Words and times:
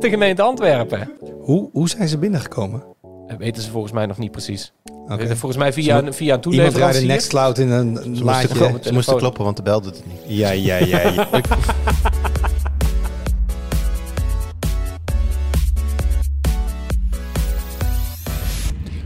De 0.00 0.08
gemeente 0.08 0.42
Antwerpen. 0.42 1.10
Hoe, 1.40 1.68
hoe 1.72 1.88
zijn 1.88 2.08
ze 2.08 2.18
binnengekomen? 2.18 2.82
Dat 3.26 3.38
weten 3.38 3.62
ze 3.62 3.70
volgens 3.70 3.92
mij 3.92 4.06
nog 4.06 4.18
niet 4.18 4.30
precies. 4.30 4.72
Oké. 5.08 5.36
Volgens 5.36 5.56
mij 5.56 5.72
via, 5.72 5.98
een- 5.98 6.14
via 6.14 6.34
een 6.34 6.40
Iemand 6.40 6.42
draaide 6.42 6.72
toeleverancier. 6.72 7.06
Nextcloud 7.06 7.58
in 7.58 7.70
een, 7.70 7.86
een 7.88 8.02
Ze 8.02 8.08
moesten, 8.08 8.24
laadje. 8.24 8.48
klo- 8.48 8.56
ze 8.66 8.70
moesten 8.72 8.90
telefoon. 8.92 9.18
kloppen, 9.18 9.44
want 9.44 9.56
de 9.56 9.62
bel 9.62 9.80
doet 9.80 9.96
het 9.96 10.06
niet. 10.06 10.20
Ja, 10.38 10.50
ja, 10.50 10.76
ja. 10.76 11.00
ja. 11.10 11.28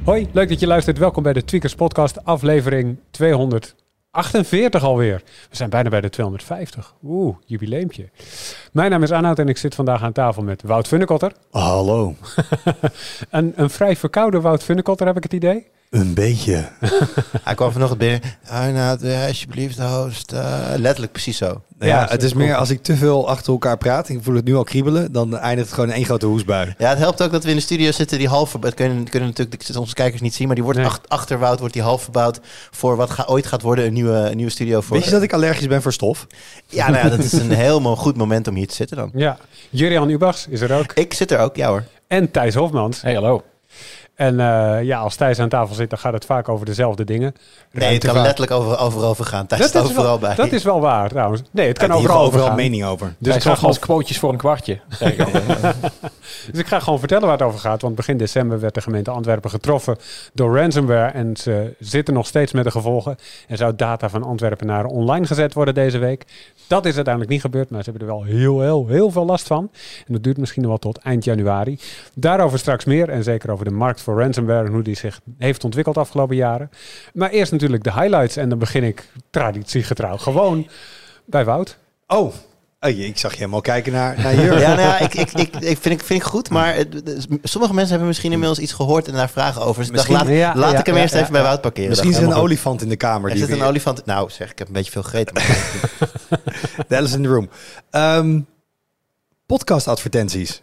Hoi, 0.04 0.28
leuk 0.32 0.48
dat 0.48 0.60
je 0.60 0.66
luistert. 0.66 0.98
Welkom 0.98 1.22
bij 1.22 1.32
de 1.32 1.44
Tweakers 1.44 1.74
Podcast, 1.74 2.24
aflevering 2.24 2.98
248 4.10 4.82
alweer. 4.82 5.22
We 5.50 5.56
zijn 5.56 5.70
bijna 5.70 5.88
bij 5.88 6.00
de 6.00 6.08
250. 6.08 6.94
Oeh, 7.04 7.36
jubileumpje. 7.44 8.10
Mijn 8.72 8.90
naam 8.90 9.02
is 9.02 9.12
Arnoud 9.12 9.38
en 9.38 9.48
ik 9.48 9.56
zit 9.56 9.74
vandaag 9.74 10.02
aan 10.02 10.12
tafel 10.12 10.42
met 10.42 10.62
Wout 10.62 10.88
Funnekotter. 10.88 11.32
Hallo. 11.50 12.14
Een, 13.30 13.52
een 13.56 13.70
vrij 13.70 13.96
verkoude 13.96 14.40
Wout 14.40 14.62
Funnekotter, 14.62 15.06
heb 15.06 15.16
ik 15.16 15.22
het 15.22 15.32
idee. 15.32 15.66
Een 15.90 16.14
beetje. 16.14 16.68
Hij 17.44 17.54
kwam 17.54 17.72
vanochtend 17.72 18.00
binnen. 18.00 18.20
Arnoud, 18.48 19.02
eh, 19.02 19.26
alsjeblieft, 19.26 19.78
host. 19.78 20.32
Eh, 20.32 20.58
letterlijk 20.76 21.12
precies 21.12 21.36
zo. 21.36 21.46
Nou 21.46 21.62
ja, 21.78 21.86
Ja, 22.00 22.06
het 22.08 22.22
is 22.22 22.32
meer 22.34 22.54
als 22.54 22.70
ik 22.70 22.82
te 22.82 22.96
veel 22.96 23.28
achter 23.28 23.52
elkaar 23.52 23.76
praat. 23.76 24.08
Ik 24.08 24.18
voel 24.22 24.34
het 24.34 24.44
nu 24.44 24.54
al 24.56 24.64
kriebelen. 24.64 25.12
Dan 25.12 25.36
eindigt 25.38 25.66
het 25.66 25.74
gewoon 25.74 25.88
in 25.90 25.96
één 25.96 26.04
grote 26.04 26.26
hoesbui. 26.26 26.74
Ja, 26.78 26.88
het 26.88 26.98
helpt 26.98 27.22
ook 27.22 27.30
dat 27.32 27.44
we 27.44 27.50
in 27.50 27.56
de 27.56 27.62
studio 27.62 27.90
zitten 27.90 28.18
die 28.18 28.28
half... 28.28 28.52
Het 28.60 28.74
kunnen, 28.74 29.08
kunnen 29.08 29.28
natuurlijk 29.28 29.76
onze 29.78 29.94
kijkers 29.94 30.20
niet 30.20 30.34
zien, 30.34 30.46
maar 30.46 30.54
die 30.56 30.64
wordt 30.64 30.78
Nee. 30.78 30.88
ach- 30.88 31.00
achter 31.08 31.38
Wout 31.38 31.58
wordt 31.58 31.74
die 31.74 31.82
half 31.82 32.02
verbouwd 32.02 32.40
voor 32.70 32.96
wat 32.96 33.10
ga, 33.10 33.24
ooit 33.28 33.46
gaat 33.46 33.62
worden 33.62 33.84
een 33.86 33.92
nieuwe, 33.92 34.12
een 34.30 34.36
nieuwe 34.36 34.50
studio 34.52 34.80
voor. 34.80 34.96
Weet 34.96 35.04
je 35.04 35.10
dat 35.10 35.22
ik 35.22 35.32
allergisch 35.32 35.66
ben 35.66 35.82
voor 35.82 35.92
stof? 35.92 36.26
Ja, 36.66 36.90
nou 36.90 37.04
ja, 37.04 37.10
dat 37.16 37.24
is 37.24 37.32
een 37.32 37.50
heel 37.66 37.80
mo- 37.80 37.96
goed 37.96 38.16
moment 38.16 38.48
om 38.48 38.54
hier 38.54 38.68
te 38.68 38.74
zitten 38.74 38.96
dan. 38.96 39.10
Ja, 39.14 39.36
Jurian 39.70 40.08
Ubachs 40.10 40.46
is 40.48 40.60
er 40.60 40.72
ook. 40.78 40.92
Ik 40.92 41.14
zit 41.14 41.30
er 41.30 41.38
ook, 41.38 41.56
ja 41.56 41.68
hoor. 41.68 41.84
En 42.08 42.30
Thijs 42.30 42.54
Hofmans. 42.54 43.02
Hey, 43.02 43.14
hallo. 43.14 43.42
En 44.18 44.40
eh, 44.40 44.82
ja, 44.82 44.98
als 44.98 45.16
Thijs 45.16 45.38
aan 45.38 45.48
tafel 45.48 45.74
zit, 45.74 45.90
dan 45.90 45.98
gaat 45.98 46.12
het 46.12 46.24
vaak 46.24 46.48
over 46.48 46.66
dezelfde 46.66 47.04
dingen. 47.04 47.34
Nee, 47.72 47.94
het 47.94 48.04
kan 48.04 48.20
letterlijk 48.22 48.52
over, 48.52 48.78
overal 48.78 49.08
over 49.08 49.24
gaan. 49.24 49.46
Thijs 49.46 49.60
Dat 49.60 49.70
staat 49.70 49.84
is, 49.84 49.90
overal 49.90 50.08
wel, 50.08 50.18
bij. 50.18 50.34
dat 50.34 50.52
is 50.52 50.62
wel 50.62 50.80
waar 50.80 51.08
trouwens. 51.08 51.42
Nee, 51.50 51.68
het 51.68 51.78
kan 51.78 51.90
Hier 51.90 51.98
overal 51.98 52.20
overal 52.20 52.46
gaan. 52.46 52.56
mening 52.56 52.84
over. 52.84 53.14
Dus 53.18 53.34
ik, 53.34 53.42
ga 53.42 53.54
gewoon, 53.54 53.68
als 53.68 53.78
quotejes 53.78 54.18
voor 54.18 54.30
een 54.30 54.36
kwartje. 54.36 54.80
dus 56.50 56.60
ik 56.60 56.66
ga 56.66 56.80
gewoon 56.80 56.98
vertellen 56.98 57.24
waar 57.24 57.38
het 57.38 57.46
over 57.46 57.58
gaat. 57.58 57.82
Want 57.82 57.94
begin 57.94 58.16
december 58.16 58.60
werd 58.60 58.74
de 58.74 58.80
gemeente 58.80 59.10
Antwerpen 59.10 59.50
getroffen 59.50 59.96
door 60.32 60.56
ransomware. 60.56 61.10
En 61.12 61.36
ze 61.36 61.74
zitten 61.78 62.14
nog 62.14 62.26
steeds 62.26 62.52
met 62.52 62.64
de 62.64 62.70
gevolgen. 62.70 63.16
En 63.48 63.56
zou 63.56 63.76
data 63.76 64.08
van 64.08 64.22
Antwerpenaren 64.22 64.90
online 64.90 65.26
gezet 65.26 65.54
worden 65.54 65.74
deze 65.74 65.98
week. 65.98 66.24
Dat 66.66 66.86
is 66.86 66.94
uiteindelijk 66.94 67.32
niet 67.32 67.42
gebeurd, 67.42 67.70
maar 67.70 67.82
ze 67.84 67.90
hebben 67.90 68.08
er 68.08 68.14
wel 68.14 68.24
heel, 68.24 68.60
heel, 68.60 68.86
heel 68.86 69.10
veel 69.10 69.24
last 69.24 69.46
van. 69.46 69.70
En 70.06 70.12
dat 70.12 70.22
duurt 70.22 70.38
misschien 70.38 70.62
nog 70.62 70.70
wel 70.70 70.80
tot 70.92 70.98
eind 70.98 71.24
januari. 71.24 71.78
Daarover 72.14 72.58
straks 72.58 72.84
meer. 72.84 73.08
En 73.08 73.22
zeker 73.22 73.50
over 73.50 73.64
de 73.64 73.70
markt 73.70 74.00
voor 74.08 74.20
ransomware 74.20 74.66
en 74.66 74.72
hoe 74.72 74.82
die 74.82 74.96
zich 74.96 75.20
heeft 75.38 75.64
ontwikkeld 75.64 75.94
de 75.94 76.00
afgelopen 76.00 76.36
jaren. 76.36 76.70
Maar 77.12 77.30
eerst 77.30 77.52
natuurlijk 77.52 77.84
de 77.84 77.92
highlights. 77.92 78.36
En 78.36 78.48
dan 78.48 78.58
begin 78.58 78.84
ik 78.84 79.08
traditiegetrouw 79.30 80.16
gewoon 80.16 80.68
bij 81.24 81.44
Wout. 81.44 81.78
Oh, 82.06 82.34
Oh, 82.80 82.90
ik 82.90 83.18
zag 83.18 83.30
je 83.32 83.38
helemaal 83.38 83.60
kijken 83.60 83.92
naar, 83.92 84.20
naar 84.20 84.34
Jurgen. 84.34 84.60
Ja, 84.68 84.68
nou 84.74 84.80
ja, 84.80 84.98
ik, 84.98 85.14
ik, 85.14 85.32
ik, 85.32 85.56
ik 85.56 85.78
vind, 85.78 85.94
ik 86.00 86.04
vind 86.04 86.20
ik 86.20 86.22
goed, 86.22 86.50
maar 86.50 86.84
sommige 87.42 87.72
mensen 87.72 87.90
hebben 87.90 88.06
misschien 88.08 88.32
inmiddels 88.32 88.58
iets 88.58 88.72
gehoord 88.72 89.08
en 89.08 89.14
daar 89.14 89.30
vragen 89.30 89.62
over. 89.62 89.80
Dus 89.80 89.88
ik 89.88 89.94
dacht, 89.96 90.08
Misschien- 90.08 90.28
laat, 90.36 90.54
Ja, 90.54 90.60
laat 90.60 90.72
ja, 90.72 90.78
ik 90.78 90.86
hem 90.86 90.94
ja, 90.94 91.00
eerst 91.00 91.14
ja, 91.14 91.20
even 91.20 91.32
bij. 91.32 91.42
Wout 91.42 91.60
parkeren. 91.60 91.88
Misschien 91.88 92.10
is 92.10 92.16
er 92.16 92.22
een 92.22 92.32
olifant 92.32 92.82
in 92.82 92.88
de 92.88 92.96
kamer. 92.96 93.30
Er 93.30 93.36
Die 93.36 93.46
zit 93.46 93.56
een 93.56 93.62
olifant... 93.62 94.06
Nou 94.06 94.30
zeg, 94.30 94.50
ik 94.50 94.58
heb 94.58 94.66
een 94.66 94.72
beetje 94.72 94.90
veel 94.92 95.02
gegeten. 95.02 95.34
The 95.34 95.42
elephant 96.96 97.14
in 97.14 97.22
the 97.22 97.28
room. 97.28 97.48
Ehm, 97.90 98.40
Podcastadvertenties. 99.46 100.62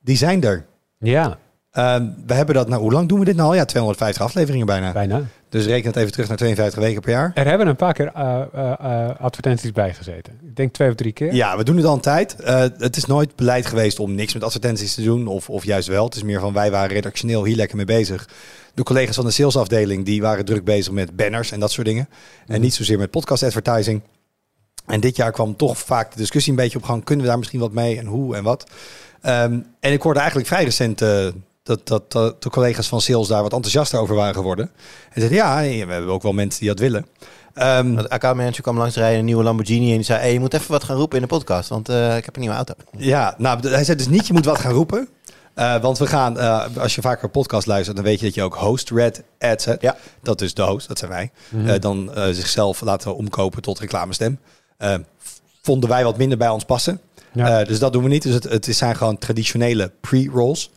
Die 0.00 0.16
zijn 0.16 0.42
er. 0.42 0.66
Ja, 0.98 1.38
we 2.26 2.34
hebben 2.34 2.54
dat, 2.54 2.68
nou, 2.68 2.82
hoe 2.82 2.92
lang 2.92 3.08
doen 3.08 3.18
we 3.18 3.24
dit 3.24 3.36
nou 3.36 3.48
al? 3.48 3.54
Ja, 3.54 3.64
250 3.64 4.22
afleveringen 4.22 4.66
bijna. 4.66 4.92
bijna. 4.92 5.22
Dus 5.54 5.66
reken 5.66 5.86
het 5.86 5.96
even 5.96 6.12
terug 6.12 6.28
naar 6.28 6.36
52 6.36 6.82
weken 6.82 7.00
per 7.00 7.10
jaar. 7.10 7.30
Er 7.34 7.46
hebben 7.46 7.66
een 7.66 7.76
paar 7.76 7.92
keer 7.92 8.10
eh, 8.14 8.42
eh, 8.52 8.72
eh, 8.78 9.20
advertenties 9.20 9.72
bijgezeten. 9.72 10.38
Ik 10.46 10.56
denk 10.56 10.72
twee 10.72 10.88
of 10.88 10.94
drie 10.94 11.12
keer. 11.12 11.34
Ja, 11.34 11.56
we 11.56 11.64
doen 11.64 11.76
het 11.76 11.84
al 11.84 11.94
een 11.94 12.00
tijd. 12.00 12.36
Het 12.78 12.96
is 12.96 13.04
nooit 13.04 13.36
beleid 13.36 13.66
geweest 13.66 13.98
om 13.98 14.14
niks 14.14 14.34
met 14.34 14.44
advertenties 14.44 14.94
te 14.94 15.02
doen. 15.02 15.26
Of, 15.26 15.50
of 15.50 15.64
juist 15.64 15.88
wel. 15.88 16.04
Het 16.04 16.14
is 16.14 16.22
meer 16.22 16.40
van 16.40 16.52
wij 16.52 16.70
waren 16.70 16.94
redactioneel 16.94 17.44
hier 17.44 17.56
lekker 17.56 17.76
mee 17.76 17.86
bezig. 17.86 18.28
De 18.74 18.82
collega's 18.82 19.14
van 19.14 19.24
de 19.24 19.30
salesafdeling 19.30 20.04
die 20.04 20.22
waren 20.22 20.44
druk 20.44 20.64
bezig 20.64 20.92
met 20.92 21.16
banners 21.16 21.52
en 21.52 21.60
dat 21.60 21.72
soort 21.72 21.86
dingen. 21.86 22.08
En 22.46 22.60
niet 22.60 22.74
zozeer 22.74 22.98
met 22.98 23.10
podcast 23.10 23.42
advertising. 23.42 24.02
En 24.86 25.00
dit 25.00 25.16
jaar 25.16 25.32
kwam 25.32 25.56
toch 25.56 25.78
vaak 25.78 26.12
de 26.12 26.18
discussie 26.18 26.52
een 26.52 26.58
beetje 26.58 26.78
op 26.78 26.84
gang. 26.84 27.04
Kunnen 27.04 27.24
we 27.24 27.30
daar 27.30 27.38
misschien 27.38 27.60
wat 27.60 27.72
mee 27.72 27.98
en 27.98 28.06
hoe 28.06 28.36
en 28.36 28.42
wat? 28.42 28.70
Ehm, 29.20 29.58
en 29.80 29.92
ik 29.92 30.02
hoorde 30.02 30.18
eigenlijk 30.18 30.48
vrij 30.48 30.64
recent 30.64 31.02
dat, 31.64 31.86
dat, 31.86 32.12
dat 32.12 32.42
de 32.42 32.50
collega's 32.50 32.88
van 32.88 33.00
sales 33.00 33.28
daar 33.28 33.42
wat 33.42 33.52
enthousiaster 33.52 33.98
over 33.98 34.14
waren 34.14 34.34
geworden. 34.34 34.70
En 35.12 35.20
zeiden 35.20 35.38
ja, 35.38 35.60
we 35.86 35.92
hebben 35.92 36.12
ook 36.12 36.22
wel 36.22 36.32
mensen 36.32 36.60
die 36.60 36.68
dat 36.68 36.78
willen. 36.78 37.06
Ehm, 37.54 37.94
De 37.94 38.08
accountmanager 38.08 38.62
kwam 38.62 38.78
langs 38.78 38.94
rijden 38.94 39.12
in 39.12 39.18
een 39.18 39.24
nieuwe 39.24 39.42
Lamborghini 39.42 39.90
en 39.90 39.96
die 39.96 40.04
zei... 40.04 40.20
Hey, 40.20 40.32
je 40.32 40.40
moet 40.40 40.54
even 40.54 40.70
wat 40.70 40.84
gaan 40.84 40.96
roepen 40.96 41.16
in 41.16 41.22
de 41.22 41.28
podcast, 41.28 41.68
want 41.68 41.88
eh, 41.88 42.16
ik 42.16 42.24
heb 42.24 42.34
een 42.34 42.40
nieuwe 42.40 42.56
auto. 42.56 42.74
Ja, 42.96 43.34
nou, 43.38 43.68
hij 43.68 43.84
zei 43.84 43.96
dus 43.96 44.08
niet, 44.08 44.26
je 44.26 44.32
moet 44.32 44.44
wat 44.44 44.58
gaan 44.58 44.72
roepen. 44.72 45.08
Eh, 45.54 45.80
want 45.80 45.98
we 45.98 46.06
gaan, 46.06 46.38
eh, 46.38 46.64
als 46.78 46.94
je 46.94 47.00
vaker 47.00 47.24
een 47.24 47.30
podcast 47.30 47.66
luistert, 47.66 47.96
dan 47.96 48.04
weet 48.04 48.18
je 48.18 48.24
dat 48.24 48.34
je 48.34 48.42
ook 48.42 48.54
host 48.54 48.90
red 48.90 49.22
ads 49.38 49.64
hebt. 49.64 49.82
Ja. 49.82 49.96
Dat 50.22 50.40
is 50.40 50.54
de 50.54 50.62
host, 50.62 50.88
dat 50.88 50.98
zijn 50.98 51.10
wij. 51.10 51.30
Mhm. 51.48 51.68
Eh, 51.68 51.80
dan 51.80 52.14
eh, 52.14 52.28
zichzelf 52.30 52.80
laten 52.80 53.16
omkopen 53.16 53.62
tot 53.62 53.78
reclamestem. 53.78 54.38
Vonden 55.62 55.88
wij 55.88 56.04
wat 56.04 56.16
minder 56.16 56.38
bij 56.38 56.48
ons 56.48 56.64
passen. 56.64 57.00
Ja. 57.32 57.60
Eh, 57.60 57.66
dus 57.66 57.78
dat 57.78 57.92
doen 57.92 58.02
we 58.02 58.08
niet. 58.08 58.22
Dus 58.22 58.34
het, 58.34 58.44
het 58.44 58.68
zijn 58.70 58.96
gewoon 58.96 59.18
traditionele 59.18 59.90
pre-rolls. 60.00 60.70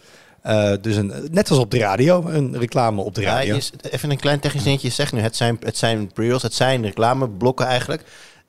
Eh, 0.48 0.72
dus 0.82 0.96
een, 0.96 1.14
net 1.32 1.50
als 1.50 1.60
op 1.60 1.72
de 1.72 1.78
radio, 1.78 2.24
een 2.28 2.58
reclame 2.58 3.02
op 3.02 3.16
de 3.16 3.22
Ja, 3.22 3.34
radio. 3.34 3.56
je- 3.56 3.90
even 3.92 4.12
een 4.12 4.18
klein 4.20 4.40
technisch 4.40 4.64
dingetje. 4.64 4.88
Je 4.88 4.94
zegt 4.94 5.14
nu, 5.14 5.20
het 5.20 5.36
zijn, 5.36 5.58
het 5.60 5.78
zijn 5.78 6.12
pre-rolls, 6.14 6.42
het 6.44 6.54
zijn 6.54 6.84
reclameblokken 6.84 7.66
eigenlijk. 7.66 8.02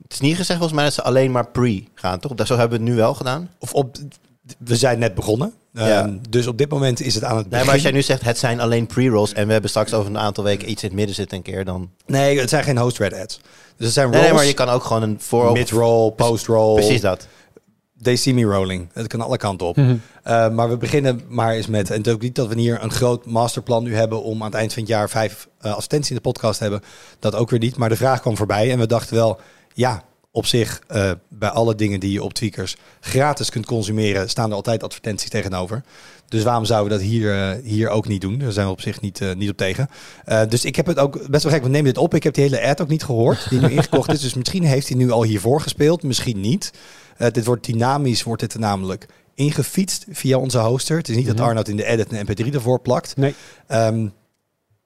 Het 0.03 0.13
is 0.13 0.21
niet 0.21 0.37
gezegd 0.37 0.59
volgens 0.59 0.73
mij 0.73 0.85
dat 0.85 0.95
ze 0.95 1.03
alleen 1.03 1.31
maar 1.31 1.47
pre 1.49 1.85
gaan, 1.95 2.19
toch? 2.21 2.33
Zo 2.47 2.57
hebben 2.57 2.79
we 2.79 2.85
het 2.85 2.93
nu 2.93 2.99
wel 3.01 3.15
gedaan. 3.15 3.51
Of 3.59 3.73
op, 3.75 3.97
we 4.59 4.77
zijn 4.77 4.99
net 4.99 5.15
begonnen. 5.15 5.53
Ja. 5.73 6.03
Ehm, 6.05 6.17
dus 6.29 6.47
op 6.47 6.59
dit 6.59 6.71
moment 6.71 7.01
is 7.01 7.15
het 7.15 7.25
aan 7.25 7.31
het 7.37 7.41
Nee, 7.41 7.49
begin. 7.51 7.65
maar 7.67 7.75
als 7.75 7.83
jij 7.83 7.93
nu 7.93 8.03
zegt, 8.03 8.23
het 8.23 8.39
zijn 8.39 8.61
alleen 8.61 8.87
pre-rolls... 8.87 9.33
en 9.33 9.47
we 9.47 9.53
hebben 9.53 9.71
straks 9.71 9.93
over 9.95 10.11
een 10.11 10.19
aantal 10.19 10.45
weken 10.45 10.71
iets 10.71 10.83
in 10.83 10.89
het 10.89 10.97
midden 10.99 11.15
zitten 11.15 11.37
een 11.37 11.43
keer, 11.43 11.65
dan... 11.65 11.91
Nee, 12.07 12.39
het 12.41 12.49
zijn 12.49 12.65
geen 12.65 12.79
host 12.79 12.99
red 12.99 13.15
ads. 13.15 13.41
Dus 13.77 13.87
het 13.87 13.95
zijn 13.95 14.11
Nee, 14.11 14.17
nee, 14.21 14.29
rolls, 14.29 14.41
maar 14.43 14.49
je 14.51 14.55
kan 14.57 14.69
ook 14.69 14.85
gewoon 14.85 15.03
een 15.03 15.17
voor... 15.21 15.53
mid-roll, 15.53 16.11
post-roll. 16.11 16.75
Precies 16.75 17.01
dat. 17.01 17.27
They 18.03 18.17
see 18.17 18.35
me 18.35 18.43
rolling. 18.43 18.89
Het 18.93 19.07
kan 19.07 19.21
alle 19.21 19.37
kanten 19.37 19.67
op. 19.67 19.77
Mhm. 19.77 19.91
Uh, 19.91 20.51
maar 20.51 20.69
we 20.69 20.77
beginnen 20.77 21.21
maar 21.29 21.53
eens 21.53 21.67
met... 21.67 21.91
En 21.91 21.97
het 21.97 22.09
ook 22.09 22.21
niet 22.21 22.35
dat 22.35 22.49
we 22.49 22.61
hier 22.61 22.83
een 22.83 22.91
groot 22.91 23.27
masterplan 23.27 23.83
nu 23.83 23.95
hebben... 23.95 24.23
om 24.23 24.41
aan 24.41 24.49
het 24.49 24.59
eind 24.59 24.73
van 24.73 24.83
het 24.83 24.91
jaar 24.91 25.11
vijf 25.11 25.49
uh, 25.61 25.71
advertenties 25.71 26.11
in 26.11 26.17
de 26.17 26.23
podcast 26.23 26.57
te 26.57 26.63
hebben. 26.63 26.83
Dat 27.19 27.35
ook 27.35 27.51
weer 27.51 27.61
niet. 27.61 27.77
Maar 27.77 27.89
de 27.89 27.97
vraag 27.97 28.21
kwam 28.21 28.37
voorbij. 28.37 28.71
En 28.71 28.79
we 28.79 28.87
dachten 28.87 29.17
wel... 29.17 29.41
Ja, 29.75 30.03
op 30.31 30.47
zich, 30.47 30.81
uh, 30.91 31.11
bij 31.29 31.49
alle 31.49 31.75
dingen 31.75 32.01
die 32.01 32.13
je 32.13 32.23
op 32.23 32.33
Tweakers 32.33 32.77
gratis 33.01 33.51
kunt 33.51 33.67
consumeren... 33.67 34.29
staan 34.29 34.51
er 34.51 34.57
altijd 34.57 34.83
advertenties 34.83 35.31
tegenover. 35.31 35.83
Dus 36.29 36.43
waarom 36.43 36.65
zouden 36.65 36.93
we 36.93 36.99
dat 36.99 37.09
hier, 37.09 37.35
uh, 37.35 37.65
hier 37.65 37.89
ook 37.89 38.09
niet 38.09 38.21
doen? 38.21 38.39
Daar 38.39 38.53
zijn 38.53 38.67
we 38.67 38.73
op 38.73 38.81
zich 38.81 39.01
niet, 39.01 39.21
uh, 39.21 39.35
niet 39.35 39.51
op 39.51 39.57
tegen. 39.57 39.89
Dus 40.49 40.65
ik 40.65 40.77
heb 40.77 40.87
het 40.87 40.99
ook 40.99 41.29
best 41.29 41.43
wel 41.43 41.53
gek. 41.53 41.63
We 41.63 41.69
nemen 41.69 41.85
dit 41.85 42.03
op. 42.03 42.15
Ik 42.15 42.23
heb 42.23 42.35
die 42.35 42.45
hele 42.45 42.69
ad 42.69 42.81
ook 42.81 42.89
niet 42.89 43.05
gehoord. 43.05 43.49
Die 43.51 43.61
nu 43.61 43.71
ingekocht 43.77 44.13
is. 44.13 44.21
Dus 44.21 44.35
misschien 44.35 44.65
heeft 44.65 44.89
hij 44.89 44.97
nu 44.97 45.11
al 45.11 45.23
hiervoor 45.23 45.61
gespeeld. 45.61 46.03
Misschien 46.03 46.41
niet. 46.41 46.73
Dit 47.33 47.45
wordt 47.45 47.65
dynamisch, 47.65 48.23
wordt 48.23 48.41
dit 48.41 48.59
namelijk 48.59 49.07
ingefietst 49.35 50.07
via 50.11 50.39
onze 50.39 50.59
hoster. 50.59 50.97
Het 50.97 51.09
is 51.09 51.15
niet 51.15 51.25
mm 51.25 51.31
-hmm. 51.31 51.39
dat 51.39 51.47
Arnoud 51.47 51.69
in 51.69 51.77
de 51.77 51.85
edit 51.85 52.13
een 52.13 52.27
mp3 52.27 52.55
ervoor 52.55 52.81
plakt. 52.81 53.17
Nee. 53.17 53.35
Um, 53.69 54.13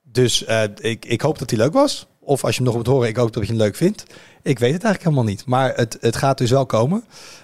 dus 0.01 0.45
ik, 0.79 1.05
ik 1.05 1.21
hoop 1.21 1.39
dat 1.39 1.49
hij 1.49 1.59
leuk 1.59 1.73
was. 1.73 2.07
Of 2.25 2.43
als 2.43 2.55
je 2.55 2.63
hem 2.63 2.71
nog 2.71 2.75
moet 2.75 2.87
horen, 2.87 3.07
ik 3.07 3.15
hoop 3.15 3.33
dat 3.33 3.43
je 3.43 3.49
hem 3.49 3.61
leuk 3.61 3.75
vindt. 3.75 4.03
Ik 4.41 4.59
weet 4.59 4.73
het 4.73 4.83
eigenlijk 4.83 5.03
helemaal 5.03 5.23
niet. 5.23 5.45
Maar 5.45 5.73
het, 5.75 5.97
het 6.01 6.15
gaat 6.15 6.37
dus 6.37 6.49
wel 6.49 6.65
komen. 6.65 7.03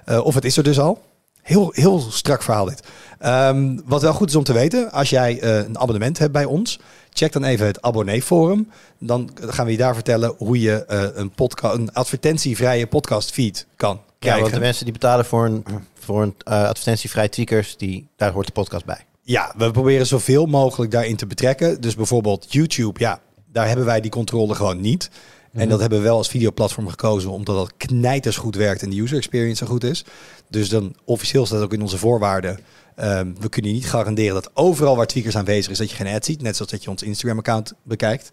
Uh, 0.10 0.26
of 0.26 0.36
het 0.36 0.46
is 0.46 0.58
er 0.58 0.64
dus 0.64 0.80
al. 0.80 1.02
Heel, 1.42 1.72
heel 1.74 2.00
strak 2.00 2.44
verhaal 2.44 2.66
dit. 2.66 2.84
Um, 3.26 3.82
wat 3.86 4.02
wel 4.02 4.14
goed 4.14 4.30
is 4.30 4.36
om 4.36 4.44
te 4.44 4.54
weten, 4.54 4.92
als 4.92 5.10
jij 5.10 5.44
uh, 5.44 5.56
een 5.56 5.80
abonnement 5.80 6.18
hebt 6.18 6.32
bij 6.32 6.46
ons, 6.46 6.80
check 7.10 7.32
dan 7.32 7.44
even 7.44 7.66
het 7.66 7.82
abonneeforum. 7.82 8.70
Dan 9.00 9.30
gaan 9.36 9.66
we 9.66 9.72
je 9.72 9.78
daar 9.78 9.94
vertellen 9.94 10.34
hoe 10.38 10.60
je 10.60 10.86
uh, 10.90 11.04
een, 11.14 11.30
podca- 11.30 11.74
een 11.74 11.94
advertentievrije 11.94 12.88
podcastfeed 12.88 13.68
kan 13.76 14.02
krijgen. 14.20 14.42
Ja, 14.42 14.50
want 14.50 14.60
de 14.60 14.66
mensen 14.66 14.84
die 14.84 14.94
betalen 14.94 15.26
voor 15.26 15.46
een, 15.46 15.66
voor 16.00 16.22
een 16.22 16.36
uh, 16.48 16.64
advertentievrij 16.64 17.30
tweakers, 17.30 17.78
die, 17.78 18.08
daar 18.16 18.32
hoort 18.32 18.46
de 18.46 18.52
podcast 18.52 18.86
bij. 18.86 19.06
Ja, 19.22 19.54
we 19.58 19.72
proberen 19.72 20.08
zoveel 20.08 20.46
mogelijk 20.46 20.92
daarin 20.92 21.16
te 21.16 21.26
betrekken. 21.28 21.82
Dus 21.82 21.96
bijvoorbeeld 21.96 22.46
YouTube, 22.50 23.00
ja, 23.00 23.20
daar 23.52 23.68
hebben 23.68 23.86
wij 23.86 24.02
die 24.02 24.12
controle 24.12 24.56
gewoon 24.56 24.82
niet. 24.82 25.10
En 25.54 25.60
Mhm. 25.60 25.70
dat 25.70 25.80
hebben 25.80 25.98
we 25.98 26.04
wel 26.04 26.18
als 26.18 26.28
videoplatform 26.30 26.88
gekozen, 26.88 27.32
omdat 27.32 27.56
dat 27.56 27.74
knijters 27.78 28.38
goed 28.38 28.56
werkt 28.56 28.82
en 28.82 28.90
de 28.90 29.02
user 29.02 29.18
experience 29.18 29.66
zo 29.66 29.72
goed 29.72 29.84
is. 29.84 30.06
Dus 30.50 30.70
dan 30.70 30.96
officieel 31.06 31.46
staat 31.46 31.62
ook 31.62 31.74
in 31.74 31.82
onze 31.82 31.98
voorwaarden. 31.98 32.60
Um, 33.02 33.36
we 33.40 33.50
kunnen 33.50 33.72
je 33.72 33.78
niet 33.78 33.90
garanderen 33.90 34.34
dat 34.34 34.50
overal 34.54 34.96
waar 34.96 35.08
tweakers 35.08 35.38
aanwezig 35.38 35.72
is, 35.72 35.78
dat 35.78 35.90
je 35.90 35.96
geen 35.96 36.14
ad 36.16 36.26
ziet. 36.26 36.42
Net 36.42 36.56
zoals 36.56 36.72
dat 36.72 36.84
je 36.84 36.90
ons 36.90 37.04
Instagram-account 37.04 37.74
bekijkt. 37.84 38.30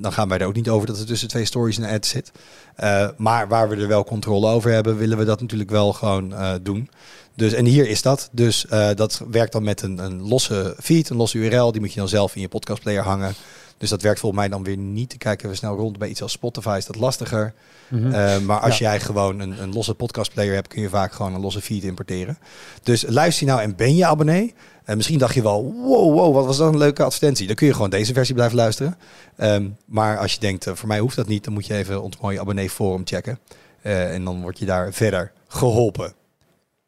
dan 0.00 0.12
gaan 0.12 0.28
wij 0.28 0.38
er 0.38 0.46
ook 0.46 0.54
niet 0.54 0.68
over 0.68 0.86
dat 0.86 0.98
er 0.98 1.06
tussen 1.06 1.28
twee 1.28 1.44
stories 1.44 1.76
een 1.76 1.84
ad 1.84 2.06
zit. 2.06 2.30
Eh, 2.76 3.08
maar 3.16 3.48
waar 3.48 3.68
we 3.68 3.76
er 3.76 3.88
wel 3.88 4.04
controle 4.04 4.50
over 4.50 4.70
hebben, 4.72 4.96
willen 4.96 5.18
we 5.18 5.24
dat 5.24 5.40
natuurlijk 5.40 5.70
wel 5.70 5.92
gewoon 5.92 6.34
eh, 6.34 6.54
doen. 6.62 6.90
Dus, 7.36 7.52
en 7.52 7.64
hier 7.64 7.88
is 7.88 8.02
dat. 8.02 8.28
Dus 8.32 8.66
eh, 8.66 8.88
dat 8.94 9.22
werkt 9.30 9.52
dan 9.52 9.62
met 9.62 9.82
een, 9.82 9.98
een 9.98 10.22
losse 10.22 10.74
feed, 10.80 11.10
een 11.10 11.16
losse 11.16 11.38
URL. 11.38 11.72
Die 11.72 11.80
moet 11.80 11.92
je 11.92 11.98
dan 11.98 12.08
zelf 12.08 12.34
in 12.34 12.40
je 12.40 12.48
podcastplayer 12.48 13.02
hangen. 13.02 13.34
Dus 13.78 13.90
dat 13.90 14.02
werkt 14.02 14.20
volgens 14.20 14.40
mij 14.40 14.50
dan 14.50 14.64
weer 14.64 14.76
niet. 14.76 15.12
Ik 15.12 15.18
kijk 15.18 15.42
even 15.42 15.56
snel 15.56 15.76
rond. 15.76 15.98
Bij 15.98 16.08
iets 16.08 16.22
als 16.22 16.32
Spotify 16.32 16.74
is 16.78 16.86
dat 16.86 16.96
lastiger. 16.96 17.54
Mhm. 17.88 18.06
Uh, 18.06 18.38
maar 18.38 18.60
als 18.60 18.78
Ja. 18.78 18.90
jij 18.90 19.00
gewoon 19.00 19.40
een, 19.40 19.62
een 19.62 19.72
losse 19.72 19.94
podcastplayer 19.94 20.54
hebt, 20.54 20.68
kun 20.68 20.82
je 20.82 20.88
vaak 20.88 21.12
gewoon 21.12 21.34
een 21.34 21.40
losse 21.40 21.60
feed 21.60 21.82
importeren. 21.82 22.38
Dus 22.82 23.04
luister 23.08 23.46
je 23.46 23.52
nou 23.52 23.62
en 23.64 23.76
ben 23.76 23.96
je 23.96 24.06
abonnee? 24.06 24.54
En 24.84 24.96
misschien 24.96 25.18
dacht 25.18 25.34
je 25.34 25.42
wel, 25.42 25.62
wow, 25.74 26.12
wow, 26.14 26.34
wat 26.34 26.46
was 26.46 26.56
dat 26.56 26.72
een 26.72 26.78
leuke 26.78 27.02
advertentie. 27.02 27.46
Dan 27.46 27.56
kun 27.56 27.66
je 27.66 27.72
gewoon 27.74 27.90
deze 27.90 28.12
versie 28.12 28.34
blijven 28.34 28.56
luisteren. 28.56 28.96
Ehm, 29.36 29.68
maar 29.86 30.18
als 30.18 30.32
je 30.34 30.40
denkt, 30.40 30.66
eh, 30.66 30.74
voor 30.74 30.88
mij 30.88 30.98
hoeft 30.98 31.16
dat 31.16 31.26
niet, 31.28 31.44
dan 31.44 31.52
moet 31.52 31.66
je 31.66 31.74
even 31.74 32.02
ons 32.02 32.16
mooie 32.20 32.40
abonnee 32.40 32.70
forum 32.70 33.02
checken. 33.04 33.38
Eh, 33.82 34.14
en 34.14 34.24
dan 34.24 34.40
word 34.40 34.58
je 34.58 34.64
daar 34.66 34.92
verder 34.92 35.32
geholpen. 35.48 36.12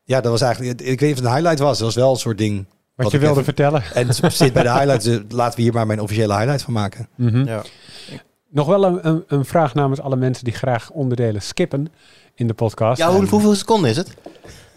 Ja, 0.04 0.20
dat 0.20 0.30
was 0.30 0.40
eigenlijk, 0.40 0.80
ik 0.80 0.86
weet 0.86 1.00
niet 1.00 1.10
of 1.10 1.16
het 1.18 1.26
een 1.28 1.32
highlight 1.34 1.58
was. 1.58 1.76
Dat 1.78 1.86
was 1.86 1.94
wel 1.94 2.10
een 2.10 2.16
soort 2.18 2.38
ding. 2.38 2.64
Wat 3.02 3.12
je 3.12 3.18
wilde 3.18 3.32
even- 3.32 3.44
vertellen. 3.44 3.82
En 3.94 4.14
zit 4.14 4.52
bij 4.52 4.62
de 4.62 4.72
highlights, 4.72 5.04
dus 5.04 5.20
laten 5.28 5.56
we 5.56 5.62
hier 5.62 5.72
maar 5.72 5.86
mijn 5.86 6.00
officiële 6.00 6.34
highlight 6.36 6.62
van 6.62 6.72
maken. 6.72 7.08
Mhm. 7.14 7.44
Ja. 7.46 7.62
Nog 8.50 8.66
wel 8.66 8.84
een, 8.84 9.08
een, 9.08 9.24
een 9.26 9.44
vraag 9.44 9.74
namens 9.74 10.00
alle 10.00 10.16
mensen 10.16 10.44
die 10.44 10.52
graag 10.52 10.90
onderdelen 10.90 11.42
skippen 11.42 11.88
in 12.34 12.46
de 12.46 12.54
podcast. 12.54 12.98
Ja, 12.98 13.12
hoe, 13.12 13.26
hoeveel 13.26 13.54
seconden 13.54 13.90
is 13.90 13.96
het? 13.96 14.14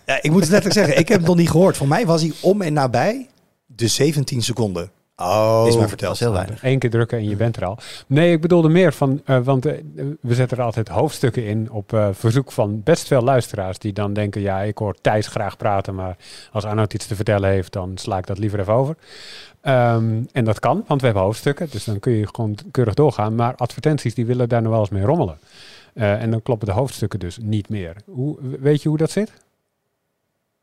Ja, 0.05 0.17
ik 0.21 0.31
moet 0.31 0.41
het 0.41 0.49
letterlijk 0.49 0.73
zeggen, 0.73 0.97
ik 0.99 1.07
heb 1.07 1.17
het 1.17 1.27
nog 1.27 1.35
niet 1.35 1.49
gehoord. 1.49 1.77
Voor 1.77 1.87
mij 1.87 2.05
was 2.05 2.21
hij 2.21 2.31
om 2.41 2.61
en 2.61 2.73
nabij 2.73 3.27
de 3.65 3.87
17 3.87 4.41
seconden. 4.41 4.91
Oh, 5.15 5.63
Is 5.67 5.77
mij 5.77 5.87
verteld. 5.87 5.99
Dat 5.99 6.13
is 6.13 6.19
heel 6.19 6.31
weinig. 6.31 6.63
Eén 6.63 6.79
keer 6.79 6.89
drukken 6.89 7.17
en 7.17 7.29
je 7.29 7.35
bent 7.35 7.55
er 7.55 7.65
al. 7.65 7.77
Nee, 8.07 8.31
ik 8.31 8.41
bedoelde 8.41 8.69
meer 8.69 8.93
van, 8.93 9.21
eh, 9.25 9.39
want 9.39 9.65
eh, 9.65 9.73
we 10.21 10.35
zetten 10.35 10.57
er 10.57 10.63
altijd 10.63 10.87
hoofdstukken 10.87 11.45
in 11.45 11.71
op 11.71 11.93
eh, 11.93 12.07
verzoek 12.11 12.51
van 12.51 12.81
best 12.83 13.07
veel 13.07 13.21
luisteraars 13.21 13.79
die 13.79 13.93
dan 13.93 14.13
denken, 14.13 14.41
ja, 14.41 14.61
ik 14.61 14.77
hoor 14.77 14.95
Thijs 15.01 15.27
graag 15.27 15.57
praten, 15.57 15.95
maar 15.95 16.17
als 16.51 16.63
Arnoud 16.63 16.93
iets 16.93 17.07
te 17.07 17.15
vertellen 17.15 17.49
heeft, 17.49 17.73
dan 17.73 17.91
sla 17.97 18.17
ik 18.17 18.27
dat 18.27 18.37
liever 18.37 18.59
even 18.59 18.73
over. 18.73 18.95
Ehm, 19.61 20.23
en 20.31 20.45
dat 20.45 20.59
kan, 20.59 20.83
want 20.87 20.99
we 20.99 21.05
hebben 21.05 21.23
hoofdstukken, 21.23 21.67
dus 21.71 21.83
dan 21.83 21.99
kun 21.99 22.11
je 22.11 22.27
gewoon 22.33 22.55
keurig 22.71 22.93
doorgaan. 22.93 23.35
Maar 23.35 23.55
advertenties, 23.55 24.15
die 24.15 24.25
willen 24.25 24.49
daar 24.49 24.61
nog 24.61 24.71
wel 24.71 24.79
eens 24.79 24.89
mee 24.89 25.03
rommelen. 25.03 25.37
Eh, 25.93 26.21
en 26.21 26.31
dan 26.31 26.41
kloppen 26.41 26.67
de 26.67 26.73
hoofdstukken 26.73 27.19
dus 27.19 27.37
niet 27.41 27.69
meer. 27.69 27.95
Hoe, 28.05 28.37
weet 28.59 28.81
je 28.81 28.89
hoe 28.89 28.97
dat 28.97 29.11
zit? 29.11 29.31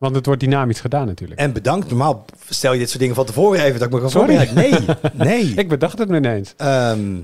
Want 0.01 0.15
het 0.15 0.27
wordt 0.27 0.41
dynamisch 0.41 0.81
gedaan 0.81 1.07
natuurlijk. 1.07 1.41
En 1.41 1.53
bedankt. 1.53 1.89
Normaal 1.89 2.25
stel 2.49 2.73
je 2.73 2.79
dit 2.79 2.89
soort 2.89 3.01
dingen 3.01 3.15
van 3.15 3.25
tevoren 3.27 3.61
even 3.61 3.79
dat 3.79 3.89
ik 3.89 3.95
me 3.95 4.01
kan 4.01 4.11
Sorry. 4.11 4.37
voorbereiden. 4.37 4.97
Nee, 5.17 5.43
nee. 5.45 5.55
Ik 5.55 5.69
bedacht 5.69 5.99
het 5.99 6.09
me 6.09 6.17
ineens. 6.17 6.55
Ehm, 6.57 7.17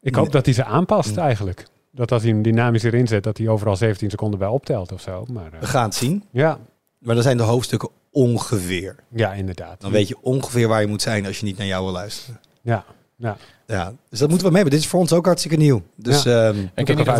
Ik 0.00 0.14
hoop 0.14 0.32
dat 0.32 0.44
hij 0.44 0.54
ze 0.54 0.64
aanpast 0.64 1.10
Mm. 1.10 1.18
eigenlijk. 1.18 1.66
Dat 1.90 2.12
als 2.12 2.22
hij 2.22 2.30
hem 2.30 2.42
dynamisch 2.42 2.82
erin 2.82 3.06
zet, 3.06 3.22
dat 3.24 3.38
hij 3.38 3.48
overal 3.48 3.76
17 3.76 4.10
seconden 4.10 4.38
bij 4.38 4.48
optelt 4.48 4.92
of 4.92 5.00
zo. 5.00 5.24
Maar 5.32 5.52
eh, 5.52 5.60
we 5.60 5.66
gaan 5.66 5.84
het 5.84 5.94
zien. 5.94 6.24
ja, 6.30 6.58
Maar 6.98 7.14
dan 7.14 7.24
zijn 7.24 7.36
de 7.36 7.42
hoofdstukken 7.42 7.88
ongeveer. 8.10 8.96
ja, 9.14 9.32
inderdaad. 9.32 9.80
Dan 9.80 9.90
weet 9.90 10.08
je 10.08 10.16
ongeveer 10.20 10.68
waar 10.68 10.80
je 10.80 10.86
moet 10.86 11.02
zijn 11.02 11.26
als 11.26 11.38
je 11.38 11.44
niet 11.46 11.56
naar 11.58 11.66
jou 11.66 11.84
wil 11.84 11.92
luisteren. 11.92 12.40
Ja, 12.62 12.84
ja. 13.16 13.36
Ja, 13.66 13.92
dus 14.10 14.18
dat 14.18 14.28
moeten 14.28 14.46
we 14.46 14.52
mee 14.52 14.62
hebben. 14.62 14.70
Dit 14.70 14.80
is 14.80 14.86
voor 14.86 15.00
ons 15.00 15.12
ook 15.12 15.24
hartstikke 15.26 15.56
nieuw. 15.56 15.82
Dus 15.96 16.24
ehm, 16.24 16.58
Ik 16.58 16.68
ik 16.74 16.88
ieder 16.88 17.12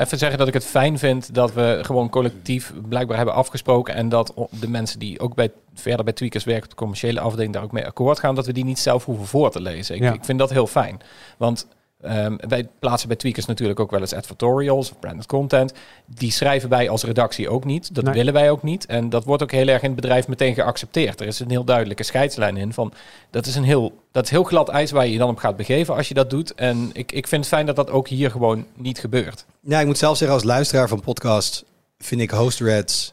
even 0.00 0.18
zeggen 0.18 0.38
dat 0.38 0.48
ik 0.48 0.54
het 0.54 0.64
fijn 0.64 0.98
vind 0.98 1.34
dat 1.34 1.52
we 1.52 1.78
gewoon 1.82 2.08
collectief 2.08 2.72
blijkbaar 2.88 3.16
hebben 3.16 3.34
afgesproken. 3.34 3.94
En 3.94 4.08
dat 4.08 4.34
de 4.50 4.68
mensen 4.68 4.98
die 4.98 5.20
ook 5.20 5.34
bij, 5.34 5.50
verder 5.74 6.04
bij 6.04 6.12
Tweakers 6.14 6.44
werken 6.44 6.64
op 6.64 6.70
de 6.70 6.76
commerciële 6.76 7.20
afdeling 7.20 7.52
daar 7.52 7.62
ook 7.62 7.72
mee 7.72 7.86
akkoord 7.86 8.18
gaan. 8.18 8.34
Dat 8.34 8.46
we 8.46 8.52
die 8.52 8.64
niet 8.64 8.78
zelf 8.78 9.04
hoeven 9.04 9.26
voor 9.26 9.50
te 9.50 9.60
lezen. 9.60 9.94
Ik, 9.94 10.02
Ja. 10.02 10.12
ik 10.12 10.24
vind 10.24 10.38
dat 10.38 10.50
heel 10.50 10.66
fijn. 10.66 11.00
Want 11.38 11.66
ehm, 12.00 12.36
wij 12.48 12.68
plaatsen 12.78 13.08
bij 13.08 13.16
Tweakers 13.16 13.46
natuurlijk 13.46 13.80
ook 13.80 13.90
wel 13.90 14.00
eens 14.00 14.12
advertorials 14.12 14.90
of 14.90 14.98
branded 14.98 15.26
content. 15.26 15.72
Die 16.06 16.30
schrijven 16.32 16.68
wij 16.68 16.88
als 16.88 17.04
redactie 17.04 17.48
ook 17.48 17.64
niet. 17.64 17.94
Dat 17.94 18.04
Nee. 18.04 18.14
willen 18.14 18.32
wij 18.32 18.50
ook 18.50 18.62
niet. 18.62 18.86
En 18.86 19.08
dat 19.10 19.24
wordt 19.24 19.42
ook 19.42 19.50
heel 19.50 19.68
erg 19.68 19.82
in 19.82 19.90
het 19.90 20.00
bedrijf 20.00 20.28
meteen 20.28 20.54
geaccepteerd. 20.54 21.20
Er 21.20 21.26
is 21.26 21.40
een 21.40 21.50
heel 21.50 21.64
duidelijke 21.64 22.02
scheidslijn 22.02 22.56
in 22.56 22.72
van 22.72 22.92
dat 23.30 23.46
is 23.46 23.54
een 23.56 23.64
heel, 23.64 23.92
dat 24.12 24.24
is 24.24 24.30
heel 24.30 24.44
glad 24.44 24.68
ijs 24.68 24.90
waar 24.90 25.06
je 25.06 25.12
je 25.12 25.18
dan 25.18 25.30
op 25.30 25.38
gaat 25.38 25.56
begeven 25.56 25.94
als 25.96 26.08
je 26.08 26.14
dat 26.14 26.30
doet. 26.30 26.54
En 26.54 26.90
ik, 26.92 27.12
ik 27.12 27.26
vind 27.26 27.44
het 27.44 27.54
fijn 27.54 27.66
dat 27.66 27.76
dat 27.76 27.90
ook 27.90 28.08
hier 28.08 28.30
gewoon 28.30 28.66
niet 28.74 28.98
gebeurt. 28.98 29.44
ja, 29.60 29.80
ik 29.80 29.86
moet 29.86 29.98
zelf 29.98 30.16
zeggen, 30.16 30.36
als 30.36 30.46
luisteraar 30.46 30.88
van 30.88 31.00
podcast 31.00 31.64
vind 31.98 32.20
ik 32.20 32.30
host 32.30 32.60
reds 32.60 33.12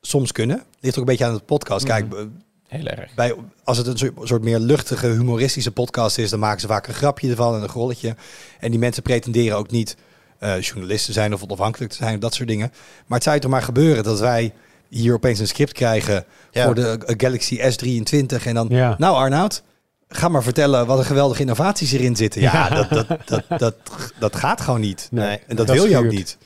soms 0.00 0.32
kunnen. 0.32 0.62
Ligt 0.80 0.94
ook 0.94 1.00
een 1.00 1.10
beetje 1.10 1.24
aan 1.24 1.32
het 1.32 1.46
podcast. 1.46 1.86
Mhm. 1.86 1.94
Kijk, 1.94 2.08
b- 2.08 2.28
Heel 2.68 2.86
erg. 2.86 3.14
bij, 3.14 3.34
als 3.64 3.78
het 3.78 3.86
een 3.86 3.98
soort, 3.98 4.12
soort 4.22 4.42
meer 4.42 4.58
luchtige, 4.58 5.06
humoristische 5.06 5.70
podcast 5.70 6.18
is, 6.18 6.30
dan 6.30 6.38
maken 6.38 6.60
ze 6.60 6.66
vaak 6.66 6.86
een 6.86 6.94
grapje 6.94 7.30
ervan 7.30 7.54
en 7.54 7.62
een 7.62 7.68
grolletje. 7.68 8.16
En 8.60 8.70
die 8.70 8.80
mensen 8.80 9.02
pretenderen 9.02 9.56
ook 9.58 9.70
niet 9.70 9.96
eh 10.38 10.60
journalist 10.60 11.06
te 11.06 11.12
zijn 11.12 11.34
of 11.34 11.42
onafhankelijk 11.42 11.90
te 11.92 11.96
zijn 11.98 12.14
of 12.14 12.20
dat 12.20 12.34
soort 12.34 12.48
dingen. 12.48 12.72
Maar 13.06 13.18
het 13.18 13.22
zou 13.26 13.38
toch 13.38 13.50
maar 13.50 13.62
gebeuren 13.62 14.02
dat 14.04 14.20
wij 14.20 14.52
hier 14.88 15.14
opeens 15.14 15.38
een 15.38 15.46
script 15.48 15.72
krijgen 15.72 16.24
Ja. 16.50 16.64
voor 16.64 16.74
de 16.74 16.98
eh, 17.06 17.14
Galaxy 17.18 17.58
S23 17.60 18.46
en 18.46 18.54
dan, 18.54 18.66
Ja. 18.70 18.94
nou 18.98 19.16
Arnoud, 19.16 19.62
ga 20.08 20.28
maar 20.28 20.42
vertellen 20.42 20.86
wat 20.86 20.98
een 20.98 21.04
geweldige 21.04 21.40
innovaties 21.40 21.92
erin 21.92 22.16
zitten. 22.16 22.40
Ja, 22.40 22.52
Ja. 22.52 22.68
Dat, 22.74 22.90
dat, 23.08 23.18
dat, 23.26 23.58
dat, 23.58 23.74
dat 24.18 24.36
gaat 24.36 24.60
gewoon 24.60 24.80
niet. 24.80 25.08
Nee. 25.10 25.38
En 25.46 25.56
dat, 25.56 25.66
Dat 25.66 25.76
wil 25.76 25.86
je 25.86 25.96
ook 25.96 26.10
niet. 26.10 26.38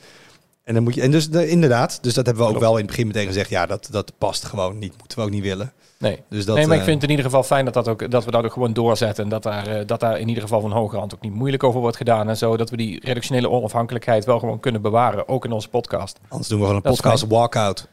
En 0.65 0.75
dan 0.75 0.83
moet 0.83 0.95
je, 0.95 1.01
en 1.03 1.11
dus 1.11 1.31
de- 1.31 1.49
inderdaad, 1.49 1.99
dus 2.03 2.15
dat 2.15 2.27
hebben 2.27 2.43
we 2.45 2.49
ook 2.51 2.57
Klopt. 2.57 2.65
wel 2.71 2.79
in 2.79 2.85
het 2.85 2.91
begin 2.91 3.07
meteen 3.07 3.27
gezegd. 3.27 3.51
Ja, 3.51 3.67
dat, 3.67 3.89
dat 3.91 4.13
past 4.19 4.45
gewoon 4.45 4.79
niet. 4.79 4.95
Moeten 4.99 5.19
we 5.19 5.25
ook 5.25 5.31
niet 5.31 5.43
willen. 5.43 5.73
Nee. 5.99 6.23
Dus 6.29 6.45
dat, 6.45 6.57
nee, 6.57 6.67
maar 6.67 6.75
ik 6.75 6.81
eh, 6.81 6.87
vind 6.89 7.01
het 7.03 7.11
in 7.11 7.17
ieder 7.17 7.31
geval 7.31 7.43
fijn 7.43 7.65
dat, 7.65 7.75
dat, 7.75 7.89
ook, 7.89 8.11
dat 8.11 8.25
we 8.25 8.31
dat 8.31 8.45
ook 8.45 8.53
gewoon 8.53 8.73
doorzetten. 8.73 9.25
En 9.25 9.31
dat 9.31 9.43
daar, 9.43 9.67
eh, 9.67 9.87
dat 9.87 10.01
daar 10.01 10.19
in 10.21 10.29
ieder 10.29 10.43
geval 10.43 10.61
van 10.61 10.73
hoge 10.73 10.97
hand 10.97 11.15
ook 11.15 11.21
niet 11.21 11.35
moeilijk 11.35 11.63
over 11.63 11.81
wordt 11.81 11.97
gedaan. 11.97 12.29
En 12.29 12.37
zo. 12.37 12.57
Dat 12.57 12.71
we 12.71 12.77
die 12.77 13.01
redactionele 13.05 13.51
onafhankelijkheid 13.51 14.25
wel 14.25 14.39
gewoon 14.39 14.61
kunnen 14.61 14.83
bewaren. 14.83 15.29
Ook 15.29 15.45
in 15.45 15.53
onze 15.53 15.69
podcast. 15.69 16.19
Anders 16.29 16.49
doen 16.49 16.59
we 16.59 16.65
gewoon 16.65 16.77
een 16.85 16.89
Dat 16.91 16.95
podcast 16.97 17.27
walkout. 17.27 17.89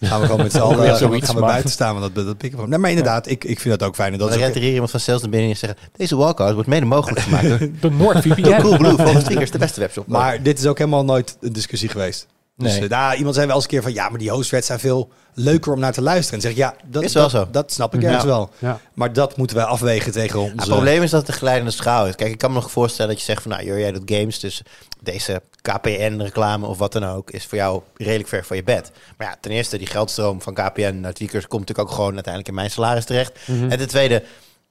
Gaan 0.00 0.20
we 0.20 0.26
gewoon 0.26 0.42
met 0.42 0.52
z'n 0.52 0.58
allen 0.66 0.76
gaan 0.76 0.86
we- 0.92 0.96
zoiets, 0.96 1.26
gaan 1.26 1.34
we 1.34 1.40
maar- 1.40 1.50
buiten 1.50 1.70
staan. 1.70 1.98
Want 2.00 2.14
dat, 2.14 2.26
dat 2.26 2.36
pikken 2.38 2.60
we. 2.60 2.66
Nee, 2.68 2.78
maar 2.78 2.90
inderdaad, 2.90 3.26
ik, 3.28 3.44
ik 3.44 3.60
vind 3.60 3.78
dat 3.78 3.88
ook 3.88 3.94
fijn. 3.94 4.12
En 4.12 4.18
dat 4.18 4.30
Dan 4.30 4.40
er 4.40 4.54
hier 4.60 4.72
iemand 4.72 4.90
van 4.90 5.00
sales 5.00 5.20
naar 5.20 5.30
binnen 5.30 5.50
en 5.50 5.56
zegt... 5.56 5.78
Deze 5.96 6.16
walkout 6.16 6.54
wordt 6.54 6.68
mede 6.68 6.86
mogelijk 6.86 7.20
gemaakt 7.20 7.48
door, 7.48 7.58
De 7.58 7.72
door 7.80 7.92
NordVPN. 7.92 8.60
Coolblue. 8.60 8.96
Volgens 8.96 9.50
de 9.50 9.58
beste 9.58 9.80
webshop. 9.80 10.06
maar 10.06 10.42
dit 10.42 10.58
is 10.58 10.66
ook 10.66 10.78
helemaal 10.78 11.04
nooit 11.04 11.36
een 11.40 11.52
discussie 11.52 11.88
geweest. 11.88 12.26
Dus 12.58 12.72
Nee. 12.72 12.82
eh, 12.82 12.88
daar, 12.88 13.16
iemand 13.16 13.34
zei 13.34 13.46
wel 13.46 13.54
eens 13.54 13.64
een 13.64 13.70
keer 13.70 13.82
van... 13.82 13.92
Ja, 13.92 14.08
maar 14.08 14.18
die 14.18 14.30
hostthreads 14.30 14.66
zijn 14.66 14.78
veel 14.78 15.12
leuker 15.34 15.72
om 15.72 15.78
naar 15.78 15.92
te 15.92 16.02
luisteren. 16.02 16.34
En 16.34 16.40
zeg 16.40 16.50
ik, 16.50 16.56
ja, 16.56 16.74
dat 16.84 17.02
Is 17.02 17.12
wel 17.12 17.22
dat, 17.22 17.30
zo. 17.30 17.48
Dat 17.50 17.72
snap 17.72 17.94
ik 17.94 18.00
Ja. 18.00 18.06
ergens 18.06 18.24
wel. 18.24 18.50
Ja. 18.58 18.80
Maar 18.94 19.12
dat 19.12 19.36
moeten 19.36 19.56
wij 19.56 19.64
afwegen 19.64 20.12
tegen. 20.12 20.40
Ja, 20.40 20.46
het 20.56 20.68
probleem 20.68 21.02
is 21.02 21.10
dat 21.10 21.20
het 21.20 21.28
een 21.30 21.34
glijdende 21.36 21.70
schaal 21.70 22.06
is. 22.06 22.14
Kijk, 22.14 22.30
ik 22.30 22.38
kan 22.38 22.50
me 22.50 22.56
nog 22.56 22.70
voorstellen 22.70 23.10
dat 23.10 23.20
je 23.20 23.26
zegt 23.26 23.42
van... 23.42 23.50
Nou, 23.50 23.64
joh, 23.64 23.78
jij 23.78 23.92
doet 23.92 24.10
games, 24.12 24.38
dus 24.40 24.62
deze 25.00 25.42
KPN-reclame 25.62 26.66
of 26.66 26.78
wat 26.78 26.92
dan 26.92 27.04
ook... 27.04 27.30
is 27.30 27.44
voor 27.46 27.58
jou 27.58 27.82
redelijk 27.96 28.28
ver 28.28 28.44
van 28.44 28.56
je 28.56 28.62
bed. 28.62 28.90
Maar 29.16 29.26
ja, 29.26 29.36
ten 29.40 29.50
eerste, 29.50 29.78
die 29.78 29.86
geldstroom 29.86 30.42
van 30.42 30.54
KPN 30.54 31.00
naar 31.00 31.12
Tweakers... 31.12 31.46
komt 31.46 31.60
natuurlijk 31.60 31.88
ook 31.88 31.94
gewoon 31.94 32.14
uiteindelijk 32.14 32.48
in 32.48 32.54
mijn 32.54 32.70
salaris 32.70 33.04
terecht. 33.04 33.38
Mhm. 33.46 33.70
En 33.70 33.78
ten 33.78 33.88
tweede... 33.88 34.22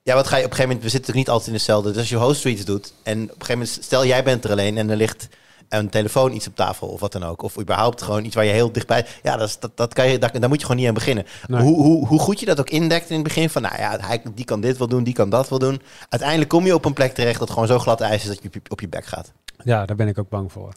Ja, 0.03 0.15
wat 0.15 0.27
ga 0.27 0.37
je 0.37 0.43
op 0.43 0.49
een 0.49 0.55
gegeven 0.55 0.75
moment... 0.75 0.83
We 0.83 0.89
zitten 0.97 1.13
natuurlijk 1.13 1.27
niet 1.27 1.29
altijd 1.29 1.47
in 1.47 1.53
dezelfde... 1.57 1.89
Dus 1.89 1.97
als 1.99 2.09
je 2.09 2.15
host 2.15 2.41
tweets 2.41 2.65
doet... 2.65 2.93
En 3.03 3.17
op 3.23 3.29
een 3.29 3.45
gegeven 3.45 3.57
moment... 3.57 3.79
Stel, 3.83 4.05
jij 4.05 4.23
bent 4.23 4.43
er 4.43 4.51
alleen 4.51 4.77
en 4.77 4.89
er 4.89 4.95
ligt 4.97 5.27
een 5.69 5.89
telefoon 5.89 6.33
iets 6.33 6.47
op 6.47 6.55
tafel 6.55 6.87
of 6.87 6.99
wat 6.99 7.11
dan 7.11 7.23
ook. 7.23 7.41
Of 7.41 7.59
überhaupt 7.59 8.01
gewoon 8.01 8.25
iets 8.25 8.35
waar 8.35 8.45
je 8.45 8.51
heel 8.51 8.71
dichtbij... 8.71 9.05
Ja, 9.23 9.37
dat, 9.37 9.47
is, 9.47 9.59
dat, 9.59 9.71
dat 9.75 9.93
kan 9.93 10.09
je, 10.09 10.17
daar, 10.17 10.39
daar 10.39 10.49
moet 10.49 10.59
je 10.59 10.65
gewoon 10.65 10.79
niet 10.79 10.87
aan 10.87 10.93
beginnen. 10.93 11.25
Nee. 11.47 11.61
Hoe, 11.61 11.75
hoe, 11.75 12.07
hoe 12.07 12.19
goed 12.19 12.39
je 12.39 12.45
dat 12.45 12.59
ook 12.59 12.69
indekt 12.69 13.09
in 13.09 13.15
het 13.15 13.23
begin 13.23 13.49
van... 13.49 13.61
Nou 13.61 13.75
ja, 13.77 13.97
hij, 13.99 14.21
die 14.33 14.45
kan 14.45 14.61
dit 14.61 14.77
wel 14.77 14.87
doen, 14.87 15.03
die 15.03 15.13
kan 15.13 15.29
dat 15.29 15.49
wel 15.49 15.59
doen. 15.59 15.81
Uiteindelijk 16.09 16.49
kom 16.49 16.65
je 16.65 16.73
op 16.73 16.85
een 16.85 16.93
plek 16.93 17.13
terecht 17.13 17.39
dat 17.39 17.49
gewoon 17.49 17.67
zo 17.67 17.79
glad 17.79 18.01
ijs 18.01 18.21
is 18.21 18.27
dat 18.27 18.39
je 18.41 18.47
op 18.47 18.53
je, 18.53 18.61
op 18.67 18.81
je 18.81 18.87
bek 18.87 19.05
gaat. 19.05 19.31
ja, 19.63 19.85
daar 19.85 19.95
ben 19.95 20.07
ik 20.07 20.17
ook 20.19 20.29
bang 20.29 20.51
voor. 20.51 20.73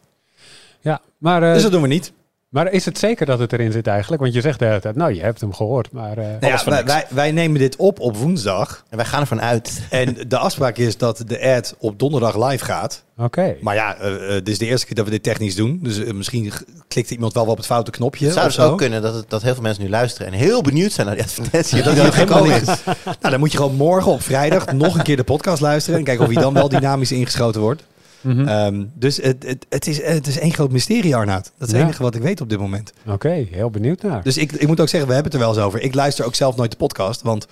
Ja, 0.80 1.00
maar, 1.18 1.42
eh, 1.42 1.52
Dus 1.52 1.62
dat 1.62 1.72
doen 1.72 1.82
we 1.82 1.88
niet. 1.88 2.12
Maar 2.50 2.72
is 2.72 2.84
het 2.84 2.98
zeker 2.98 3.26
dat 3.26 3.38
het 3.38 3.52
erin 3.52 3.72
zit 3.72 3.86
eigenlijk? 3.86 4.22
Want 4.22 4.34
je 4.34 4.40
zegt 4.40 4.58
de 4.58 4.64
hele 4.64 4.80
tijd, 4.80 4.96
nou, 4.96 5.14
je 5.14 5.20
hebt 5.20 5.40
hem 5.40 5.54
gehoord. 5.54 5.92
Maar 5.92 6.18
eh, 6.18 6.24
Nou 6.40 6.52
ja, 6.52 6.64
wij, 6.64 6.84
wij, 6.84 7.06
wij 7.08 7.32
nemen 7.32 7.58
dit 7.58 7.76
op 7.76 8.00
op 8.00 8.16
woensdag. 8.16 8.84
En 8.88 8.96
wij 8.96 9.06
gaan 9.06 9.20
ervan 9.20 9.40
uit. 9.40 9.80
En 9.90 10.16
de 10.28 10.38
afspraak 10.38 10.76
is 10.76 10.96
dat 10.96 11.22
de 11.26 11.54
ad 11.56 11.74
op 11.78 11.98
donderdag 11.98 12.48
live 12.48 12.64
gaat. 12.64 13.04
oké. 13.18 13.56
Maar 13.60 13.74
ja, 13.74 13.96
eh, 13.96 14.14
eh, 14.14 14.30
dit 14.30 14.48
is 14.48 14.58
de 14.58 14.66
eerste 14.66 14.86
keer 14.86 14.96
dat 14.96 15.04
we 15.04 15.10
dit 15.10 15.22
technisch 15.22 15.54
doen. 15.54 15.78
Dus 15.82 16.04
misschien 16.12 16.52
klikt 16.88 17.10
iemand 17.10 17.32
wel 17.32 17.46
op 17.46 17.56
het 17.56 17.66
foute 17.66 17.90
knopje. 17.90 18.24
Het 18.24 18.34
zou 18.34 18.46
dus 18.46 18.54
zo. 18.54 18.70
ook 18.70 18.78
kunnen 18.78 19.02
dat, 19.02 19.14
het, 19.14 19.30
dat 19.30 19.42
heel 19.42 19.54
veel 19.54 19.62
mensen 19.62 19.82
nu 19.82 19.90
luisteren 19.90 20.32
en 20.32 20.38
heel 20.38 20.62
benieuwd 20.62 20.92
zijn 20.92 21.06
naar 21.06 21.16
die 21.16 21.24
advertentie. 21.24 21.76
Ja, 21.76 21.84
dat 21.84 21.96
dat 21.96 22.04
die 22.04 22.12
gekomen 22.12 22.60
is. 22.60 22.66
Nou, 23.04 23.16
dan 23.20 23.38
moet 23.38 23.52
je 23.52 23.56
gewoon 23.56 23.76
morgen 23.76 24.12
op 24.12 24.22
vrijdag 24.22 24.72
nog 24.72 24.94
een 24.94 25.02
keer 25.02 25.16
de 25.16 25.24
podcast 25.24 25.60
luisteren. 25.60 25.98
En 25.98 26.04
kijken 26.04 26.26
of 26.26 26.32
hij 26.32 26.42
dan 26.42 26.54
wel 26.54 26.68
dynamisch 26.68 27.12
ingeschoten 27.12 27.60
wordt. 27.60 27.82
Mhm. 28.20 28.48
Ehm, 28.48 28.84
dus 28.94 29.16
het, 29.16 29.42
het, 29.46 29.66
het, 29.68 29.86
is, 29.86 30.02
het 30.02 30.26
is 30.26 30.38
één 30.38 30.52
groot 30.52 30.72
mysterie, 30.72 31.16
Arnoud. 31.16 31.44
Dat 31.44 31.52
is 31.58 31.66
het 31.66 31.76
Ja. 31.76 31.82
enige 31.86 32.02
wat 32.02 32.14
ik 32.14 32.22
weet 32.22 32.40
op 32.40 32.48
dit 32.48 32.58
moment. 32.58 32.92
Oké, 33.06 33.46
heel 33.50 33.70
benieuwd 33.70 34.02
naar. 34.02 34.22
Dus 34.22 34.36
ik, 34.36 34.52
ik 34.52 34.66
moet 34.66 34.80
ook 34.80 34.88
zeggen, 34.88 35.08
we 35.08 35.14
hebben 35.14 35.32
het 35.32 35.40
er 35.40 35.46
wel 35.48 35.56
eens 35.56 35.66
over. 35.66 35.80
Ik 35.80 35.94
luister 35.94 36.24
ook 36.24 36.34
zelf 36.34 36.56
nooit 36.56 36.70
de 36.70 36.76
podcast, 36.76 37.22
want 37.22 37.46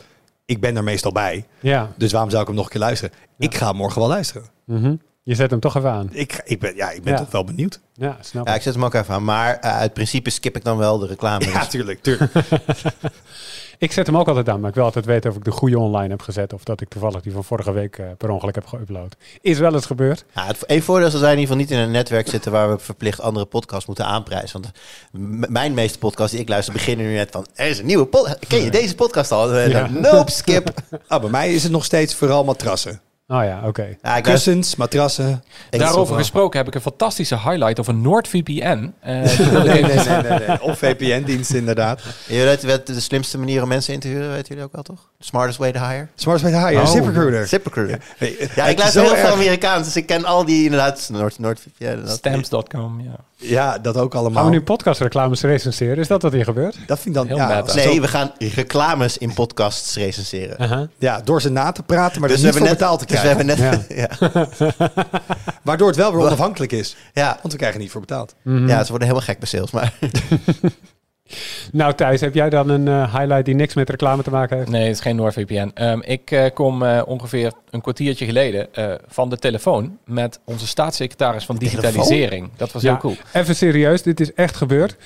ik 0.46 0.60
ben 0.60 0.76
er 0.76 0.84
meestal 0.84 1.12
bij. 1.12 1.46
ja. 1.60 1.90
Dus 1.96 2.12
waarom 2.12 2.30
zou 2.30 2.42
ik 2.42 2.48
hem 2.48 2.56
nog 2.56 2.64
een 2.66 2.70
keer 2.72 2.80
luisteren? 2.80 3.14
Ik 3.38 3.54
ga 3.54 3.72
morgen 3.72 4.00
wel 4.00 4.08
luisteren. 4.08 4.48
Mhm. 4.64 4.94
Je 5.22 5.34
zet 5.34 5.50
hem 5.50 5.60
toch 5.60 5.76
even 5.76 5.90
aan. 5.90 6.08
Ik, 6.12 6.40
ik 6.44 6.60
ben, 6.60 6.76
ja, 6.76 6.90
ik 6.90 7.02
ben 7.02 7.12
Ja. 7.12 7.18
toch 7.18 7.30
wel 7.30 7.44
benieuwd. 7.44 7.80
Ja, 7.94 8.16
snap 8.20 8.44
Ja, 8.46 8.50
ik. 8.52 8.56
ik 8.56 8.62
zet 8.62 8.74
hem 8.74 8.84
ook 8.84 8.94
even 8.94 9.14
aan. 9.14 9.24
Maar 9.24 9.56
eh, 9.58 9.76
uit 9.76 9.92
principe 9.92 10.30
skip 10.30 10.56
ik 10.56 10.64
dan 10.64 10.76
wel 10.76 10.98
de 10.98 11.06
reclame. 11.06 11.44
Ja, 11.50 11.58
Dus- 11.58 11.68
tuurlijk, 11.68 12.02
tuurlijk. 12.02 12.32
Ik 13.78 13.92
zet 13.92 14.06
hem 14.06 14.16
ook 14.16 14.28
altijd 14.28 14.48
aan, 14.48 14.60
maar 14.60 14.68
ik 14.68 14.74
wil 14.74 14.84
altijd 14.84 15.04
weten 15.04 15.30
of 15.30 15.36
ik 15.36 15.44
de 15.44 15.50
goede 15.50 15.78
online 15.78 16.08
heb 16.08 16.22
gezet. 16.22 16.52
Of 16.52 16.64
dat 16.64 16.80
ik 16.80 16.88
toevallig 16.88 17.20
die 17.20 17.32
van 17.32 17.44
vorige 17.44 17.72
week 17.72 17.98
eh, 17.98 18.06
per 18.18 18.30
ongeluk 18.30 18.54
heb 18.54 18.66
geüpload. 18.66 19.18
Is 19.40 19.58
wel 19.58 19.74
eens 19.74 19.86
gebeurd. 19.86 20.24
Ja, 20.34 20.46
het 20.46 20.66
één 20.66 20.82
voordeel 20.82 21.06
is 21.06 21.12
dat 21.12 21.20
wij 21.20 21.32
in 21.32 21.38
ieder 21.38 21.54
geval 21.54 21.68
niet 21.70 21.78
in 21.80 21.86
een 21.86 21.92
netwerk 21.94 22.28
zitten 22.28 22.52
waar 22.52 22.70
we 22.70 22.78
verplicht 22.78 23.20
andere 23.20 23.46
podcasts 23.46 23.86
moeten 23.86 24.04
aanprijzen. 24.06 24.60
Want 24.62 24.72
m- 25.12 25.52
mijn 25.52 25.74
meeste 25.74 25.98
podcasts 25.98 26.32
die 26.32 26.40
ik 26.40 26.48
luister 26.48 26.72
beginnen 26.72 27.06
nu 27.06 27.14
net 27.14 27.30
van, 27.30 27.46
er 27.54 27.66
is 27.68 27.78
een 27.78 27.86
nieuwe 27.86 28.06
podcast. 28.06 28.38
Ken 28.46 28.62
je 28.62 28.70
deze 28.70 28.94
podcast 28.94 29.32
al? 29.32 29.48
Dan, 29.48 29.68
Ja. 29.70 29.88
Nope, 29.90 30.30
skip. 30.30 30.70
Ah, 31.08 31.20
bij 31.20 31.30
mij 31.30 31.54
is 31.54 31.62
het 31.62 31.72
nog 31.72 31.84
steeds 31.84 32.14
vooral 32.14 32.44
matrassen. 32.44 33.00
Oh 33.30 33.44
ja, 33.44 33.60
oké. 33.66 33.82
Ja, 33.82 33.96
luister, 34.02 34.32
Kussens, 34.32 34.76
matrassen. 34.76 35.42
Daarover 35.70 36.16
gesproken 36.16 36.58
heb 36.58 36.68
ik 36.68 36.74
een 36.74 36.80
fantastische 36.80 37.34
highlight 37.38 37.80
over 37.80 37.94
NordVPN. 37.94 38.92
Eh, 39.00 39.14
Nee, 39.64 39.82
nee, 39.82 39.82
nee, 39.82 40.22
nee, 40.22 40.38
nee. 40.46 40.62
Of 40.68 40.78
VPN-dienst 40.78 41.52
inderdaad. 41.54 42.02
Je 42.26 42.42
weet 42.44 42.62
wat 42.64 42.86
de 42.86 43.00
slimste 43.00 43.38
manier 43.38 43.62
om 43.62 43.68
mensen 43.68 43.94
in 43.94 44.00
te 44.00 44.08
huren, 44.08 44.30
weten 44.30 44.48
jullie 44.48 44.64
ook 44.64 44.72
wel 44.72 44.82
toch? 44.82 45.08
The 45.18 45.26
smartest 45.26 45.58
way 45.58 45.72
to 45.72 45.80
hire. 45.80 46.08
Smart 46.14 46.40
Way 46.42 46.52
Hire, 46.68 46.80
Oh. 46.82 46.86
ZipRecruiter. 46.90 47.46
ZipRecruiter. 47.46 48.00
Nee, 48.18 48.36
Ja, 48.54 48.66
ik 48.66 48.76
is 48.76 48.78
luister 48.82 49.02
heel 49.02 49.14
veel 49.14 49.24
erg. 49.24 49.32
Amerikaans, 49.32 49.84
dus 49.84 49.96
ik 49.96 50.06
ken 50.06 50.24
al 50.24 50.44
die 50.44 50.64
inderdaad. 50.64 51.08
Noord, 51.12 51.38
NordVPN. 51.38 52.00
dat- 52.04 52.10
Stamps.com, 52.16 53.00
ja. 53.00 53.16
Ja, 53.40 53.78
dat 53.78 53.96
ook 53.96 54.14
allemaal. 54.14 54.42
Gaan 54.42 54.50
we 54.50 54.56
nu 54.58 54.62
podcastreclames 54.62 55.40
recenseren? 55.42 55.96
Is 55.96 56.08
dat 56.08 56.22
wat 56.22 56.32
hier 56.32 56.44
gebeurt? 56.44 56.78
Dat 56.86 57.00
vind 57.00 57.06
ik 57.06 57.14
dan... 57.14 57.26
Heel 57.26 57.36
ja, 57.36 57.60
meta. 57.60 57.74
Nee, 57.74 58.00
we 58.00 58.08
gaan 58.08 58.32
reclames 58.38 59.18
in 59.18 59.34
podcasts 59.34 59.96
recenseren. 59.96 60.90
Ja, 60.98 61.20
door 61.20 61.40
ze 61.40 61.50
na 61.50 61.72
te 61.72 61.82
praten, 61.82 62.20
maar 62.20 62.28
dus 62.28 62.40
we 62.40 62.46
niet 62.46 62.54
hebben 62.54 62.78
voor 62.78 62.78
net, 62.78 62.78
betaald 62.78 62.98
te 62.98 63.06
dus 63.06 63.20
we 63.20 63.46
krijgen. 63.46 63.48
hebben 63.48 63.88
net, 63.88 64.48
ja. 64.68 65.16
Waardoor 65.62 65.86
het 65.88 65.96
wel 65.96 66.12
weer 66.12 66.20
onafhankelijk 66.20 66.72
is. 66.72 66.96
Ja. 67.12 67.38
Want 67.40 67.52
we 67.52 67.58
krijgen 67.58 67.80
niet 67.80 67.90
voor 67.90 68.00
betaald. 68.00 68.34
Mhm. 68.42 68.68
ja, 68.68 68.82
ze 68.82 68.90
worden 68.90 69.08
helemaal 69.08 69.28
gek 69.28 69.38
bij 69.38 69.48
sales. 69.48 69.70
Maar 69.70 69.92
Nou 71.72 71.94
Thijs, 71.94 72.20
heb 72.20 72.34
jij 72.34 72.50
dan 72.50 72.68
een 72.68 72.88
eh, 72.88 73.14
highlight 73.14 73.44
die 73.44 73.54
niks 73.54 73.74
met 73.74 73.90
reclame 73.90 74.22
te 74.22 74.30
maken 74.30 74.56
heeft? 74.56 74.68
Nee, 74.70 74.82
het 74.86 74.94
is 74.94 75.00
geen 75.00 75.16
NordVPN. 75.16 75.70
Ehm, 75.74 76.00
ik 76.02 76.30
eh, 76.30 76.44
kom 76.54 76.82
eh, 76.82 77.02
ongeveer 77.06 77.52
een 77.70 77.80
kwartiertje 77.80 78.24
geleden 78.24 78.74
eh, 78.74 78.92
van 79.06 79.28
de 79.30 79.36
telefoon 79.36 79.98
met 80.04 80.40
onze 80.44 80.66
staatssecretaris 80.66 81.44
van 81.44 81.56
digitalisering. 81.56 82.50
Dat 82.56 82.72
was 82.72 82.82
Ja. 82.82 82.88
heel 82.90 82.98
cool. 83.00 83.16
Even 83.32 83.56
serieus, 83.56 84.02
dit 84.02 84.20
is 84.20 84.34
echt 84.34 84.56
gebeurd. 84.56 84.96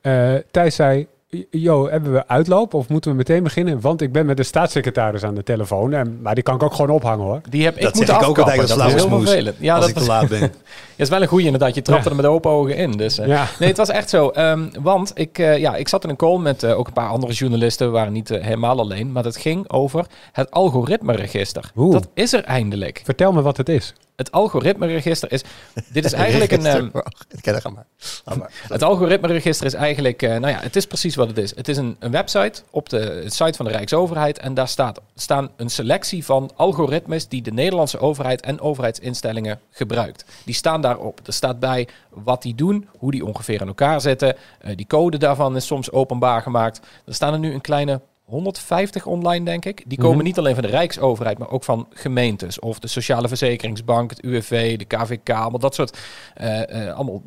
Eh, 0.00 0.34
Thijs 0.50 0.74
zei, 0.74 1.06
yo, 1.50 1.88
hebben 1.90 2.12
we 2.12 2.28
uitloop 2.28 2.74
of 2.74 2.88
moeten 2.88 3.10
we 3.10 3.16
meteen 3.16 3.42
beginnen? 3.42 3.80
Want 3.80 4.00
ik 4.00 4.12
ben 4.12 4.26
met 4.26 4.36
de 4.36 4.42
staatssecretaris 4.42 5.22
aan 5.22 5.34
de 5.34 5.42
telefoon. 5.42 5.92
En, 5.92 6.18
maar 6.22 6.34
die 6.34 6.42
kan 6.42 6.54
ik 6.54 6.62
ook 6.62 6.74
gewoon 6.74 6.90
ophangen 6.96 7.24
hoor. 7.24 7.40
Die 7.50 7.64
heb 7.64 7.76
ik 7.76 7.82
Dat 7.82 7.94
moeten 7.94 8.14
zeg 8.14 8.22
ik 8.22 8.28
ook 8.28 8.38
afkappen. 8.38 8.60
altijd 8.60 8.80
als 8.80 8.92
dat 8.92 9.00
is 9.00 9.06
heel 9.08 9.20
vervelend. 9.22 9.56
Ja, 9.60 9.72
als 9.74 9.80
dat 9.80 9.88
ik 9.88 9.94
was, 9.94 10.04
te 10.04 10.10
laat 10.10 10.28
ben. 10.28 10.40
ja, 10.96 11.04
is 11.04 11.08
wel 11.08 11.22
een 11.22 11.28
goeie 11.28 11.44
inderdaad. 11.44 11.74
Je 11.74 11.82
trapte 11.82 12.04
Ja. 12.04 12.10
er 12.10 12.16
met 12.16 12.26
open 12.26 12.50
ogen 12.50 12.76
in. 12.76 12.90
Dus, 12.92 13.18
eh, 13.18 13.26
Ja. 13.26 13.46
Nee, 13.58 13.68
het 13.68 13.78
was 13.78 13.88
echt 13.88 14.08
zo. 14.10 14.28
Ehm, 14.28 14.68
want 14.80 15.10
ik, 15.14 15.38
eh, 15.38 15.58
ja, 15.58 15.76
ik 15.76 15.88
zat 15.88 16.04
in 16.04 16.10
een 16.10 16.16
call 16.16 16.38
met 16.38 16.62
eh, 16.62 16.78
ook 16.78 16.86
een 16.86 16.92
paar 16.92 17.08
andere 17.08 17.32
journalisten. 17.32 17.86
We 17.86 17.92
waren 17.92 18.12
niet 18.12 18.28
helemaal 18.28 18.78
alleen. 18.78 19.12
Maar 19.12 19.24
het 19.24 19.36
ging 19.36 19.70
over 19.70 20.06
het 20.32 20.50
algoritmeregister. 20.50 21.70
Oeh. 21.76 21.92
Dat 21.92 22.08
is 22.14 22.32
er 22.32 22.44
eindelijk. 22.44 23.00
Vertel 23.04 23.32
me 23.32 23.42
wat 23.42 23.56
het 23.56 23.68
is. 23.68 23.94
Het 24.22 24.32
algoritmeregister 24.32 25.32
is... 25.32 25.42
Dit 25.88 26.04
is 26.04 26.12
eigenlijk 26.12 26.52
een... 26.52 26.66
ehm, 26.66 26.86
Ik 27.28 27.42
ken 27.42 27.54
het, 27.54 27.64
maar. 27.64 27.86
het 28.68 28.82
algoritmeregister 28.82 29.66
is 29.66 29.74
eigenlijk, 29.74 30.22
eh, 30.22 30.30
nou 30.30 30.48
ja, 30.48 30.58
het 30.60 30.76
is 30.76 30.86
precies 30.86 31.14
wat 31.14 31.28
het 31.28 31.38
is. 31.38 31.56
Het 31.56 31.68
is 31.68 31.76
een, 31.76 31.96
een 31.98 32.10
website 32.10 32.62
op 32.70 32.88
de 32.88 33.24
site 33.26 33.56
van 33.56 33.64
de 33.66 33.72
Rijksoverheid 33.72 34.38
en 34.38 34.54
daar 34.54 34.68
staat, 34.68 35.00
staan 35.14 35.50
een 35.56 35.70
selectie 35.70 36.24
van 36.24 36.50
algoritmes 36.56 37.28
die 37.28 37.42
de 37.42 37.52
Nederlandse 37.52 37.98
overheid 37.98 38.40
en 38.40 38.60
overheidsinstellingen 38.60 39.60
gebruikt. 39.70 40.24
Die 40.44 40.54
staan 40.54 40.80
daarop. 40.80 41.20
Er 41.26 41.32
staat 41.32 41.60
bij 41.60 41.88
wat 42.10 42.42
die 42.42 42.54
doen, 42.54 42.88
hoe 42.98 43.10
die 43.10 43.24
ongeveer 43.24 43.60
in 43.60 43.66
elkaar 43.66 44.00
zitten. 44.00 44.36
Eh, 44.60 44.76
die 44.76 44.86
code 44.86 45.18
daarvan 45.18 45.56
is 45.56 45.66
soms 45.66 45.90
openbaar 45.90 46.42
gemaakt. 46.42 46.80
Er 47.06 47.14
staan 47.14 47.32
er 47.32 47.38
nu 47.38 47.52
een 47.52 47.60
kleine 47.60 48.00
150 48.32 49.06
online, 49.06 49.44
denk 49.44 49.64
ik. 49.64 49.82
Die 49.86 49.98
komen 49.98 50.16
Mhm. 50.16 50.24
niet 50.26 50.38
alleen 50.38 50.54
van 50.54 50.62
de 50.62 50.68
Rijksoverheid, 50.70 51.38
maar 51.38 51.50
ook 51.50 51.64
van 51.64 51.86
gemeentes 51.90 52.58
of 52.58 52.78
de 52.78 52.88
Sociale 52.88 53.28
Verzekeringsbank, 53.28 54.10
het 54.10 54.24
UWV, 54.24 54.78
de 54.78 54.84
KVK, 54.84 55.30
allemaal 55.30 55.58
dat 55.58 55.74
soort 55.74 55.98
eh, 56.34 56.94
allemaal 56.94 57.22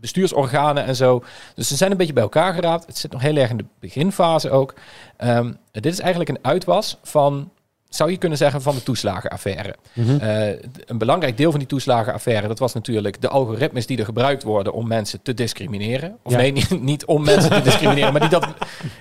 bestuursorganen 0.00 0.84
en 0.84 0.96
zo. 0.96 1.24
Dus 1.54 1.68
ze 1.68 1.76
zijn 1.76 1.90
een 1.90 1.96
beetje 1.96 2.12
bij 2.12 2.22
elkaar 2.22 2.54
geraapt. 2.54 2.86
Het 2.86 2.98
zit 2.98 3.12
nog 3.12 3.20
heel 3.22 3.36
erg 3.36 3.50
in 3.50 3.56
de 3.56 3.64
beginfase 3.80 4.50
ook. 4.50 4.74
Ehm, 5.16 5.52
dit 5.72 5.86
is 5.86 5.98
eigenlijk 6.00 6.30
een 6.30 6.38
uitwas 6.42 6.98
van, 7.02 7.50
zou 7.96 8.10
je 8.10 8.16
kunnen 8.16 8.38
zeggen, 8.38 8.62
van 8.62 8.74
de 8.74 8.82
toeslagenaffaire. 8.82 9.74
Eh, 10.20 10.48
een 10.86 10.98
belangrijk 10.98 11.36
deel 11.36 11.50
van 11.50 11.58
die 11.58 11.68
toeslagenaffaire, 11.68 12.48
dat 12.48 12.58
was 12.58 12.74
natuurlijk 12.74 13.20
de 13.20 13.28
algoritmes 13.28 13.86
die 13.86 13.98
er 13.98 14.04
gebruikt 14.04 14.42
worden 14.42 14.72
om 14.72 14.86
mensen 14.88 15.22
te 15.22 15.34
discrimineren. 15.34 16.16
Of 16.22 16.32
Ja. 16.32 16.38
nee, 16.38 16.52
niet, 16.58 16.82
niet 16.82 17.04
om 17.04 17.24
mensen 17.24 17.50
te 17.50 17.62
discrimineren, 17.62 18.12
maar 18.12 18.20
die, 18.20 18.30
dat, 18.30 18.46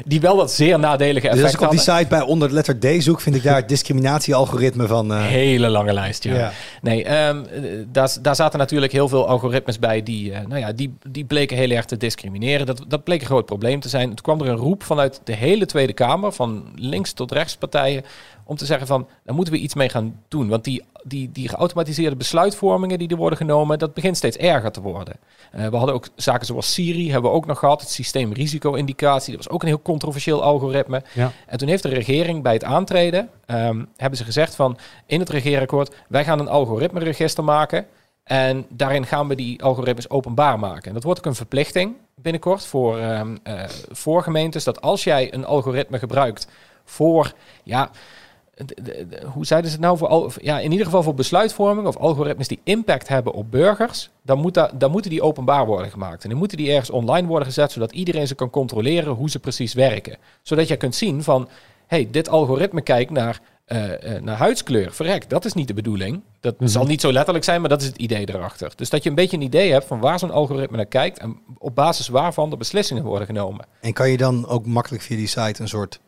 die 0.06 0.22
wel 0.22 0.36
dat 0.38 0.52
zeer 0.52 0.80
nadelige 0.80 1.28
Dus 1.28 1.30
als 1.30 1.40
effect 1.40 1.54
ik 1.54 1.62
op 1.62 1.72
die 1.72 1.80
site 1.80 2.06
bij 2.10 2.22
onder 2.22 2.48
de 2.48 2.54
letter 2.54 2.80
D 2.80 3.04
zoek, 3.04 3.22
vind 3.22 3.36
ik 3.36 3.44
daar 3.44 3.56
het 3.56 3.70
discriminatiealgoritme 3.70 4.88
van. 4.88 5.14
eh, 5.14 5.22
Hele 5.22 5.70
lange 5.70 5.94
lijst, 5.94 6.24
ja. 6.24 6.36
ja. 6.36 6.52
Nee, 6.82 7.04
ehm, 7.04 7.44
eh, 7.46 7.62
daar, 7.92 8.18
daar 8.22 8.36
zaten 8.36 8.60
natuurlijk 8.60 8.92
heel 8.92 9.08
veel 9.08 9.28
algoritmes 9.28 9.80
bij 9.80 10.04
die, 10.04 10.34
eh, 10.34 10.46
nou 10.48 10.60
ja, 10.60 10.72
die, 10.72 10.98
die 11.10 11.26
bleken 11.26 11.58
heel 11.58 11.70
erg 11.70 11.86
te 11.86 11.98
discrimineren. 11.98 12.66
Dat, 12.66 12.84
dat 12.88 13.04
bleek 13.04 13.20
een 13.22 13.28
groot 13.28 13.46
probleem 13.46 13.80
te 13.80 13.90
zijn. 13.90 14.08
Toen 14.08 14.16
kwam 14.22 14.42
er 14.42 14.48
een 14.48 14.56
roep 14.56 14.84
vanuit 14.84 15.22
de 15.24 15.34
hele 15.34 15.66
Tweede 15.66 15.94
Kamer, 15.94 16.32
van 16.32 16.64
links 16.76 17.14
tot 17.14 17.32
rechts 17.32 17.56
partijen, 17.56 18.04
om 18.46 18.56
te 18.56 18.66
zeggen 18.66 18.88
van, 18.88 19.08
daar 19.24 19.36
moeten 19.36 19.54
we 19.54 19.60
iets 19.60 19.74
mee 19.74 19.90
gaan 19.90 20.22
doen. 20.28 20.48
Want 20.48 20.64
die, 20.64 20.84
die, 21.04 21.32
die 21.32 21.50
geautomatiseerde 21.50 22.16
besluitvormingen 22.16 23.00
die 23.00 23.08
er 23.10 23.16
worden 23.16 23.38
genomen, 23.38 23.80
dat 23.80 23.94
begint 23.94 24.18
steeds 24.18 24.38
erger 24.38 24.72
te 24.72 24.82
worden. 24.82 25.16
Eh, 25.52 25.68
we 25.68 25.76
hadden 25.76 25.96
ook 25.96 26.08
zaken 26.16 26.46
zoals 26.46 26.74
Siri, 26.74 27.12
hebben 27.12 27.32
we 27.32 27.38
ook 27.38 27.46
nog 27.46 27.60
gehad. 27.60 27.82
Het 27.82 27.90
systeem 27.90 28.34
risico-indicatie, 28.34 29.36
dat 29.36 29.44
was 29.44 29.54
ook 29.54 29.62
een 29.62 29.68
heel 29.68 29.82
controversieel 29.82 30.44
algoritme. 30.44 31.04
Ja. 31.14 31.32
En 31.48 31.58
toen 31.58 31.68
heeft 31.68 31.84
de 31.84 31.90
regering 31.90 32.44
bij 32.44 32.54
het 32.54 32.64
aantreden, 32.64 33.30
ehm, 33.46 33.84
hebben 33.98 34.18
ze 34.18 34.26
gezegd 34.26 34.56
van 34.56 34.78
in 35.06 35.20
het 35.20 35.30
regeerakkoord, 35.30 35.96
wij 36.08 36.24
gaan 36.24 36.40
een 36.40 36.50
algoritmeregister 36.50 37.44
maken. 37.44 37.86
En 38.24 38.66
daarin 38.70 39.06
gaan 39.06 39.28
we 39.28 39.36
die 39.36 39.64
algoritmes 39.64 40.10
openbaar 40.10 40.60
maken. 40.60 40.88
En 40.88 40.94
dat 40.94 41.04
wordt 41.04 41.20
ook 41.20 41.26
een 41.26 41.36
verplichting 41.36 41.96
binnenkort 42.16 42.66
voor, 42.66 43.00
ehm, 43.00 43.38
eh, 43.44 43.64
voor 43.92 44.24
gemeentes. 44.24 44.64
Dat 44.64 44.82
als 44.82 45.04
jij 45.04 45.34
een 45.34 45.46
algoritme 45.46 46.00
gebruikt 46.00 46.48
voor, 46.84 47.34
ja, 47.64 47.90
de- 48.56 48.66
de- 48.84 49.08
de- 49.10 49.22
hoe 49.34 49.46
zeiden 49.46 49.70
ze 49.70 49.76
het 49.76 49.86
nou? 49.86 49.98
Voor 49.98 50.08
al, 50.08 50.32
ja, 50.42 50.60
in 50.60 50.72
ieder 50.72 50.86
geval 50.86 51.04
voor 51.04 51.14
besluitvorming 51.14 51.88
of 51.88 51.98
algoritmes 51.98 52.48
die 52.48 52.60
impact 52.64 53.08
hebben 53.08 53.34
op 53.34 53.52
burgers, 53.52 54.10
dan, 54.22 54.40
moet 54.40 54.54
dat, 54.54 54.72
dan 54.80 54.92
moeten 54.92 55.12
die 55.12 55.22
openbaar 55.22 55.66
worden 55.66 55.92
gemaakt. 55.92 56.24
En 56.24 56.30
dan 56.30 56.38
moeten 56.40 56.58
die 56.58 56.70
ergens 56.72 56.90
online 56.90 57.28
worden 57.28 57.48
gezet, 57.48 57.72
zodat 57.72 57.92
iedereen 57.92 58.28
ze 58.28 58.36
kan 58.36 58.50
controleren 58.50 59.14
hoe 59.14 59.30
ze 59.30 59.40
precies 59.40 59.74
werken. 59.74 60.18
Zodat 60.42 60.68
je 60.68 60.76
kunt 60.78 60.96
zien 60.96 61.24
van, 61.24 61.50
hey, 61.88 62.08
dit 62.12 62.30
algoritme 62.30 62.82
kijkt 62.82 63.12
naar, 63.12 63.40
eh, 63.66 64.16
eh, 64.16 64.22
naar 64.24 64.38
huidskleur. 64.38 64.92
Verrek, 64.94 65.30
dat 65.30 65.46
is 65.46 65.54
niet 65.54 65.68
de 65.68 65.74
bedoeling. 65.74 66.22
Dat 66.40 66.60
Mhm. 66.60 66.70
zal 66.70 66.86
niet 66.86 67.02
zo 67.02 67.12
letterlijk 67.12 67.46
zijn, 67.46 67.60
maar 67.62 67.70
dat 67.70 67.82
is 67.82 67.88
het 67.88 67.98
idee 67.98 68.30
erachter. 68.30 68.72
Dus 68.76 68.90
dat 68.90 69.04
je 69.04 69.10
een 69.10 69.16
beetje 69.16 69.38
een 69.38 69.44
idee 69.44 69.72
hebt 69.72 69.86
van 69.86 70.00
waar 70.00 70.20
zo'n 70.20 70.32
algoritme 70.32 70.78
naar 70.78 70.86
kijkt 70.86 71.20
en 71.20 71.38
op 71.58 71.76
basis 71.76 72.08
waarvan 72.08 72.50
de 72.50 72.58
beslissingen 72.58 73.04
worden 73.04 73.28
genomen. 73.28 73.66
En 73.82 73.94
kan 73.94 74.10
je 74.10 74.18
dan 74.18 74.48
ook 74.48 74.66
makkelijk 74.66 75.04
via 75.04 75.18
die 75.18 75.28
site 75.28 75.62
een 75.62 75.68
soort 75.68 76.00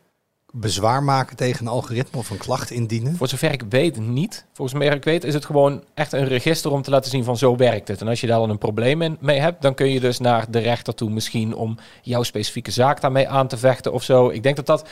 bezwaar 0.52 1.02
maken 1.02 1.36
tegen 1.36 1.66
een 1.66 1.72
algoritme 1.72 2.18
of 2.18 2.30
een 2.30 2.38
klacht 2.38 2.70
indienen? 2.70 3.16
Voor 3.16 3.28
zover 3.28 3.52
ik 3.52 3.62
weet 3.68 3.98
niet. 3.98 4.44
Volgens 4.52 4.78
mij 4.78 4.88
ik 4.88 5.04
weet 5.04 5.24
is 5.24 5.34
het 5.34 5.44
gewoon 5.44 5.84
echt 5.94 6.12
een 6.12 6.28
register 6.28 6.70
om 6.70 6.82
te 6.82 6.90
laten 6.90 7.10
zien 7.10 7.24
van 7.24 7.36
zo 7.36 7.56
werkt 7.56 7.88
het. 7.88 8.00
En 8.00 8.08
als 8.08 8.20
je 8.20 8.26
daar 8.26 8.38
dan 8.38 8.50
een 8.50 8.58
probleem 8.58 9.16
mee 9.20 9.40
hebt, 9.40 9.62
dan 9.62 9.74
kun 9.74 9.90
je 9.90 10.00
dus 10.00 10.18
naar 10.18 10.50
de 10.50 10.58
rechter 10.58 10.94
toe 10.94 11.10
misschien 11.10 11.54
om 11.54 11.78
jouw 12.02 12.22
specifieke 12.22 12.70
zaak 12.70 13.00
daarmee 13.00 13.28
aan 13.28 13.48
te 13.48 13.56
vechten 13.56 13.92
of 13.92 14.02
zo. 14.02 14.28
Ik 14.28 14.42
denk 14.42 14.56
dat 14.56 14.66
dat 14.66 14.88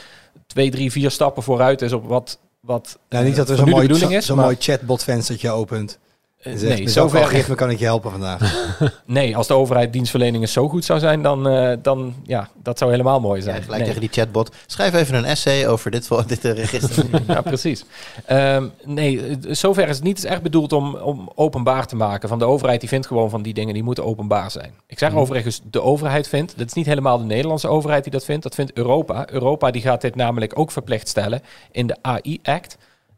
twee, 0.47 0.71
drie, 0.71 0.93
vier 0.93 1.11
stappen 1.11 1.43
vooruit 1.43 1.83
is 1.83 1.93
op 1.93 2.07
wat... 2.07 2.39
wat 2.61 2.99
Nou, 3.09 3.25
niet 3.25 3.33
eh, 3.33 3.39
dat 3.39 3.49
er 3.49 3.57
zo'n 3.57 3.69
mooi, 3.69 3.95
zo, 3.95 4.09
is. 4.09 4.27
zo'n 4.27 4.37
maar, 4.37 4.45
mooi 4.45 4.57
chatbot-venstertje 4.59 5.51
opent. 5.51 5.99
Zegt, 6.59 6.63
nee, 6.75 6.83
met 6.83 6.93
zover, 6.93 7.19
algoritme 7.21 7.55
kan 7.55 7.71
ik 7.71 7.79
je 7.79 7.85
helpen 7.85 8.11
vandaag? 8.11 8.69
nee, 9.05 9.37
als 9.37 9.47
de 9.47 9.55
overheid 9.55 9.93
dienstverlening 9.93 10.49
zo 10.49 10.69
goed 10.69 10.85
zou 10.85 10.99
zijn, 10.99 11.23
dan, 11.23 11.49
eh, 11.49 11.77
dan 11.83 12.15
ja, 12.25 12.49
dat 12.63 12.79
zou 12.79 12.91
helemaal 12.91 13.21
mooi 13.21 13.39
Ja, 13.39 13.45
zijn. 13.45 13.63
gelijk 13.63 13.77
Nee. 13.79 13.87
tegen 13.87 14.01
die 14.01 14.11
chatbot. 14.13 14.55
Schrijf 14.67 14.95
even 14.95 15.15
een 15.15 15.25
essay 15.25 15.67
over 15.67 15.91
dit, 15.91 16.09
dit 16.27 16.45
eh, 16.45 16.53
register. 16.53 17.05
ja, 17.29 17.41
precies. 17.41 17.85
Ehm, 18.25 18.67
nee, 18.85 19.37
zover 19.51 19.89
is 19.89 19.95
het 19.97 20.05
niet. 20.05 20.17
Het 20.17 20.25
is 20.25 20.31
echt 20.31 20.43
bedoeld 20.43 20.73
om, 20.73 20.95
om 20.97 21.31
openbaar 21.35 21.87
te 21.87 21.97
maken. 21.97 22.29
Van 22.29 22.39
de 22.39 22.45
overheid 22.45 22.81
die 22.81 22.89
vindt 22.89 23.07
gewoon 23.07 23.31
van 23.31 23.43
die 23.43 23.55
dingen 23.55 23.75
die 23.75 23.83
moeten 23.83 24.05
openbaar 24.05 24.51
zijn. 24.51 24.73
Ik 24.87 24.99
zeg 24.99 25.11
Mhm. 25.11 25.19
overigens 25.19 25.61
de 25.71 25.83
overheid 25.83 26.29
vindt. 26.29 26.59
Dat 26.59 26.67
is 26.67 26.73
niet 26.73 26.87
helemaal 26.87 27.19
de 27.19 27.25
Nederlandse 27.25 27.69
overheid 27.69 28.03
die 28.03 28.13
dat 28.13 28.25
vindt. 28.25 28.43
Dat 28.43 28.55
vindt 28.55 28.73
Europa. 28.73 29.31
Europa 29.31 29.71
die 29.71 29.83
gaat 29.83 30.01
dit 30.01 30.15
namelijk 30.15 30.59
ook 30.59 30.71
verplicht 30.71 31.09
stellen 31.09 31.43
in 31.73 31.87
de 31.87 31.97
AI-act. 32.03 32.77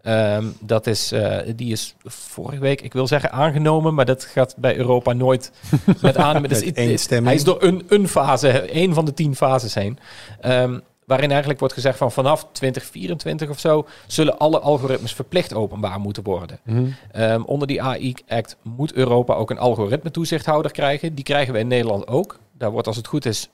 Ehm, 0.09 0.47
dat 0.61 0.87
is, 0.87 1.13
eh, 1.13 1.37
die 1.57 1.73
is 1.73 1.95
vorige 2.05 2.61
week, 2.61 2.81
ik 2.81 2.93
wil 2.93 3.07
zeggen 3.07 3.33
aangenomen, 3.33 3.95
maar 3.95 4.05
dat 4.05 4.25
gaat 4.25 4.55
bij 4.57 4.77
Europa 4.77 5.13
nooit 5.13 5.51
met 6.03 6.17
aan. 6.17 6.43
Dat 6.43 6.51
is- 6.51 6.65
Met 6.65 6.77
één 6.77 6.99
stemming. 6.99 7.27
Hij 7.27 7.37
is 7.37 7.45
door 7.45 7.63
een, 7.63 7.85
een 7.89 8.09
fase, 8.09 8.49
één 8.51 8.95
van 8.95 9.05
de 9.05 9.15
tien 9.15 9.37
fases 9.37 9.75
heen. 9.75 9.99
Ehm, 10.41 10.79
Waarin 11.07 11.29
eigenlijk 11.31 11.59
wordt 11.61 11.75
gezegd 11.75 11.99
van 11.99 12.13
vanaf 12.13 12.47
2024 12.53 13.49
of 13.51 13.59
zo 13.59 13.87
zullen 14.07 14.39
alle 14.39 14.59
algoritmes 14.59 15.13
verplicht 15.15 15.55
openbaar 15.55 16.01
moeten 16.01 16.23
worden. 16.23 16.59
Mhm. 16.65 16.85
Ehm, 17.13 17.43
onder 17.43 17.69
die 17.69 17.83
AI-act 17.83 18.57
moet 18.63 18.93
Europa 18.93 19.35
ook 19.35 19.51
een 19.51 19.59
algoritme-toezichthouder 19.59 20.71
krijgen. 20.71 21.15
Die 21.15 21.25
krijgen 21.25 21.53
we 21.55 21.59
in 21.61 21.67
Nederland 21.69 22.07
ook. 22.07 22.39
Daar 22.59 22.71
wordt 22.71 22.87
als 22.87 22.97
het 22.97 23.07
goed 23.07 23.25
is 23.27 23.49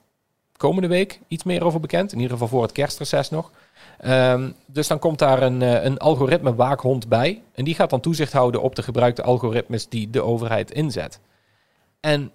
komende 0.56 0.88
week 0.88 1.20
iets 1.28 1.44
meer 1.44 1.64
over 1.64 1.80
bekend. 1.80 2.11
In 2.12 2.16
ieder 2.18 2.32
geval 2.32 2.49
voor 2.49 2.62
het 2.62 2.73
kerstreces 2.73 3.30
nog. 3.30 3.50
Ehm, 3.98 4.50
dus 4.66 4.86
dan 4.88 4.98
komt 4.98 5.18
daar 5.18 5.42
een, 5.42 5.62
eh, 5.62 5.84
een 5.84 5.98
algoritme-waakhond 5.98 7.08
bij. 7.08 7.42
En 7.54 7.64
die 7.64 7.74
gaat 7.74 7.90
dan 7.90 8.00
toezicht 8.00 8.32
houden 8.32 8.62
op 8.62 8.74
de 8.76 8.82
gebruikte 8.82 9.22
algoritmes 9.22 9.88
die 9.88 10.10
de 10.10 10.22
overheid 10.22 10.70
inzet. 10.70 11.20
En 12.00 12.30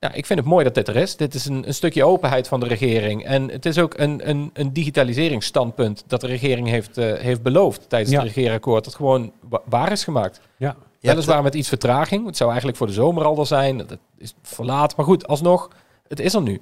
ja, 0.00 0.12
ik 0.12 0.26
vind 0.26 0.38
het 0.38 0.48
mooi 0.48 0.64
dat 0.64 0.74
dit 0.74 0.88
er 0.88 0.96
is. 0.96 1.16
Dit 1.16 1.34
is 1.34 1.44
een, 1.44 1.66
een 1.66 1.74
stukje 1.74 2.04
openheid 2.04 2.48
van 2.48 2.60
de 2.60 2.66
regering. 2.66 3.24
En 3.24 3.50
het 3.50 3.66
is 3.66 3.78
ook 3.78 3.98
een, 3.98 4.28
een, 4.28 4.50
een 4.52 4.72
digitaliseringsstandpunt 4.72 6.04
dat 6.06 6.20
de 6.20 6.26
regering 6.26 6.68
heeft, 6.68 6.98
eh, 6.98 7.12
heeft 7.14 7.42
beloofd 7.42 7.88
tijdens 7.88 8.10
Ja. 8.12 8.18
het 8.22 8.26
regeerakkoord. 8.26 8.84
Dat 8.84 8.94
gewoon 8.94 9.32
wa- 9.48 9.62
waar 9.64 9.92
is 9.92 10.04
gemaakt. 10.04 10.40
Ja. 10.56 10.76
Weliswaar 11.00 11.42
met 11.42 11.54
iets 11.54 11.68
vertraging. 11.68 12.26
Het 12.26 12.36
zou 12.36 12.48
eigenlijk 12.48 12.78
voor 12.78 12.86
de 12.86 12.92
zomer 12.92 13.24
al 13.24 13.46
zijn. 13.46 13.76
Dat 13.76 13.98
is 14.18 14.34
verlaat. 14.42 14.96
Maar 14.96 15.06
goed, 15.06 15.26
alsnog, 15.26 15.68
het 16.08 16.20
is 16.20 16.34
er 16.34 16.42
nu. 16.42 16.60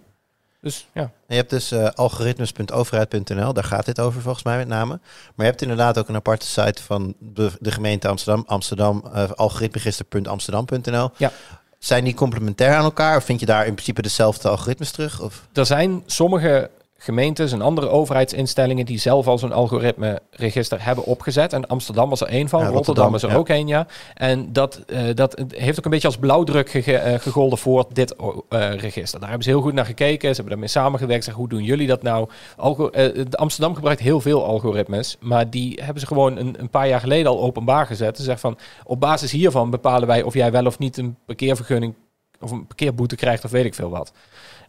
Dus 0.63 0.89
ja. 0.93 1.11
Je 1.27 1.35
hebt 1.35 1.51
dus 1.51 1.71
eh, 1.71 1.89
algoritmes.overheid.nl, 1.95 3.53
daar 3.53 3.65
gaat 3.65 3.85
dit 3.85 4.01
over 4.01 4.23
volgens 4.23 4.45
mij 4.45 4.57
met 4.57 4.69
name. 4.69 5.01
Maar 5.35 5.47
je 5.47 5.51
hebt 5.51 5.63
inderdaad 5.63 5.99
ook 5.99 6.09
een 6.09 6.15
aparte 6.15 6.47
site 6.47 6.83
van 6.83 7.15
de, 7.19 7.51
de 7.61 7.71
gemeente 7.71 8.09
Amsterdam, 8.09 8.45
Amsterdam 8.47 9.05
eh 9.13 9.31
algoritmeregister.amsterdam.nl. 9.31 11.11
Ja. 11.17 11.33
Zijn 11.79 12.05
die 12.05 12.15
complementair 12.15 12.75
aan 12.75 12.85
elkaar 12.85 13.17
of 13.17 13.25
vind 13.25 13.41
je 13.41 13.47
daar 13.47 13.67
in 13.67 13.73
principe 13.73 14.03
dezelfde 14.03 14.49
algoritmes 14.49 14.91
terug? 14.91 15.21
Of? 15.21 15.47
Er 15.53 15.67
zijn 15.67 16.03
sommige 16.07 16.71
gemeentes 17.03 17.53
en 17.53 17.63
andere 17.63 17.89
overheidsinstellingen 17.89 18.87
die 18.87 18.99
zelf 18.99 19.27
al 19.27 19.39
zo'n 19.39 19.53
algoritme-register 19.53 20.85
hebben 20.85 21.05
opgezet. 21.05 21.53
En 21.53 21.67
Amsterdam 21.67 22.09
was 22.09 22.21
er 22.21 22.27
één 22.27 22.49
van, 22.49 22.61
Ja, 22.61 22.67
Rotterdam, 22.67 23.13
Rotterdam, 23.13 23.15
is 23.15 23.23
er 23.23 23.31
ja. 23.31 23.37
ook 23.37 23.49
één, 23.49 23.67
ja. 23.67 23.87
En 24.15 24.53
dat, 24.53 24.77
eh, 24.87 25.03
dat 25.15 25.43
heeft 25.49 25.79
ook 25.79 25.85
een 25.85 25.91
beetje 25.91 26.07
als 26.07 26.17
blauwdruk 26.17 26.71
gege- 26.71 26.97
eh, 26.97 27.19
gegolden 27.19 27.59
voor 27.59 27.87
dit 27.93 28.15
eh, 28.17 28.75
register. 28.75 29.19
Daar 29.21 29.29
hebben 29.29 29.47
ze 29.47 29.53
heel 29.53 29.63
goed 29.63 29.73
naar 29.73 29.85
gekeken, 29.85 30.29
ze 30.29 30.35
hebben 30.35 30.49
daarmee 30.49 30.69
samengewerkt. 30.69 31.25
Zeggen, 31.25 31.43
hoe 31.43 31.53
doen 31.53 31.65
jullie 31.65 31.87
dat 31.87 32.03
nou? 32.03 32.29
Algo 32.57 32.91
Amsterdam 33.31 33.75
gebruikt 33.75 34.01
heel 34.01 34.21
veel 34.21 34.45
algoritmes, 34.45 35.17
maar 35.21 35.51
die 35.51 35.79
hebben 35.83 36.01
ze 36.01 36.07
gewoon 36.07 36.37
een, 36.37 36.55
een 36.59 36.71
paar 36.71 36.89
jaar 36.89 37.01
geleden 37.01 37.31
al 37.31 37.41
openbaar 37.41 37.87
gezet. 37.87 38.17
Ze 38.17 38.23
zeggen 38.23 38.41
van, 38.41 38.59
op 38.85 39.01
basis 39.01 39.31
hiervan 39.33 39.71
bepalen 39.71 40.09
wij 40.09 40.23
of 40.23 40.35
jij 40.35 40.53
wel 40.53 40.67
of 40.67 40.79
niet 40.79 40.97
een 40.97 41.17
parkeervergunning 41.27 41.95
of 42.41 42.51
een 42.51 42.67
parkeerboete 42.67 43.17
krijgt 43.17 43.45
of 43.45 43.51
weet 43.51 43.65
ik 43.65 43.75
veel 43.75 43.91
wat. 43.91 44.13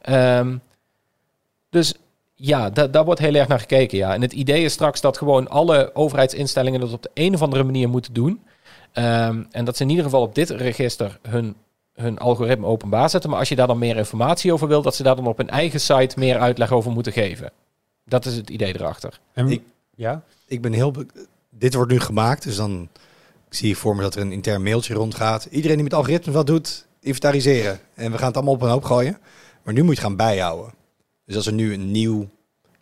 Ehm, 0.01 0.57
dus 1.69 1.93
ja, 2.35 2.69
da- 2.69 2.87
daar 2.87 3.05
wordt 3.05 3.19
heel 3.19 3.33
erg 3.33 3.47
naar 3.47 3.59
gekeken. 3.59 3.97
Ja. 3.97 4.13
En 4.13 4.21
het 4.21 4.33
idee 4.33 4.63
is 4.63 4.73
straks 4.73 5.01
dat 5.01 5.17
gewoon 5.17 5.47
alle 5.49 5.95
overheidsinstellingen 5.95 6.79
dat 6.79 6.93
op 6.93 7.01
de 7.03 7.11
een 7.13 7.33
of 7.33 7.41
andere 7.41 7.63
manier 7.63 7.89
moeten 7.89 8.13
doen. 8.13 8.41
Ehm, 8.93 9.43
en 9.51 9.65
dat 9.65 9.77
ze 9.77 9.83
in 9.83 9.89
ieder 9.89 10.03
geval 10.05 10.21
op 10.21 10.35
dit 10.35 10.49
register 10.49 11.19
hun, 11.21 11.55
hun 11.93 12.17
algoritme 12.17 12.65
openbaar 12.65 13.09
zetten. 13.09 13.29
Maar 13.29 13.39
als 13.39 13.49
je 13.49 13.55
daar 13.55 13.67
dan 13.67 13.77
meer 13.77 13.97
informatie 13.97 14.53
over 14.53 14.67
wil, 14.67 14.81
dat 14.81 14.95
ze 14.95 15.03
daar 15.03 15.15
dan 15.15 15.27
op 15.27 15.37
hun 15.37 15.49
eigen 15.49 15.79
site 15.79 16.19
meer 16.19 16.39
uitleg 16.39 16.71
over 16.71 16.91
moeten 16.91 17.13
geven. 17.13 17.51
Dat 18.05 18.25
is 18.25 18.35
het 18.35 18.49
idee 18.49 18.75
erachter. 18.75 19.19
En, 19.33 19.47
Ik- 19.47 19.63
ja? 19.95 20.23
Ik 20.47 20.61
ben 20.61 20.73
heel... 20.73 20.93
Dit 21.49 21.73
wordt 21.73 21.91
nu 21.91 21.99
gemaakt, 21.99 22.43
dus 22.43 22.55
dan 22.55 22.89
zie 23.49 23.69
ik 23.69 23.77
voor 23.77 23.95
me 23.95 24.01
dat 24.01 24.15
er 24.15 24.21
een 24.21 24.31
intern 24.31 24.63
mailtje 24.63 24.93
rondgaat. 24.93 25.47
Iedereen 25.51 25.75
die 25.75 25.83
met 25.83 25.93
algoritmes 25.93 26.35
wat 26.35 26.47
doet, 26.47 26.85
inventariseren. 26.99 27.79
En 27.93 28.11
we 28.11 28.17
gaan 28.17 28.27
het 28.27 28.35
allemaal 28.35 28.53
op 28.53 28.61
een 28.61 28.69
hoop 28.69 28.83
gooien. 28.83 29.17
Maar 29.63 29.73
nu 29.73 29.79
moet 29.83 29.95
je 29.95 29.99
het 30.01 30.07
gaan 30.09 30.15
bijhouden. 30.17 30.73
Dus 31.25 31.35
als 31.35 31.45
er 31.45 31.53
nu 31.53 31.73
een 31.73 31.91
nieuw 31.91 32.29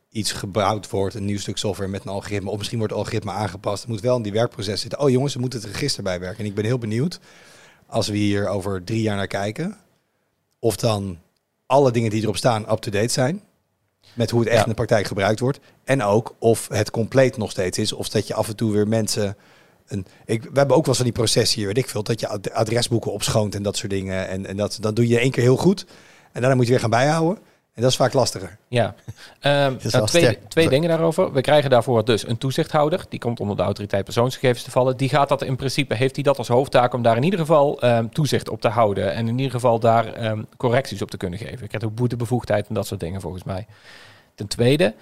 iets 0.09 0.31
gebouwd 0.31 0.89
wordt, 0.89 1.15
een 1.15 1.25
nieuw 1.25 1.39
stuk 1.39 1.57
software 1.57 1.89
met 1.91 2.01
een 2.03 2.11
algoritme, 2.11 2.49
of 2.49 2.57
misschien 2.57 2.77
wordt 2.77 2.93
het 2.93 3.01
algoritme 3.03 3.31
aangepast, 3.31 3.81
het 3.81 3.91
moet 3.91 4.01
wel 4.01 4.15
in 4.15 4.21
die 4.21 4.31
werkproces 4.31 4.81
zitten. 4.81 4.99
Oh 4.99 5.09
jongens, 5.09 5.33
we 5.33 5.39
moeten 5.39 5.61
het 5.61 5.69
register 5.71 6.03
bijwerken. 6.03 6.39
En 6.39 6.45
ik 6.45 6.55
ben 6.55 6.65
heel 6.65 6.77
benieuwd, 6.77 7.19
als 7.85 8.07
we 8.07 8.17
hier 8.17 8.47
over 8.47 8.83
drie 8.83 9.01
jaar 9.01 9.15
naar 9.15 9.27
kijken, 9.27 9.77
of 10.59 10.75
dan 10.75 11.19
alle 11.65 11.91
dingen 11.91 12.09
die 12.09 12.21
erop 12.21 12.37
staan 12.37 12.71
up-to-date 12.71 13.07
zijn. 13.11 13.41
Met 14.13 14.29
hoe 14.29 14.39
het 14.39 14.49
echt 14.49 14.57
Ja. 14.57 14.63
in 14.63 14.69
de 14.69 14.75
praktijk 14.75 15.07
gebruikt 15.07 15.39
wordt. 15.39 15.59
En 15.83 16.03
ook 16.03 16.35
of 16.39 16.67
het 16.67 16.91
compleet 16.91 17.37
nog 17.37 17.51
steeds 17.51 17.77
is. 17.77 17.93
Of 17.93 18.09
dat 18.09 18.27
je 18.27 18.33
af 18.33 18.47
en 18.47 18.55
toe 18.55 18.71
weer 18.71 18.87
mensen. 18.87 19.37
Een, 19.87 20.05
ik, 20.25 20.41
we 20.43 20.49
hebben 20.53 20.75
ook 20.75 20.85
wel 20.85 20.87
eens 20.87 20.95
van 20.95 21.05
die 21.05 21.13
processen 21.13 21.57
hier, 21.57 21.67
weet 21.67 21.77
ik 21.77 21.89
veel. 21.89 22.03
Dat 22.03 22.19
je 22.19 22.27
ad- 22.27 22.51
adresboeken 22.51 23.11
opschoont 23.11 23.55
en 23.55 23.63
dat 23.63 23.77
soort 23.77 23.91
dingen. 23.91 24.27
En, 24.27 24.45
en 24.45 24.57
dat, 24.57 24.77
dan 24.81 24.93
doe 24.93 25.07
je 25.07 25.19
één 25.19 25.31
keer 25.31 25.43
heel 25.43 25.57
goed. 25.57 25.85
En 26.31 26.41
daarna 26.41 26.55
moet 26.55 26.65
je 26.65 26.71
weer 26.71 26.79
gaan 26.79 26.89
bijhouden. 26.89 27.43
En 27.73 27.81
dat 27.81 27.91
is 27.91 27.97
vaak 27.97 28.13
lastiger. 28.13 28.57
Ja, 28.67 28.95
is 29.79 29.91
nou, 29.91 30.05
twee, 30.05 30.39
twee 30.47 30.69
dingen 30.69 30.89
daarover. 30.89 31.33
We 31.33 31.41
krijgen 31.41 31.69
daarvoor 31.69 32.05
dus 32.05 32.27
een 32.27 32.37
toezichthouder. 32.37 33.05
Die 33.09 33.19
komt 33.19 33.39
onder 33.39 33.55
de 33.55 33.61
autoriteit 33.61 34.03
persoonsgegevens 34.03 34.63
te 34.63 34.71
vallen. 34.71 34.97
Die 34.97 35.09
gaat 35.09 35.29
dat 35.29 35.41
in 35.41 35.55
principe, 35.55 35.95
heeft 35.95 36.15
hij 36.15 36.23
dat 36.23 36.37
als 36.37 36.47
hoofdtaak 36.47 36.93
om 36.93 37.01
daar 37.01 37.17
in 37.17 37.23
ieder 37.23 37.39
geval 37.39 37.81
ehm, 37.81 38.07
toezicht 38.07 38.49
op 38.49 38.61
te 38.61 38.67
houden. 38.67 39.13
En 39.13 39.27
in 39.27 39.37
ieder 39.37 39.51
geval 39.51 39.79
daar 39.79 40.13
ehm, 40.13 40.43
correcties 40.57 41.01
op 41.01 41.11
te 41.11 41.17
kunnen 41.17 41.39
geven. 41.39 41.63
Ik 41.63 41.69
krijg 41.69 41.83
ook 41.83 41.95
boetebevoegdheid 41.95 42.67
en 42.67 42.73
dat 42.73 42.87
soort 42.87 42.99
dingen 42.99 43.21
volgens 43.21 43.43
mij. 43.43 43.67
Ten 44.35 44.47
tweede, 44.47 44.93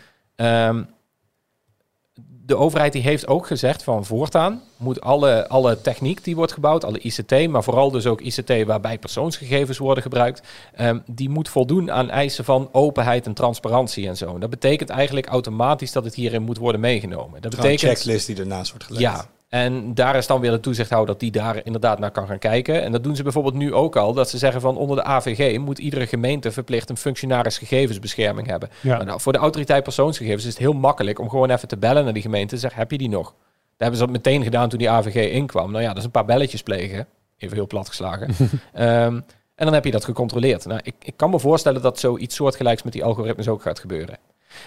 de 2.50 2.56
overheid 2.58 2.94
die 2.94 3.02
heeft 3.02 3.28
ook 3.28 3.48
gezegd 3.48 3.84
van 3.84 4.06
voortaan 4.06 4.62
moet 4.78 5.02
alle, 5.02 5.48
alle 5.48 5.82
techniek 5.82 6.24
die 6.24 6.36
wordt 6.36 6.52
gebouwd, 6.52 6.84
alle 6.84 7.00
ICT, 7.00 7.50
maar 7.50 7.64
vooral 7.64 7.92
dus 7.92 8.06
ook 8.06 8.22
ICT 8.22 8.66
waarbij 8.66 8.98
persoonsgegevens 8.98 9.78
worden 9.78 10.04
gebruikt, 10.04 10.48
ehm, 10.74 11.00
die 11.06 11.30
moet 11.30 11.50
voldoen 11.50 11.92
aan 11.92 12.10
eisen 12.10 12.46
van 12.46 12.70
openheid 12.72 13.26
en 13.26 13.34
transparantie 13.34 14.08
en 14.08 14.18
zo. 14.18 14.34
En 14.34 14.40
dat 14.40 14.50
betekent 14.50 14.90
eigenlijk 14.90 15.28
automatisch 15.28 15.92
dat 15.92 16.04
het 16.04 16.16
hierin 16.16 16.42
moet 16.42 16.58
worden 16.58 16.82
meegenomen. 16.82 17.42
Dat 17.42 17.54
Gewoon 17.54 17.66
een 17.70 17.72
betekent 17.72 17.98
checklist 18.00 18.28
die 18.28 18.40
ernaast 18.40 18.70
wordt 18.70 18.86
gelegd. 18.86 19.04
ja, 19.04 19.26
en 19.50 19.94
daar 19.94 20.16
is 20.16 20.28
dan 20.28 20.42
weer 20.42 20.52
de 20.52 20.60
toezichthouder 20.60 21.18
die 21.18 21.32
daar 21.32 21.66
inderdaad 21.66 22.00
naar 22.00 22.12
kan 22.12 22.28
gaan 22.28 22.40
kijken. 22.40 22.84
En 22.84 22.92
dat 22.92 23.04
doen 23.04 23.16
ze 23.16 23.24
bijvoorbeeld 23.24 23.54
nu 23.54 23.74
ook 23.74 23.96
al. 23.96 24.14
Dat 24.14 24.30
ze 24.30 24.38
zeggen 24.38 24.62
van 24.62 24.78
onder 24.78 24.96
de 24.96 25.04
AVG 25.04 25.58
moet 25.58 25.80
iedere 25.80 26.08
gemeente 26.08 26.52
verplicht 26.52 26.90
een 26.90 26.98
functionaris 26.98 27.58
gegevensbescherming 27.58 28.48
hebben. 28.48 28.70
Ja. 28.82 29.04
Nou, 29.04 29.22
voor 29.22 29.34
de 29.34 29.40
autoriteit 29.40 29.84
persoonsgegevens 29.84 30.44
is 30.44 30.50
het 30.50 30.60
heel 30.60 30.74
makkelijk 30.74 31.20
om 31.20 31.30
gewoon 31.30 31.50
even 31.50 31.68
te 31.68 31.78
bellen 31.78 32.04
naar 32.04 32.14
die 32.14 32.22
gemeente 32.22 32.54
en 32.54 32.60
zeggen, 32.60 32.80
heb 32.80 32.92
je 32.92 32.98
die 32.98 33.10
nog? 33.10 33.26
Daar 33.26 33.90
hebben 33.90 33.98
ze 33.98 34.06
dat 34.06 34.24
meteen 34.24 34.44
gedaan 34.44 34.70
toen 34.70 34.80
die 34.80 34.90
AVG 34.90 35.32
inkwam. 35.32 35.72
Nou 35.72 35.84
ja, 35.84 35.90
dat 35.90 35.98
is 35.98 36.04
een 36.04 36.12
paar 36.12 36.26
belletjes 36.26 36.64
plegen. 36.64 37.08
Even 37.38 37.56
heel 37.56 37.68
plat 37.68 37.88
geslagen. 37.88 38.30
Ehm, 38.74 39.20
en 39.56 39.66
dan 39.66 39.74
heb 39.74 39.86
je 39.86 39.92
dat 39.92 40.06
gecontroleerd. 40.06 40.66
Nou, 40.66 40.80
ik, 40.84 40.96
ik 41.00 41.14
kan 41.18 41.30
me 41.30 41.40
voorstellen 41.40 41.82
dat 41.82 42.00
zoiets 42.00 42.36
soortgelijks 42.36 42.84
met 42.84 42.94
die 42.94 43.04
algoritmes 43.04 43.48
ook 43.48 43.62
gaat 43.62 43.80
gebeuren. 43.80 44.18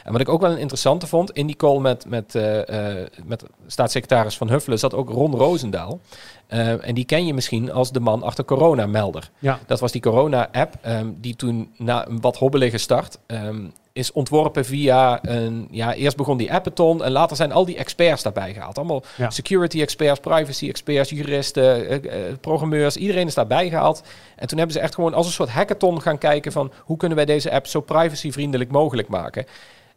En 0.05 0.13
wat 0.13 0.21
ik 0.21 0.29
ook 0.29 0.41
wel 0.41 0.51
een 0.51 0.59
interessante 0.59 1.07
vond, 1.07 1.31
in 1.31 1.47
die 1.47 1.57
call 1.57 1.79
met, 1.79 2.07
met, 2.07 2.35
eh, 2.35 3.01
eh, 3.01 3.07
met 3.25 3.45
staatssecretaris 3.67 4.37
Van 4.37 4.49
Huffelen 4.49 4.79
zat 4.79 4.95
ook 4.95 5.11
Ron 5.11 5.35
Roosendaal. 5.35 6.01
Eh, 6.47 6.87
en 6.89 6.95
die 6.95 7.05
ken 7.05 7.27
je 7.27 7.35
misschien 7.35 7.73
als 7.73 7.93
de 7.93 8.01
man 8.01 8.23
achter 8.23 8.45
Corona-melder. 8.45 9.31
Ja. 9.39 9.59
Dat 9.67 9.81
was 9.81 9.93
die 9.93 10.01
corona-app 10.01 10.75
ehm, 10.81 11.07
die 11.17 11.37
toen 11.37 11.73
na 11.77 12.09
een 12.09 12.21
wat 12.21 12.37
hobbelige 12.37 12.79
start 12.79 13.19
ehm, 13.27 13.65
is 13.93 14.13
ontworpen 14.13 14.65
via 14.65 15.19
een... 15.25 15.69
Ja, 15.71 15.95
eerst 15.95 16.17
begon 16.17 16.37
die 16.37 16.53
appathon 16.53 17.05
en 17.05 17.11
later 17.13 17.37
zijn 17.37 17.53
al 17.53 17.65
die 17.65 17.77
experts 17.77 18.23
daarbij 18.23 18.53
gehaald. 18.53 18.79
Allemaal 18.79 19.03
Ja. 19.17 19.31
security 19.31 19.81
experts, 19.81 20.21
privacy 20.21 20.69
experts, 20.69 21.11
juristen, 21.11 21.89
eh, 21.89 22.29
eh, 22.29 22.37
programmeurs. 22.41 22.97
Iedereen 22.97 23.27
is 23.27 23.35
daarbij 23.35 23.69
gehaald. 23.69 24.03
En 24.37 24.47
toen 24.47 24.59
hebben 24.59 24.77
ze 24.77 24.83
echt 24.83 24.95
gewoon 24.95 25.15
als 25.15 25.27
een 25.27 25.33
soort 25.33 25.51
hackathon 25.51 26.03
gaan 26.03 26.19
kijken 26.19 26.53
van... 26.53 26.73
hoe 26.85 26.97
kunnen 26.97 27.17
wij 27.17 27.27
deze 27.27 27.51
app 27.53 27.67
zo 27.67 27.81
privacyvriendelijk 27.81 28.71
mogelijk 28.71 29.09
maken? 29.09 29.47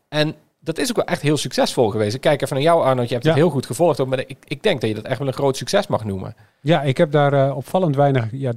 En 0.10 0.36
dat 0.60 0.78
is 0.78 0.90
ook 0.90 0.96
wel 0.96 1.06
echt 1.06 1.22
heel 1.22 1.38
succesvol 1.38 1.90
geweest. 1.90 2.16
Ik 2.16 2.22
kijk 2.22 2.42
even 2.42 2.56
naar 2.56 2.66
jou, 2.66 2.84
Arnold. 2.84 3.08
Je 3.08 3.14
hebt 3.14 3.26
het 3.26 3.36
heel 3.36 3.50
goed 3.50 3.66
gevolgd. 3.66 4.06
Maar 4.06 4.20
ik, 4.20 4.38
ik 4.44 4.64
denk 4.64 4.82
dat 4.82 4.90
je 4.90 4.96
dat 4.96 5.06
echt 5.06 5.20
wel 5.20 5.28
een 5.28 5.34
groot 5.34 5.58
succes 5.58 5.88
mag 5.88 6.04
noemen. 6.06 6.36
Ja, 6.62 6.82
ik 6.82 6.98
heb 6.98 7.12
daar 7.12 7.34
eh, 7.34 7.58
opvallend 7.58 7.96
weinig, 7.96 8.28
ja, 8.32 8.54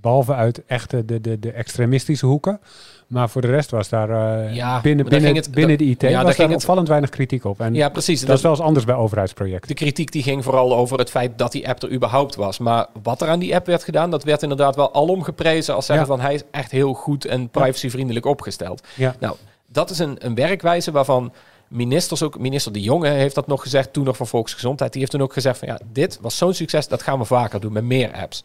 behalve 0.00 0.34
uit 0.34 0.62
echte 0.66 1.04
de, 1.04 1.20
de, 1.20 1.38
de 1.38 1.50
extremistische 1.52 2.26
hoeken. 2.26 2.60
Maar 3.06 3.28
voor 3.30 3.40
de 3.40 3.46
rest 3.48 3.70
was 3.70 3.88
daar 3.88 4.10
eh, 4.10 4.54
Ja, 4.54 4.80
binnen, 4.80 5.04
daar 5.04 5.12
binnen, 5.20 5.20
ging 5.32 5.44
het- 5.46 5.54
binnen 5.54 5.78
de 5.78 5.84
IT 5.84 6.00
ja, 6.02 6.08
daar 6.08 6.16
was 6.24 6.24
ging 6.24 6.36
daar 6.36 6.48
het- 6.48 6.56
opvallend 6.56 6.88
weinig 6.88 7.10
kritiek 7.10 7.44
op. 7.44 7.60
En 7.60 7.74
Ja, 7.74 7.88
precies. 7.88 8.20
dat 8.24 8.36
is 8.36 8.42
wel 8.42 8.50
eens 8.50 8.60
anders 8.60 8.84
bij 8.84 8.94
overheidsprojecten. 8.94 9.68
De 9.68 9.74
kritiek 9.74 10.12
die 10.12 10.22
ging 10.22 10.44
vooral 10.44 10.76
over 10.76 10.98
het 10.98 11.10
feit 11.10 11.38
dat 11.38 11.52
die 11.52 11.68
app 11.68 11.82
er 11.82 11.92
überhaupt 11.92 12.34
was. 12.34 12.58
Maar 12.58 12.86
wat 13.02 13.20
er 13.22 13.28
aan 13.28 13.38
die 13.38 13.54
app 13.54 13.66
werd 13.66 13.84
gedaan, 13.84 14.10
dat 14.10 14.24
werd 14.24 14.42
inderdaad 14.42 14.76
wel 14.76 14.94
alom 14.94 15.22
geprezen 15.22 15.74
als 15.74 15.86
zeggen 15.86 16.06
Ja. 16.06 16.14
van 16.16 16.24
hij 16.24 16.34
is 16.34 16.42
echt 16.50 16.70
heel 16.70 16.92
goed 16.94 17.24
en 17.24 17.48
privacyvriendelijk 17.48 18.26
opgesteld. 18.26 18.82
Nou, 19.20 19.36
dat 19.66 19.90
is 19.90 19.98
een, 19.98 20.16
een 20.18 20.34
werkwijze 20.34 20.90
waarvan 20.90 21.32
ministers 21.68 22.22
ook, 22.22 22.38
minister 22.38 22.72
De 22.72 22.82
Jonge 22.82 23.08
heeft 23.08 23.34
dat 23.34 23.46
nog 23.46 23.62
gezegd, 23.62 23.92
toen 23.92 24.04
nog 24.04 24.16
van 24.16 24.26
Volksgezondheid, 24.26 24.90
die 24.92 25.00
heeft 25.00 25.12
toen 25.12 25.22
ook 25.22 25.32
gezegd 25.32 25.58
van 25.58 25.68
ja, 25.68 25.78
dit 25.92 26.18
was 26.20 26.36
zo'n 26.36 26.54
succes, 26.54 26.88
dat 26.88 27.02
gaan 27.02 27.18
we 27.18 27.24
vaker 27.24 27.60
doen 27.60 27.72
met 27.72 27.84
meer 27.84 28.12
apps. 28.12 28.44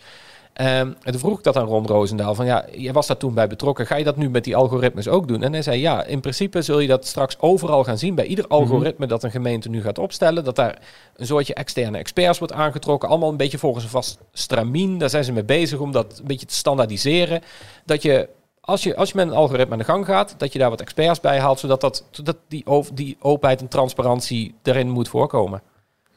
Ehm, 0.62 0.92
en 1.04 1.12
toen 1.12 1.20
vroeg 1.20 1.38
ik 1.38 1.44
dat 1.44 1.58
aan 1.58 1.66
Ron 1.66 1.88
Roosendaal 1.88 2.36
van 2.36 2.46
ja, 2.46 2.66
jij 2.72 2.94
was 2.94 3.08
daar 3.08 3.18
toen 3.18 3.34
bij 3.34 3.48
betrokken, 3.48 3.86
ga 3.86 3.96
je 3.96 4.04
dat 4.04 4.16
nu 4.16 4.30
met 4.30 4.44
die 4.44 4.56
algoritmes 4.56 5.08
ook 5.08 5.28
doen? 5.28 5.44
En 5.44 5.52
hij 5.52 5.62
zei 5.62 5.80
ja, 5.80 6.04
in 6.04 6.20
principe 6.20 6.62
zul 6.62 6.80
je 6.80 6.88
dat 6.88 7.08
straks 7.08 7.40
overal 7.40 7.84
gaan 7.84 7.98
zien, 7.98 8.16
bij 8.16 8.26
ieder 8.26 8.48
algoritme 8.48 9.06
dat 9.06 9.24
een 9.24 9.32
gemeente 9.32 9.70
nu 9.70 9.82
gaat 9.82 10.00
opstellen, 10.00 10.44
dat 10.44 10.56
daar 10.56 10.80
een 11.16 11.26
soortje 11.26 11.54
externe 11.54 11.98
experts 11.98 12.40
wordt 12.40 12.54
aangetrokken, 12.54 13.10
allemaal 13.10 13.30
een 13.30 13.38
beetje 13.38 13.58
volgens 13.58 13.84
een 13.84 13.90
vast 13.90 14.20
stramien, 14.32 14.98
daar 14.98 15.10
zijn 15.10 15.24
ze 15.24 15.32
mee 15.32 15.44
bezig 15.44 15.80
om 15.80 15.92
dat 15.92 16.20
een 16.20 16.28
beetje 16.28 16.46
te 16.46 16.56
standaardiseren, 16.56 17.42
dat 17.86 18.02
je 18.02 18.30
als 18.62 18.84
je, 18.84 18.96
als 18.96 19.10
je 19.10 19.16
met 19.16 19.28
een 19.28 19.34
algoritme 19.34 19.74
aan 19.74 19.80
de 19.80 19.86
gang 19.86 20.06
gaat, 20.06 20.36
dat 20.38 20.54
je 20.54 20.60
daar 20.60 20.70
wat 20.70 20.82
experts 20.82 21.20
bij 21.20 21.40
haalt, 21.40 21.60
zodat, 21.60 21.82
dat, 21.82 22.06
zodat 22.12 22.38
die, 22.48 22.66
die 22.94 23.18
openheid 23.20 23.62
en 23.62 23.68
transparantie 23.68 24.56
erin 24.64 24.90
moet 24.90 25.10
voorkomen. 25.10 25.62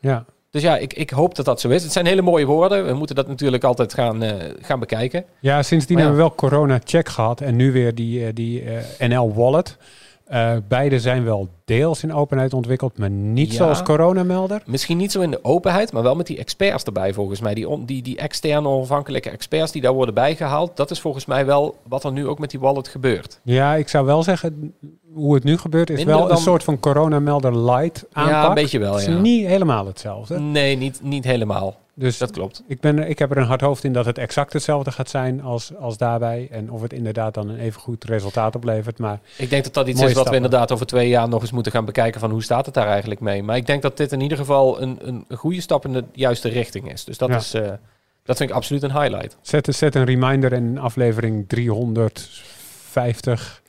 Ja. 0.00 0.24
Dus 0.54 0.62
ja, 0.62 0.76
ik, 0.76 0.92
ik 0.92 1.10
hoop 1.10 1.34
dat 1.34 1.44
dat 1.44 1.60
zo 1.60 1.68
is. 1.68 1.82
Het 1.82 1.92
zijn 1.92 2.06
hele 2.06 2.22
mooie 2.22 2.46
woorden. 2.46 2.86
We 2.86 2.94
moeten 2.94 3.16
dat 3.16 3.28
natuurlijk 3.28 3.64
altijd 3.64 3.94
gaan, 3.94 4.22
eh, 4.22 4.34
gaan 4.60 4.78
bekijken. 4.80 5.24
Ja, 5.40 5.62
sindsdien 5.62 5.96
ja. 5.96 6.02
hebben 6.02 6.22
we 6.22 6.26
wel 6.26 6.36
corona-check 6.36 7.08
gehad 7.08 7.40
en 7.40 7.56
nu 7.56 7.72
weer 7.72 7.94
die, 7.94 8.26
eh, 8.26 8.34
die 8.34 8.62
eh, 8.62 9.08
NL-wallet. 9.08 9.76
Eh, 10.24 10.52
beide 10.68 11.00
zijn 11.00 11.24
wel 11.24 11.48
deels 11.64 12.02
in 12.02 12.12
openheid 12.14 12.52
ontwikkeld, 12.54 12.98
maar 12.98 13.10
niet 13.10 13.50
Ja. 13.50 13.56
zoals 13.56 13.82
coronamelder. 13.82 14.62
Misschien 14.66 14.96
niet 14.96 15.12
zo 15.12 15.20
in 15.20 15.30
de 15.30 15.44
openheid, 15.44 15.92
maar 15.92 16.02
wel 16.02 16.14
met 16.14 16.26
die 16.26 16.38
experts 16.38 16.84
erbij 16.84 17.12
volgens 17.12 17.40
mij. 17.40 17.54
Die, 17.54 17.68
on- 17.68 17.84
die, 17.84 18.02
die 18.02 18.16
externe 18.16 18.68
onafhankelijke 18.68 19.30
experts 19.30 19.72
die 19.72 19.82
daar 19.82 19.92
worden 19.92 20.14
bijgehaald. 20.14 20.76
Dat 20.76 20.90
is 20.90 21.00
volgens 21.00 21.24
mij 21.26 21.46
wel 21.46 21.76
wat 21.88 22.04
er 22.04 22.12
nu 22.12 22.26
ook 22.26 22.38
met 22.38 22.50
die 22.50 22.60
wallet 22.60 22.88
gebeurt. 22.88 23.40
Ja, 23.42 23.74
ik 23.74 23.88
zou 23.88 24.06
wel 24.06 24.22
zeggen, 24.22 24.74
hoe 25.12 25.34
het 25.34 25.44
nu 25.44 25.58
gebeurt 25.58 25.90
is 25.90 25.96
Minder 25.96 26.14
wel 26.16 26.26
dan- 26.26 26.36
een 26.36 26.42
soort 26.42 26.64
van 26.64 26.80
coronamelder 26.80 27.58
light 27.64 28.04
aanpak. 28.12 28.32
Ja, 28.32 28.48
een 28.48 28.54
beetje 28.54 28.78
wel, 28.78 28.92
Het 28.92 29.00
is 29.00 29.06
ja. 29.08 29.18
niet 29.20 29.46
helemaal 29.46 29.86
hetzelfde. 29.86 30.38
Nee, 30.38 30.76
niet, 30.76 31.00
niet 31.02 31.24
helemaal. 31.24 31.74
Dus 31.96 32.18
Dat 32.18 32.30
klopt. 32.30 32.62
ik, 32.66 32.80
ben, 32.80 33.08
ik 33.08 33.18
heb 33.18 33.30
er 33.30 33.36
een 33.36 33.44
hard 33.46 33.60
hoofd 33.60 33.84
in 33.84 33.92
dat 33.92 34.06
het 34.06 34.18
exact 34.18 34.52
hetzelfde 34.52 34.92
gaat 34.92 35.08
zijn 35.10 35.42
als, 35.42 35.74
als 35.76 35.96
daarbij. 35.96 36.48
En 36.50 36.70
of 36.70 36.82
het 36.82 36.92
inderdaad 36.92 37.34
dan 37.34 37.48
een 37.48 37.58
even 37.58 37.80
goed 37.80 38.04
resultaat 38.04 38.56
oplevert. 38.56 38.98
Maar 38.98 39.20
Ik 39.36 39.50
denk 39.50 39.64
dat 39.64 39.74
dat 39.74 39.88
iets 39.88 40.02
is 40.02 40.12
wat 40.12 40.28
we 40.28 40.34
inderdaad 40.34 40.72
over 40.72 40.86
twee 40.86 41.08
jaar 41.08 41.28
nog 41.28 41.40
eens 41.42 41.50
moeten 41.52 41.72
gaan 41.72 41.84
bekijken 41.84 42.20
van 42.20 42.30
hoe 42.30 42.42
staat 42.42 42.64
het 42.66 42.74
daar 42.74 42.86
eigenlijk 42.88 43.20
mee. 43.20 43.42
Maar 43.42 43.56
ik 43.56 43.66
denk 43.66 43.82
dat 43.82 43.96
dit 43.96 44.12
in 44.12 44.20
ieder 44.20 44.38
geval 44.38 44.82
een, 44.82 44.98
een 45.02 45.24
goede 45.36 45.60
stap 45.60 45.84
in 45.84 45.92
de 45.92 46.04
juiste 46.12 46.48
richting 46.48 46.92
is. 46.92 47.04
Dus 47.04 47.18
dat, 47.18 47.28
Ja. 47.28 47.36
is, 47.36 47.54
eh, 47.54 47.62
dat 48.24 48.36
vind 48.36 48.50
ik 48.50 48.56
absoluut 48.56 48.82
een 48.82 49.00
highlight. 49.00 49.36
zet, 49.42 49.74
zet 49.74 49.94
een 49.94 50.04
reminder 50.04 50.52
in 50.52 50.78
aflevering 50.78 51.48
350 51.48 53.62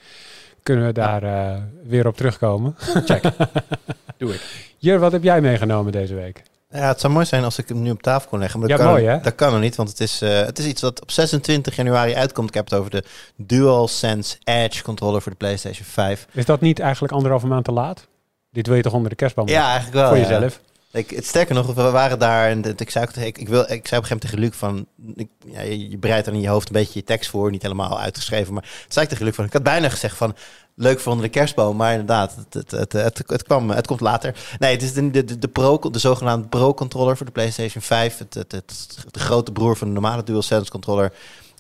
kunnen 0.63 0.85
we 0.85 0.91
daar 0.93 1.23
eh, 1.23 1.57
weer 1.83 2.07
op 2.07 2.17
terugkomen. 2.17 2.75
Check. 3.05 3.23
Doe 4.17 4.33
ik. 4.33 4.41
Jur, 4.77 4.99
wat 4.99 5.11
heb 5.11 5.23
jij 5.23 5.41
meegenomen 5.41 5.91
deze 5.91 6.13
week? 6.15 6.43
Ja, 6.75 6.88
het 6.88 6.99
zou 6.99 7.13
mooi 7.13 7.25
zijn 7.25 7.43
als 7.43 7.57
ik 7.57 7.67
hem 7.67 7.81
nu 7.81 7.91
op 7.91 8.01
tafel 8.01 8.29
kon 8.29 8.39
leggen. 8.39 8.59
Maar 8.59 8.69
dat, 8.69 8.77
Ja, 8.77 8.83
kan, 8.83 8.93
mooi, 8.93 9.05
hè? 9.05 9.19
dat 9.21 9.35
kan 9.35 9.51
nog 9.51 9.61
niet, 9.61 9.75
want 9.75 9.89
het 9.89 9.99
is, 9.99 10.21
eh, 10.21 10.29
het 10.39 10.59
is 10.59 10.65
iets 10.65 10.81
wat 10.81 11.01
op 11.01 11.11
26 11.11 11.75
januari 11.75 12.15
uitkomt. 12.15 12.47
Ik 12.47 12.53
heb 12.53 12.65
het 12.69 12.79
over 12.79 12.91
de 12.91 13.03
DualSense 13.35 14.38
Edge 14.43 14.83
controller 14.83 15.21
voor 15.21 15.31
de 15.31 15.38
PlayStation 15.38 15.85
5. 15.85 16.27
Is 16.31 16.45
dat 16.45 16.61
niet 16.61 16.79
eigenlijk 16.79 17.13
anderhalve 17.13 17.47
maand 17.47 17.65
te 17.65 17.71
laat? 17.71 18.07
Dit 18.51 18.67
wil 18.67 18.75
je 18.75 18.81
toch 18.81 18.93
onder 18.93 19.09
de 19.09 19.15
kerstboom 19.15 19.47
Ja, 19.47 19.65
eigenlijk 19.65 19.93
wel. 19.95 20.07
voor 20.07 20.17
ja. 20.17 20.23
jezelf? 20.23 20.59
Ik, 20.91 21.09
het 21.09 21.25
sterker 21.25 21.55
nog, 21.55 21.73
we 21.73 21.89
waren 21.91 22.19
daar 22.19 22.49
en 22.49 22.63
ik 22.77 22.89
zei, 22.89 23.05
ik, 23.15 23.38
ik, 23.38 23.47
wil, 23.49 23.61
ik 23.61 23.88
zei 23.88 24.01
op 24.01 24.11
een 24.11 24.17
gegeven 24.17 24.17
moment 24.17 24.21
tegen 24.21 24.39
Luc 24.39 24.53
van, 24.55 24.85
ik, 25.15 25.27
ja, 25.45 25.61
je, 25.61 25.89
je 25.89 25.97
bereidt 25.97 26.25
dan 26.25 26.33
in 26.33 26.41
je 26.41 26.47
hoofd 26.47 26.67
een 26.67 26.73
beetje 26.73 26.99
je 26.99 27.05
tekst 27.05 27.29
voor, 27.29 27.51
niet 27.51 27.61
helemaal 27.61 27.99
uitgeschreven, 27.99 28.53
maar 28.53 28.63
het 28.83 28.93
zei 28.93 29.05
ik 29.05 29.11
tegen 29.11 29.25
Luc 29.25 29.35
van, 29.35 29.45
ik 29.45 29.53
had 29.53 29.63
bijna 29.63 29.89
gezegd 29.89 30.17
van, 30.17 30.35
leuk 30.75 30.99
voor 30.99 31.11
onder 31.11 31.27
de 31.27 31.31
kerstboom, 31.31 31.75
maar 31.75 31.91
inderdaad, 31.91 32.35
het, 32.35 32.71
het, 32.71 32.91
het, 32.91 33.23
het, 33.27 33.43
kwam, 33.43 33.69
het 33.69 33.88
komt 33.88 34.01
later. 34.01 34.35
Nee, 34.59 34.71
het 34.71 34.81
is 34.81 34.93
de, 34.93 35.11
de, 35.11 35.38
de, 35.39 35.47
Pro, 35.47 35.79
de 35.91 35.99
zogenaamde 35.99 36.47
Pro 36.47 36.73
controller 36.73 37.17
voor 37.17 37.25
de 37.25 37.31
PlayStation 37.31 37.81
5, 37.83 38.17
het, 38.17 38.33
het, 38.33 38.51
het, 38.51 39.05
de 39.11 39.19
grote 39.19 39.51
broer 39.51 39.77
van 39.77 39.88
de 39.88 39.93
normale 39.93 40.23
DualSense 40.23 40.71
controller. 40.71 41.13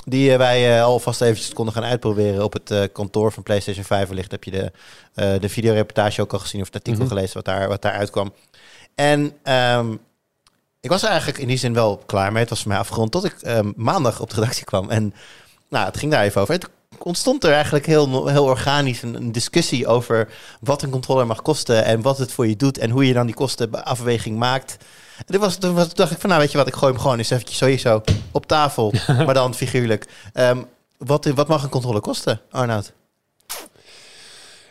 Die 0.05 0.31
eh, 0.31 0.37
wij 0.37 0.77
eh, 0.77 0.83
alvast 0.83 1.21
eventjes 1.21 1.53
konden 1.53 1.73
gaan 1.73 1.83
uitproberen 1.83 2.43
op 2.43 2.53
het 2.53 2.71
eh, 2.71 2.83
kantoor 2.93 3.31
van 3.31 3.43
PlayStation 3.43 3.85
5. 3.85 4.07
Wellicht 4.07 4.31
heb 4.31 4.43
je 4.43 4.51
de, 4.51 4.71
de 5.39 5.49
videoreportage 5.49 6.21
ook 6.21 6.33
al 6.33 6.39
gezien 6.39 6.61
of 6.61 6.67
het 6.67 6.75
artikel 6.75 7.01
Mhm. 7.01 7.09
gelezen 7.09 7.33
wat 7.33 7.45
daar, 7.45 7.67
wat 7.67 7.81
daar 7.81 7.93
uitkwam. 7.93 8.33
En 8.95 9.31
ehm, 9.43 9.95
ik 10.79 10.89
was 10.89 11.03
eigenlijk 11.03 11.37
in 11.37 11.47
die 11.47 11.57
zin 11.57 11.73
wel 11.73 11.97
klaar 12.05 12.31
mee. 12.31 12.41
Het 12.41 12.49
was 12.49 12.61
voor 12.61 12.71
mij 12.71 12.79
afgerond 12.79 13.11
tot 13.11 13.25
ik 13.25 13.41
ehm, 13.41 13.71
maandag 13.75 14.19
op 14.21 14.29
de 14.29 14.35
redactie 14.35 14.65
kwam. 14.65 14.89
En 14.89 15.13
nou, 15.69 15.85
het 15.85 15.97
ging 15.97 16.11
daar 16.11 16.23
even 16.23 16.41
over. 16.41 16.53
En 16.53 16.59
toen 16.59 16.69
ontstond 17.03 17.43
er 17.43 17.51
eigenlijk 17.53 17.85
heel, 17.85 18.27
heel 18.27 18.43
organisch 18.43 19.01
een, 19.01 19.15
een 19.15 19.31
discussie 19.31 19.87
over 19.87 20.27
wat 20.59 20.81
een 20.81 20.89
controller 20.89 21.27
mag 21.27 21.41
kosten 21.41 21.85
en 21.85 22.01
wat 22.01 22.17
het 22.17 22.31
voor 22.31 22.47
je 22.47 22.55
doet 22.55 22.77
en 22.77 22.89
hoe 22.89 23.07
je 23.07 23.13
dan 23.13 23.25
die 23.25 23.35
kostenafweging 23.35 24.37
maakt. 24.37 24.77
En 25.17 25.25
toen, 25.25 25.39
was, 25.39 25.55
toen 25.55 25.73
was, 25.73 25.93
dacht 25.93 26.11
ik 26.11 26.19
van, 26.19 26.29
nou 26.29 26.41
weet 26.41 26.51
je 26.51 26.57
wat, 26.57 26.67
ik 26.67 26.73
gooi 26.75 26.91
hem 26.91 27.01
gewoon 27.01 27.17
eens 27.17 27.29
eventjes 27.29 27.57
sowieso 27.57 28.01
op 28.31 28.45
tafel, 28.45 28.93
maar 29.25 29.33
dan 29.33 29.53
figuurlijk. 29.53 30.05
Ehm, 30.33 30.61
wat, 30.97 31.25
wat 31.25 31.47
mag 31.47 31.63
een 31.63 31.69
controller 31.69 32.01
kosten, 32.01 32.41
Arnoud? 32.51 32.93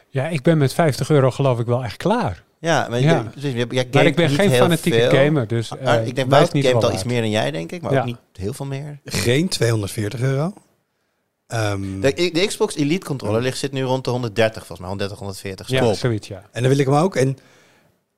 Ja, 0.08 0.26
ik 0.28 0.42
ben 0.42 0.58
met 0.58 0.72
50 0.74 1.10
euro 1.10 1.30
geloof 1.30 1.58
ik 1.58 1.66
wel 1.66 1.84
echt 1.84 1.96
klaar. 1.96 2.42
Ja, 2.60 2.86
maar, 2.90 3.00
Ja. 3.00 3.24
je- 3.34 3.48
je- 3.52 3.56
jij 3.56 3.66
Maar 3.66 3.84
gamet 3.90 4.06
ik 4.06 4.14
ben 4.16 4.30
geen 4.30 4.50
fanatieke 4.50 4.98
veel. 4.98 5.10
gamer, 5.24 5.46
dus 5.46 5.70
Ah, 5.72 5.94
eh, 5.94 6.06
ik 6.06 6.14
denk, 6.16 6.30
Wout 6.30 6.48
gamet 6.48 6.72
wel 6.72 6.82
al 6.82 6.92
iets 6.92 7.04
meer 7.04 7.20
dan 7.20 7.30
jij, 7.30 7.50
denk 7.50 7.72
ik. 7.72 7.82
Maar 7.82 7.92
Ja. 7.92 7.98
ook 8.00 8.04
niet 8.06 8.16
heel 8.32 8.52
veel 8.52 8.66
meer. 8.66 8.98
Geen 9.04 9.48
240 9.48 10.20
euro. 10.20 10.52
Ehm, 11.54 12.00
De, 12.00 12.30
de 12.32 12.46
Xbox 12.46 12.74
Elite 12.76 13.06
controller 13.06 13.42
ligt, 13.42 13.58
zit 13.58 13.72
nu 13.72 13.82
rond 13.82 14.04
de 14.04 14.10
130, 14.10 14.66
volgens 14.66 14.78
mij. 14.78 14.88
130, 14.88 15.18
140. 15.18 15.68
Ja, 15.68 15.94
zoiets, 15.94 16.28
ja. 16.28 16.42
En 16.52 16.62
dan 16.62 16.70
wil 16.70 16.80
ik 16.80 16.86
hem 16.86 16.94
ook. 16.94 17.16
En 17.16 17.38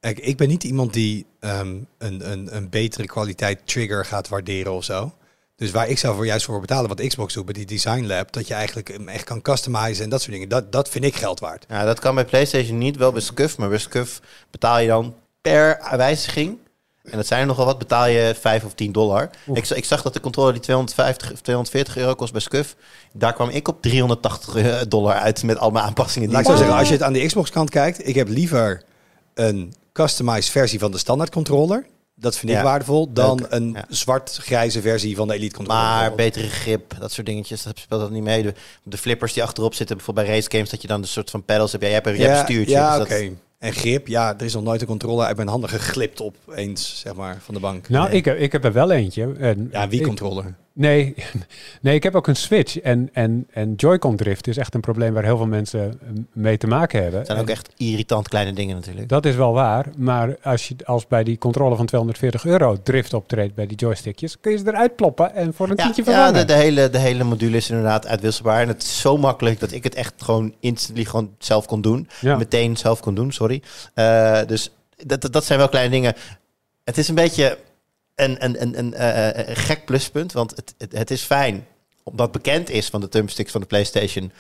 kijk, 0.00 0.18
ik 0.18 0.36
ben 0.36 0.48
niet 0.48 0.64
iemand 0.64 0.92
die 0.92 1.26
ehm, 1.40 1.76
een, 1.98 2.30
een, 2.32 2.56
een 2.56 2.68
betere 2.70 3.06
kwaliteit 3.06 3.60
trigger 3.64 4.04
gaat 4.04 4.28
waarderen 4.28 4.72
of 4.72 4.84
zo. 4.84 5.12
Dus 5.56 5.70
waar 5.70 5.88
ik 5.88 5.98
zou 5.98 6.14
voor 6.14 6.26
juist 6.26 6.44
voor 6.44 6.60
betalen, 6.60 6.88
wat 6.88 7.06
Xbox 7.06 7.34
doet 7.34 7.44
bij 7.44 7.54
die 7.54 7.66
Design 7.66 8.06
Lab, 8.06 8.32
dat 8.32 8.46
je 8.46 8.54
eigenlijk 8.54 8.88
hem 8.88 9.08
echt 9.08 9.24
kan 9.24 9.42
customizen 9.42 10.04
en 10.04 10.10
dat 10.10 10.20
soort 10.20 10.32
dingen. 10.32 10.48
Dat, 10.48 10.72
dat 10.72 10.88
vind 10.88 11.04
ik 11.04 11.14
geld 11.16 11.40
waard. 11.40 11.64
Ja, 11.68 11.84
dat 11.84 11.98
kan 11.98 12.14
bij 12.14 12.24
PlayStation 12.24 12.78
niet, 12.78 12.96
wel 12.96 13.12
bij 13.12 13.20
Scuf. 13.20 13.58
Maar 13.58 13.68
bij 13.68 13.78
Scuf 13.78 14.20
betaal 14.50 14.78
je 14.78 14.88
dan 14.88 15.14
per 15.40 15.96
wijziging. 15.96 16.58
En 17.10 17.16
dat 17.16 17.26
zijn 17.26 17.40
er 17.40 17.46
nogal 17.46 17.64
wat, 17.64 17.78
betaal 17.78 18.06
je 18.06 18.34
5 18.40 18.64
of 18.64 18.74
10 18.74 18.92
dollar. 18.92 19.30
Ik, 19.52 19.68
ik 19.68 19.84
zag 19.84 20.02
dat 20.02 20.12
de 20.12 20.20
controller 20.20 20.52
die 20.52 20.62
250 20.62 21.32
of 21.32 21.40
240 21.40 21.96
euro 21.96 22.14
kost 22.14 22.32
bij 22.32 22.40
Scuf. 22.40 22.76
Daar 23.12 23.32
kwam 23.32 23.48
ik 23.48 23.68
op 23.68 23.82
380 23.82 24.88
dollar 24.88 25.14
uit 25.14 25.42
met 25.42 25.58
al 25.58 25.70
mijn 25.70 25.84
aanpassingen. 25.84 26.28
Die 26.28 26.36
Laat 26.36 26.46
ik 26.46 26.50
zo 26.50 26.52
ik- 26.56 26.58
zeggen, 26.62 26.78
als 26.78 26.88
je 26.88 26.94
het 26.94 27.02
aan 27.02 27.12
de 27.12 27.26
Xbox 27.26 27.50
kant 27.50 27.70
kijkt, 27.70 28.08
ik 28.08 28.14
heb 28.14 28.28
liever 28.28 28.82
een 29.34 29.74
customized 29.92 30.50
versie 30.50 30.78
van 30.78 30.90
de 30.90 30.98
standaard 30.98 31.30
controller. 31.30 31.86
Dat 32.18 32.36
vind 32.36 32.50
ik 32.52 32.58
Ja. 32.58 32.64
waardevol. 32.64 33.12
Dan 33.12 33.38
Leuk. 33.38 33.46
een 33.50 33.72
Ja. 33.72 33.84
zwart-grijze 33.88 34.80
versie 34.80 35.16
van 35.16 35.28
de 35.28 35.34
Elite 35.34 35.56
controller. 35.56 35.82
Maar 35.82 36.14
betere 36.14 36.48
grip, 36.48 36.94
dat 37.00 37.12
soort 37.12 37.26
dingetjes, 37.26 37.62
dat 37.62 37.78
speelt 37.78 38.00
dat 38.00 38.10
niet 38.10 38.22
mee. 38.22 38.42
De, 38.42 38.54
de 38.82 38.98
flippers 38.98 39.32
die 39.32 39.42
achterop 39.42 39.74
zitten, 39.74 39.96
bijvoorbeeld 39.96 40.26
bij 40.26 40.36
race 40.36 40.50
games, 40.50 40.70
dat 40.70 40.82
je 40.82 40.88
dan 40.88 41.00
een 41.02 41.08
soort 41.08 41.30
van 41.30 41.44
pedals 41.44 41.72
hebt. 41.72 41.84
Ja, 41.84 41.90
jij 41.90 42.00
hebt 42.04 42.08
een, 42.18 42.20
hebt 42.26 42.38
een 42.38 42.44
stuurtje. 42.44 42.74
Ja, 42.74 42.98
dus 42.98 43.04
oké. 43.04 43.30
En 43.58 43.72
grip, 43.72 44.06
ja, 44.06 44.34
er 44.38 44.44
is 44.44 44.54
nog 44.54 44.62
nooit 44.62 44.80
een 44.80 44.86
controller 44.86 45.26
uit 45.26 45.36
mijn 45.36 45.48
handen 45.48 45.70
geglipt 45.70 46.20
op 46.20 46.36
eens, 46.54 47.00
zeg 47.00 47.14
maar, 47.14 47.36
van 47.40 47.54
de 47.54 47.60
bank. 47.60 47.88
Nou, 47.88 48.08
Nee. 48.08 48.16
ik, 48.16 48.24
heb- 48.24 48.38
ik 48.38 48.52
heb 48.52 48.64
er 48.64 48.72
wel 48.72 48.90
eentje. 48.90 49.32
En 49.38 49.68
Ja, 49.72 49.88
wie 49.88 50.00
ik- 50.00 50.06
controller? 50.06 50.54
Nee, 50.78 51.14
nee, 51.82 51.94
ik 51.94 52.02
heb 52.02 52.14
ook 52.14 52.26
een 52.26 52.36
Switch. 52.36 52.78
En, 52.80 53.08
en, 53.12 53.46
en 53.50 53.74
Joy-Con 53.74 54.16
drift 54.16 54.46
is 54.46 54.56
echt 54.56 54.74
een 54.74 54.80
probleem 54.80 55.12
waar 55.14 55.24
heel 55.24 55.36
veel 55.36 55.46
mensen 55.46 55.80
eh, 56.00 56.08
mee 56.32 56.58
te 56.58 56.66
maken 56.66 57.00
hebben. 57.02 57.18
Het 57.18 57.26
zijn 57.28 57.38
ook 57.40 57.46
En 57.46 57.52
echt 57.52 57.68
irritant 57.76 58.28
kleine 58.28 58.52
dingen 58.52 58.74
natuurlijk. 58.76 59.08
Dat 59.08 59.26
is 59.26 59.34
wel 59.34 59.52
waar. 59.52 59.86
Maar 59.96 60.36
als 60.42 60.68
je 60.68 60.74
als 60.84 61.06
bij 61.06 61.24
die 61.24 61.38
controle 61.38 61.76
van 61.76 61.86
240 61.86 62.44
euro 62.44 62.76
drift 62.82 63.14
optreedt 63.14 63.54
bij 63.54 63.66
die 63.66 63.76
joystickjes, 63.76 64.40
kun 64.40 64.52
je 64.52 64.58
ze 64.58 64.66
eruit 64.66 64.96
ploppen 64.96 65.34
en 65.34 65.54
voor 65.54 65.68
een 65.70 65.76
Ja, 65.76 65.82
tientje 65.82 66.02
ja 66.04 66.10
vervangen. 66.12 66.34
de, 66.46 66.52
de, 66.54 66.58
hele, 66.60 66.90
de 66.90 66.98
hele 66.98 67.24
module 67.24 67.56
is 67.56 67.70
inderdaad 67.70 68.06
uitwisselbaar. 68.06 68.60
En 68.62 68.68
het 68.68 68.82
is 68.82 69.00
zo 69.00 69.16
makkelijk 69.16 69.60
dat 69.60 69.72
ik 69.72 69.84
het 69.84 69.94
echt 69.94 70.14
gewoon 70.22 70.54
instantly 70.60 71.04
gewoon 71.04 71.30
zelf 71.38 71.66
kon 71.66 71.80
doen. 71.80 72.08
ja. 72.20 72.36
Meteen 72.36 72.76
zelf 72.76 73.00
kon 73.00 73.14
doen, 73.14 73.32
sorry. 73.32 73.62
Eh, 73.94 74.40
dus 74.46 74.70
dat- 74.96 75.32
dat 75.32 75.44
zijn 75.44 75.58
wel 75.58 75.68
kleine 75.68 75.90
dingen. 75.90 76.14
Het 76.84 76.98
is 76.98 77.08
een 77.08 77.14
beetje 77.14 77.58
een, 78.16 78.44
een, 78.44 78.62
een, 78.62 78.78
een, 78.78 78.94
eh, 78.94 79.46
een 79.48 79.56
gek 79.56 79.84
pluspunt. 79.84 80.32
Want 80.32 80.50
het, 80.56 80.74
het, 80.78 80.92
het 80.92 81.10
is 81.10 81.22
fijn, 81.22 81.66
omdat 82.02 82.32
bekend 82.32 82.70
is 82.70 82.88
van 82.88 83.00
de 83.00 83.08
thumbsticks 83.08 83.52
van 83.52 83.60
de 83.60 83.66
PlayStation... 83.66 84.32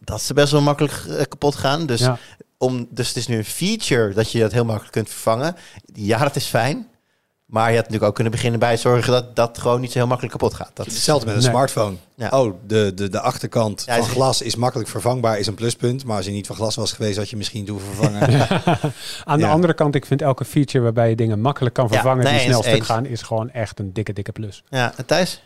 dat 0.00 0.22
ze 0.22 0.34
best 0.34 0.52
wel 0.52 0.60
makkelijk 0.60 0.92
eh, 1.08 1.16
kapot 1.28 1.54
gaan. 1.54 1.86
Dus, 1.86 2.00
Ja. 2.00 2.18
om, 2.58 2.86
dus 2.90 3.08
het 3.08 3.16
is 3.16 3.26
nu 3.26 3.36
een 3.36 3.44
feature 3.44 4.14
dat 4.14 4.32
je 4.32 4.40
dat 4.40 4.52
heel 4.52 4.64
makkelijk 4.64 4.92
kunt 4.92 5.08
vervangen. 5.10 5.56
Ja, 5.94 6.18
dat 6.18 6.36
is 6.36 6.46
fijn. 6.46 6.87
Maar 7.48 7.68
je 7.68 7.74
had 7.74 7.84
natuurlijk 7.84 8.04
ook 8.08 8.14
kunnen 8.14 8.32
beginnen 8.32 8.60
bij 8.60 8.76
zorgen 8.76 9.12
dat 9.12 9.36
dat 9.36 9.58
gewoon 9.58 9.80
niet 9.80 9.92
zo 9.92 9.98
heel 9.98 10.06
makkelijk 10.06 10.32
kapot 10.38 10.54
gaat. 10.54 10.70
Dat 10.74 10.86
hetzelfde 10.86 11.26
met 11.26 11.34
een 11.34 11.40
Nee. 11.40 11.50
smartphone. 11.50 11.96
Ja. 12.14 12.28
Oh, 12.40 12.54
de, 12.66 12.92
de, 12.94 13.08
de 13.08 13.20
achterkant 13.20 13.82
Ja, 13.86 13.94
van 13.96 14.04
is- 14.04 14.10
glas 14.10 14.42
is 14.42 14.56
makkelijk 14.56 14.88
vervangbaar, 14.88 15.38
is 15.38 15.46
een 15.46 15.54
pluspunt. 15.54 16.04
Maar 16.04 16.16
als 16.16 16.24
je 16.26 16.30
niet 16.32 16.46
van 16.46 16.56
glas 16.56 16.74
was 16.74 16.92
geweest, 16.92 17.16
had 17.18 17.30
je 17.30 17.36
misschien 17.36 17.64
doen 17.64 17.80
vervangen. 17.80 18.48
Aan 19.24 19.38
de 19.38 19.46
andere 19.46 19.74
kant, 19.74 19.94
ik 19.94 20.06
vind 20.06 20.22
elke 20.22 20.44
feature 20.44 20.84
waarbij 20.84 21.08
je 21.08 21.16
dingen 21.16 21.40
makkelijk 21.40 21.74
kan 21.74 21.84
Ja, 21.84 21.90
vervangen 21.92 22.24
nee, 22.24 22.32
die 22.32 22.42
snel 22.42 22.62
stuk 22.62 22.84
gaan, 22.84 23.06
is 23.06 23.22
gewoon 23.22 23.50
echt 23.50 23.78
een 23.78 23.92
dikke, 23.92 24.12
dikke 24.12 24.32
plus. 24.32 24.62
ja, 24.68 24.92
en 24.96 25.06
Thijs? 25.06 25.42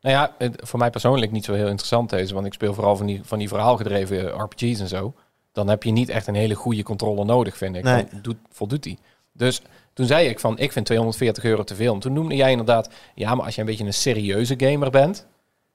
Nou 0.00 0.14
ja, 0.16 0.34
het- 0.38 0.60
voor 0.64 0.78
mij 0.78 0.90
persoonlijk 0.90 1.32
niet 1.32 1.44
zo 1.44 1.52
heel 1.52 1.68
interessant 1.68 2.10
deze. 2.10 2.34
Want 2.34 2.46
ik 2.46 2.52
speel 2.52 2.74
vooral 2.74 2.96
van 2.96 3.06
die, 3.06 3.20
van 3.24 3.38
die 3.38 3.48
verhaalgedreven 3.48 4.28
RPG's 4.40 4.80
en 4.80 4.88
zo. 4.88 5.14
Dan 5.52 5.68
heb 5.68 5.82
je 5.82 5.90
niet 5.90 6.08
echt 6.08 6.26
een 6.26 6.34
hele 6.34 6.54
goede 6.54 6.82
controller 6.82 7.24
nodig, 7.24 7.56
vind 7.56 7.76
ik. 7.76 7.82
Nee. 7.82 8.06
Dan 8.10 8.20
doet, 8.22 8.36
voldoet 8.52 8.82
die. 8.82 8.98
Dus 9.32 9.62
toen 9.94 10.06
zei 10.06 10.28
ik 10.28 10.40
van, 10.40 10.58
ik 10.58 10.72
vind 10.72 10.86
240 10.86 11.44
euro 11.44 11.64
te 11.64 11.74
veel. 11.74 11.94
En 11.94 12.00
toen 12.00 12.12
noemde 12.12 12.34
jij 12.36 12.50
inderdaad, 12.50 12.88
ja, 13.14 13.34
maar 13.34 13.44
als 13.44 13.54
je 13.54 13.60
een 13.60 13.66
beetje 13.66 13.84
een 13.84 13.94
serieuze 13.94 14.54
gamer 14.58 14.90
bent, 14.90 15.26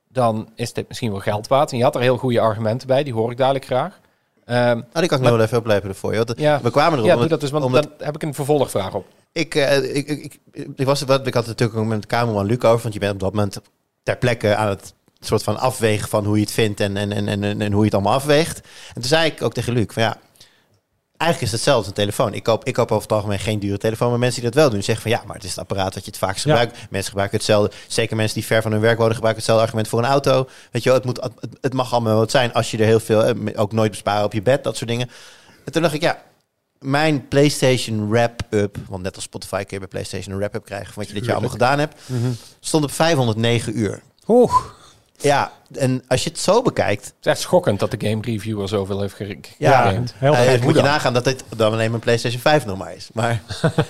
dan 0.08 0.50
is 0.56 0.74
dit 0.74 0.88
misschien 0.88 1.12
wel 1.12 1.20
geld 1.20 1.48
waard. 1.48 1.72
En 1.72 1.78
je 1.78 1.84
had 1.84 1.96
er 1.96 2.02
heel 2.02 2.18
goede 2.18 2.40
argumenten 2.40 2.88
bij, 2.88 3.04
die 3.04 3.14
hoor 3.14 3.32
ik 3.32 3.38
dadelijk 3.38 3.66
graag. 3.66 4.00
Ehm, 4.46 4.58
Nou, 4.60 4.82
die 4.94 5.08
kan 5.08 5.18
ik 5.18 5.24
nog 5.24 5.34
wel 5.36 5.42
even 5.46 5.58
oplepen 5.58 5.96
voor 5.96 6.14
je. 6.14 6.26
Ja, 6.38 6.62
We 6.62 6.72
kwamen 6.72 6.94
erop. 6.98 7.10
ja, 7.10 7.16
doe 7.16 7.28
dat 7.28 7.42
dus, 7.42 7.50
want 7.50 7.64
omdat- 7.64 7.84
dan 7.84 7.92
heb 8.06 8.16
ik 8.16 8.24
een 8.24 8.34
vervolgvraag 8.34 8.94
op. 8.94 9.06
Ik, 9.32 9.56
eh, 9.56 9.96
ik, 9.96 10.08
ik, 10.08 10.40
ik, 10.76 10.86
was, 10.86 11.02
wat, 11.02 11.28
ik 11.28 11.34
had 11.34 11.46
het 11.46 11.60
natuurlijk 11.60 11.80
ook 11.80 11.86
met 11.86 12.02
de 12.02 12.08
Kamerman 12.08 12.46
Luc 12.46 12.58
over, 12.64 12.82
want 12.82 12.94
je 12.94 13.00
bent 13.00 13.14
op 13.14 13.20
dat 13.20 13.34
moment 13.34 13.60
ter 14.04 14.18
plekke 14.18 14.56
aan 14.56 14.68
het 14.68 14.94
soort 15.20 15.44
van 15.44 15.58
afwegen 15.60 16.10
van 16.10 16.26
hoe 16.26 16.36
je 16.36 16.42
het 16.42 16.52
vindt 16.52 16.80
en, 16.80 16.98
en, 16.98 17.12
en, 17.12 17.28
en, 17.28 17.44
en 17.62 17.72
hoe 17.72 17.80
je 17.80 17.86
het 17.86 17.94
allemaal 17.94 18.14
afweegt. 18.14 18.58
En 18.88 18.94
toen 18.94 19.04
zei 19.04 19.26
ik 19.32 19.42
ook 19.42 19.54
tegen 19.54 19.74
Luc 19.74 19.86
van 19.90 20.04
ja, 20.04 20.18
eigenlijk 21.20 21.42
is 21.42 21.52
het 21.52 21.66
hetzelfde 21.66 21.78
als 21.80 21.88
een 21.88 22.04
telefoon. 22.06 22.34
Ik 22.34 22.44
koop, 22.44 22.66
ik 22.66 22.74
koop 22.74 22.92
over 22.92 23.04
het 23.04 23.12
algemeen 23.12 23.40
geen 23.40 23.60
dure 23.60 23.78
telefoon, 23.78 24.10
maar 24.10 24.20
mensen 24.20 24.42
die 24.42 24.50
dat 24.52 24.60
wel 24.62 24.70
doen 24.70 24.84
zeggen 24.84 25.02
van 25.04 25.12
ja, 25.12 25.24
maar 25.26 25.36
het 25.36 25.44
is 25.44 25.50
het 25.50 25.60
apparaat 25.60 25.94
wat 25.94 26.04
je 26.06 26.10
het 26.12 26.20
vaakst 26.20 26.46
Ja. 26.46 26.56
gebruikt. 26.56 26.90
Mensen 26.90 27.10
gebruiken 27.10 27.38
hetzelfde. 27.38 27.76
Zeker 27.88 28.16
mensen 28.16 28.36
die 28.36 28.46
ver 28.46 28.62
van 28.62 28.72
hun 28.72 28.82
werk 28.82 28.98
wonen 28.98 29.14
gebruiken 29.16 29.42
hetzelfde 29.44 29.66
argument 29.66 29.88
voor 29.90 30.00
een 30.00 30.10
auto. 30.10 30.48
Weet 30.72 30.84
je 30.84 30.90
wel, 30.90 30.98
het, 30.98 31.08
moet, 31.08 31.22
het, 31.22 31.34
het 31.62 31.74
mag 31.74 31.92
allemaal 31.94 32.18
wat 32.18 32.32
zijn 32.32 32.54
als 32.54 32.72
je 32.72 32.78
er 32.78 32.86
heel 32.86 33.00
veel, 33.00 33.24
eh, 33.24 33.36
ook 33.62 33.72
nooit 33.72 33.92
besparen 33.92 34.24
op 34.26 34.34
je 34.34 34.42
bed, 34.42 34.64
dat 34.64 34.78
soort 34.78 34.90
dingen. 34.90 35.10
En 35.66 35.72
toen 35.72 35.82
dacht 35.82 35.94
ik 35.94 36.02
ja, 36.02 36.22
mijn 36.80 37.28
PlayStation 37.28 38.10
wrap-up, 38.10 38.78
want 38.88 39.04
net 39.04 39.16
als 39.16 39.24
Spotify 39.24 39.58
kun 39.58 39.68
je 39.70 39.80
bij 39.80 39.88
PlayStation 39.88 40.34
een 40.34 40.40
wrap-up 40.40 40.66
krijgen 40.66 40.94
wat 40.96 41.08
je 41.08 41.14
dit 41.14 41.24
jaar 41.24 41.32
allemaal 41.34 41.52
gedaan 41.52 41.80
hebt, 41.80 42.02
stond 42.60 42.84
op 42.84 42.92
509 42.92 43.80
uur. 43.80 44.02
Oeh, 44.28 44.54
Ja, 45.22 45.52
en 45.74 46.04
als 46.08 46.24
je 46.24 46.30
het 46.30 46.40
zo 46.40 46.62
bekijkt, 46.62 47.06
Het 47.06 47.14
is 47.22 47.26
echt 47.32 47.40
schokkend 47.40 47.80
dat 47.80 47.92
de 47.92 48.08
game 48.08 48.22
reviewer 48.22 48.68
zoveel 48.68 49.02
heeft 49.02 49.14
gere- 49.16 49.38
Ja, 49.58 49.84
heel 50.14 50.34
gek. 50.34 50.62
moet 50.64 50.76
je 50.76 50.82
nagaan 50.82 51.14
dat 51.14 51.24
dit 51.24 51.44
dan 51.56 51.72
alleen 51.72 51.90
mijn 51.90 52.02
PlayStation 52.02 52.42
5 52.42 52.66
nog 52.66 52.78
maar 52.78 52.96
is. 52.96 53.10
Maar, 53.14 53.42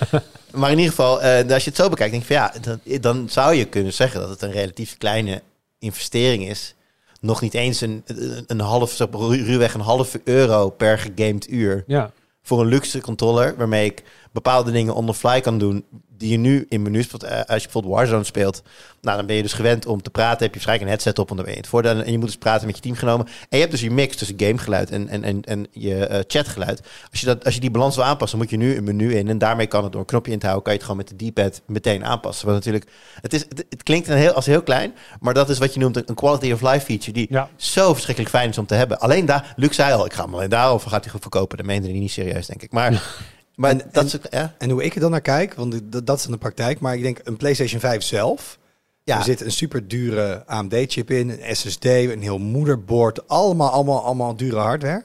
maar 0.52 0.72
in 0.72 0.78
ieder 0.78 0.90
geval, 0.94 1.22
eh, 1.22 1.52
als 1.54 1.64
je 1.64 1.70
het 1.70 1.80
zo 1.80 1.90
bekijkt, 1.90 2.12
denk 2.12 2.24
ik 2.24 2.30
van 2.30 2.36
ja, 2.36 2.54
dan, 2.62 3.02
dan 3.02 3.30
zou 3.30 3.54
je 3.54 3.66
kunnen 3.66 3.94
zeggen 3.94 4.20
dat 4.20 4.30
het 4.30 4.42
een 4.42 4.52
relatief 4.52 4.98
kleine 4.98 5.42
investering 5.80 6.48
is. 6.50 6.76
Nog 7.22 7.42
niet 7.42 7.54
eens 7.54 7.82
een, 7.82 8.04
een, 8.06 8.44
een 8.48 8.60
half, 8.60 8.92
zeg 8.92 9.10
maar, 9.10 9.22
ru- 9.22 9.44
ruwweg 9.44 9.74
een 9.74 9.80
halve 9.82 10.22
euro 10.24 10.70
per 10.70 11.00
gegamed 11.00 11.50
uur 11.50 11.84
Ja, 11.88 12.12
voor 12.44 12.62
een 12.62 12.68
luxe 12.68 13.02
controller 13.02 13.56
waarmee 13.58 13.86
ik 13.86 14.04
bepaalde 14.32 14.72
dingen 14.72 14.94
on 14.96 15.06
the 15.06 15.14
fly 15.14 15.42
kan 15.42 15.58
doen 15.58 15.86
die 16.20 16.30
je 16.32 16.38
nu 16.38 16.66
in 16.70 16.82
menus, 16.82 17.08
eh, 17.08 17.32
als 17.32 17.62
je 17.62 17.64
bijvoorbeeld 17.64 17.94
Warzone 17.94 18.24
speelt, 18.24 18.62
nou 19.02 19.18
dan 19.18 19.26
ben 19.26 19.36
je 19.36 19.42
dus 19.42 19.54
gewend 19.54 19.86
om 19.86 20.02
te 20.02 20.10
praten, 20.10 20.38
heb 20.44 20.48
je 20.48 20.52
waarschijnlijk 20.52 20.82
een 20.84 20.96
headset 20.96 21.20
op, 21.20 21.28
want 21.30 21.40
dan 21.40 21.46
ben 21.46 21.54
je 21.54 21.62
het 21.62 21.70
voordeel 21.70 22.04
en 22.04 22.12
je 22.12 22.18
moet 22.18 22.28
dus 22.28 22.38
praten 22.38 22.66
met 22.68 22.76
je 22.76 22.82
teamgenomen 22.82 23.26
en 23.26 23.34
je 23.50 23.58
hebt 23.58 23.72
dus 23.72 23.82
je 23.82 23.92
mix 23.92 24.16
tussen 24.16 24.40
gamegeluid 24.40 24.90
en, 24.92 25.08
en, 25.08 25.24
en, 25.24 25.42
en 25.42 25.68
je 25.72 26.06
eh, 26.06 26.20
chatgeluid. 26.28 26.82
Als 27.12 27.20
je, 27.20 27.26
dat, 27.26 27.46
als 27.46 27.54
je 27.54 27.60
die 27.60 27.72
balans 27.72 27.96
wil 27.96 28.06
aanpassen, 28.06 28.38
moet 28.38 28.50
je 28.50 28.58
nu 28.58 28.76
een 28.78 28.84
menu 28.84 29.16
in 29.16 29.28
en 29.28 29.38
daarmee 29.38 29.68
kan 29.68 29.84
het 29.84 29.92
door 29.92 30.02
een 30.02 30.08
knopje 30.08 30.32
in 30.32 30.40
te 30.40 30.46
houden, 30.46 30.64
kan 30.64 30.74
je 30.74 30.80
het 30.80 30.90
gewoon 30.90 31.06
met 31.08 31.20
de 31.20 31.30
D-pad 31.30 31.62
meteen 31.66 32.06
aanpassen. 32.06 32.46
Want 32.48 32.58
natuurlijk, 32.58 32.92
het, 33.22 33.34
is, 33.34 33.42
het, 33.50 33.66
het 33.70 33.84
klinkt 33.84 34.08
een 34.08 34.18
heel, 34.18 34.32
als 34.34 34.46
heel 34.46 34.64
klein, 34.64 34.94
maar 35.20 35.34
dat 35.34 35.50
is 35.50 35.58
wat 35.58 35.74
je 35.74 35.80
noemt 35.80 35.96
een, 35.96 36.04
een 36.06 36.16
quality 36.16 36.52
of 36.52 36.62
life 36.62 36.86
feature 36.86 37.12
die 37.12 37.28
Ja. 37.30 37.50
zo 37.56 37.92
verschrikkelijk 37.94 38.34
fijn 38.34 38.50
is 38.50 38.58
om 38.58 38.66
te 38.66 38.76
hebben. 38.76 39.00
Alleen 39.00 39.26
daar, 39.26 39.54
Luc 39.56 39.76
zei 39.76 39.94
al, 39.94 40.06
ik 40.06 40.14
ga 40.14 40.24
hem 40.24 40.34
alleen 40.34 40.50
daarover 40.50 40.90
gaat 40.90 41.04
hij 41.04 41.12
goed 41.12 41.22
verkopen. 41.22 41.58
Dat 41.58 41.66
meende 41.66 41.90
hij 41.90 42.00
niet 42.00 42.12
serieus, 42.12 42.48
denk 42.48 42.62
ik. 42.64 42.72
Maar, 42.72 42.92
maar 43.60 43.72
En- 43.72 43.78
dat 43.78 43.94
en- 43.94 44.06
is 44.06 44.16
ook- 44.16 44.26
ja. 44.30 44.54
En 44.58 44.70
hoe 44.70 44.84
ik 44.84 44.94
er 44.96 45.00
dan 45.00 45.12
naar 45.12 45.22
kijk, 45.22 45.54
want 45.54 45.82
dat, 45.92 46.06
dat 46.06 46.18
is 46.20 46.26
in 46.26 46.32
de 46.32 46.38
praktijk. 46.38 46.80
Maar 46.80 46.96
ik 46.96 47.02
denk 47.02 47.20
een 47.24 47.38
PlayStation 47.38 47.80
5 47.80 48.04
zelf. 48.04 48.58
Ja. 49.04 49.18
Er 49.18 49.24
zit 49.24 49.42
een 49.42 49.52
super 49.52 49.88
dure 49.88 50.44
AMD-chip 50.46 51.12
in, 51.12 51.30
een 51.30 51.56
SSD, 51.56 51.86
een 51.86 52.22
heel 52.22 52.38
moederbord. 52.40 53.28
Allemaal, 53.28 53.70
allemaal, 53.70 54.04
allemaal 54.04 54.36
dure 54.36 54.58
hardware. 54.60 55.04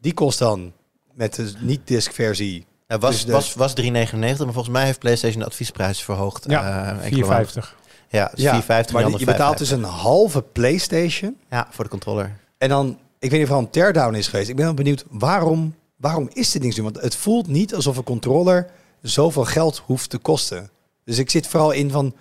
Die 0.00 0.14
kost 0.14 0.38
dan 0.38 0.72
met 1.14 1.34
de 1.34 1.52
niet-disc-versie. 1.60 2.66
Het 2.86 3.00
was, 3.00 3.10
dus 3.12 3.24
de- 3.24 3.32
was, 3.32 3.54
was 3.54 3.74
3,99, 3.74 4.44
maar 4.44 4.52
volgens 4.54 4.68
mij 4.68 4.84
heeft 4.84 4.98
PlayStation 4.98 5.40
de 5.40 5.46
adviesprijs 5.46 6.02
verhoogd. 6.02 6.44
ja 6.48 6.82
eh, 6.98 7.04
enkele 7.04 7.26
maanden. 7.26 7.46
4,50. 7.46 7.74
Ja, 8.08 8.30
dus 8.34 8.42
Ja, 8.44 8.54
4,50. 8.62 8.92
maar 8.92 9.04
die 9.06 9.18
je 9.18 9.24
betaalt 9.24 9.56
5,50. 9.56 9.58
dus 9.58 9.70
een 9.70 9.82
halve 9.84 10.42
PlayStation. 10.42 11.36
Ja, 11.50 11.66
voor 11.70 11.84
de 11.84 11.90
controller. 11.90 12.36
En 12.58 12.68
dan, 12.68 12.98
ik 13.18 13.30
weet 13.30 13.38
niet 13.40 13.42
of 13.42 13.48
er 13.48 13.54
al 13.54 13.60
een 13.60 13.70
teardown 13.70 14.14
is 14.14 14.28
geweest. 14.28 14.48
Ik 14.48 14.56
ben 14.56 14.64
wel 14.64 14.74
benieuwd, 14.74 15.04
waarom, 15.10 15.74
waarom 16.04 16.28
is 16.32 16.50
dit 16.50 16.62
ding 16.62 16.74
zo? 16.74 16.82
Want 16.82 17.00
het 17.00 17.16
voelt 17.16 17.46
niet 17.46 17.74
alsof 17.74 17.96
een 17.96 18.04
controller 18.04 18.70
zoveel 19.02 19.44
geld 19.44 19.82
hoeft 19.86 20.10
te 20.10 20.18
kosten. 20.18 20.70
Dus 21.04 21.18
ik 21.18 21.30
zit 21.30 21.46
vooral 21.46 21.70
in 21.70 21.90
van, 21.90 22.14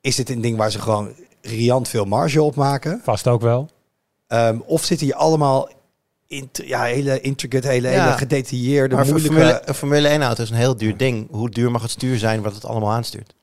is 0.00 0.16
dit 0.16 0.30
een 0.30 0.40
ding 0.40 0.56
waar 0.56 0.70
ze 0.70 0.80
gewoon 0.80 1.14
riant 1.40 1.88
veel 1.88 2.04
marge 2.04 2.42
op 2.42 2.54
maken? 2.54 3.00
Vast 3.04 3.26
ook 3.28 3.40
wel. 3.40 3.68
Ehm, 4.26 4.58
of 4.66 4.84
zitten 4.84 5.06
hier 5.06 5.16
allemaal 5.16 5.68
int- 6.26 6.62
ja, 6.64 6.82
hele 6.82 7.20
intricate, 7.20 7.68
hele, 7.68 7.88
Ja. 7.90 8.04
hele 8.04 8.16
gedetailleerde, 8.18 8.94
Maar 8.94 9.04
moeilijke... 9.06 9.34
Formule, 9.36 9.62
een 9.64 9.74
Formule 9.74 10.08
1 10.08 10.22
auto 10.22 10.42
is 10.42 10.50
een 10.50 10.56
heel 10.56 10.76
duur 10.76 10.96
ding. 10.96 11.28
Hoe 11.30 11.50
duur 11.50 11.70
mag 11.70 11.82
het 11.82 11.90
stuur 11.90 12.18
zijn 12.18 12.42
wat 12.42 12.54
het 12.54 12.64
allemaal 12.64 12.90
aanstuurt? 12.92 13.34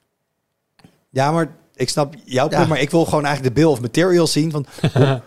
Ja, 1.10 1.32
maar 1.32 1.56
ik 1.76 1.89
snap 1.89 2.13
jouw 2.26 2.47
punt, 2.47 2.67
maar 2.67 2.80
ik 2.82 2.89
wil 2.91 3.06
gewoon 3.06 3.26
eigenlijk 3.26 3.56
de 3.56 3.62
bill 3.62 3.71
of 3.71 3.82
materials 3.82 4.32
zien 4.32 4.52
van... 4.52 4.65
hoe- 4.93 5.21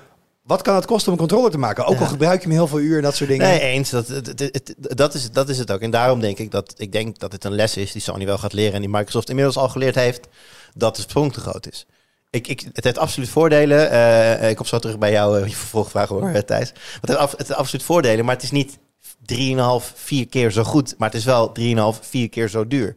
wat 0.46 0.62
kan 0.62 0.74
het 0.74 0.84
kosten 0.86 1.06
om 1.06 1.12
een 1.12 1.26
controller 1.26 1.50
te 1.50 1.58
maken? 1.58 1.84
Ook 1.84 1.98
al 2.00 2.06
gebruik 2.06 2.40
je 2.42 2.46
hem 2.48 2.56
heel 2.56 2.66
veel 2.66 2.78
uur 2.80 2.96
en 2.96 3.02
dat 3.02 3.14
soort 3.16 3.30
dingen. 3.30 3.46
Nee, 3.48 3.60
eens. 3.60 3.90
Dat, 3.90 4.08
het, 4.08 4.26
het- 4.26 4.40
het- 4.40 4.74
dat, 4.96 5.14
is, 5.14 5.30
dat 5.30 5.48
is 5.48 5.58
het 5.58 5.70
ook. 5.70 5.80
En 5.80 5.90
daarom 5.90 6.20
denk 6.20 6.38
ik 6.38 6.50
dat 6.50 6.74
ik 6.76 6.92
denk 6.92 7.18
dat 7.18 7.32
het 7.32 7.44
een 7.44 7.54
les 7.54 7.76
is 7.76 7.92
die 7.92 8.02
Sony 8.02 8.24
wel 8.26 8.38
gaat 8.38 8.52
leren 8.52 8.74
en 8.74 8.80
die 8.80 8.90
Microsoft 8.90 9.28
inmiddels 9.28 9.56
al 9.56 9.68
geleerd 9.68 9.94
heeft 9.94 10.26
dat 10.74 10.96
de 10.96 11.02
sprong 11.02 11.32
te 11.32 11.40
groot 11.40 11.68
is. 11.72 11.86
Ik, 12.30 12.48
ik, 12.48 12.64
het 12.72 12.84
heeft 12.84 12.98
absoluut 12.98 13.28
voordelen. 13.28 13.90
Eh, 13.90 14.50
ik 14.50 14.56
kom 14.56 14.66
zo 14.66 14.78
terug 14.78 14.98
bij 14.98 15.10
jou, 15.12 15.40
eh, 15.40 15.48
je 15.48 15.56
vervolgvraag 15.56 16.08
hoor, 16.08 16.28
eh, 16.28 16.40
Thijs. 16.42 16.68
Het 17.00 17.08
heeft, 17.08 17.18
af- 17.18 17.30
het 17.36 17.46
heeft 17.46 17.58
absoluut 17.60 17.84
voordelen, 17.84 18.24
maar 18.24 18.34
het 18.34 18.42
is 18.44 18.50
niet 18.50 18.78
3,5, 19.24 19.92
4 19.94 20.26
keer 20.28 20.50
zo 20.50 20.62
goed. 20.62 20.94
Maar 20.98 21.08
het 21.08 21.18
is 21.18 21.24
wel 21.24 21.52
3,5, 21.52 22.00
4 22.08 22.28
keer 22.28 22.48
zo 22.48 22.66
duur. 22.66 22.96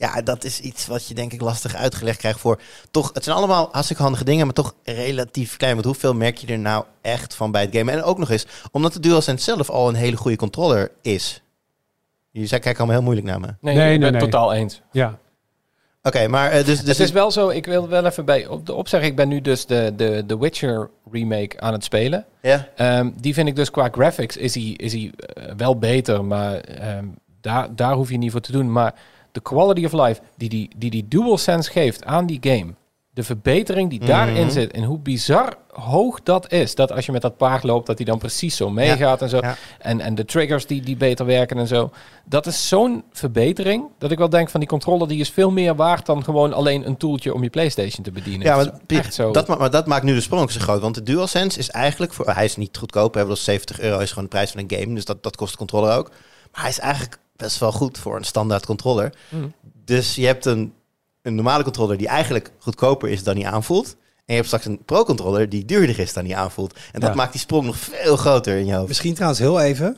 Ja, 0.00 0.22
dat 0.22 0.44
is 0.44 0.60
iets 0.60 0.86
wat 0.86 1.06
je 1.06 1.14
denk 1.14 1.32
ik 1.32 1.40
lastig 1.40 1.74
uitgelegd 1.74 2.18
krijgt 2.18 2.40
voor... 2.40 2.60
Toch, 2.90 3.10
het 3.14 3.24
zijn 3.24 3.36
allemaal 3.36 3.68
hartstikke 3.72 4.02
handige 4.02 4.24
dingen, 4.24 4.44
maar 4.44 4.54
toch 4.54 4.74
relatief 4.84 5.56
klein. 5.56 5.72
Want 5.72 5.84
hoeveel 5.84 6.14
merk 6.14 6.38
je 6.38 6.46
er 6.46 6.58
nou 6.58 6.84
echt 7.00 7.34
van 7.34 7.50
bij 7.50 7.62
het 7.62 7.76
gamen? 7.76 7.94
En 7.94 8.02
ook 8.02 8.18
nog 8.18 8.30
eens, 8.30 8.46
omdat 8.70 8.92
de 8.92 9.00
DualSense 9.00 9.44
zelf 9.44 9.70
al 9.70 9.88
een 9.88 9.94
hele 9.94 10.16
goede 10.16 10.36
controller 10.36 10.90
is. 11.02 11.42
Je 12.30 12.46
zei, 12.46 12.60
kijk 12.60 12.76
allemaal 12.76 12.94
heel 12.94 13.04
moeilijk 13.04 13.26
naar 13.26 13.40
me. 13.40 13.46
Oké, 13.46 13.56
Nee, 13.60 13.74
Nee, 13.74 13.94
ik 13.94 14.00
ben 14.00 14.12
nee, 14.12 14.20
het 14.20 14.20
nee. 14.20 14.30
totaal 14.30 14.52
eens. 14.52 14.80
Ja, 14.92 15.18
maar 16.28 16.50
eh, 16.50 16.64
dus... 16.64 16.80
dus 16.80 16.98
het 16.98 17.06
is 17.06 17.12
wel 17.12 17.30
zo, 17.30 17.48
ik 17.48 17.66
wil 17.66 17.88
wel 17.88 18.06
even 18.06 18.24
bij 18.24 18.46
op 18.46 18.66
de 18.66 18.74
opzeggen. 18.74 19.10
Ik 19.10 19.16
ben 19.16 19.28
nu 19.28 19.40
dus 19.40 19.66
de, 19.66 19.92
de, 19.96 20.22
de 20.26 20.38
Witcher 20.38 20.90
remake 21.10 21.60
aan 21.60 21.72
het 21.72 21.84
spelen. 21.84 22.24
Ja, 22.42 22.68
Ehm, 22.76 23.10
die 23.20 23.34
vind 23.34 23.48
ik 23.48 23.56
dus 23.56 23.70
qua 23.70 23.88
graphics 23.92 24.36
is 24.36 24.54
hij 24.54 24.74
is 24.76 24.92
hij 24.92 25.12
eh, 25.16 25.44
wel 25.56 25.78
beter, 25.78 26.24
maar 26.24 26.54
ehm, 26.60 27.06
daar, 27.40 27.74
daar 27.74 27.94
hoef 27.94 28.10
je 28.10 28.18
niet 28.18 28.30
voor 28.30 28.40
te 28.40 28.52
doen. 28.52 28.72
Maar 28.72 28.94
de 29.32 29.40
quality 29.40 29.84
of 29.84 29.92
life 29.92 30.20
die 30.36 30.48
die, 30.48 30.70
die, 30.76 30.90
die 30.90 31.08
DualSense 31.08 31.70
geeft 31.70 32.04
aan 32.04 32.26
die 32.26 32.38
game, 32.40 32.74
de 33.12 33.22
verbetering 33.22 33.90
die 33.90 33.98
daarin 33.98 34.42
Mhm. 34.44 34.50
zit 34.50 34.72
en 34.72 34.82
hoe 34.84 34.98
bizar 34.98 35.54
hoog 35.72 36.22
dat 36.22 36.52
is, 36.52 36.74
dat 36.74 36.92
als 36.92 37.06
je 37.06 37.12
met 37.12 37.22
dat 37.22 37.36
paard 37.36 37.62
loopt, 37.62 37.86
dat 37.86 37.96
hij 37.96 38.06
dan 38.06 38.18
precies 38.18 38.56
zo 38.56 38.70
meegaat 38.70 39.22
en 39.22 39.28
zo. 39.28 39.36
ja. 39.36 39.56
En, 39.78 40.00
en 40.00 40.14
de 40.14 40.24
triggers 40.24 40.66
die, 40.66 40.80
die 40.82 40.96
beter 40.96 41.26
werken 41.26 41.58
en 41.58 41.66
zo. 41.66 41.90
Dat 42.24 42.46
is 42.46 42.68
zo'n 42.68 43.04
verbetering 43.12 43.84
dat 43.98 44.10
ik 44.10 44.18
wel 44.18 44.28
denk 44.28 44.50
van 44.50 44.60
die 44.60 44.68
controller 44.68 45.08
die 45.08 45.20
is 45.20 45.30
veel 45.30 45.50
meer 45.50 45.74
waard 45.76 46.06
dan 46.06 46.24
gewoon 46.24 46.52
alleen 46.52 46.86
een 46.86 46.96
toeltje 46.96 47.34
om 47.34 47.42
je 47.42 47.50
PlayStation 47.50 48.04
te 48.04 48.10
bedienen. 48.10 48.46
Ja, 48.46 48.56
maar, 48.56 48.70
echt 48.86 49.14
zo. 49.14 49.30
Dat, 49.32 49.48
ma- 49.48 49.56
maar 49.56 49.70
dat 49.70 49.86
maakt 49.86 50.04
nu 50.04 50.14
de 50.14 50.20
sprong 50.20 50.50
zo 50.50 50.60
groot. 50.60 50.80
Want 50.80 50.94
de 50.94 51.02
DualSense 51.02 51.58
is 51.58 51.70
eigenlijk... 51.70 52.12
Voor, 52.12 52.26
hij 52.30 52.44
is 52.44 52.56
niet 52.56 52.76
goedkoop. 52.76 53.14
Hè, 53.14 53.26
dat 53.26 53.36
is 53.36 53.44
70 53.44 53.80
euro 53.80 53.98
is 53.98 54.08
gewoon 54.08 54.24
de 54.24 54.30
prijs 54.30 54.50
van 54.50 54.60
een 54.60 54.78
game. 54.78 54.94
Dus 54.94 55.04
dat, 55.04 55.22
dat 55.22 55.36
kost 55.36 55.52
de 55.52 55.58
controller 55.58 55.96
ook. 55.96 56.08
Maar 56.52 56.60
hij 56.60 56.70
is 56.70 56.78
eigenlijk 56.78 57.18
best 57.40 57.58
wel 57.58 57.72
goed 57.72 57.98
voor 57.98 58.16
een 58.16 58.24
standaard 58.24 58.66
controller. 58.66 59.12
Mm. 59.28 59.52
Dus 59.84 60.14
je 60.14 60.26
hebt 60.26 60.44
een, 60.44 60.72
een 61.22 61.34
normale 61.34 61.62
controller 61.62 61.96
die 61.96 62.08
eigenlijk 62.08 62.50
goedkoper 62.58 63.08
is 63.08 63.22
dan 63.22 63.34
die 63.34 63.48
aanvoelt. 63.48 63.86
En 64.16 64.36
je 64.36 64.42
hebt 64.42 64.46
straks 64.46 64.64
een 64.64 64.84
pro-controller 64.84 65.48
die 65.48 65.64
duurder 65.64 65.98
is 65.98 66.12
dan 66.12 66.24
die 66.24 66.36
aanvoelt. 66.36 66.78
En 66.92 67.00
dat 67.00 67.08
Ja. 67.10 67.14
maakt 67.16 67.32
die 67.32 67.40
sprong 67.40 67.64
nog 67.66 67.76
veel 67.76 68.16
groter 68.16 68.56
in 68.58 68.66
je 68.66 68.74
hoofd. 68.74 68.88
Misschien 68.88 69.14
trouwens 69.14 69.40
heel 69.40 69.60
even, 69.60 69.96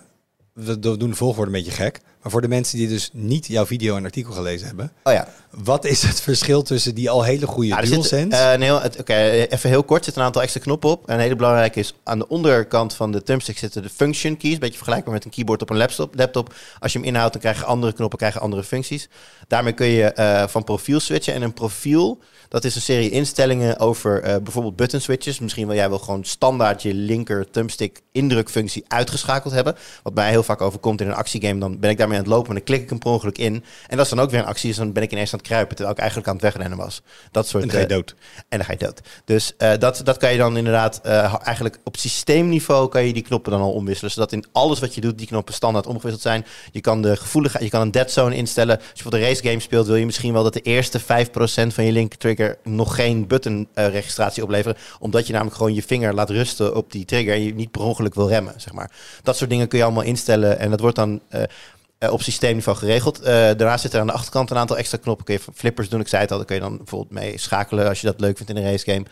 we 0.52 0.78
do- 0.78 0.96
doen 0.96 1.10
de 1.10 1.16
volgorde 1.16 1.46
een 1.46 1.62
beetje 1.62 1.82
gek. 1.82 2.00
Maar 2.22 2.32
voor 2.32 2.40
de 2.40 2.48
mensen 2.48 2.78
die 2.78 2.88
dus 2.88 3.10
niet 3.12 3.46
jouw 3.46 3.66
video 3.66 3.96
en 3.96 4.04
artikel 4.04 4.32
gelezen 4.32 4.66
hebben. 4.66 4.92
Oh 5.02 5.12
ja. 5.12 5.28
Wat 5.50 5.84
is 5.84 6.02
het 6.02 6.20
verschil 6.20 6.62
tussen 6.62 6.94
die 6.94 7.10
al 7.10 7.22
hele 7.22 7.46
goede 7.46 7.76
zit, 7.80 7.90
DualSense? 7.90 8.36
eh, 8.36 8.68
een 8.68 9.00
Oké, 9.00 9.14
even 9.30 9.68
heel 9.68 9.82
kort. 9.82 9.98
Er 10.00 10.04
zit 10.04 10.16
een 10.16 10.22
aantal 10.22 10.42
extra 10.42 10.60
knoppen 10.60 10.90
op. 10.90 11.08
En 11.08 11.14
een 11.14 11.20
hele 11.20 11.36
belangrijke 11.36 11.80
is, 11.80 11.94
aan 12.04 12.18
de 12.18 12.28
onderkant 12.28 12.94
van 12.94 13.12
de 13.12 13.22
thumbstick 13.22 13.58
zitten 13.58 13.82
de 13.82 13.88
function 13.88 14.36
keys. 14.36 14.58
Beetje 14.58 14.76
vergelijkbaar 14.76 15.14
met 15.14 15.24
een 15.24 15.30
keyboard 15.30 15.62
op 15.62 15.70
een 15.70 15.76
laptop. 15.76 16.14
laptop. 16.16 16.54
Als 16.78 16.92
je 16.92 16.98
hem 16.98 17.06
inhoudt, 17.06 17.32
dan 17.32 17.42
krijg 17.42 17.58
je 17.58 17.64
andere 17.64 17.92
knoppen, 17.92 18.18
krijg 18.18 18.34
je 18.34 18.40
andere 18.40 18.64
functies. 18.64 19.08
Daarmee 19.48 19.72
kun 19.72 19.86
je 19.86 20.12
eh, 20.12 20.48
van 20.48 20.64
profiel 20.64 21.00
switchen. 21.00 21.34
En 21.34 21.42
een 21.42 21.52
profiel, 21.52 22.18
dat 22.48 22.64
is 22.64 22.74
een 22.74 22.80
serie 22.80 23.10
instellingen 23.10 23.78
over 23.78 24.22
eh, 24.22 24.36
bijvoorbeeld 24.42 24.76
button 24.76 25.00
switches. 25.00 25.38
Misschien 25.38 25.66
wil 25.66 25.76
jij 25.76 25.88
wel 25.88 25.98
gewoon 25.98 26.24
standaard 26.24 26.82
je 26.82 26.94
linker 26.94 27.50
thumbstick 27.50 28.00
indrukfunctie 28.12 28.84
uitgeschakeld 28.88 29.54
hebben. 29.54 29.76
Wat 30.02 30.14
mij 30.14 30.30
heel 30.30 30.42
vaak 30.42 30.60
overkomt 30.60 31.00
in 31.00 31.06
een 31.06 31.14
actiegame. 31.14 31.60
Dan 31.60 31.78
ben 31.78 31.90
ik 31.90 31.98
daarmee 31.98 32.11
aan 32.18 32.24
het 32.24 32.32
lopen 32.32 32.48
en 32.48 32.54
dan 32.54 32.64
klik 32.64 32.82
ik 32.82 32.88
hem 32.88 32.98
per 32.98 33.10
ongeluk 33.10 33.38
in. 33.38 33.64
En 33.86 33.96
dat 33.96 34.04
is 34.04 34.10
dan 34.10 34.20
ook 34.20 34.30
weer 34.30 34.40
een 34.40 34.46
actie. 34.46 34.68
Dus 34.68 34.76
dan 34.76 34.92
ben 34.92 35.02
ik 35.02 35.12
ineens 35.12 35.32
aan 35.32 35.38
het 35.38 35.48
kruipen, 35.48 35.76
terwijl 35.76 35.96
ik 35.96 36.00
eigenlijk 36.00 36.28
aan 36.28 36.34
het 36.34 36.44
wegrennen 36.44 36.78
was. 36.78 37.02
Dat 37.30 37.48
soort 37.48 37.62
en 37.62 37.68
dan 37.68 37.78
ga 37.78 37.82
je 37.84 37.90
eh, 37.90 37.96
dood. 37.96 38.14
en 38.48 38.58
dan 38.58 38.64
ga 38.64 38.72
je 38.72 38.78
dood. 38.78 39.00
Dus 39.24 39.52
eh, 39.56 39.72
dat, 39.78 40.00
dat 40.04 40.16
kan 40.16 40.32
je 40.32 40.38
dan 40.38 40.56
inderdaad 40.56 41.00
eh, 41.02 41.34
eigenlijk 41.42 41.78
op 41.84 41.96
systeemniveau 41.96 42.88
kan 42.88 43.06
je 43.06 43.12
die 43.12 43.22
knoppen 43.22 43.52
dan 43.52 43.60
al 43.60 43.72
omwisselen. 43.72 44.10
Zodat 44.10 44.32
in 44.32 44.44
alles 44.52 44.80
wat 44.80 44.94
je 44.94 45.00
doet, 45.00 45.18
die 45.18 45.26
knoppen 45.26 45.54
standaard 45.54 45.86
omgewisseld 45.86 46.22
zijn. 46.22 46.46
Je 46.72 46.80
kan 46.80 47.02
de 47.02 47.16
gevoeligheid, 47.16 47.64
je 47.64 47.70
kan 47.70 47.80
een 47.80 47.90
dead 47.90 48.10
zone 48.10 48.36
instellen. 48.36 48.78
Als 48.78 48.88
je 48.94 49.02
voor 49.02 49.10
de 49.10 49.20
race 49.20 49.42
game 49.42 49.60
speelt, 49.60 49.86
wil 49.86 49.96
je 49.96 50.06
misschien 50.06 50.32
wel 50.32 50.42
dat 50.42 50.52
de 50.52 50.60
eerste 50.60 51.00
5% 51.00 51.04
van 51.66 51.84
je 51.84 51.92
linker 51.92 52.18
trigger 52.18 52.58
nog 52.64 52.94
geen 52.94 53.26
button 53.26 53.68
registratie 53.74 54.42
opleveren. 54.42 54.76
Omdat 54.98 55.26
je 55.26 55.32
namelijk 55.32 55.56
gewoon 55.56 55.74
je 55.74 55.82
vinger 55.82 56.14
laat 56.14 56.30
rusten 56.30 56.76
op 56.76 56.92
die 56.92 57.04
trigger 57.04 57.32
en 57.32 57.42
je 57.44 57.54
niet 57.54 57.70
per 57.70 57.80
ongeluk 57.80 58.14
wil 58.14 58.28
remmen, 58.28 58.54
zeg 58.56 58.72
maar. 58.72 58.90
Dat 59.22 59.36
soort 59.36 59.50
dingen 59.50 59.68
kun 59.68 59.78
je 59.78 59.84
allemaal 59.84 60.02
instellen 60.02 60.58
en 60.58 60.70
dat 60.70 60.80
wordt 60.80 60.96
dan... 60.96 61.20
op 62.10 62.22
systeemniveau 62.22 62.78
geregeld. 62.78 63.20
Eh, 63.20 63.34
daarnaast 63.34 63.82
zit 63.82 63.92
er 63.92 64.00
aan 64.00 64.06
de 64.06 64.12
achterkant 64.12 64.50
een 64.50 64.56
aantal 64.56 64.78
extra 64.78 64.98
knoppen. 64.98 65.24
Kun 65.24 65.34
je 65.34 65.52
flippers 65.54 65.88
doen. 65.88 66.00
Ik 66.00 66.08
zei 66.08 66.22
het 66.22 66.30
al, 66.30 66.36
daar 66.36 66.46
kun 66.46 66.56
je 66.56 66.62
dan 66.62 66.76
bijvoorbeeld 66.76 67.20
mee 67.20 67.38
schakelen 67.38 67.88
als 67.88 68.00
je 68.00 68.06
dat 68.06 68.20
leuk 68.20 68.36
vindt 68.36 68.52
in 68.52 68.58
een 68.58 68.70
racegame. 68.70 69.04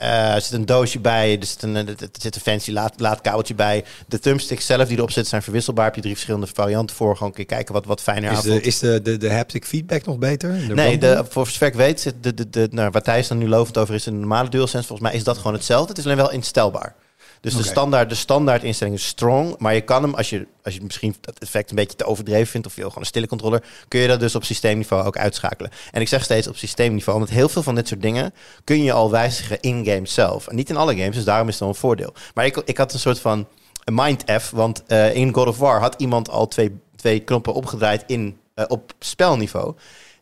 Eh, 0.00 0.34
er 0.34 0.40
zit 0.40 0.52
een 0.52 0.66
doosje 0.66 1.00
bij, 1.00 1.38
er 1.40 1.46
zit 1.46 1.62
een, 1.62 1.76
er 1.76 1.94
zit 2.12 2.34
een 2.34 2.40
fancy 2.40 2.72
laad, 2.72 3.00
laadkabeltje 3.00 3.54
bij. 3.54 3.84
De 4.08 4.18
thumbsticks 4.18 4.66
zelf 4.66 4.88
die 4.88 4.96
erop 4.96 5.10
zitten 5.10 5.30
zijn 5.30 5.42
verwisselbaar. 5.42 5.84
Heb 5.84 5.94
je 5.94 6.00
drie 6.00 6.14
verschillende 6.14 6.46
varianten 6.46 6.96
voor. 6.96 7.16
Gewoon 7.16 7.32
kun 7.32 7.42
je 7.42 7.48
kijken 7.48 7.74
wat, 7.74 7.84
wat 7.84 8.02
fijner 8.02 8.32
Is, 8.32 8.40
de, 8.40 8.60
is 8.60 8.78
de, 8.78 9.02
de, 9.02 9.16
de 9.16 9.32
haptic 9.32 9.64
feedback 9.64 10.04
nog 10.04 10.18
beter? 10.18 10.66
De 10.68 10.74
Nee, 10.74 10.98
de, 10.98 11.24
voor 11.28 11.46
zover 11.46 11.66
ik 11.66 11.74
weet, 11.74 12.00
zit 12.00 12.14
de, 12.20 12.34
de, 12.34 12.50
de, 12.50 12.68
nou, 12.70 12.90
waar 12.90 13.02
Thijs 13.02 13.28
dan 13.28 13.38
nu 13.38 13.48
lovend 13.48 13.78
over 13.78 13.94
is, 13.94 14.06
een 14.06 14.20
normale 14.20 14.48
DualSense. 14.48 14.86
Volgens 14.86 15.08
mij 15.08 15.18
is 15.18 15.24
dat 15.24 15.36
gewoon 15.36 15.52
hetzelfde. 15.52 15.88
Het 15.88 15.98
is 15.98 16.04
alleen 16.04 16.16
wel 16.16 16.30
instelbaar. 16.30 16.94
Dus 17.40 17.56
de, 17.56 17.62
standaard, 17.62 18.08
de 18.08 18.14
standaard 18.14 18.62
instelling 18.62 18.96
is 18.96 19.06
strong. 19.06 19.54
Maar 19.58 19.74
je 19.74 19.80
kan 19.80 20.02
hem, 20.02 20.14
als 20.14 20.30
je, 20.30 20.46
als 20.62 20.74
je 20.74 20.80
misschien 20.82 21.14
dat 21.20 21.38
effect 21.38 21.70
een 21.70 21.76
beetje 21.76 21.96
te 21.96 22.04
overdreven 22.04 22.46
vindt... 22.46 22.66
of 22.66 22.74
je 22.74 22.80
wil 22.80 22.88
gewoon 22.88 23.04
een 23.04 23.10
stille 23.10 23.26
controller... 23.26 23.62
kun 23.88 24.00
je 24.00 24.08
dat 24.08 24.20
dus 24.20 24.34
op 24.34 24.44
systeemniveau 24.44 25.06
ook 25.06 25.16
uitschakelen. 25.16 25.70
En 25.90 26.00
ik 26.00 26.08
zeg 26.08 26.24
steeds 26.24 26.46
op 26.46 26.56
systeemniveau... 26.56 27.18
omdat 27.18 27.34
heel 27.34 27.48
veel 27.48 27.62
van 27.62 27.74
dit 27.74 27.88
soort 27.88 28.02
dingen... 28.02 28.34
kun 28.64 28.82
je 28.82 28.92
al 28.92 29.10
wijzigen 29.10 29.60
in-game 29.60 30.06
zelf. 30.06 30.46
En 30.46 30.56
niet 30.56 30.70
in 30.70 30.76
alle 30.76 30.96
games, 30.96 31.14
dus 31.14 31.24
daarom 31.24 31.46
is 31.46 31.52
het 31.52 31.62
wel 31.62 31.68
een 31.68 31.74
voordeel. 31.74 32.14
Maar 32.34 32.46
ik, 32.46 32.56
ik 32.56 32.76
had 32.76 32.92
een 32.92 32.98
soort 32.98 33.20
van 33.20 33.48
mind-F... 33.84 34.50
want 34.50 34.82
eh, 34.86 35.14
in 35.14 35.34
God 35.34 35.46
of 35.46 35.58
War 35.58 35.80
had 35.80 35.94
iemand 35.98 36.30
al 36.30 36.48
twee, 36.48 36.80
twee 36.96 37.20
knoppen 37.20 37.54
opgedraaid 37.54 38.04
in, 38.06 38.38
eh, 38.54 38.64
op 38.68 38.92
spelniveau... 38.98 39.74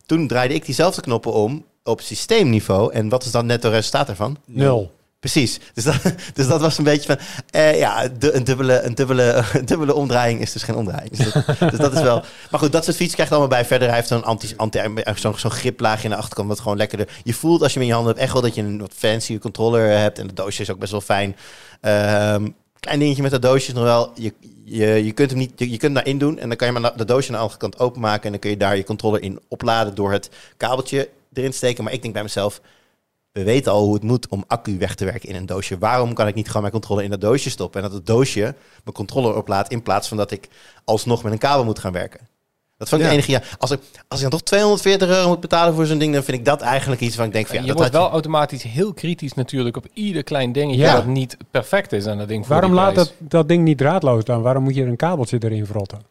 Toen 0.08 0.26
draaide 0.26 0.54
ik 0.54 0.64
diezelfde 0.64 1.00
knoppen 1.00 1.32
om 1.32 1.64
op 1.84 2.00
systeemniveau. 2.00 2.92
En 2.92 3.08
wat 3.08 3.24
is 3.24 3.30
dan 3.30 3.46
net 3.46 3.62
het 3.62 3.72
resultaat 3.72 4.08
ervan? 4.08 4.36
Nul. 4.46 4.92
Precies. 5.20 5.60
Dus 5.74 5.84
dat, 5.84 6.02
dus 6.34 6.46
dat 6.46 6.60
was 6.60 6.78
een 6.78 6.84
beetje 6.84 7.16
van... 7.16 7.26
eh, 7.50 7.78
ja, 7.78 8.08
de, 8.08 8.34
een, 8.34 8.44
dubbele, 8.44 8.80
een, 8.80 8.94
dubbele, 8.94 9.42
een 9.52 9.64
dubbele 9.64 9.94
omdraaiing 9.94 10.40
is 10.40 10.52
dus 10.52 10.62
geen 10.62 10.74
omdraaiing. 10.74 11.16
Dus 11.16 11.32
dat, 11.32 11.44
dus 11.70 11.78
dat 11.78 11.92
is 11.92 12.00
wel... 12.02 12.24
Maar 12.50 12.60
goed, 12.60 12.72
dat 12.72 12.84
soort 12.84 12.96
fiets 12.96 13.14
krijgt 13.14 13.32
allemaal 13.32 13.50
bij. 13.50 13.64
Verder 13.64 13.88
hij 13.88 13.96
heeft 13.96 14.08
zo'n 14.08 14.24
anti, 14.24 14.54
anti, 14.56 14.80
zo'n 15.14 15.38
zo'n 15.38 15.50
griplaagje 15.50 16.04
aan 16.04 16.10
de 16.10 16.16
achterkant... 16.16 16.48
wat 16.48 16.60
gewoon 16.60 16.76
lekkerder... 16.76 17.08
Je 17.24 17.34
voelt 17.34 17.62
als 17.62 17.72
je 17.72 17.78
hem 17.78 17.82
in 17.82 17.88
je 17.88 17.94
handen 17.94 18.12
hebt 18.12 18.24
echt 18.24 18.32
wel 18.32 18.42
dat 18.42 18.54
je 18.54 18.62
een 18.62 18.78
wat 18.78 18.92
fancy 18.94 19.38
controller 19.38 19.98
hebt. 19.98 20.18
En 20.18 20.26
het 20.26 20.36
doosje 20.36 20.62
is 20.62 20.70
ook 20.70 20.78
best 20.78 20.92
wel 20.92 21.00
fijn. 21.00 21.36
Ehm, 21.80 22.48
klein 22.80 22.98
dingetje 22.98 23.22
met 23.22 23.30
dat 23.30 23.42
doosje 23.42 23.68
is 23.68 23.74
nog 23.74 23.84
wel... 23.84 24.12
Je, 24.14 24.32
je, 24.64 25.04
je 25.04 25.12
kunt 25.12 25.30
hem 25.30 25.38
niet... 25.38 25.52
Je, 25.56 25.70
je 25.70 25.76
kunt 25.76 25.82
hem 25.82 25.94
daarin 25.94 26.18
doen 26.18 26.38
en 26.38 26.48
dan 26.48 26.56
kan 26.56 26.66
je 26.72 26.78
maar 26.78 26.96
de 26.96 27.04
doosje 27.04 27.28
aan 27.28 27.34
de 27.34 27.40
andere 27.40 27.58
kant 27.58 27.78
openmaken... 27.78 28.24
en 28.24 28.30
dan 28.30 28.40
kun 28.40 28.50
je 28.50 28.56
daar 28.56 28.76
je 28.76 28.84
controller 28.84 29.22
in 29.22 29.40
opladen 29.48 29.94
door 29.94 30.12
het 30.12 30.30
kabeltje 30.56 31.08
erin 31.32 31.50
te 31.50 31.56
steken. 31.56 31.84
Maar 31.84 31.92
ik 31.92 32.02
denk 32.02 32.14
bij 32.14 32.22
mezelf... 32.22 32.60
We 33.38 33.44
weten 33.44 33.72
al 33.72 33.84
hoe 33.84 33.94
het 33.94 34.02
moet 34.02 34.28
om 34.28 34.44
accu 34.46 34.78
weg 34.78 34.94
te 34.94 35.04
werken 35.04 35.28
in 35.28 35.34
een 35.34 35.46
doosje. 35.46 35.78
Waarom 35.78 36.14
kan 36.14 36.26
ik 36.26 36.34
niet 36.34 36.46
gewoon 36.46 36.62
mijn 36.62 36.72
controller 36.72 37.04
in 37.04 37.10
dat 37.10 37.20
doosje 37.20 37.50
stoppen... 37.50 37.82
en 37.82 37.88
dat 37.88 37.96
het 37.96 38.06
doosje 38.06 38.40
mijn 38.84 38.94
controller 38.94 39.36
oplaadt... 39.36 39.70
in 39.70 39.82
plaats 39.82 40.08
van 40.08 40.16
dat 40.16 40.30
ik 40.30 40.48
alsnog 40.84 41.22
met 41.22 41.32
een 41.32 41.38
kabel 41.38 41.64
moet 41.64 41.78
gaan 41.78 41.92
werken? 41.92 42.20
Dat 42.76 42.88
vond 42.88 43.00
ik 43.00 43.06
Ja. 43.06 43.12
enige... 43.12 43.30
Ja, 43.30 43.42
als, 43.58 43.70
ik, 43.70 43.80
als 44.08 44.22
ik 44.22 44.30
dan 44.30 44.38
toch 44.38 44.48
240 44.48 45.08
euro 45.08 45.28
moet 45.28 45.40
betalen 45.40 45.74
voor 45.74 45.86
zo'n 45.86 45.98
ding... 45.98 46.14
dan 46.14 46.22
vind 46.22 46.38
ik 46.38 46.44
dat 46.44 46.60
eigenlijk 46.60 47.00
iets 47.00 47.16
van 47.16 47.24
ik 47.24 47.32
denk 47.32 47.46
van... 47.46 47.54
Ja, 47.54 47.60
je 47.60 47.68
dat 47.68 47.76
wordt 47.76 47.92
wel 47.92 48.10
automatisch 48.10 48.62
heel 48.62 48.92
kritisch 48.92 49.34
natuurlijk 49.34 49.76
op 49.76 49.86
ieder 49.92 50.22
klein 50.22 50.52
dingetje 50.52 50.82
Ja. 50.82 50.94
dat 50.94 51.06
niet 51.06 51.36
perfect 51.50 51.92
is 51.92 52.06
aan 52.06 52.18
dat 52.18 52.28
ding. 52.28 52.46
voor 52.46 52.54
Waarom 52.54 52.74
laat 52.74 52.94
dat, 52.94 53.12
dat 53.18 53.48
ding 53.48 53.64
niet 53.64 53.78
draadloos 53.78 54.24
dan? 54.24 54.42
Waarom 54.42 54.62
moet 54.62 54.74
je 54.74 54.82
er 54.82 54.88
een 54.88 54.96
kabeltje 54.96 55.38
erin 55.40 55.66
verrotten? 55.66 56.02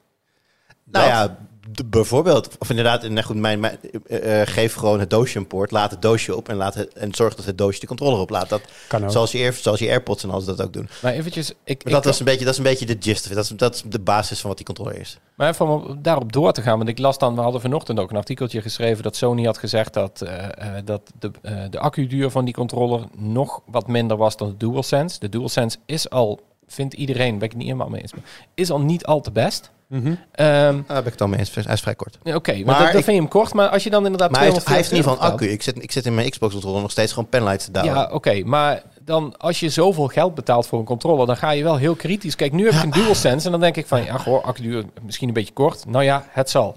Nou 0.83 1.07
ja, 1.07 1.37
d- 1.73 1.89
bijvoorbeeld. 1.89 2.57
Of 2.59 2.69
inderdaad, 2.69 3.09
nee, 3.09 3.23
goed, 3.23 3.35
mijn, 3.35 3.59
mijn, 3.59 3.77
eh, 4.07 4.41
eh, 4.41 4.47
geef 4.47 4.73
gewoon 4.73 4.99
het 4.99 5.09
doosje 5.09 5.37
een 5.37 5.47
poort. 5.47 5.71
Laat 5.71 5.91
het 5.91 6.01
doosje 6.01 6.35
op 6.35 6.49
en, 6.49 6.55
laat 6.55 6.73
het, 6.73 6.93
en 6.93 7.13
zorg 7.15 7.35
dat 7.35 7.45
het 7.45 7.57
doosje 7.57 7.79
de 7.79 7.87
controller 7.87 8.19
oplaat. 8.19 8.49
Dat, 8.49 8.61
Kan 8.87 9.03
ook. 9.03 9.11
zoals, 9.11 9.31
je, 9.31 9.51
zoals 9.51 9.79
je 9.79 9.89
AirPods 9.89 10.23
en 10.23 10.29
alles 10.29 10.45
dat 10.45 10.61
ook 10.61 10.73
doen. 10.73 10.89
Maar 11.01 11.13
eventjes, 11.13 11.49
ik, 11.49 11.55
Maar 11.63 11.75
ik 11.85 11.91
dat, 11.91 12.05
was 12.05 12.19
een 12.19 12.25
beetje, 12.25 12.43
dat 12.43 12.53
is 12.53 12.57
een 12.57 12.63
beetje 12.63 12.85
de 12.85 12.97
gist. 12.99 13.33
Dat 13.35 13.43
is, 13.43 13.49
dat 13.49 13.75
is 13.75 13.83
de 13.85 13.99
basis 13.99 14.39
van 14.39 14.47
wat 14.49 14.57
die 14.57 14.65
controller 14.65 14.99
is. 14.99 15.17
Maar 15.35 15.49
even 15.49 15.67
om 15.67 15.99
daarop 16.01 16.31
door 16.33 16.51
te 16.51 16.61
gaan, 16.61 16.77
want 16.77 16.89
ik 16.89 16.97
las 16.99 17.17
dan, 17.17 17.35
we 17.35 17.41
hadden 17.41 17.61
vanochtend 17.61 17.99
ook 17.99 18.09
een 18.11 18.17
artikeltje 18.17 18.61
geschreven 18.61 19.03
dat 19.03 19.15
Sony 19.15 19.45
had 19.45 19.57
gezegd 19.57 19.93
dat, 19.93 20.21
eh, 20.21 20.45
eh, 20.77 20.85
dat 20.85 21.01
de, 21.19 21.31
eh, 21.41 21.57
de 21.69 21.79
accuduur 21.79 22.29
van 22.29 22.45
die 22.45 22.53
controller 22.53 23.01
nog 23.15 23.61
wat 23.65 23.87
minder 23.87 24.17
was 24.17 24.37
dan 24.37 24.49
de 24.49 24.57
DualSense. 24.57 25.19
De 25.19 25.29
DualSense 25.29 25.77
is 25.85 26.09
al, 26.09 26.39
vindt 26.67 26.93
iedereen, 26.93 27.33
ben 27.33 27.43
ik 27.43 27.49
het 27.49 27.57
niet 27.57 27.65
helemaal 27.67 27.89
mee 27.89 28.01
eens, 28.01 28.13
maar 28.13 28.23
is 28.53 28.71
al 28.71 28.79
niet 28.79 29.05
al 29.05 29.21
te 29.21 29.31
best. 29.31 29.71
Mhm. 29.87 30.07
Ehm, 30.07 30.15
Daar 30.31 30.83
ben 30.87 31.05
ik 31.05 31.11
het 31.11 31.21
al 31.21 31.27
mee 31.27 31.39
eens. 31.39 31.53
Hij 31.55 31.73
is 31.73 31.81
vrij 31.81 31.95
kort. 31.95 32.17
Oké, 32.23 32.51
maar, 32.53 32.65
Maar 32.65 32.77
dat, 32.79 32.87
ik- 32.87 32.93
vind 32.93 33.05
je 33.05 33.13
hem 33.13 33.27
kort, 33.27 33.53
maar 33.53 33.69
als 33.69 33.83
je 33.83 33.89
dan 33.89 34.03
inderdaad 34.03 34.31
Maar 34.31 34.39
hij 34.41 34.49
heeft, 34.51 34.65
hij 34.67 34.75
heeft 34.75 34.91
in 34.91 34.97
ieder 34.97 35.11
240 35.11 35.47
geval 35.47 35.49
een 35.49 35.57
accu. 35.57 35.73
Ik 35.73 35.75
zit, 35.75 35.83
ik 35.83 35.91
zit 35.91 36.05
in 36.05 36.15
mijn 36.15 36.29
Xbox 36.29 36.53
controller 36.53 36.81
nog 36.81 36.91
steeds 36.91 37.13
gewoon 37.13 37.29
penlights 37.29 37.65
te 37.65 37.71
douwen. 37.71 37.93
Ja, 37.93 38.09
oké, 38.11 38.41
maar 38.45 38.81
dan 39.01 39.37
als 39.37 39.59
je 39.59 39.69
zoveel 39.69 40.07
geld 40.07 40.35
betaalt 40.35 40.67
voor 40.67 40.79
een 40.79 40.85
controller, 40.85 41.25
dan 41.25 41.37
ga 41.37 41.51
je 41.51 41.63
wel 41.63 41.77
heel 41.77 41.95
kritisch. 41.95 42.35
Kijk, 42.35 42.51
nu 42.51 42.65
heb 42.65 42.73
ik 42.73 42.83
een 42.83 42.91
DualSense 43.01 43.45
en 43.45 43.51
dan 43.51 43.61
denk 43.61 43.75
ik 43.77 43.87
van, 43.87 44.03
ja, 44.03 44.17
goh, 44.17 44.43
accuduur 44.43 44.85
misschien 45.01 45.27
een 45.27 45.33
beetje 45.33 45.53
kort. 45.53 45.85
Nou 45.85 46.03
ja, 46.03 46.25
het 46.29 46.49
zal. 46.49 46.75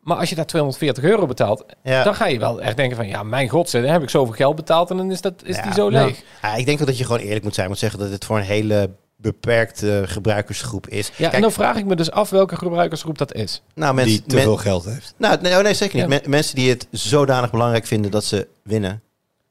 Maar 0.00 0.16
als 0.16 0.28
je 0.28 0.34
daar 0.34 0.46
240 0.46 1.04
euro 1.04 1.26
betaalt, 1.26 1.64
Ja. 1.82 2.02
dan 2.02 2.14
ga 2.14 2.26
je 2.26 2.38
wel 2.38 2.60
echt 2.60 2.76
denken 2.76 2.96
van, 2.96 3.06
ja, 3.08 3.22
mijn 3.22 3.48
god, 3.48 3.70
dan 3.72 3.82
heb 3.82 4.02
ik 4.02 4.10
zoveel 4.10 4.34
geld 4.34 4.56
betaald 4.56 4.90
en 4.90 4.96
dan 4.96 5.10
is, 5.10 5.20
dat, 5.20 5.34
is 5.44 5.56
Ja. 5.56 5.62
die 5.62 5.72
zo 5.72 5.90
Ja. 5.90 6.04
leeg. 6.04 6.22
Ja, 6.42 6.54
ik 6.54 6.66
denk 6.66 6.86
dat 6.86 6.98
je 6.98 7.04
gewoon 7.04 7.20
eerlijk 7.20 7.44
moet 7.44 7.54
zijn. 7.54 7.68
moet 7.68 7.78
zeggen 7.78 7.98
dat 7.98 8.10
het 8.10 8.24
voor 8.24 8.36
een 8.36 8.42
hele 8.42 8.90
beperkte 9.32 10.02
gebruikersgroep 10.06 10.88
is. 10.88 11.10
Ja, 11.16 11.32
en 11.32 11.40
dan 11.40 11.52
vraag 11.52 11.76
ik 11.76 11.84
me 11.84 11.96
dus 11.96 12.10
af 12.10 12.30
welke 12.30 12.56
gebruikersgroep 12.56 13.18
dat 13.18 13.34
is. 13.34 13.62
nou, 13.74 13.94
mensen, 13.94 14.12
die 14.18 14.26
te 14.26 14.34
men- 14.34 14.44
veel 14.44 14.56
geld 14.56 14.84
heeft. 14.84 15.14
Nou, 15.16 15.38
nee, 15.42 15.56
oh 15.56 15.62
nee 15.62 15.74
zeker 15.74 15.94
niet. 15.94 16.02
Ja. 16.02 16.08
Men- 16.08 16.30
mensen 16.30 16.54
die 16.54 16.68
het 16.70 16.86
zodanig 16.90 17.50
belangrijk 17.50 17.86
vinden 17.86 18.10
dat 18.10 18.24
ze 18.24 18.46
winnen. 18.62 19.02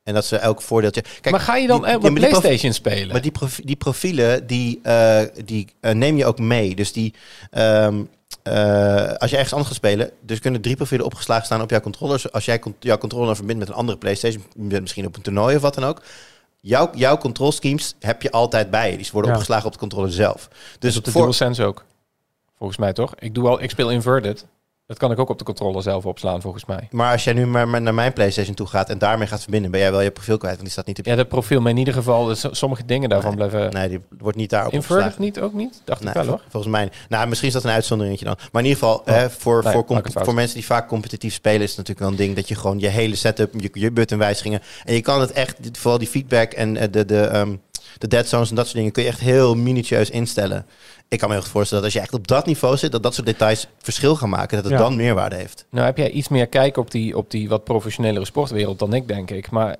En 0.04 0.14
dat 0.14 0.26
ze 0.26 0.38
elk 0.38 0.62
voordeeltje... 0.62 1.02
Kijk, 1.02 1.30
maar 1.32 1.40
ga 1.40 1.56
je 1.56 1.68
dan 1.68 1.78
die- 1.78 1.86
eh, 1.86 1.92
ja, 1.94 2.00
wat 2.00 2.12
maar 2.12 2.20
die 2.22 2.30
PlayStation 2.30 2.74
spelen? 2.74 3.08
Maar 3.12 3.22
die, 3.22 3.32
profi- 3.32 3.66
die 3.66 3.76
profielen, 3.76 4.48
die, 4.48 4.80
eh, 4.84 5.22
die 5.46 5.68
eh, 5.80 5.94
neem 5.94 6.18
je 6.18 6.26
ook 6.26 6.40
mee. 6.40 6.76
Dus 6.76 6.92
die... 6.94 7.14
ehm, 7.52 8.02
eh, 8.44 9.14
als 9.14 9.30
je 9.30 9.36
ergens 9.36 9.52
anders 9.52 9.68
gaat 9.68 9.76
spelen, 9.78 10.12
dus 10.22 10.40
kunnen 10.40 10.62
drie 10.62 10.76
profielen 10.76 11.06
opgeslagen 11.06 11.46
staan 11.46 11.62
op 11.62 11.70
jouw 11.70 11.80
controllers. 11.80 12.32
Als 12.32 12.46
jij 12.46 12.60
con- 12.60 12.76
jouw 12.80 12.98
controller 12.98 13.36
verbindt 13.36 13.60
met 13.60 13.70
een 13.70 13.76
andere 13.76 13.98
PlayStation, 13.98 14.44
misschien 14.56 15.06
op 15.06 15.16
een 15.16 15.22
toernooi 15.22 15.56
of 15.56 15.62
wat 15.62 15.74
dan 15.76 15.84
ook. 15.84 16.02
Jouw, 16.66 16.90
jouw 16.96 17.18
control 17.18 17.52
schemes 17.52 17.96
heb 18.00 18.22
je 18.22 18.32
altijd 18.32 18.70
bij 18.70 18.92
je. 18.92 18.98
Die 18.98 19.10
worden 19.12 19.30
Ja. 19.32 19.36
opgeslagen 19.38 19.66
op 19.66 19.72
de 19.74 19.80
controller 19.80 20.12
zelf. 20.12 20.48
Dus 20.52 20.58
dus 20.80 20.98
op 20.98 21.04
de 21.04 21.12
voor- 21.12 21.22
DualSense 21.22 21.64
ook. 21.64 21.86
Volgens 22.58 22.80
mij 22.80 22.94
toch? 22.94 23.14
Ik 23.20 23.36
doe 23.36 23.48
al, 23.48 23.62
ik 23.62 23.70
speel 23.70 23.90
inverted. 23.92 24.46
Dat 24.86 24.98
kan 24.98 25.12
ik 25.12 25.20
ook 25.20 25.30
op 25.30 25.38
de 25.38 25.44
controller 25.44 25.82
zelf 25.82 26.06
opslaan, 26.06 26.42
volgens 26.42 26.66
mij. 26.66 26.88
Maar 26.92 27.12
als 27.12 27.24
jij 27.24 27.34
nu 27.34 27.46
maar, 27.46 27.82
naar 27.82 27.94
mijn 27.94 28.14
PlayStation 28.14 28.56
toe 28.56 28.68
gaat 28.68 28.90
en 28.90 28.98
daarmee 28.98 29.28
gaat 29.28 29.42
verbinden, 29.42 29.72
ben 29.72 29.80
jij 29.80 29.92
wel 29.92 30.02
je 30.02 30.12
profiel 30.12 30.38
kwijt, 30.38 30.54
want 30.54 30.64
die 30.64 30.72
staat 30.74 30.86
niet 30.86 31.00
op. 31.00 31.06
Ja, 31.06 31.16
dat 31.16 31.28
profiel, 31.28 31.62
maar 31.62 31.72
in 31.72 31.78
ieder 31.78 31.94
geval, 31.94 32.26
dus 32.26 32.46
sommige 32.52 32.86
dingen 32.86 33.10
daarvan 33.10 33.36
blijven... 33.36 33.72
Nee, 33.74 33.90
die 33.90 34.00
wordt 34.18 34.38
niet 34.38 34.50
daarop 34.50 34.74
Inverted 34.74 35.20
niet, 35.20 35.40
ook 35.40 35.54
niet? 35.54 35.82
Dacht 35.86 36.00
ik 36.00 36.06
Nee, 36.06 36.14
wel 36.14 36.24
vol- 36.24 36.34
hoor. 36.34 36.44
volgens 36.50 36.72
mij. 36.72 36.90
Nou, 37.10 37.28
misschien 37.28 37.48
is 37.48 37.54
dat 37.54 37.64
een 37.64 37.70
uitzonderingetje 37.70 38.26
dan. 38.26 38.36
Maar 38.52 38.62
in 38.64 38.68
ieder 38.68 38.84
geval, 38.84 39.02
hè, 39.06 39.30
voor, 39.30 39.64
Nee, 39.64 39.74
voor, 39.74 40.02
voor 40.14 40.34
mensen 40.34 40.56
die 40.56 40.66
vaak 40.66 40.88
competitief 40.88 41.34
spelen, 41.34 41.62
is 41.62 41.76
het 41.76 41.78
natuurlijk 41.78 42.00
wel 42.00 42.10
een 42.10 42.26
ding 42.26 42.36
dat 42.36 42.48
je 42.48 42.56
gewoon 42.56 42.80
je 42.80 42.88
hele 42.88 43.16
setup, 43.16 43.54
je, 43.58 43.70
je 43.74 43.92
button 43.92 44.18
wijzigingen. 44.18 44.62
En 44.84 44.94
je 44.94 45.02
kan 45.02 45.22
het 45.22 45.32
echt, 45.32 45.58
vooral 45.72 45.98
die 46.00 46.08
feedback 46.08 46.52
en 46.52 46.78
eh, 46.78 46.88
de, 46.92 47.06
de, 47.06 47.22
ehm, 47.22 47.56
de 47.98 48.08
dead 48.08 48.28
zones 48.28 48.50
en 48.50 48.56
dat 48.56 48.66
soort 48.66 48.78
dingen, 48.78 48.92
kun 48.92 49.04
je 49.04 49.10
echt 49.10 49.20
heel 49.20 49.56
minutieus 49.56 50.10
instellen. 50.10 50.66
Ik 51.14 51.20
kan 51.20 51.28
me 51.28 51.34
heel 51.36 51.44
goed 51.44 51.54
voorstellen 51.54 51.84
dat 51.84 51.94
als 51.94 52.02
je 52.02 52.08
echt 52.10 52.20
op 52.20 52.28
dat 52.28 52.46
niveau 52.46 52.78
zit, 52.78 52.92
dat 52.92 53.04
dat 53.04 53.14
soort 53.14 53.28
details 53.28 53.68
verschil 53.82 54.16
gaan 54.16 54.30
maken, 54.30 54.56
dat 54.56 54.64
het 54.66 54.74
Ja. 54.74 54.80
dan 54.80 54.96
meerwaarde 54.96 55.36
heeft. 55.36 55.66
Nou 55.70 55.86
heb 55.86 55.98
jij 55.98 56.10
iets 56.10 56.28
meer 56.28 56.48
kijk 56.48 56.78
op 56.78 56.92
die, 56.92 57.18
op 57.18 57.32
die 57.32 57.50
wat 57.50 57.64
professionelere 57.64 58.26
sportwereld 58.26 58.80
dan 58.80 58.94
ik, 58.94 59.08
denk 59.08 59.32
ik. 59.32 59.50
Maar 59.52 59.76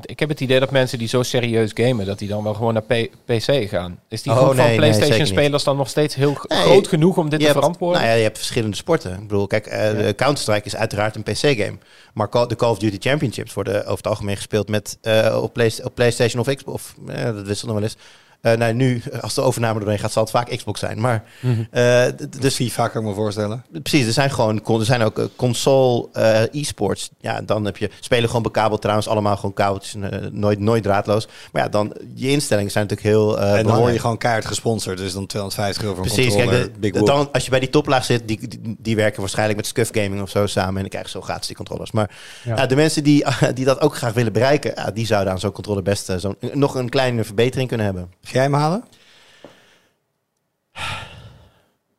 ik 0.00 0.18
heb 0.20 0.28
het 0.28 0.40
idee 0.40 0.60
dat 0.60 0.70
mensen 0.70 0.98
die 0.98 1.08
zo 1.08 1.22
serieus 1.22 1.70
gamen, 1.74 2.06
dat 2.06 2.18
die 2.18 2.28
dan 2.28 2.42
wel 2.44 2.54
gewoon 2.54 2.72
naar 2.72 2.82
P- 2.82 3.08
PC 3.24 3.68
gaan. 3.68 3.98
Is 4.08 4.22
die 4.22 4.32
Oh, 4.32 4.38
groep 4.38 4.48
nee, 4.48 4.56
van 4.56 4.66
nee, 4.66 4.76
PlayStation-spelers 4.76 5.64
dan 5.64 5.76
nog 5.76 5.88
steeds 5.88 6.14
heel 6.14 6.36
Nee, 6.48 6.58
groot 6.58 6.88
genoeg 6.88 7.16
om 7.16 7.28
dit 7.28 7.38
te 7.38 7.44
hebt, 7.44 7.58
verantwoorden? 7.58 8.00
nou 8.00 8.10
ja, 8.12 8.16
je 8.18 8.22
hebt 8.24 8.36
verschillende 8.38 8.76
sporten. 8.76 9.12
Ik 9.12 9.20
bedoel, 9.28 9.46
kijk, 9.46 9.66
eh, 9.66 9.90
de 9.90 10.12
Counter-Strike 10.16 10.66
is 10.66 10.76
uiteraard 10.76 11.16
een 11.16 11.22
PC-game. 11.22 11.78
Maar 12.14 12.28
Call- 12.28 12.46
de 12.46 12.56
Call 12.56 12.70
of 12.70 12.78
Duty 12.78 13.08
Championships 13.08 13.54
worden 13.54 13.80
over 13.82 13.96
het 13.96 14.06
algemeen 14.06 14.36
gespeeld 14.36 14.68
met, 14.68 14.98
eh, 15.02 15.38
op, 15.42 15.52
Play- 15.52 15.72
op 15.82 15.94
PlayStation 15.94 16.40
of 16.40 16.54
Xbox. 16.54 16.72
Of, 16.74 16.94
eh, 17.14 17.24
dat 17.24 17.46
wisselt 17.46 17.66
nog 17.70 17.74
wel 17.74 17.82
eens. 17.82 17.96
Eh, 18.42 18.52
nou, 18.56 18.72
nu, 18.72 19.02
als 19.20 19.34
de 19.34 19.40
overname 19.40 19.78
doorheen 19.80 19.98
gaat, 19.98 20.12
zal 20.12 20.22
het 20.22 20.30
vaak 20.32 20.56
Xbox 20.56 20.80
zijn. 20.80 21.00
Maar, 21.00 21.24
eh, 21.70 22.04
d- 22.04 22.18
Dus 22.18 22.40
dus 22.40 22.54
FIFA 22.54 22.88
kan 22.88 23.02
ik 23.02 23.08
me 23.08 23.14
voorstellen. 23.14 23.64
precies, 23.82 24.06
er 24.06 24.12
zijn 24.12 24.30
gewoon 24.30 24.60
er 24.80 24.84
zijn 24.84 25.02
ook 25.02 25.18
eh, 25.18 25.24
console 25.36 26.08
eh, 26.12 26.40
e-sports. 26.60 27.10
Ja, 27.20 27.40
dan 27.40 27.64
heb 27.64 27.76
je 27.76 27.90
spelen 28.00 28.26
gewoon 28.28 28.42
bekabeld 28.42 28.80
trouwens, 28.80 29.08
allemaal 29.08 29.36
gewoon 29.36 29.80
eh, 30.02 30.18
nooit, 30.32 30.58
nooit 30.58 30.82
draadloos. 30.82 31.28
Maar 31.52 31.62
ja, 31.62 31.68
dan 31.68 31.92
je 32.14 32.30
instellingen 32.30 32.70
zijn 32.70 32.86
natuurlijk 32.88 33.16
heel. 33.16 33.38
eh 33.38 33.42
en 33.42 33.46
dan 33.46 33.52
word 33.54 33.62
belangrijk. 33.64 33.94
je 33.94 34.00
gewoon 34.00 34.18
keihard 34.18 34.46
gesponsord. 34.46 34.98
Dus 34.98 35.12
dan 35.12 35.26
250 35.26 35.82
euro 35.82 35.94
voor 35.96 36.04
een 36.04 36.12
Precies, 36.12 36.32
kijk, 36.34 36.44
controller. 36.46 36.72
de- 36.72 36.78
Big 36.78 36.92
de- 36.92 37.02
dan, 37.04 37.28
als 37.32 37.44
je 37.44 37.50
bij 37.50 37.60
die 37.60 37.70
toplaag 37.70 38.04
zit, 38.04 38.28
die, 38.28 38.48
die, 38.48 38.76
die 38.78 38.96
werken 38.96 39.20
waarschijnlijk 39.20 39.56
met 39.58 39.66
Scuf 39.66 39.88
Gaming 39.92 40.22
of 40.22 40.30
zo 40.30 40.46
samen. 40.46 40.74
En 40.74 40.80
dan 40.80 40.88
krijgen 40.88 41.10
ze 41.10 41.18
zo 41.18 41.24
gratis 41.24 41.46
die 41.46 41.56
controllers. 41.56 41.90
Maar 41.92 42.10
Ja. 42.44 42.66
de 42.66 42.76
mensen 42.76 43.04
die, 43.04 43.24
die 43.54 43.64
dat 43.64 43.80
ook 43.80 43.96
graag 43.96 44.12
willen 44.12 44.32
bereiken, 44.32 44.72
ja, 44.76 44.90
die 44.90 45.06
zouden 45.06 45.32
aan 45.32 45.40
zo'n 45.40 45.52
controller 45.52 45.82
best 45.82 46.08
eh, 46.08 46.16
zo'n 46.16 46.36
nog 46.52 46.74
een 46.74 46.88
kleine 46.88 47.24
verbetering 47.24 47.68
kunnen 47.68 47.86
hebben. 47.86 48.10
Ga 48.32 48.38
jij 48.38 48.42
hem 48.42 48.52
halen? 48.54 48.84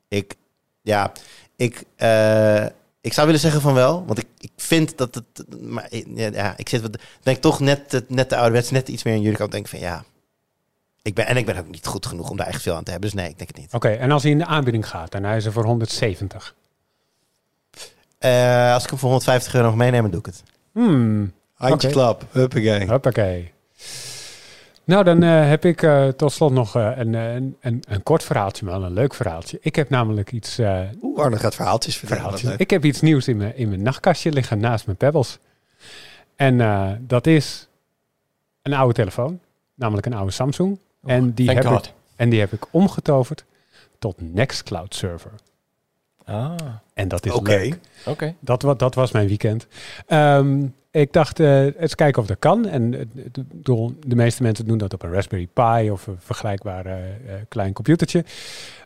Ik, 0.08 0.36
ja, 0.82 1.12
ik, 1.56 1.84
eh, 1.96 2.66
ik 3.02 3.14
zou 3.14 3.26
willen 3.26 3.42
zeggen 3.42 3.62
van 3.62 3.74
wel, 3.74 4.06
want 4.06 4.20
ik, 4.20 4.26
ik 4.40 4.52
vind 4.58 4.98
dat 4.98 5.16
het, 5.16 5.62
maar 5.62 5.88
ja, 6.16 6.54
ik 6.58 6.70
zit, 6.70 6.82
wat- 6.82 6.98
denk 7.22 7.38
toch 7.38 7.60
net, 7.60 8.04
net 8.08 8.30
de 8.30 8.36
ouderwets, 8.36 8.72
net 8.72 8.88
iets 8.88 9.04
meer 9.04 9.14
aan 9.14 9.22
jullie 9.22 9.38
kant. 9.38 9.52
Denk 9.52 9.68
van 9.68 9.80
ja, 9.80 10.04
ik 11.02 11.14
ben 11.14 11.26
en 11.28 11.38
ik 11.38 11.46
ben 11.46 11.58
ook 11.58 11.68
niet 11.70 11.86
goed 11.86 12.06
genoeg 12.06 12.30
om 12.30 12.38
daar 12.38 12.48
echt 12.48 12.62
veel 12.62 12.76
aan 12.76 12.84
te 12.84 12.92
hebben. 12.92 13.10
Dus 13.12 13.20
nee, 13.22 13.30
ik 13.30 13.38
denk 13.38 13.50
het 13.50 13.60
niet. 13.60 13.74
Oké, 13.74 13.90
en 13.90 14.12
als 14.12 14.24
hij 14.24 14.32
in 14.32 14.38
de 14.38 14.46
aanbieding 14.46 14.88
gaat 14.90 15.14
en 15.14 15.24
hij 15.24 15.38
is 15.38 15.46
er 15.46 15.52
voor 15.52 15.66
170. 15.66 16.56
Eh, 18.18 18.74
als 18.74 18.84
ik 18.84 18.90
hem 18.90 19.00
voor 19.00 19.10
150 19.10 19.54
euro 19.54 19.68
nog 19.68 19.76
meeneem, 19.76 20.02
dan 20.02 20.12
doe 20.12 20.20
ik 20.20 20.26
het. 20.26 20.44
Hmm, 20.72 21.34
Handje 21.54 21.90
klap. 21.90 22.26
Huppakee. 22.32 22.88
Hoppakee. 22.88 23.52
Nou, 24.86 25.04
dan 25.04 25.24
eh, 25.24 25.48
heb 25.50 25.66
ik 25.66 25.82
eh, 25.84 26.08
tot 26.08 26.32
slot 26.32 26.52
nog 26.52 26.76
eh, 26.76 26.92
een, 26.96 27.14
een, 27.14 27.58
een, 27.62 27.84
een 27.88 28.04
kort 28.04 28.24
verhaaltje, 28.24 28.66
maar 28.66 28.80
wel 28.80 28.84
een 28.88 28.94
leuk 28.94 29.14
verhaaltje. 29.14 29.58
Ik 29.62 29.76
heb 29.76 29.90
namelijk 29.90 30.32
iets, 30.32 30.58
eh, 30.58 30.80
Oeh, 31.02 31.20
Arno 31.20 31.38
gaat 31.38 31.56
verhaaltjes 31.56 31.98
vertellen. 31.98 32.24
verhaaltjes. 32.24 32.56
Ik 32.58 32.70
heb 32.70 32.86
iets 32.86 33.02
nieuws 33.02 33.28
in 33.28 33.38
mijn, 33.38 33.56
in 33.58 33.70
mijn 33.70 33.82
nachtkastje 33.82 34.32
liggen 34.32 34.60
naast 34.60 34.86
mijn 34.86 34.98
Pebbles. 34.98 35.40
En 36.36 36.58
dat 37.08 37.28
is 37.28 37.68
een 38.62 38.74
oude 38.74 38.94
telefoon, 38.94 39.40
namelijk 39.76 40.06
een 40.06 40.14
oude 40.14 40.32
Samsung. 40.32 40.80
en, 41.06 41.34
die 41.34 41.50
heb 41.52 41.66
ik, 41.66 41.92
en 42.16 42.30
die 42.30 42.40
heb 42.40 42.54
ik 42.54 42.66
omgetoverd 42.72 43.44
tot 44.00 44.16
Nextcloud 44.34 44.96
Server. 44.96 45.32
Ah, 46.26 46.56
En 46.94 47.08
dat 47.08 47.26
is 47.26 47.32
leuk. 47.32 47.80
oké. 48.06 48.36
Dat, 48.40 48.80
dat 48.80 48.96
was 48.96 49.12
mijn 49.12 49.28
weekend. 49.28 49.68
Ehm, 50.08 50.66
ik 51.02 51.14
dacht, 51.14 51.40
eh, 51.40 51.82
eens 51.82 51.96
kijken 51.96 52.22
of 52.22 52.28
dat 52.28 52.40
kan. 52.40 52.68
En 52.68 52.94
eh, 52.94 53.88
de 54.06 54.16
meeste 54.16 54.44
mensen 54.44 54.66
doen 54.66 54.78
dat 54.78 54.94
op 54.94 55.04
een 55.04 55.12
Raspberry 55.12 55.48
Pi 55.54 55.92
of 55.92 56.08
een 56.08 56.18
vergelijkbaar 56.20 56.86
eh, 56.86 56.94
eh, 56.94 57.42
klein 57.48 57.74
computertje. 57.74 58.26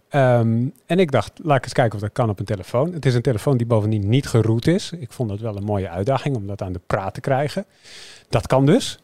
Ehm, 0.09 0.65
en 0.85 0.99
ik 0.99 1.11
dacht, 1.11 1.39
laat 1.43 1.57
ik 1.57 1.63
eens 1.63 1.73
kijken 1.73 1.95
of 1.95 2.01
dat 2.01 2.11
kan 2.11 2.29
op 2.29 2.39
een 2.39 2.45
telefoon. 2.45 2.93
Het 2.93 3.05
is 3.05 3.13
een 3.13 3.21
telefoon 3.21 3.57
die 3.57 3.67
bovendien 3.67 4.09
niet 4.09 4.27
geroot 4.27 4.67
is. 4.67 4.91
Ik 4.91 5.11
vond 5.11 5.29
dat 5.29 5.39
wel 5.39 5.57
een 5.57 5.63
mooie 5.63 5.89
uitdaging 5.89 6.35
om 6.35 6.47
dat 6.47 6.61
aan 6.61 6.73
de 6.73 6.81
praat 6.87 7.13
te 7.13 7.21
krijgen. 7.21 7.65
Dat 8.29 8.47
kan 8.47 8.65
dus. 8.65 8.99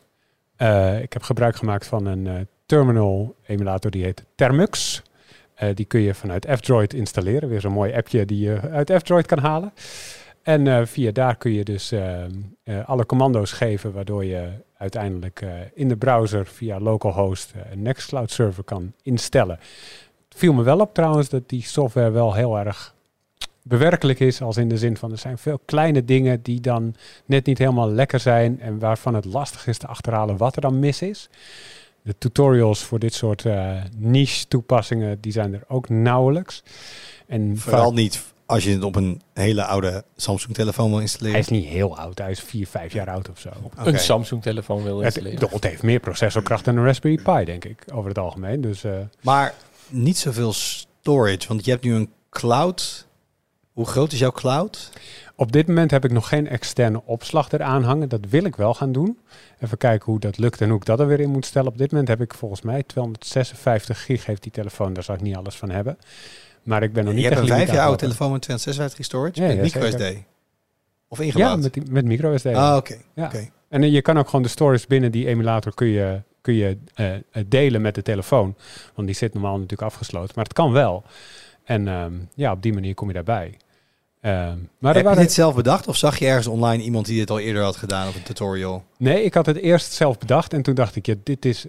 Eh, 0.55 1.01
ik 1.01 1.13
heb 1.13 1.23
gebruik 1.23 1.55
gemaakt 1.55 1.85
van 1.85 2.05
een 2.05 2.27
eh, 2.27 2.33
terminal 2.65 3.35
emulator 3.47 3.91
die 3.91 4.03
heet 4.03 4.23
Termux. 4.35 5.01
Eh, 5.53 5.69
die 5.75 5.85
kun 5.85 5.99
je 5.99 6.13
vanuit 6.13 6.47
F-Droid 6.55 6.93
installeren. 6.93 7.49
Weer 7.49 7.61
zo'n 7.61 7.71
mooi 7.71 7.93
appje 7.93 8.25
die 8.25 8.39
je 8.39 8.59
uit 8.71 8.91
F-Droid 8.97 9.25
kan 9.25 9.39
halen. 9.39 9.73
En 10.43 10.67
eh, 10.67 10.85
via 10.85 11.11
daar 11.11 11.35
kun 11.35 11.51
je 11.51 11.63
dus 11.63 11.91
eh, 11.91 12.23
eh, 12.23 12.29
alle 12.85 13.05
commando's 13.05 13.51
geven, 13.51 13.91
waardoor 13.91 14.25
je 14.25 14.49
uiteindelijk 14.77 15.45
in 15.73 15.87
de 15.87 15.97
browser 15.97 16.45
via 16.45 16.79
localhost 16.79 17.53
een 17.71 17.81
Nextcloud 17.81 18.31
server 18.31 18.63
kan 18.63 18.93
instellen. 19.01 19.59
Het 20.29 20.37
viel 20.37 20.53
me 20.53 20.63
wel 20.63 20.79
op 20.79 20.93
trouwens 20.93 21.29
dat 21.29 21.49
die 21.49 21.61
software 21.61 22.11
wel 22.11 22.33
heel 22.33 22.57
erg 22.57 22.93
bewerkelijk 23.61 24.19
is, 24.19 24.41
als 24.41 24.57
in 24.57 24.69
de 24.69 24.77
zin 24.77 24.97
van 24.97 25.11
er 25.11 25.17
zijn 25.17 25.37
veel 25.37 25.59
kleine 25.65 26.05
dingen 26.05 26.41
die 26.41 26.61
dan 26.61 26.95
net 27.25 27.45
niet 27.45 27.57
helemaal 27.57 27.89
lekker 27.89 28.19
zijn 28.19 28.61
en 28.61 28.79
waarvan 28.79 29.15
het 29.15 29.25
lastig 29.25 29.67
is 29.67 29.77
te 29.77 29.87
achterhalen 29.87 30.37
wat 30.37 30.55
er 30.55 30.61
dan 30.61 30.79
mis 30.79 31.01
is. 31.01 31.29
De 32.01 32.17
tutorials 32.17 32.83
voor 32.83 32.99
dit 32.99 33.13
soort 33.13 33.45
niche 33.97 34.47
toepassingen, 34.47 35.17
die 35.21 35.31
zijn 35.31 35.53
er 35.53 35.63
ook 35.67 35.89
nauwelijks. 35.89 36.63
En 37.27 37.57
Vooral 37.57 37.85
vaak- 37.85 37.93
niet 37.93 38.32
als 38.45 38.63
je 38.63 38.71
het 38.71 38.83
op 38.83 38.95
een 38.95 39.21
hele 39.33 39.65
oude 39.65 40.03
Samsung 40.15 40.53
telefoon 40.55 40.89
wil 40.89 40.99
installeren. 40.99 41.31
hij 41.31 41.41
is 41.41 41.61
niet 41.61 41.65
heel 41.71 41.97
oud, 41.97 42.17
hij 42.17 42.31
is 42.31 42.39
4, 42.39 42.67
5 42.67 42.93
jaar 42.93 43.09
oud 43.09 43.29
of 43.29 43.39
zo. 43.39 43.49
Een 43.75 43.99
Samsung-telefoon 43.99 44.83
wil 44.83 44.95
Het, 44.95 45.05
installeren. 45.05 45.39
bedoel, 45.39 45.55
het 45.55 45.63
heeft 45.63 45.83
meer 45.83 45.99
processorkracht 45.99 46.65
dan 46.65 46.77
een 46.77 46.85
Raspberry 46.85 47.21
Pi, 47.23 47.45
denk 47.45 47.65
ik, 47.65 47.83
over 47.93 48.09
het 48.09 48.17
algemeen. 48.17 48.61
Dus 48.61 48.83
eh, 48.83 48.97
Maar 49.21 49.53
niet 49.87 50.17
zoveel 50.17 50.53
storage, 50.53 51.47
want 51.47 51.65
je 51.65 51.71
hebt 51.71 51.83
nu 51.83 51.93
een 51.93 52.09
cloud. 52.29 53.07
Hoe 53.73 53.85
groot 53.85 54.11
is 54.11 54.19
jouw 54.19 54.31
cloud? 54.31 54.91
op 55.35 55.51
dit 55.51 55.67
moment 55.67 55.91
heb 55.91 56.05
ik 56.05 56.11
nog 56.11 56.27
geen 56.27 56.47
externe 56.47 57.01
opslag 57.05 57.51
eraan 57.51 57.83
hangen. 57.83 58.09
Dat 58.09 58.25
wil 58.29 58.43
ik 58.43 58.55
wel 58.55 58.73
gaan 58.73 58.91
doen. 58.91 59.17
Even 59.59 59.77
kijken 59.77 60.05
hoe 60.11 60.19
dat 60.19 60.37
lukt 60.37 60.61
en 60.61 60.69
hoe 60.69 60.77
ik 60.77 60.85
dat 60.85 60.99
er 60.99 61.07
weer 61.07 61.19
in 61.19 61.29
moet 61.29 61.45
stellen. 61.45 61.71
Op 61.71 61.77
dit 61.77 61.91
moment 61.91 62.07
heb 62.09 62.21
ik 62.21 62.33
volgens 62.33 62.61
mij 62.61 62.83
256 62.83 64.05
gig 64.05 64.25
heeft 64.25 64.43
die 64.43 64.51
telefoon. 64.51 64.93
Daar 64.93 65.03
zal 65.03 65.15
ik 65.15 65.21
niet 65.21 65.35
alles 65.35 65.55
van 65.55 65.69
hebben. 65.69 65.97
Maar 66.63 66.83
ik 66.83 66.93
ben 66.93 67.03
nog 67.03 67.13
Je 67.13 67.19
niet 67.19 67.29
hebt 67.29 67.41
echt 67.41 67.49
een 67.49 67.55
vijf 67.55 67.71
jaar 67.71 67.83
oude 67.83 67.97
telefoon 67.97 68.31
met 68.31 68.41
256 68.41 69.05
storage 69.05 69.41
Ja, 69.41 69.47
met 69.47 69.55
ja, 69.55 69.61
micro 69.61 69.81
zeker. 69.81 70.17
SD. 70.17 70.23
Of 71.07 71.19
ingebouwd? 71.19 71.49
Ja, 71.49 71.55
met, 71.55 71.73
die, 71.73 71.83
met 71.89 72.05
micro 72.05 72.37
SD. 72.37 72.45
Ah, 72.45 72.75
oké. 72.75 72.97
Oké. 73.15 73.49
En 73.69 73.83
eh, 73.83 73.91
je 73.91 74.01
kan 74.01 74.17
ook 74.17 74.25
gewoon 74.25 74.41
de 74.41 74.49
storage 74.49 74.85
binnen 74.87 75.11
die 75.11 75.27
emulator 75.27 75.73
kun 75.73 75.87
je, 75.87 76.21
kun 76.41 76.53
je 76.53 76.77
eh, 76.93 77.13
eh, 77.13 77.21
delen 77.45 77.81
met 77.81 77.95
de 77.95 78.01
telefoon. 78.01 78.55
Want 78.95 79.07
die 79.07 79.15
zit 79.15 79.33
normaal 79.33 79.53
natuurlijk 79.53 79.81
afgesloten. 79.81 80.31
Maar 80.35 80.43
het 80.43 80.53
kan 80.53 80.71
wel. 80.71 81.03
En 81.63 81.87
ehm, 81.87 82.13
ja, 82.35 82.51
op 82.51 82.61
die 82.61 82.73
manier 82.73 82.93
kom 82.93 83.07
je 83.07 83.13
daarbij. 83.13 83.57
Ehm, 84.21 84.57
maar 84.77 84.95
Heb 84.95 85.09
je 85.09 85.15
dit 85.15 85.33
zelf 85.33 85.55
bedacht 85.55 85.87
of 85.87 85.95
zag 85.95 86.19
je 86.19 86.25
ergens 86.25 86.47
online 86.47 86.83
iemand 86.83 87.05
die 87.05 87.19
dit 87.19 87.29
al 87.29 87.39
eerder 87.39 87.63
had 87.63 87.75
gedaan 87.75 88.07
op 88.07 88.15
een 88.15 88.23
tutorial? 88.23 88.83
Nee, 88.97 89.23
ik 89.23 89.33
had 89.33 89.45
het 89.45 89.57
eerst 89.57 89.91
zelf 89.91 90.17
bedacht. 90.17 90.53
En 90.53 90.61
toen 90.61 90.75
dacht 90.75 90.95
ik, 90.95 91.05
ja, 91.05 91.15
dit 91.23 91.45
is... 91.45 91.65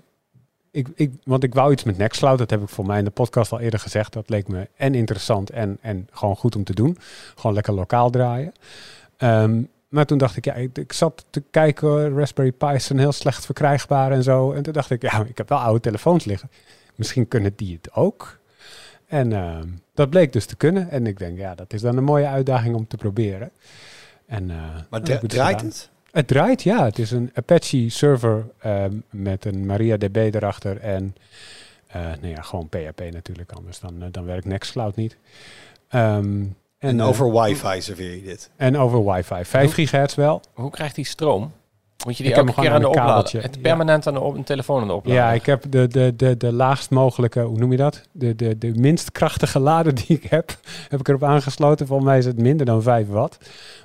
Ik, 0.75 0.89
ik, 0.95 1.12
want 1.25 1.45
ik 1.45 1.55
wou 1.55 1.72
iets 1.72 1.85
met 1.85 1.99
Nextcloud. 1.99 2.39
Dat 2.39 2.51
heb 2.51 2.62
ik 2.62 2.68
voor 2.68 2.87
mij 2.87 2.99
in 2.99 3.05
de 3.05 3.11
podcast 3.11 3.53
al 3.53 3.61
eerder 3.61 3.81
gezegd. 3.81 4.12
Dat 4.12 4.29
leek 4.29 4.49
me 4.49 4.68
en 4.77 4.95
interessant 4.95 5.51
en, 5.51 5.79
en 5.81 6.09
gewoon 6.12 6.37
goed 6.37 6.57
om 6.57 6.64
te 6.64 6.75
doen. 6.75 6.99
Gewoon 7.35 7.55
lekker 7.55 7.75
lokaal 7.75 8.11
draaien. 8.11 8.53
Ehm, 9.16 9.62
maar 9.89 10.07
toen 10.07 10.18
dacht 10.18 10.37
ik, 10.37 10.45
ja, 10.45 10.55
ik, 10.55 10.79
ik 10.79 10.93
zat 10.93 11.25
te 11.31 11.43
kijken, 11.51 12.18
Raspberry 12.18 12.53
Pi 12.53 12.81
zijn 12.81 12.99
heel 12.99 13.12
slecht 13.12 13.45
verkrijgbaar 13.45 14.12
en 14.12 14.22
zo. 14.22 14.53
En 14.53 14.62
toen 14.62 14.72
dacht 14.72 14.91
ik, 14.91 15.03
ja, 15.03 15.25
ik 15.33 15.39
heb 15.39 15.49
wel 15.49 15.59
oude 15.59 15.81
telefoons 15.81 16.25
liggen. 16.25 16.51
Misschien 16.95 17.29
kunnen 17.29 17.53
die 17.57 17.75
het 17.83 17.95
ook. 17.95 18.39
En 19.07 19.33
ehm, 19.33 19.68
dat 19.95 20.11
bleek 20.11 20.33
dus 20.33 20.47
te 20.47 20.57
kunnen. 20.57 20.91
En 20.91 21.07
ik 21.07 21.18
denk, 21.18 21.39
ja, 21.39 21.55
dat 21.55 21.72
is 21.72 21.81
dan 21.81 21.97
een 21.97 22.05
mooie 22.05 22.27
uitdaging 22.27 22.75
om 22.75 22.87
te 22.87 22.97
proberen. 22.97 23.51
En, 24.27 24.51
eh, 24.51 24.57
Maar 24.91 25.03
dus 25.03 25.18
draait 25.27 25.61
het? 25.61 25.91
Het 26.15 26.27
draait, 26.29 26.62
ja. 26.62 26.85
Het 26.85 26.99
is 26.99 27.11
een 27.11 27.31
Apache 27.35 27.89
server 27.89 28.47
ehm, 28.59 28.93
met 29.11 29.45
een 29.45 29.67
MariaDB 29.67 30.17
erachter 30.17 30.81
en 30.81 31.17
eh 31.87 32.03
nou 32.03 32.27
ja, 32.29 32.43
gewoon 32.43 32.69
PHP 32.69 33.01
natuurlijk, 33.12 33.53
anders 33.53 33.81
dan, 33.81 34.03
eh, 34.03 34.09
dan 34.11 34.25
werkt 34.25 34.45
Nextcloud 34.45 34.97
niet. 34.97 35.17
Ehm, 35.89 36.45
En 36.79 37.01
eh, 37.01 37.09
over 37.09 37.33
wifi 37.41 37.81
serveer 37.81 38.15
je 38.15 38.23
dit? 38.23 38.51
en 38.57 38.77
over 38.77 39.12
wifi. 39.12 39.45
5 39.45 39.73
gigahertz 39.73 40.15
wel. 40.15 40.41
Hoe 40.53 40.71
krijgt 40.71 40.95
die 40.95 41.05
stroom? 41.05 41.53
Moet 42.07 42.16
je 42.16 42.22
die 42.22 42.32
Ik 42.32 42.38
elke 42.38 42.53
keer 42.61 42.70
aan 42.72 42.80
de 42.80 42.88
opladen? 42.88 43.42
Het 43.42 43.62
permanent 43.62 44.07
aan 44.07 44.14
de 44.14 44.20
op- 44.20 44.34
een 44.36 44.45
telefoon 44.45 44.80
aan 44.80 44.86
de 44.86 44.92
opladen? 44.92 45.22
Ja, 45.22 45.32
ik 45.32 45.47
heb 45.47 45.64
de, 45.68 45.88
de, 45.88 46.12
de, 46.16 46.36
de 46.36 46.53
laagst 46.53 46.90
mogelijke, 46.90 47.40
hoe 47.40 47.59
noem 47.59 47.70
je 47.70 47.76
dat? 47.76 48.03
De, 48.12 48.34
de, 48.34 48.59
de 48.59 48.72
minst 48.74 49.12
krachtige 49.12 49.59
lader 49.59 49.95
die 50.07 50.07
ik 50.07 50.22
heb, 50.24 50.57
heb 50.88 51.01
ik 51.01 51.09
erop 51.09 51.22
aangesloten. 51.24 51.86
Volgens 51.86 52.09
mij 52.09 52.18
is 52.18 52.24
het 52.24 52.38
minder 52.38 52.66
dan 52.66 52.82
5 52.82 53.09
watt. 53.09 53.38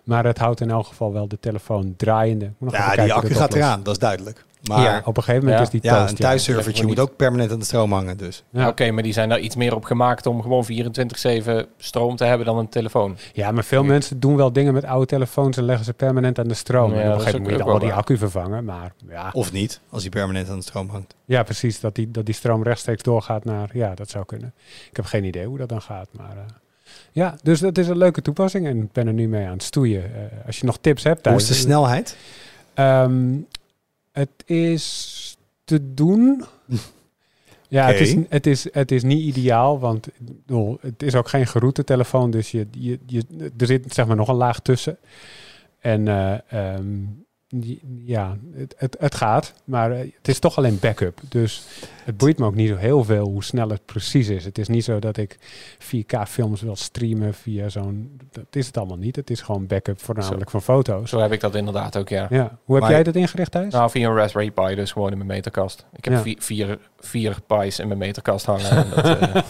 Maar 0.03 0.26
het 0.26 0.38
houdt 0.38 0.62
in 0.62 0.70
elk 0.70 0.86
geval 0.86 1.14
wel 1.14 1.28
de 1.28 1.39
telefoon 1.39 1.93
draaiende. 1.97 2.45
Moet 2.45 2.72
nog 2.72 2.74
even 2.74 2.86
Ja, 2.86 2.93
kijken 2.95 3.03
die 3.03 3.14
accu 3.14 3.34
gaat 3.34 3.53
eraan, 3.53 3.84
dat 3.84 3.93
is 3.93 3.99
duidelijk. 3.99 4.45
Maar 4.68 4.82
ja, 4.82 5.01
op 5.05 5.18
een 5.18 5.24
gegeven 5.24 5.47
moment 5.47 5.70
Ja. 5.70 5.76
is 5.76 5.82
die 5.82 5.91
ja, 5.91 5.97
toast. 5.99 6.12
een 6.12 6.16
ja. 6.20 6.24
thuisservertje 6.28 6.72
Lekker 6.84 7.03
moet 7.03 7.12
ook 7.12 7.18
permanent 7.18 7.51
aan 7.51 7.60
de 7.60 7.66
stroom 7.66 7.93
hangen. 7.93 8.18
Dus. 8.18 8.43
Ja. 8.49 8.68
Oké, 8.68 8.91
maar 8.91 9.03
die 9.03 9.14
zijn 9.14 9.30
daar 9.30 9.39
iets 9.39 9.55
meer 9.55 9.76
op 9.76 9.84
gemaakt 9.84 10.26
om 10.26 10.41
gewoon 10.41 10.66
24-7 10.66 11.66
stroom 11.78 12.16
te 12.16 12.24
hebben 12.26 12.45
dan 12.45 12.57
een 12.57 12.70
telefoon. 12.70 13.18
Ja, 13.34 13.51
maar 13.51 13.64
veel 13.64 13.84
mensen 13.84 14.20
doen 14.20 14.36
wel 14.36 14.51
dingen 14.53 14.74
met 14.74 14.86
oude 14.86 15.05
telefoons 15.05 15.57
en 15.57 15.64
leggen 15.64 15.86
ze 15.86 15.93
permanent 15.93 16.39
aan 16.39 16.47
de 16.47 16.53
stroom. 16.53 16.93
Ja, 16.93 16.99
en 17.01 17.07
op 17.07 17.14
een 17.14 17.20
gegeven 17.20 17.32
moment 17.41 17.49
moet 17.51 17.60
je 17.60 17.66
wel 17.66 17.74
al 17.74 17.80
die 17.88 17.93
accu 17.93 18.18
vervangen. 18.18 18.66
Maar 18.66 18.93
ja, 19.10 19.30
Of 19.34 19.51
niet, 19.51 19.80
als 19.89 20.01
die 20.01 20.12
permanent 20.12 20.49
aan 20.49 20.57
de 20.57 20.64
stroom 20.64 20.89
hangt. 20.89 21.16
ja 21.26 21.43
precies. 21.43 21.80
Dat 21.80 21.95
die, 21.95 22.12
dat 22.12 22.26
die 22.26 22.36
stroom 22.36 22.64
rechtstreeks 22.64 23.03
doorgaat 23.03 23.43
naar... 23.45 23.70
Ja, 23.74 23.95
dat 23.95 24.10
zou 24.10 24.26
kunnen. 24.26 24.53
Ik 24.89 24.95
heb 24.95 25.05
geen 25.05 25.24
idee 25.24 25.45
hoe 25.45 25.57
dat 25.57 25.70
dan 25.70 25.82
gaat. 25.82 26.07
Maar 26.12 26.32
eh, 26.38 26.43
ja, 27.12 27.36
dus 27.43 27.60
dat 27.60 27.78
is 27.78 27.88
een 27.88 27.97
leuke 27.97 28.22
toepassing. 28.22 28.68
En 28.68 28.78
ik 28.82 28.91
ben 28.91 29.07
er 29.07 29.14
nu 29.14 29.28
mee 29.28 29.45
aan 29.45 29.51
het 29.53 29.64
stoeien. 29.64 30.03
Eh, 30.03 30.22
als 30.45 30.60
je 30.60 30.66
nog 30.66 30.78
tips 30.82 31.03
hebt... 31.03 31.26
Hoe 31.26 31.36
is 31.36 31.45
thuis- 31.45 31.57
de 31.60 31.64
snelheid? 31.68 32.16
Ehm, 32.74 33.34
het 34.20 34.44
is 34.46 35.38
te 35.64 35.94
doen. 35.94 36.44
Ja, 37.72 37.86
het, 37.86 38.00
is, 38.00 38.16
het, 38.30 38.48
is, 38.48 38.74
het 38.74 38.92
is 38.92 39.04
niet 39.04 39.38
ideaal, 39.38 39.80
want 39.80 40.08
bedoel, 40.18 40.78
het 40.82 41.04
is 41.04 41.16
ook 41.16 41.28
geen 41.28 41.48
geroute 41.48 41.84
telefoon, 41.84 42.32
dus 42.32 42.52
je, 42.52 42.68
je, 42.72 43.00
je, 43.06 43.24
er 43.58 43.66
zit 43.66 43.94
zeg 43.94 44.08
maar 44.08 44.16
nog 44.16 44.28
een 44.28 44.36
laag 44.36 44.60
tussen. 44.60 44.98
En 45.80 46.08
eh, 46.08 46.38
ehm, 46.50 47.04
ja, 48.06 48.38
het, 48.54 48.76
het, 48.78 48.95
het 49.00 49.16
gaat, 49.16 49.54
maar 49.64 49.91
eh, 49.91 50.00
het 50.18 50.28
is 50.28 50.39
toch 50.39 50.58
alleen 50.58 50.80
backup. 50.80 51.20
Dus 51.30 51.64
het 52.04 52.18
boeit 52.18 52.38
me 52.39 52.45
ook 52.45 52.56
niet 52.56 52.70
zo 52.70 52.76
heel 52.76 53.04
veel 53.04 53.28
hoe 53.28 53.43
snel 53.43 53.70
het 53.70 53.86
precies 53.86 54.28
is. 54.28 54.45
Het 54.45 54.58
is 54.58 54.68
niet 54.68 54.84
zo 54.84 55.00
dat 55.00 55.18
ik 55.18 55.38
4K-films 55.80 56.62
wil 56.62 56.76
streamen 56.76 57.34
via 57.34 57.70
zo'n... 57.70 58.20
Dat 58.32 58.45
is 58.56 58.66
het 58.68 58.78
allemaal 58.78 58.97
niet. 58.97 59.16
Het 59.16 59.30
is 59.30 59.41
gewoon 59.41 59.68
backup, 59.68 60.02
voornamelijk 60.02 60.50
van 60.50 60.62
foto's. 60.62 61.10
Zo 61.10 61.20
heb 61.20 61.32
ik 61.32 61.39
dat 61.39 61.56
inderdaad 61.56 61.97
ook, 61.97 62.10
ja. 62.10 62.28
Ja. 62.30 62.58
Hoe 62.64 62.76
heb 62.76 62.84
Maar- 62.84 62.93
jij 62.93 63.04
dat 63.04 63.16
ingericht 63.16 63.52
thuis? 63.52 63.74
Nou, 63.74 63.89
via 63.89 64.10
een 64.10 64.16
Raspberry 64.16 64.52
Pi, 64.52 64.76
dus 64.76 64.91
gewoon 64.91 65.12
in 65.12 65.18
mijn 65.18 65.30
meterkast. 65.30 65.86
Ik 65.95 66.06
heb 66.06 66.14
Ja. 66.14 66.22
vier, 66.22 66.38
vier, 66.39 66.80
vier 67.00 67.38
Pi's 67.47 67.80
in 67.80 67.88
mijn 67.88 68.00
meterkast 68.00 68.45
hangen. 68.45 68.70
En 68.76 68.89
dat, 68.89 69.06
eh, 69.06 69.41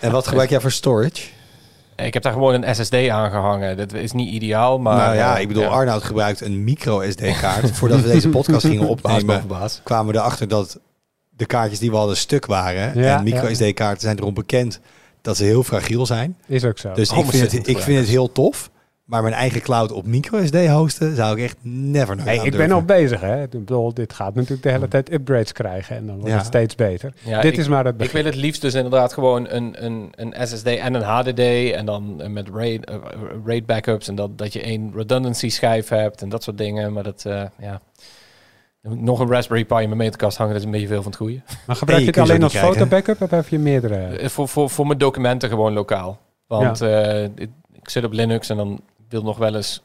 En 0.00 0.10
wat 0.12 0.26
gebruik 0.26 0.50
jij 0.50 0.60
voor 0.60 0.70
storage? 0.72 1.28
Ik 1.96 2.14
heb 2.14 2.22
daar 2.22 2.32
gewoon 2.32 2.62
een 2.62 2.74
SSD 2.74 2.94
aan 3.08 3.30
gehangen. 3.30 3.76
Dat 3.76 3.92
is 3.92 4.12
niet 4.12 4.32
ideaal, 4.32 4.78
maar... 4.78 4.96
nou 4.96 5.14
ja, 5.14 5.36
eh, 5.36 5.42
ik 5.42 5.48
bedoel, 5.48 5.62
ja. 5.62 5.68
Arnoud 5.68 6.02
gebruikt 6.02 6.40
een 6.40 6.64
micro 6.64 7.10
SD-kaart. 7.10 7.70
Voordat 7.78 8.00
we 8.00 8.08
deze 8.08 8.28
podcast 8.28 8.66
gingen 8.66 8.88
opnemen, 8.88 9.46
baas. 9.46 9.80
kwamen 9.82 10.12
we 10.12 10.18
erachter 10.18 10.48
dat 10.48 10.78
de 11.30 11.46
kaartjes 11.46 11.78
die 11.78 11.90
we 11.90 11.96
hadden 11.96 12.16
stuk 12.16 12.46
waren. 12.46 13.00
Ja, 13.00 13.18
en 13.18 13.24
micro 13.24 13.48
ja. 13.48 13.54
SD-kaarten 13.54 14.00
zijn 14.02 14.18
erom 14.18 14.34
bekend 14.34 14.80
dat 15.22 15.36
ze 15.36 15.44
heel 15.44 15.62
fragiel 15.62 16.06
zijn. 16.06 16.36
Is 16.46 16.64
ook 16.64 16.78
zo. 16.78 16.92
Dus 16.92 17.10
Oh, 17.10 17.18
ik 17.18 17.24
vind, 17.24 17.52
het, 17.52 17.66
ik 17.66 17.78
vind 17.78 17.98
het 17.98 18.08
heel 18.08 18.32
tof. 18.32 18.70
Maar 19.04 19.22
mijn 19.22 19.34
eigen 19.34 19.60
cloud 19.60 19.92
op 19.92 20.06
microSD 20.06 20.66
hosten 20.68 21.16
zou 21.16 21.36
ik 21.36 21.42
echt 21.44 21.56
never 21.62 22.16
nooit 22.16 22.28
Hey, 22.28 22.38
ik 22.46 22.56
ben 22.56 22.72
al 22.72 22.82
bezig, 22.82 23.20
hè. 23.20 23.42
Ik 23.42 23.50
bedoel, 23.50 23.94
dit 23.94 24.12
gaat 24.12 24.34
natuurlijk 24.34 24.62
de 24.62 24.70
hele 24.70 24.88
tijd 24.88 25.12
upgrades 25.12 25.52
krijgen 25.52 25.96
en 25.96 26.06
dan 26.06 26.14
wordt 26.14 26.30
Ja. 26.30 26.36
het 26.36 26.46
steeds 26.46 26.74
beter. 26.74 27.12
Ja, 27.24 27.40
dit 27.40 27.52
ik- 27.52 27.58
is 27.58 27.68
maar 27.68 27.84
het 27.84 28.02
Ik 28.02 28.10
wil 28.10 28.24
het 28.24 28.34
liefst 28.34 28.60
dus 28.60 28.74
inderdaad 28.74 29.12
gewoon 29.12 29.48
een, 29.48 29.84
een, 29.84 30.12
een 30.14 30.46
SSD 30.48 30.66
en 30.66 30.94
een 30.94 31.02
HDD 31.02 31.38
en 31.72 31.86
dan 31.86 32.32
met 32.32 32.48
RAID, 32.54 32.84
eh, 32.84 32.94
RAID 33.44 33.66
backups 33.66 34.08
en 34.08 34.14
dat, 34.14 34.38
dat 34.38 34.52
je 34.52 34.60
één 34.62 34.92
redundancy 34.94 35.48
schijf 35.48 35.88
hebt 35.88 36.22
en 36.22 36.28
dat 36.28 36.42
soort 36.42 36.58
dingen. 36.58 36.92
Maar 36.92 37.02
dat, 37.02 37.24
eh, 37.26 37.42
ja... 37.60 37.80
Nog 38.88 39.20
een 39.20 39.28
Raspberry 39.30 39.64
Pi 39.64 39.74
in 39.74 39.86
mijn 39.88 39.96
meterkast 39.96 40.36
hangen, 40.36 40.52
dat 40.52 40.60
is 40.60 40.66
een 40.66 40.72
beetje 40.72 40.86
veel 40.88 41.02
van 41.02 41.10
het 41.10 41.20
goede. 41.20 41.40
Maar 41.66 41.76
gebruik 41.76 42.00
je 42.00 42.06
het 42.06 42.18
alleen 42.18 42.42
als 42.42 42.56
fotobackup 42.56 43.22
of 43.22 43.30
heb 43.30 43.48
je 43.48 43.58
meerdere? 43.58 43.96
Eh, 43.96 44.28
voor, 44.28 44.48
voor, 44.48 44.70
voor 44.70 44.86
mijn 44.86 44.98
documenten 44.98 45.48
gewoon 45.48 45.72
lokaal. 45.72 46.18
Want 46.46 46.80
eh, 46.80 47.22
ik, 47.24 47.48
ik 47.72 47.88
zit 47.90 48.04
op 48.04 48.12
Linux 48.12 48.48
en 48.48 48.56
dan 48.56 48.80
wil 49.14 49.22
nog 49.22 49.38
wel 49.38 49.54
eens 49.54 49.82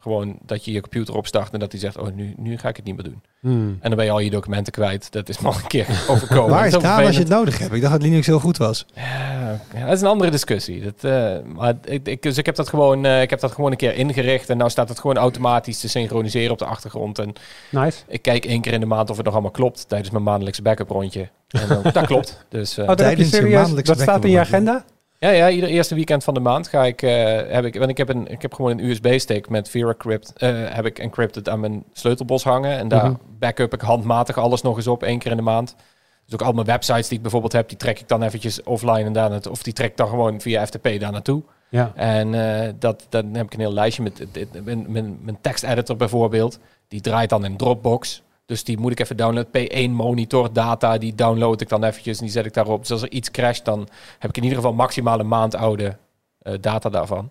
gewoon 0.00 0.38
dat 0.46 0.64
je 0.64 0.72
je 0.72 0.80
computer 0.80 1.14
opstart 1.14 1.52
en 1.52 1.58
dat 1.58 1.72
hij 1.72 1.80
zegt, 1.80 1.98
oh 1.98 2.08
nu, 2.14 2.34
nu 2.36 2.58
ga 2.58 2.68
ik 2.68 2.76
het 2.76 2.84
niet 2.84 2.94
meer 2.94 3.04
doen. 3.04 3.22
Hmm. 3.40 3.68
En 3.80 3.88
dan 3.88 3.96
ben 3.96 4.04
je 4.04 4.10
al 4.10 4.18
je 4.18 4.30
documenten 4.30 4.72
kwijt. 4.72 5.12
Dat 5.12 5.28
is 5.28 5.44
al 5.44 5.54
een 5.54 5.66
keer 5.66 5.86
overkomen. 6.08 6.50
Waar 6.50 6.66
is 6.66 6.72
Daan 6.72 7.04
als 7.04 7.14
je 7.14 7.20
het 7.20 7.28
nodig 7.28 7.58
hebt? 7.58 7.72
Ik 7.72 7.80
dacht 7.80 7.92
dat 7.92 8.02
Linux 8.02 8.26
heel 8.26 8.40
goed 8.40 8.56
was. 8.56 8.86
Ja, 8.94 9.60
ja, 9.74 9.84
dat 9.84 9.94
is 9.94 10.00
een 10.00 10.06
andere 10.06 10.30
discussie. 10.30 10.82
Dat, 10.82 10.94
eh, 11.12 11.36
maar 11.54 11.74
ik, 11.84 12.06
ik, 12.06 12.22
dus 12.22 12.38
ik 12.38 12.46
heb 12.46 12.54
dat 12.54 12.68
gewoon, 12.68 13.04
eh, 13.04 13.22
ik 13.22 13.30
heb 13.30 13.40
dat 13.40 13.52
gewoon 13.52 13.70
een 13.70 13.76
keer 13.76 13.94
ingericht 13.94 14.50
en 14.50 14.56
nou 14.56 14.70
staat 14.70 14.88
het 14.88 14.98
gewoon 14.98 15.16
automatisch 15.16 15.80
te 15.80 15.88
synchroniseren 15.88 16.50
op 16.52 16.58
de 16.58 16.64
achtergrond. 16.64 17.18
En 17.18 17.32
Nice. 17.70 17.98
ik 18.08 18.22
kijk 18.22 18.44
één 18.44 18.60
keer 18.60 18.72
in 18.72 18.80
de 18.80 18.86
maand 18.86 19.10
of 19.10 19.16
het 19.16 19.24
nog 19.24 19.34
allemaal 19.34 19.50
klopt 19.52 19.88
tijdens 19.88 20.10
mijn 20.10 20.24
maandelijkse 20.24 20.62
backup 20.62 20.90
rondje. 20.90 21.28
En 21.48 21.68
dan, 21.68 21.82
dat 21.92 22.06
klopt. 22.06 22.44
Dus 22.48 22.76
eh, 22.78 22.82
Oh, 22.82 22.88
dat 22.88 22.98
heb 22.98 23.08
je 23.08 23.14
Tijdens 23.14 23.30
je 23.30 23.36
serieus. 23.36 23.60
maandelijkse 23.60 23.92
Dat 23.92 24.02
staat 24.02 24.24
in 24.24 24.30
je 24.30 24.40
agenda? 24.40 24.84
Ja, 25.18 25.30
ja, 25.30 25.50
ieder 25.50 25.68
eerste 25.68 25.94
weekend 25.94 26.24
van 26.24 26.34
de 26.34 26.40
maand 26.40 26.68
ga 26.68 26.84
ik, 26.84 27.02
eh, 27.02 27.40
heb 27.48 27.64
ik, 27.64 27.78
want 27.78 27.90
ik 27.90 27.96
heb 27.96 28.08
een, 28.08 28.26
ik 28.26 28.42
heb 28.42 28.54
gewoon 28.54 28.70
een 28.70 28.84
USB-stick 28.84 29.48
met 29.48 29.68
VeraCrypt, 29.68 30.32
eh 30.36 30.52
heb 30.64 30.86
ik 30.86 30.98
encrypted 30.98 31.48
aan 31.48 31.60
mijn 31.60 31.84
sleutelbos 31.92 32.44
hangen 32.44 32.78
en 32.78 32.88
daar 32.88 33.04
Mhm. 33.10 33.14
backup 33.38 33.74
ik 33.74 33.80
handmatig 33.80 34.38
alles 34.38 34.62
nog 34.62 34.76
eens 34.76 34.86
op 34.86 35.02
één 35.02 35.18
keer 35.18 35.30
in 35.30 35.36
de 35.36 35.42
maand. 35.42 35.76
Dus 36.24 36.34
ook 36.34 36.42
al 36.46 36.52
mijn 36.52 36.66
websites 36.66 37.06
die 37.08 37.16
ik 37.16 37.22
bijvoorbeeld 37.22 37.52
heb, 37.52 37.68
die 37.68 37.78
trek 37.78 38.00
ik 38.00 38.08
dan 38.08 38.22
eventjes 38.22 38.62
offline 38.62 39.04
en 39.04 39.12
daar 39.12 39.30
naartoe, 39.30 39.52
of 39.52 39.62
die 39.62 39.72
trek 39.72 39.90
ik 39.90 39.96
dan 39.96 40.08
gewoon 40.08 40.40
via 40.40 40.66
FTP 40.66 41.00
daar 41.00 41.12
naartoe. 41.12 41.42
Ja. 41.68 41.92
En 41.94 42.34
eh, 42.34 42.72
dat, 42.78 43.06
dan 43.08 43.34
heb 43.34 43.46
ik 43.46 43.54
een 43.54 43.60
heel 43.60 43.72
lijstje 43.72 44.02
met 44.02 44.26
mijn, 44.64 44.92
mijn, 44.92 45.18
mijn 45.22 45.38
teksteditor 45.40 45.96
bijvoorbeeld. 45.96 46.58
Die 46.88 47.00
draait 47.00 47.30
dan 47.30 47.44
in 47.44 47.56
Dropbox. 47.56 48.22
Dus 48.46 48.64
die 48.64 48.78
moet 48.78 48.92
ik 48.92 49.00
even 49.00 49.16
downloaden. 49.16 49.68
P1 49.68 49.90
monitor 49.90 50.52
data, 50.52 50.98
die 50.98 51.14
download 51.14 51.60
ik 51.60 51.68
dan 51.68 51.84
eventjes 51.84 52.18
en 52.18 52.24
die 52.24 52.32
zet 52.32 52.46
ik 52.46 52.52
daarop. 52.52 52.80
Dus 52.80 52.90
als 52.90 53.02
er 53.02 53.10
iets 53.10 53.30
crasht, 53.30 53.64
dan 53.64 53.88
heb 54.18 54.30
ik 54.30 54.36
in 54.36 54.42
ieder 54.42 54.58
geval 54.58 54.74
maximaal 54.74 55.20
een 55.20 55.28
maand 55.28 55.54
oude 55.54 55.96
eh, 56.38 56.54
data 56.60 56.88
daarvan. 56.88 57.30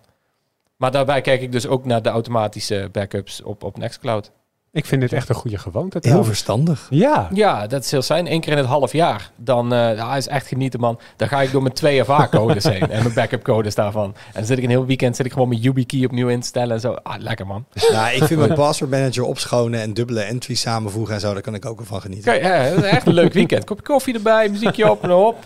Maar 0.76 0.90
daarbij 0.90 1.20
kijk 1.20 1.40
ik 1.40 1.52
dus 1.52 1.66
ook 1.66 1.84
naar 1.84 2.02
de 2.02 2.08
automatische 2.08 2.88
backups 2.92 3.42
op, 3.42 3.64
op 3.64 3.78
Nextcloud. 3.78 4.30
Ik 4.74 4.86
vind 4.86 5.00
dit 5.00 5.12
echt 5.12 5.28
een 5.28 5.34
goede 5.34 5.58
gewoonte 5.58 5.90
Heel 5.92 6.00
trouwens. 6.00 6.28
verstandig. 6.28 6.86
Ja. 6.90 7.28
Ja, 7.32 7.66
dat 7.66 7.84
is 7.84 7.90
heel 7.90 8.02
zijn. 8.02 8.32
Eén 8.32 8.40
keer 8.40 8.52
in 8.52 8.58
het 8.58 8.66
half 8.66 8.92
jaar. 8.92 9.30
Dan 9.36 9.72
eh 9.72 9.96
ja, 9.96 10.16
is 10.16 10.28
echt 10.28 10.46
genieten, 10.46 10.80
man. 10.80 11.00
Dan 11.16 11.28
ga 11.28 11.40
ik 11.42 11.50
door 11.52 11.62
mijn 11.62 11.74
2FA-codes 12.04 12.64
heen 12.64 12.90
en 12.90 13.02
mijn 13.02 13.14
backup-codes 13.14 13.74
daarvan. 13.74 14.04
En 14.04 14.32
dan 14.32 14.44
zit 14.44 14.58
ik 14.58 14.64
een 14.64 14.70
heel 14.70 14.86
weekend 14.86 15.16
zit 15.16 15.26
ik 15.26 15.32
gewoon 15.32 15.48
mijn 15.48 15.60
YubiKey 15.60 16.04
opnieuw 16.04 16.28
instellen 16.28 16.74
en 16.74 16.80
zo. 16.80 16.92
Ah, 16.92 17.14
lekker, 17.18 17.46
man. 17.46 17.64
Nou, 17.92 18.14
ik 18.14 18.24
vind 18.24 18.40
mijn 18.40 18.54
password 18.54 18.90
manager 18.90 19.24
opschonen 19.24 19.80
en 19.80 19.94
dubbele 19.94 20.20
entries 20.20 20.60
samenvoegen 20.60 21.14
en 21.14 21.20
zo, 21.20 21.32
daar 21.32 21.42
kan 21.42 21.54
ik 21.54 21.66
ook 21.66 21.76
wel 21.76 21.86
van 21.86 22.00
genieten. 22.00 22.24
Kijk, 22.32 22.42
ja, 22.42 22.68
dat 22.74 22.84
is 22.84 22.90
echt 22.90 23.06
een 23.06 23.14
leuk 23.14 23.32
weekend. 23.32 23.64
Kopje 23.64 23.84
koffie 23.84 24.14
erbij, 24.14 24.48
muziekje 24.48 24.90
op 24.90 25.02
en 25.02 25.12
op. 25.12 25.44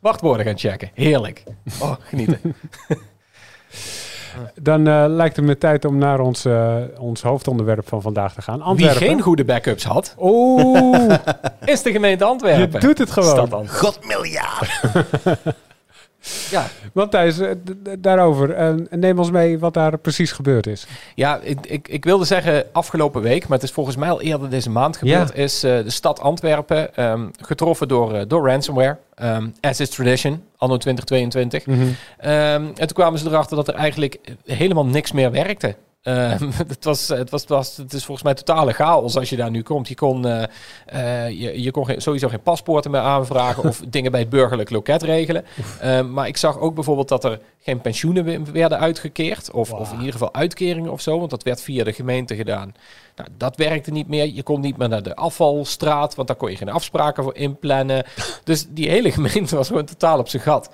Wachtwoorden 0.00 0.46
gaan 0.46 0.58
checken. 0.58 0.90
Heerlijk. 0.94 1.42
Oh, 1.80 1.92
genieten. 2.00 2.40
Dan 4.62 4.86
eh, 4.88 5.04
lijkt 5.08 5.36
het 5.36 5.44
me 5.44 5.58
tijd 5.58 5.84
om 5.84 5.98
naar 5.98 6.20
ons, 6.20 6.44
eh, 6.44 6.74
ons 6.98 7.22
hoofdonderwerp 7.22 7.88
van 7.88 8.02
vandaag 8.02 8.34
te 8.34 8.42
gaan. 8.42 8.56
Wie 8.56 8.64
Antwerpen. 8.66 8.96
geen 8.98 9.20
goede 9.20 9.44
backups 9.44 9.84
had, 9.84 10.14
Oeh, 10.18 11.14
is 11.64 11.82
de 11.82 11.92
gemeente 11.92 12.24
je 12.24 12.30
Antwerpen. 12.30 12.80
doet 12.80 12.98
het 12.98 13.10
gewoon. 13.10 13.46
Stad. 13.46 13.98
Ja, 16.50 16.66
Want 16.92 17.10
Thijs, 17.10 17.38
eh, 17.38 17.50
daarover, 17.98 18.50
eh, 18.54 18.74
neem 18.90 19.18
ons 19.18 19.30
mee 19.30 19.58
wat 19.58 19.74
daar 19.74 19.98
precies 19.98 20.32
gebeurd 20.32 20.66
is. 20.66 20.86
Ja, 21.14 21.40
ik, 21.42 21.58
ik, 21.66 21.88
ik 21.88 22.04
wilde 22.04 22.24
zeggen 22.24 22.64
afgelopen 22.72 23.22
week, 23.22 23.42
maar 23.48 23.58
het 23.58 23.66
is 23.66 23.72
volgens 23.74 23.96
mij 23.96 24.10
al 24.10 24.20
eerder 24.20 24.50
deze 24.50 24.70
maand 24.70 24.96
gebeurd, 24.96 25.28
Ja. 25.28 25.42
is 25.42 25.62
eh, 25.62 25.76
de 25.82 25.90
stad 25.90 26.20
Antwerpen 26.20 26.94
ehm, 26.96 27.26
getroffen 27.40 27.88
door, 27.88 28.14
eh, 28.14 28.22
door 28.28 28.46
ransomware. 28.48 28.96
Ehm, 29.14 29.46
as 29.60 29.80
is 29.80 29.88
tradition, 29.90 30.42
anno 30.56 30.76
2022. 30.76 31.66
Mhm. 31.66 31.78
Ehm, 32.18 32.32
en 32.64 32.74
toen 32.74 32.86
kwamen 32.88 33.18
ze 33.18 33.26
erachter 33.26 33.56
dat 33.56 33.68
er 33.68 33.74
eigenlijk 33.74 34.18
helemaal 34.46 34.86
niks 34.86 35.12
meer 35.12 35.30
werkte. 35.30 35.74
Ehm, 36.08 36.50
het, 36.68 36.84
was, 36.84 37.08
het, 37.08 37.30
was, 37.30 37.40
het, 37.40 37.50
was, 37.50 37.76
het 37.76 37.92
is 37.92 38.04
volgens 38.04 38.26
mij 38.26 38.34
totale 38.34 38.72
chaos 38.72 39.16
als 39.16 39.30
je 39.30 39.36
daar 39.36 39.50
nu 39.50 39.62
komt. 39.62 39.88
Je 39.88 39.94
kon, 39.94 40.26
eh, 40.26 40.42
eh, 40.86 41.30
je, 41.40 41.62
je 41.62 41.70
kon 41.70 41.84
geen- 41.84 42.00
sowieso 42.00 42.28
geen 42.28 42.42
paspoorten 42.42 42.90
meer 42.90 43.00
aanvragen 43.00 43.64
of 43.64 43.82
dingen 43.88 44.10
bij 44.10 44.20
het 44.20 44.28
burgerlijk 44.28 44.70
loket 44.70 45.02
regelen. 45.02 45.44
Ehm, 45.80 46.12
maar 46.12 46.26
ik 46.26 46.36
zag 46.36 46.58
ook 46.58 46.74
bijvoorbeeld 46.74 47.08
dat 47.08 47.24
er 47.24 47.40
geen 47.60 47.80
pensioenen 47.80 48.24
we- 48.24 48.42
werden 48.52 48.78
uitgekeerd. 48.78 49.50
Of, 49.50 49.72
of 49.72 49.92
in 49.92 49.98
ieder 49.98 50.12
geval 50.12 50.34
uitkeringen 50.34 50.92
of 50.92 51.00
zo. 51.00 51.18
Want 51.18 51.30
dat 51.30 51.42
werd 51.42 51.62
via 51.62 51.84
de 51.84 51.92
gemeente 51.92 52.36
gedaan. 52.36 52.74
Nou, 53.16 53.28
dat 53.36 53.56
werkte 53.56 53.90
niet 53.90 54.08
meer. 54.08 54.26
Je 54.34 54.42
kon 54.42 54.60
niet 54.60 54.76
meer 54.76 54.88
naar 54.88 55.02
de 55.02 55.16
afvalstraat. 55.16 56.14
Want 56.14 56.28
daar 56.28 56.36
kon 56.36 56.50
je 56.50 56.56
geen 56.56 56.70
afspraken 56.70 57.22
voor 57.22 57.34
inplannen. 57.36 58.04
dus 58.44 58.66
die 58.68 58.88
hele 58.90 59.12
gemeente 59.12 59.56
was 59.56 59.68
gewoon 59.68 59.84
totaal 59.84 60.18
op 60.18 60.28
zijn 60.28 60.42
gat. 60.42 60.70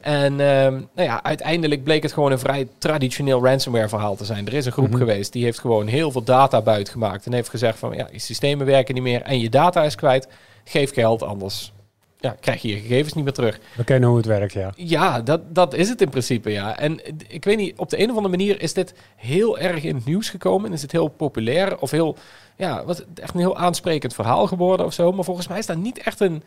En 0.00 0.40
ehm, 0.40 0.72
nou 0.72 1.08
ja, 1.08 1.22
uiteindelijk 1.22 1.84
bleek 1.84 2.02
het 2.02 2.12
gewoon 2.12 2.32
een 2.32 2.38
vrij 2.38 2.68
traditioneel 2.78 3.44
ransomware 3.44 3.88
verhaal 3.88 4.16
te 4.16 4.24
zijn. 4.24 4.46
Er 4.46 4.54
is 4.54 4.66
een 4.66 4.72
groep 4.72 4.88
Mhm. 4.88 4.98
geweest 4.98 5.32
die 5.32 5.44
heeft 5.44 5.58
gewoon 5.58 5.86
heel 5.86 6.10
veel 6.10 6.22
data 6.22 6.62
buitgemaakt. 6.62 7.26
En 7.26 7.32
heeft 7.32 7.48
gezegd 7.48 7.78
van 7.78 7.92
ja, 7.96 8.08
je 8.12 8.18
systemen 8.18 8.66
werken 8.66 8.94
niet 8.94 9.02
meer 9.02 9.22
en 9.22 9.40
je 9.40 9.48
data 9.50 9.84
is 9.84 9.94
kwijt. 9.94 10.28
Geef 10.64 10.92
geld, 10.92 11.22
anders 11.22 11.72
ja, 12.20 12.36
krijg 12.40 12.62
je 12.62 12.68
je 12.68 12.80
gegevens 12.80 13.12
niet 13.14 13.24
meer 13.24 13.32
terug. 13.32 13.58
We 13.76 13.84
kennen 13.84 14.08
hoe 14.08 14.18
het 14.18 14.26
werkt, 14.26 14.52
ja. 14.52 14.72
Ja, 14.76 15.20
dat, 15.20 15.54
dat 15.54 15.74
is 15.74 15.88
het 15.88 16.00
in 16.00 16.08
principe, 16.08 16.50
ja. 16.50 16.78
En 16.78 17.00
ik 17.28 17.44
weet 17.44 17.56
niet, 17.56 17.78
op 17.78 17.90
de 17.90 17.98
een 18.02 18.10
of 18.10 18.16
andere 18.16 18.36
manier 18.36 18.62
is 18.62 18.72
dit 18.72 18.94
heel 19.16 19.58
erg 19.58 19.84
in 19.84 19.94
het 19.94 20.04
nieuws 20.04 20.30
gekomen. 20.30 20.72
Is 20.72 20.82
het 20.82 20.92
heel 20.92 21.08
populair 21.08 21.78
of 21.78 21.90
heel, 21.90 22.16
ja, 22.56 22.84
wat, 22.84 23.04
echt 23.14 23.34
een 23.34 23.40
heel 23.40 23.56
aansprekend 23.56 24.14
verhaal 24.14 24.46
geworden 24.46 24.86
of 24.86 24.92
zo. 24.92 25.12
Maar 25.12 25.24
volgens 25.24 25.48
mij 25.48 25.58
is 25.58 25.66
daar 25.66 25.78
niet 25.78 25.98
echt 25.98 26.20
een 26.20 26.42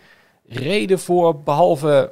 reden 0.48 1.00
voor, 1.00 1.40
behalve 1.40 2.12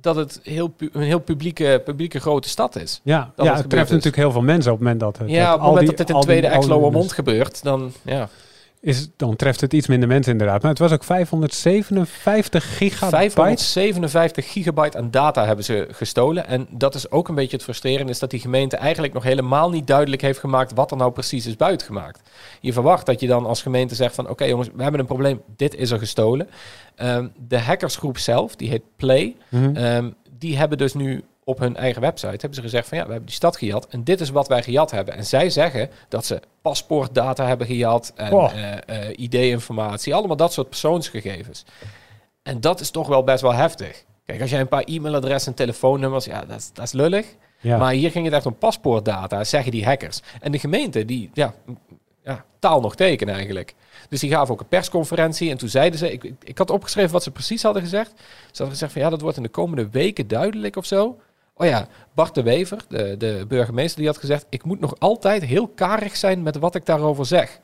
dat 0.00 0.16
het 0.16 0.40
heel 0.42 0.74
een 0.92 1.02
heel 1.02 1.18
publieke, 1.18 1.82
publieke 1.84 2.20
grote 2.20 2.48
stad 2.48 2.76
is. 2.76 3.00
Ja, 3.02 3.18
Dat 3.18 3.26
ja 3.26 3.32
het 3.36 3.44
het 3.44 3.52
gebeurd 3.54 3.70
treft 3.70 3.90
natuurlijk 3.90 4.16
heel 4.16 4.32
veel 4.32 4.42
mensen 4.42 4.72
op 4.72 4.78
het 4.78 4.86
moment 4.86 5.00
dat 5.04 5.18
het... 5.18 5.30
Ja, 5.30 5.44
op 5.46 5.50
het 5.52 5.60
al 5.60 5.66
moment 5.66 5.78
die- 5.88 5.96
dat 5.96 6.06
dit 6.06 6.16
in 6.16 6.22
tweede 6.22 6.46
Exloermond 6.46 7.12
gebeurt, 7.12 7.62
dan 7.62 7.92
ja. 8.02 8.28
Is, 8.82 9.08
dan 9.16 9.36
treft 9.36 9.60
het 9.60 9.72
iets 9.72 9.86
minder 9.86 10.08
mensen 10.08 10.32
inderdaad. 10.32 10.62
Maar 10.62 10.70
het 10.70 10.80
was 10.80 10.92
ook 10.92 11.04
557 11.04 12.76
gigabyte. 12.76 13.30
557 13.30 14.52
gigabyte 14.52 14.98
aan 14.98 15.10
data 15.10 15.46
hebben 15.46 15.64
ze 15.64 15.88
gestolen. 15.90 16.46
En 16.46 16.66
dat 16.70 16.94
is 16.94 17.10
ook 17.10 17.28
een 17.28 17.34
beetje 17.34 17.56
het 17.56 17.64
frustrerende, 17.64 18.12
is 18.12 18.18
dat 18.18 18.30
die 18.30 18.40
gemeente 18.40 18.76
eigenlijk 18.76 19.12
nog 19.12 19.22
helemaal 19.22 19.70
niet 19.70 19.86
duidelijk 19.86 20.22
heeft 20.22 20.38
gemaakt 20.38 20.72
wat 20.74 20.90
er 20.90 20.96
nou 20.96 21.12
precies 21.12 21.46
is 21.46 21.56
buitgemaakt. 21.56 22.20
Je 22.60 22.72
verwacht 22.72 23.06
dat 23.06 23.20
je 23.20 23.26
dan 23.26 23.46
als 23.46 23.62
gemeente 23.62 23.94
zegt 23.94 24.14
van 24.14 24.28
oké 24.28 24.44
jongens, 24.44 24.68
we 24.74 24.82
hebben 24.82 25.00
een 25.00 25.06
probleem, 25.06 25.42
dit 25.56 25.74
is 25.74 25.90
er 25.90 25.98
gestolen. 25.98 26.48
Ehm, 26.94 27.28
de 27.48 27.58
hackersgroep 27.58 28.18
zelf, 28.18 28.56
die 28.56 28.68
heet 28.68 28.82
Play, 28.96 29.36
Mhm. 29.48 29.76
Ehm, 29.76 30.10
die 30.38 30.56
hebben 30.56 30.78
dus 30.78 30.94
nu 30.94 31.22
op 31.50 31.58
hun 31.58 31.76
eigen 31.76 32.00
website 32.00 32.28
hebben 32.30 32.54
ze 32.54 32.60
gezegd 32.60 32.88
van 32.88 32.98
ja, 32.98 33.04
we 33.04 33.10
hebben 33.10 33.28
die 33.28 33.36
stad 33.36 33.56
gejat 33.56 33.86
en 33.86 34.04
dit 34.04 34.20
is 34.20 34.30
wat 34.30 34.48
wij 34.48 34.62
gejat 34.62 34.90
hebben. 34.90 35.14
En 35.14 35.24
zij 35.26 35.50
zeggen 35.50 35.90
dat 36.08 36.24
ze 36.24 36.40
paspoortdata 36.62 37.46
hebben 37.46 37.66
gejat 37.66 38.12
en 38.16 38.32
Oh. 38.32 38.52
eh, 38.52 39.08
eh, 39.08 39.18
ID-informatie, 39.18 40.14
allemaal 40.14 40.36
dat 40.36 40.52
soort 40.52 40.68
persoonsgegevens. 40.68 41.64
En 42.42 42.60
dat 42.60 42.80
is 42.80 42.90
toch 42.90 43.08
wel 43.08 43.24
best 43.24 43.40
wel 43.42 43.52
heftig. 43.54 44.04
Kijk, 44.26 44.40
als 44.40 44.50
jij 44.50 44.60
een 44.60 44.68
paar 44.68 44.84
e-mailadressen 44.84 45.50
en 45.50 45.56
telefoonnummers, 45.56 46.24
ja, 46.24 46.44
dat 46.44 46.56
is, 46.58 46.70
dat 46.72 46.84
is 46.84 46.92
lullig. 46.92 47.26
ja. 47.60 47.76
Maar 47.78 47.92
hier 47.92 48.10
ging 48.10 48.24
het 48.24 48.34
echt 48.34 48.46
om 48.46 48.54
paspoortdata, 48.58 49.44
zeggen 49.44 49.72
die 49.72 49.84
hackers. 49.84 50.20
En 50.40 50.52
de 50.52 50.58
gemeente, 50.58 51.04
die, 51.04 51.30
ja, 51.32 51.54
ja, 52.24 52.44
taal 52.58 52.80
nog 52.80 52.94
teken 52.96 53.28
eigenlijk. 53.28 53.74
Dus 54.08 54.20
die 54.20 54.30
gaven 54.30 54.54
ook 54.54 54.60
een 54.60 54.68
persconferentie 54.68 55.50
en 55.50 55.56
toen 55.58 55.68
zeiden 55.68 55.98
ze, 55.98 56.12
ik, 56.12 56.24
ik, 56.24 56.34
ik 56.44 56.58
had 56.58 56.70
opgeschreven 56.70 57.12
wat 57.12 57.22
ze 57.22 57.30
precies 57.30 57.62
hadden 57.62 57.82
gezegd. 57.82 58.10
Ze 58.16 58.22
hadden 58.50 58.70
gezegd 58.70 58.92
van 58.92 59.02
ja, 59.02 59.10
dat 59.10 59.20
wordt 59.20 59.36
in 59.36 59.42
de 59.42 59.48
komende 59.48 59.88
weken 59.90 60.28
duidelijk 60.28 60.76
of 60.76 60.84
zo. 60.86 61.18
Oh 61.60 61.66
ja, 61.66 61.86
Bart 62.14 62.34
de 62.34 62.42
Wever, 62.42 62.78
de, 62.88 63.14
de 63.18 63.44
burgemeester, 63.48 63.98
die 63.98 64.06
had 64.06 64.18
gezegd, 64.18 64.46
ik 64.48 64.64
moet 64.64 64.80
nog 64.80 64.94
altijd 64.98 65.44
heel 65.44 65.68
karig 65.68 66.16
zijn 66.16 66.42
met 66.42 66.56
wat 66.58 66.74
ik 66.74 66.86
daarover 66.86 67.26
zeg. 67.26 67.60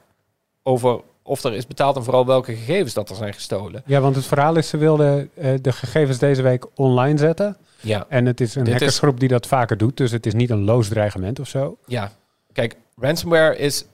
Over 0.63 1.01
of 1.23 1.43
er 1.45 1.53
is 1.55 1.67
betaald 1.67 1.97
en 1.97 2.05
vooral 2.05 2.27
welke 2.27 2.55
gegevens 2.57 2.95
dat 2.95 3.11
er 3.11 3.17
zijn 3.17 3.35
gestolen. 3.35 3.83
ja, 3.87 4.01
want 4.01 4.17
het 4.17 4.27
verhaal 4.27 4.57
is, 4.57 4.69
ze 4.69 4.77
wilden 4.77 5.31
eh, 5.35 5.53
de 5.61 5.73
gegevens 5.73 6.19
deze 6.19 6.43
week 6.43 6.67
online 6.75 7.19
zetten. 7.19 7.57
Ja, 7.81 8.07
En 8.09 8.27
het 8.27 8.41
is 8.41 8.55
een 8.55 8.65
Dit 8.65 8.75
is- 8.75 8.79
hackersgroep 8.81 9.21
die 9.21 9.29
dat 9.29 9.47
vaker 9.47 9.77
doet. 9.77 9.97
Dus 9.97 10.11
het 10.11 10.27
is 10.27 10.35
niet 10.35 10.51
een 10.51 10.65
loos 10.65 10.89
dreigement 10.89 11.41
of 11.41 11.49
zo. 11.49 11.77
Ja, 11.87 12.13
kijk, 12.53 12.77
ransomware 12.97 13.57
is 13.59 13.85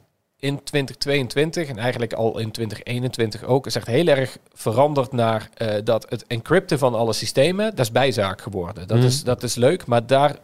in 0.43 0.63
2022 0.65 1.69
en 1.69 1.79
eigenlijk 1.79 2.13
al 2.13 2.39
in 2.39 2.51
2021 2.51 3.45
ook, 3.45 3.67
is 3.67 3.77
echt 3.77 3.87
heel 3.87 4.07
erg 4.07 4.39
veranderd 4.53 5.13
naar 5.13 5.49
eh, 5.55 5.75
dat 5.85 6.07
het 6.09 6.27
encrypten 6.27 6.79
van 6.79 6.95
alle 6.95 7.13
systemen, 7.13 7.71
dat 7.71 7.79
is 7.79 7.93
bijzaak 7.93 8.41
geworden. 8.41 8.89
Dat, 8.89 8.97
Mhm. 8.97 9.07
is, 9.07 9.25
dat 9.25 9.43
is 9.43 9.55
leuk, 9.55 9.87
maar 9.87 10.07
daar 10.07 10.37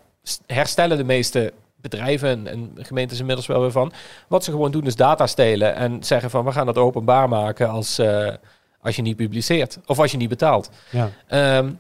herstellen 0.47 0.97
de 0.97 1.05
meeste 1.05 1.53
bedrijven 1.77 2.29
en, 2.29 2.47
en 2.47 2.73
gemeentes 2.87 3.19
inmiddels 3.19 3.47
wel 3.47 3.61
weer 3.61 3.71
van. 3.71 3.93
Wat 4.29 4.45
ze 4.45 4.51
gewoon 4.51 4.71
doen 4.71 4.87
is 4.87 4.97
data 4.97 5.27
stelen 5.27 5.75
en 5.75 6.03
zeggen 6.05 6.31
van 6.31 6.45
we 6.45 6.53
gaan 6.53 6.67
dat 6.67 6.77
openbaar 6.79 7.29
maken 7.29 7.69
als, 7.69 7.99
eh, 7.99 8.33
als 8.81 8.97
je 8.97 9.03
niet 9.03 9.17
publiceert 9.17 9.79
of 9.87 9.99
als 9.99 10.11
je 10.11 10.17
niet 10.17 10.29
betaalt. 10.29 10.71
Ja. 10.91 11.11
Ehm, 11.27 11.71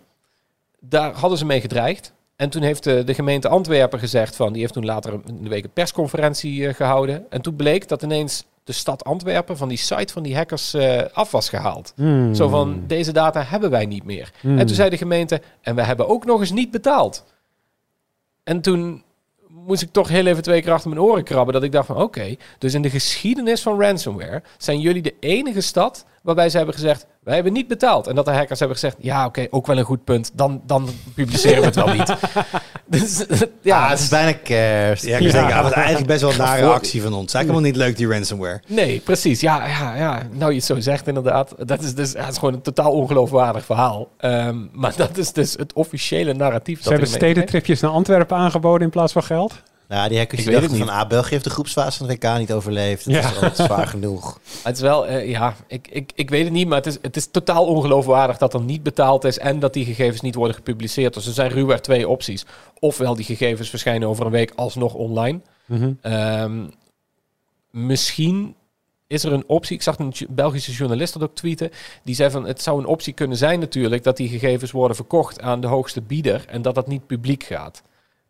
daar 0.80 1.12
hadden 1.14 1.38
ze 1.38 1.44
mee 1.46 1.60
gedreigd. 1.60 2.12
En 2.39 2.51
toen 2.51 2.62
heeft 2.62 2.84
de, 2.84 3.05
de 3.05 3.14
gemeente 3.14 3.49
Antwerpen 3.49 3.99
gezegd 3.99 4.36
van, 4.36 4.53
die 4.53 4.61
heeft 4.61 4.72
toen 4.72 4.84
later 4.84 5.12
een, 5.12 5.49
week 5.49 5.64
een 5.64 5.72
persconferentie 5.72 6.68
eh, 6.68 6.74
gehouden. 6.74 7.30
En 7.30 7.41
toen 7.41 7.57
bleek 7.57 7.89
dat 7.89 8.03
ineens 8.03 8.45
de 8.64 8.72
stad 8.72 9.05
Antwerpen 9.05 9.57
van 9.57 9.68
die 9.68 9.78
site 9.78 10.12
van 10.12 10.22
die 10.22 10.36
hackers 10.36 10.74
eh, 10.74 11.03
af 11.12 11.30
was 11.30 11.49
gehaald. 11.49 11.93
Hmm. 11.97 12.34
Zo 12.34 12.49
van, 12.49 12.84
deze 12.86 13.12
data 13.12 13.43
hebben 13.43 13.70
wij 13.70 13.86
niet 13.86 14.05
meer. 14.05 14.32
Hmm. 14.41 14.59
En 14.59 14.66
toen 14.66 14.74
zei 14.74 14.91
de 14.91 14.97
gemeente, 14.97 15.43
en 15.61 15.74
we 15.74 15.82
hebben 15.82 16.09
ook 16.09 16.24
nog 16.24 16.41
eens 16.41 16.51
niet 16.51 16.70
betaald. 16.70 17.24
En 18.45 18.61
toen 18.61 19.03
moest 19.49 19.82
ik 19.82 19.93
toch 19.93 20.09
heel 20.09 20.26
even 20.26 20.43
twee 20.43 20.62
keer 20.62 20.72
achter 20.72 20.91
mijn 20.91 21.03
oren 21.03 21.24
krabben. 21.24 21.55
Dat 21.55 21.62
ik 21.62 21.72
dacht 21.72 21.86
van, 21.86 22.03
oké, 22.03 22.36
dus 22.59 22.74
in 22.74 22.82
de 22.82 22.91
geschiedenis 22.91 23.62
van 23.62 23.80
ransomware 23.80 24.43
zijn 24.59 24.80
jullie 24.80 25.03
de 25.03 25.14
enige 25.20 25.61
stad 25.61 26.05
waarbij 26.22 26.49
ze 26.49 26.57
hebben 26.57 26.74
gezegd, 26.74 27.07
wij 27.28 27.36
hebben 27.36 27.54
niet 27.56 27.68
betaald. 27.68 28.06
En 28.06 28.14
dat 28.14 28.24
de 28.24 28.30
hackers 28.30 28.58
hebben 28.58 28.78
gezegd, 28.78 28.96
ja 29.00 29.26
oké, 29.26 29.46
ook 29.50 29.66
wel 29.66 29.78
een 29.78 29.84
goed 29.84 30.04
punt. 30.04 30.30
Dan, 30.34 30.62
dan 30.66 30.88
publiceren 31.14 31.60
we 31.60 31.64
het 31.66 31.74
wel 31.74 31.88
niet. 31.88 32.14
dus, 32.86 33.18
Ja, 33.28 33.46
ja, 33.62 33.88
het 33.88 33.98
is 33.98 34.08
bijna 34.08 34.32
kerst. 34.32 35.04
Ja, 35.04 35.16
ik 35.18 35.32
denk, 35.32 35.50
eigenlijk 35.50 36.06
best 36.06 36.20
wel 36.20 36.30
een 36.30 36.36
nare 36.38 36.62
voor- 36.62 36.72
actie 36.72 37.02
van 37.02 37.12
ons. 37.12 37.34
Eigenlijk 37.34 37.64
helemaal 37.66 37.70
niet 37.70 37.76
leuk, 37.76 37.96
die 37.96 38.16
ransomware. 38.16 38.60
Nee, 38.66 39.00
precies. 39.00 39.40
Ja, 39.40 39.66
ja, 39.66 39.96
ja, 39.96 40.22
nou 40.32 40.50
je 40.50 40.56
het 40.56 40.66
zo 40.66 40.80
zegt 40.80 41.06
inderdaad. 41.06 41.54
Dat 41.66 41.82
is, 41.82 41.94
dus, 41.94 42.12
het 42.12 42.28
is 42.28 42.38
gewoon 42.38 42.54
een 42.54 42.62
totaal 42.62 42.92
ongeloofwaardig 42.92 43.64
verhaal. 43.64 44.08
Ehm, 44.18 44.56
maar 44.72 44.92
dat 44.96 45.16
is 45.16 45.32
dus 45.32 45.52
het 45.52 45.72
officiële 45.72 46.34
narratief. 46.34 46.76
Ze 46.76 46.82
dat 46.82 46.92
hebben 46.92 47.08
er 47.10 47.16
stedentripjes 47.16 47.80
naar 47.80 47.90
Antwerpen 47.90 48.36
aangeboden 48.36 48.82
in 48.82 48.90
plaats 48.90 49.12
van 49.12 49.22
geld. 49.22 49.54
Nou, 49.89 50.09
die 50.09 50.18
hackers 50.18 50.41
Ik 50.41 50.47
die 50.47 50.55
weet 50.55 50.62
het 50.62 50.70
dachten 50.78 50.89
van, 50.95 51.03
ah, 51.03 51.09
België 51.09 51.30
heeft 51.30 51.45
de 51.45 51.51
groepsfase 51.51 51.99
van 51.99 52.09
het 52.09 52.24
WK 52.24 52.39
niet 52.39 52.53
overleefd. 52.53 53.05
Het 53.05 53.14
Ja. 53.14 53.30
is 53.30 53.59
al 53.59 53.64
zwaar 53.66 53.86
genoeg. 53.86 54.39
Het 54.64 54.74
is 54.76 54.80
wel, 54.82 55.07
eh, 55.07 55.30
ja, 55.30 55.55
ik, 55.66 55.89
ik, 55.91 56.12
ik 56.14 56.30
weet 56.30 56.45
het 56.45 56.53
niet, 56.53 56.68
maar 56.68 56.76
het 56.76 56.86
is, 56.86 56.99
het 57.03 57.16
is 57.16 57.30
totaal 57.30 57.66
ongeloofwaardig 57.66 58.39
dat 58.39 58.55
er 58.55 58.61
niet 58.61 58.82
betaald 58.82 59.24
is 59.24 59.39
en 59.39 59.59
dat 59.59 59.72
die 59.72 59.84
gegevens 59.84 60.20
niet 60.20 60.34
worden 60.34 60.55
gepubliceerd. 60.57 61.14
Dus 61.14 61.26
er 61.26 61.32
zijn 61.32 61.51
ruwweg 61.51 61.80
twee 61.80 62.09
opties. 62.09 62.45
Ofwel 62.78 63.14
die 63.14 63.24
gegevens 63.24 63.68
verschijnen 63.70 64.09
over 64.09 64.26
een 64.26 64.32
week 64.32 64.53
alsnog 64.57 64.95
online. 64.95 65.41
Mhm. 65.66 65.93
Ehm, 66.01 66.64
misschien 67.70 68.55
is 69.07 69.24
er 69.24 69.32
een 69.32 69.45
optie. 69.47 69.76
Ik 69.76 69.82
zag 69.82 69.99
een 69.99 70.14
Belgische 70.28 70.72
journalist 70.72 71.12
dat 71.12 71.22
ook 71.22 71.34
tweeten. 71.34 71.70
Die 72.05 72.14
zei 72.14 72.30
van 72.30 72.47
het 72.47 72.62
zou 72.62 72.78
een 72.78 72.86
optie 72.86 73.12
kunnen 73.12 73.36
zijn 73.36 73.61
natuurlijk 73.61 74.03
dat 74.03 74.16
die 74.16 74.28
gegevens 74.28 74.70
worden 74.70 74.97
verkocht 74.97 75.41
aan 75.41 75.61
de 75.61 75.66
hoogste 75.66 76.01
bieder 76.01 76.45
en 76.49 76.62
dat 76.62 76.74
dat 76.74 76.86
niet 76.86 77.07
publiek 77.07 77.45
gaat. 77.45 77.82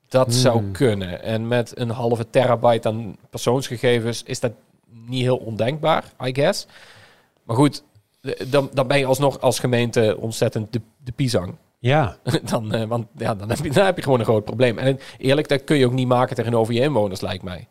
Dat 0.09 0.27
Hmm. 0.27 0.35
zou 0.35 0.71
kunnen. 0.71 1.23
En 1.23 1.49
met 1.49 1.79
een 1.79 1.91
halve 1.91 2.31
terabyte 2.31 2.89
aan 2.89 3.17
persoonsgegevens 3.31 4.23
is 4.23 4.41
dat 4.41 4.53
niet 5.07 5.23
heel 5.23 5.37
ondenkbaar, 5.37 6.05
I 6.25 6.35
guess. 6.35 6.67
Maar 7.43 7.57
goed, 7.57 7.83
dan, 8.49 8.71
dan 8.73 8.87
ben 8.87 8.99
je 8.99 9.07
alsnog 9.07 9.41
als 9.41 9.59
gemeente 9.59 10.17
ontzettend 10.21 10.73
de, 10.73 10.81
de 11.05 11.13
pisang. 11.13 11.55
Ja, 11.79 12.17
dan, 12.51 12.75
eh, 12.75 12.85
want 12.85 13.07
ja, 13.17 13.35
dan, 13.35 13.49
heb 13.49 13.59
je, 13.59 13.71
dan 13.71 13.85
heb 13.85 13.97
je 13.97 14.03
gewoon 14.03 14.19
een 14.19 14.25
groot 14.25 14.45
probleem. 14.45 14.79
En 14.79 14.99
eerlijk, 15.19 15.49
dat 15.49 15.65
kun 15.65 15.77
je 15.77 15.87
ook 15.87 15.93
niet 15.93 16.09
maken 16.09 16.37
tegenover 16.37 16.75
je 16.75 16.81
inwoners, 16.81 17.21
lijkt 17.21 17.43
mij. 17.43 17.69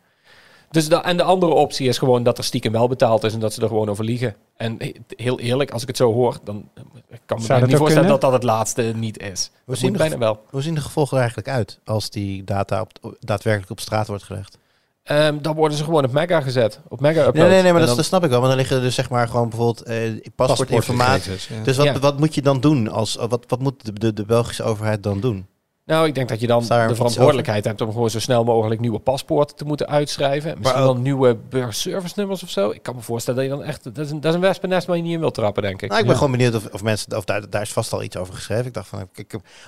Dus 0.72 0.90
de, 0.90 0.96
en 0.96 1.18
de 1.18 1.24
andere 1.24 1.52
optie 1.54 1.88
is 1.88 1.98
gewoon 1.98 2.24
dat 2.24 2.38
er 2.38 2.44
stiekem 2.44 2.72
wel 2.72 2.88
betaald 2.88 3.24
is 3.24 3.34
en 3.34 3.40
dat 3.40 3.54
ze 3.54 3.62
er 3.62 3.68
gewoon 3.68 3.90
over 3.90 4.04
liegen. 4.04 4.36
En 4.58 4.76
he- 4.78 4.94
heel 5.08 5.40
eerlijk, 5.40 5.72
als 5.72 5.82
ik 5.82 5.88
het 5.88 5.98
zo 5.98 6.14
hoor, 6.14 6.38
dan 6.44 6.70
eh, 6.74 6.84
kan 7.26 7.38
ik 7.42 7.48
me 7.48 7.54
niet 7.54 7.62
voorstellen 7.62 7.88
kunnen? 7.88 8.10
dat 8.10 8.22
dat 8.22 8.32
het 8.32 8.44
laatste 8.44 8.82
niet 8.96 9.20
is. 9.20 9.52
We 9.54 9.62
Dat 9.66 9.78
zien 9.78 9.90
moet 9.90 9.98
de 9.98 10.04
bijna 10.04 10.18
wel. 10.18 10.42
Hoe 10.50 10.62
zien 10.62 10.76
de 10.76 10.82
gevolgen 10.82 11.14
er 11.14 11.20
eigenlijk 11.24 11.50
uit 11.50 11.80
als 11.86 12.10
die 12.10 12.44
data 12.44 12.82
op, 12.82 13.16
daadwerkelijk 13.20 13.72
op 13.72 13.80
straat 13.80 14.08
wordt 14.08 14.24
gelegd? 14.24 14.58
Ehm, 15.04 15.38
dan 15.42 15.56
worden 15.56 15.78
ze 15.78 15.84
gewoon 15.84 16.04
op 16.06 16.12
Mega 16.12 16.42
gezet. 16.42 16.80
Op 16.88 17.00
Mega 17.00 17.20
upload. 17.20 17.34
Nee, 17.36 17.50
nee, 17.50 17.62
nee, 17.62 17.72
maar 17.72 17.80
dat, 17.80 17.88
dan- 17.88 17.98
dat 17.98 18.06
snap 18.06 18.24
ik 18.24 18.30
wel. 18.30 18.40
Maar 18.40 18.48
dan 18.50 18.58
liggen 18.58 18.76
er 18.76 18.82
dus 18.82 18.96
zeg 18.96 19.10
maar 19.10 19.28
gewoon 19.28 19.50
bijvoorbeeld 19.50 19.82
eh, 19.84 19.98
paspoortinformatie. 20.36 21.32
Ja. 21.32 21.64
Dus 21.64 21.78
wat, 21.78 21.86
Ja. 21.86 22.00
wat 22.00 22.20
moet 22.20 22.36
je 22.36 22.42
dan 22.42 22.60
doen? 22.60 22.90
Als, 22.90 23.16
wat, 23.16 23.44
wat 23.48 23.60
moet 23.60 23.86
de, 23.86 23.94
de, 23.94 24.14
de 24.14 24.26
Belgische 24.26 24.64
overheid 24.64 25.04
dan 25.04 25.20
doen? 25.20 25.48
Nou, 25.88 26.08
ik 26.08 26.16
denk 26.16 26.30
dat 26.30 26.40
je 26.40 26.48
dan 26.48 26.60
de 26.62 26.96
verantwoordelijkheid 26.96 27.66
hebt 27.66 27.82
om 27.82 27.92
gewoon 27.92 28.10
zo 28.10 28.20
snel 28.20 28.44
mogelijk 28.44 28.82
nieuwe 28.82 29.00
paspoorten 29.00 29.56
te 29.56 29.66
moeten 29.66 29.88
uitschrijven. 29.88 30.58
Misschien 30.60 30.82
wel 30.82 30.96
nieuwe 30.98 31.36
burgerservice 31.50 32.14
nummers 32.18 32.44
of 32.44 32.50
zo. 32.50 32.70
Ik 32.70 32.84
kan 32.84 32.96
me 32.96 33.02
voorstellen 33.02 33.40
dat 33.40 33.50
je 33.50 33.58
dan 33.58 33.68
echt... 33.70 33.84
Dat 33.84 33.98
is 34.06 34.12
een, 34.12 34.20
dat 34.22 34.30
is 34.30 34.36
een 34.36 34.42
wespennest 34.42 34.88
waar 34.88 34.96
je 34.98 35.02
niet 35.04 35.14
in 35.14 35.20
wilt 35.20 35.34
trappen, 35.34 35.64
denk 35.64 35.82
ik. 35.82 35.90
Nou, 35.90 36.00
ik 36.02 36.06
ben 36.06 36.16
Ja. 36.16 36.22
gewoon 36.22 36.38
benieuwd 36.38 36.56
of, 36.56 36.74
of 36.74 36.84
mensen, 36.84 37.18
of 37.18 37.26
daar, 37.26 37.50
daar 37.50 37.62
is 37.62 37.74
vast 37.74 37.94
al 37.94 38.04
iets 38.04 38.18
over 38.18 38.34
geschreven. 38.34 38.66
Ik 38.66 38.74
dacht 38.74 38.88
van, 38.88 39.10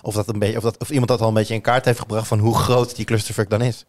of, 0.01 0.13
dat 0.13 0.27
een 0.27 0.39
beetje, 0.39 0.57
of, 0.57 0.63
dat, 0.63 0.77
of 0.79 0.89
iemand 0.89 1.07
dat 1.07 1.21
al 1.21 1.27
een 1.27 1.33
beetje 1.33 1.53
in 1.53 1.61
kaart 1.61 1.85
heeft 1.85 1.99
gebracht 1.99 2.27
van 2.27 2.39
hoe 2.39 2.55
groot 2.55 2.95
die 2.95 3.05
clusterfuck 3.05 3.49
dan 3.49 3.61
is. 3.61 3.85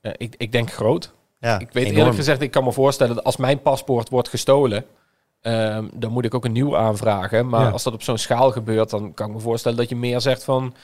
Eh, 0.00 0.12
ik, 0.16 0.34
ik 0.38 0.52
denk 0.52 0.72
groot. 0.72 1.12
Ja, 1.40 1.58
Ik 1.58 1.68
weet 1.72 1.82
enorm. 1.84 1.98
eerlijk 1.98 2.16
gezegd, 2.16 2.40
ik 2.40 2.50
kan 2.50 2.64
me 2.64 2.72
voorstellen 2.72 3.14
dat 3.14 3.24
als 3.24 3.36
mijn 3.36 3.62
paspoort 3.62 4.08
wordt 4.08 4.28
gestolen, 4.28 4.84
ehm, 5.40 5.84
dan 5.94 6.12
moet 6.12 6.24
ik 6.24 6.34
ook 6.34 6.44
een 6.44 6.52
nieuw 6.52 6.76
aanvragen. 6.76 7.48
Maar 7.48 7.64
Ja. 7.64 7.70
als 7.70 7.82
dat 7.82 7.92
op 7.92 8.02
zo'n 8.02 8.18
schaal 8.18 8.50
gebeurt, 8.50 8.90
dan 8.90 9.14
kan 9.14 9.28
ik 9.28 9.34
me 9.34 9.40
voorstellen 9.40 9.78
dat 9.78 9.88
je 9.88 9.96
meer 9.96 10.20
zegt 10.20 10.44
van 10.44 10.74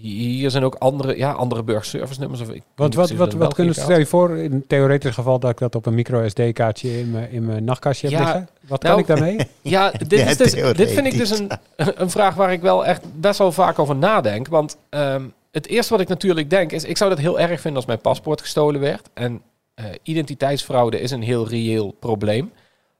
hier 0.00 0.50
zijn 0.50 0.64
ook 0.64 0.74
andere, 0.74 1.16
ja, 1.16 1.32
andere 1.32 1.62
burgerservice 1.62 2.20
nummers. 2.20 2.40
Of 2.40 2.48
ik 2.48 2.62
weet 2.74 2.94
wat, 2.94 3.10
wat, 3.10 3.32
wat, 3.32 3.54
kunnen 3.54 3.74
ze 3.74 3.80
stel 3.80 3.98
je 3.98 4.06
voor, 4.06 4.36
in 4.36 4.52
het 4.52 4.68
theoretisch 4.68 5.14
geval 5.14 5.38
dat 5.38 5.50
ik 5.50 5.58
dat 5.58 5.74
op 5.74 5.86
een 5.86 5.94
micro 5.94 6.28
SD-kaartje 6.28 6.98
in 6.98 7.10
mijn, 7.10 7.30
in 7.30 7.44
mijn 7.44 7.64
nachtkastje 7.64 8.08
heb 8.08 8.18
liggen? 8.18 8.48
Wat 8.66 8.82
nou, 8.82 8.94
kan 8.94 9.02
ik 9.02 9.06
daarmee? 9.06 9.36
Ja, 9.62 9.90
dit, 9.90 10.18
Ja, 10.18 10.26
is 10.26 10.36
dus, 10.36 10.52
dit 10.52 10.90
vind 10.90 11.06
ik 11.06 11.16
dus 11.16 11.38
een, 11.38 11.50
een 11.76 12.10
vraag 12.10 12.34
waar 12.34 12.52
ik 12.52 12.60
wel 12.60 12.86
echt 12.86 13.02
best 13.20 13.38
wel 13.38 13.52
vaak 13.52 13.78
over 13.78 13.96
nadenk. 13.96 14.48
Want 14.48 14.76
ehm, 14.88 15.24
het 15.50 15.66
eerste 15.66 15.92
wat 15.92 16.02
ik 16.02 16.08
natuurlijk 16.08 16.50
denk 16.50 16.72
is, 16.72 16.84
ik 16.84 16.96
zou 16.96 17.10
dat 17.10 17.18
heel 17.18 17.40
erg 17.40 17.60
vinden 17.60 17.76
als 17.76 17.86
mijn 17.86 18.00
paspoort 18.00 18.40
gestolen 18.40 18.80
werd. 18.80 19.08
En 19.14 19.42
eh, 19.74 19.84
identiteitsfraude 20.02 21.00
is 21.00 21.10
een 21.10 21.22
heel 21.22 21.48
reëel 21.48 21.96
probleem. 22.00 22.52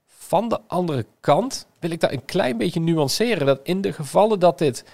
Van 0.06 0.48
de 0.48 0.58
andere 0.66 1.06
kant 1.20 1.66
wil 1.80 1.90
ik 1.90 2.00
daar 2.00 2.12
een 2.12 2.24
klein 2.24 2.56
beetje 2.56 2.80
nuanceren. 2.80 3.46
Dat 3.46 3.60
in 3.62 3.80
de 3.80 3.92
gevallen 3.92 4.38
dat 4.38 4.58
dit 4.58 4.84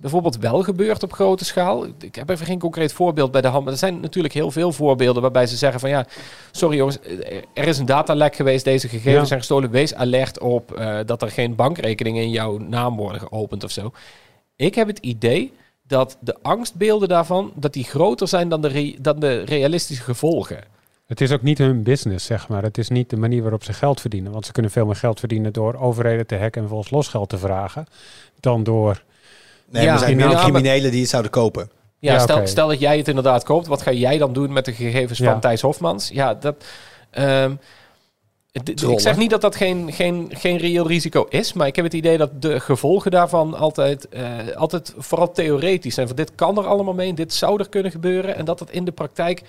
bijvoorbeeld 0.00 0.36
wel 0.38 0.62
gebeurt 0.62 1.02
op 1.02 1.12
grote 1.12 1.44
schaal. 1.44 1.86
Ik 2.00 2.14
heb 2.14 2.28
even 2.28 2.46
geen 2.46 2.58
concreet 2.58 2.92
voorbeeld 2.92 3.30
bij 3.30 3.40
de 3.40 3.48
hand. 3.48 3.64
Maar 3.64 3.72
er 3.72 3.78
zijn 3.78 4.00
natuurlijk 4.00 4.34
heel 4.34 4.50
veel 4.50 4.72
voorbeelden 4.72 5.22
waarbij 5.22 5.46
ze 5.46 5.56
zeggen 5.56 5.80
van 5.80 5.90
ja, 5.90 6.06
sorry 6.50 6.76
jongens, 6.76 6.98
er 7.54 7.66
is 7.66 7.78
een 7.78 7.86
datalek 7.86 8.36
geweest. 8.36 8.64
Deze 8.64 8.88
gegevens 8.88 9.14
Ja. 9.20 9.24
zijn 9.24 9.38
gestolen. 9.38 9.70
Wees 9.70 9.94
alert 9.94 10.38
op 10.38 10.72
eh, 10.72 10.98
dat 11.06 11.22
er 11.22 11.30
geen 11.30 11.54
bankrekeningen 11.54 12.22
in 12.22 12.30
jouw 12.30 12.58
naam 12.58 12.96
worden 12.96 13.20
geopend 13.20 13.64
of 13.64 13.70
zo. 13.70 13.92
Ik 14.56 14.74
heb 14.74 14.86
het 14.86 14.98
idee 14.98 15.52
dat 15.86 16.16
de 16.20 16.36
angstbeelden 16.42 17.08
daarvan, 17.08 17.52
dat 17.54 17.72
die 17.72 17.84
groter 17.84 18.28
zijn 18.28 18.48
dan 18.48 18.60
de, 18.60 18.68
re- 18.68 18.94
dan 19.00 19.20
de 19.20 19.40
realistische 19.44 20.02
gevolgen. 20.02 20.58
Het 21.06 21.20
is 21.20 21.32
ook 21.32 21.42
niet 21.42 21.58
hun 21.58 21.82
business, 21.82 22.26
zeg 22.26 22.48
maar. 22.48 22.62
Het 22.62 22.78
is 22.78 22.88
niet 22.88 23.10
de 23.10 23.16
manier 23.16 23.42
waarop 23.42 23.64
ze 23.64 23.72
geld 23.72 24.00
verdienen. 24.00 24.32
Want 24.32 24.46
ze 24.46 24.52
kunnen 24.52 24.70
veel 24.70 24.86
meer 24.86 24.96
geld 24.96 25.18
verdienen 25.18 25.52
door 25.52 25.74
overheden 25.74 26.26
te 26.26 26.36
hacken 26.36 26.62
en 26.62 26.68
volgens 26.68 26.90
losgeld 26.90 27.28
te 27.28 27.38
vragen. 27.38 27.86
Dan 28.40 28.62
door... 28.62 29.02
Nee, 29.70 29.84
Ja, 29.84 29.92
er 29.92 29.98
zijn 29.98 30.16
meer 30.16 30.36
criminelen 30.36 30.90
die 30.90 31.00
het 31.00 31.10
zouden 31.10 31.30
kopen. 31.30 31.70
Ja, 31.98 32.12
Ja, 32.12 32.18
stel, 32.18 32.46
stel 32.46 32.68
dat 32.68 32.80
jij 32.80 32.96
het 32.96 33.08
inderdaad 33.08 33.44
koopt. 33.44 33.66
Wat 33.66 33.82
ga 33.82 33.92
jij 33.92 34.18
dan 34.18 34.32
doen 34.32 34.52
met 34.52 34.64
de 34.64 34.72
gegevens 34.72 35.18
Ja. 35.18 35.30
van 35.30 35.40
Thijs 35.40 35.60
Hofmans? 35.60 36.08
Ja, 36.12 36.34
dat... 36.34 36.64
ehm, 37.10 37.52
ik 38.52 39.00
zeg 39.00 39.16
niet 39.16 39.30
dat 39.30 39.40
dat 39.40 39.56
geen, 39.56 39.92
geen, 39.92 40.30
geen 40.34 40.56
reëel 40.56 40.86
risico 40.86 41.26
is, 41.28 41.52
maar 41.52 41.66
ik 41.66 41.76
heb 41.76 41.84
het 41.84 41.94
idee 41.94 42.18
dat 42.18 42.42
de 42.42 42.60
gevolgen 42.60 43.10
daarvan 43.10 43.54
altijd, 43.54 44.08
eh, 44.08 44.22
altijd 44.54 44.94
vooral 44.98 45.32
theoretisch 45.32 45.94
zijn. 45.94 46.06
Van 46.06 46.16
dit 46.16 46.34
kan 46.34 46.58
er 46.58 46.66
allemaal 46.66 46.94
mee, 46.94 47.14
dit 47.14 47.34
zou 47.34 47.58
er 47.58 47.68
kunnen 47.68 47.90
gebeuren 47.92 48.36
en 48.36 48.44
dat 48.44 48.60
het 48.60 48.70
in 48.70 48.84
de 48.84 48.92
praktijk 48.92 49.42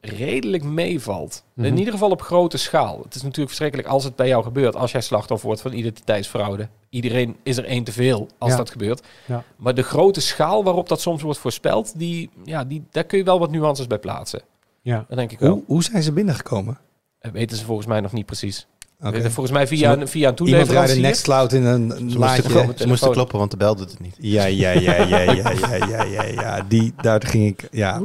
redelijk 0.00 0.62
meevalt. 0.62 1.44
Mhm. 1.54 1.66
In 1.66 1.78
ieder 1.78 1.92
geval 1.92 2.10
op 2.10 2.22
grote 2.22 2.56
schaal. 2.58 3.00
Het 3.02 3.14
is 3.14 3.22
natuurlijk 3.22 3.48
verschrikkelijk 3.48 3.88
als 3.88 4.04
het 4.04 4.16
bij 4.16 4.28
jou 4.28 4.42
gebeurt, 4.42 4.76
als 4.76 4.92
jij 4.92 5.00
slachtoffer 5.00 5.46
wordt 5.46 5.62
van 5.62 5.72
identiteitsfraude. 5.72 6.68
Iedereen 6.88 7.36
is 7.42 7.56
er 7.56 7.64
één 7.64 7.84
te 7.84 7.92
veel 7.92 8.28
als 8.38 8.50
Ja. 8.50 8.56
dat 8.56 8.70
gebeurt. 8.70 9.06
Ja. 9.26 9.44
Maar 9.56 9.74
de 9.74 9.82
grote 9.82 10.20
schaal 10.20 10.64
waarop 10.64 10.88
dat 10.88 11.00
soms 11.00 11.22
wordt 11.22 11.38
voorspeld, 11.38 11.98
die, 11.98 12.30
ja, 12.44 12.64
die, 12.64 12.84
daar 12.90 13.04
kun 13.04 13.18
je 13.18 13.24
wel 13.24 13.38
wat 13.38 13.50
nuances 13.50 13.86
bij 13.86 13.98
plaatsen. 13.98 14.42
Ja. 14.82 15.04
Dat 15.08 15.18
denk 15.18 15.32
ik 15.32 15.38
wel. 15.38 15.50
Hoe, 15.52 15.62
hoe 15.66 15.82
zijn 15.82 16.02
ze 16.02 16.12
binnengekomen? 16.12 16.78
Dat 17.18 17.32
weten 17.32 17.56
ze 17.56 17.64
volgens 17.64 17.86
mij 17.86 18.00
nog 18.00 18.12
niet 18.12 18.26
precies. 18.26 18.66
Oké. 19.02 19.30
Volgens 19.30 19.50
mij 19.50 19.66
via, 19.66 19.92
een, 19.92 20.08
via 20.08 20.28
een 20.28 20.46
Iemand 20.46 20.46
draaide 20.46 20.64
toeleverancier. 20.64 21.00
Nextcloud 21.00 21.52
in 21.52 21.64
een, 21.64 21.88
Ze 22.10 22.18
moesten, 22.18 22.78
ze 22.78 22.86
moesten 22.86 23.10
kloppen, 23.10 23.38
want 23.38 23.50
de 23.50 23.56
bel 23.56 23.76
doet 23.76 23.90
het 23.90 24.00
niet. 24.00 24.14
Ja, 24.18 24.44
ja, 24.44 24.70
ja, 24.70 24.94
ja, 24.94 25.22
ja, 25.22 25.50
ja, 25.52 25.86
ja, 25.86 26.04
ja, 26.04 26.22
ja. 26.22 26.64
Die, 26.68 26.92
daar 26.96 27.26
ging 27.26 27.46
ik, 27.46 27.68
ja. 27.70 28.00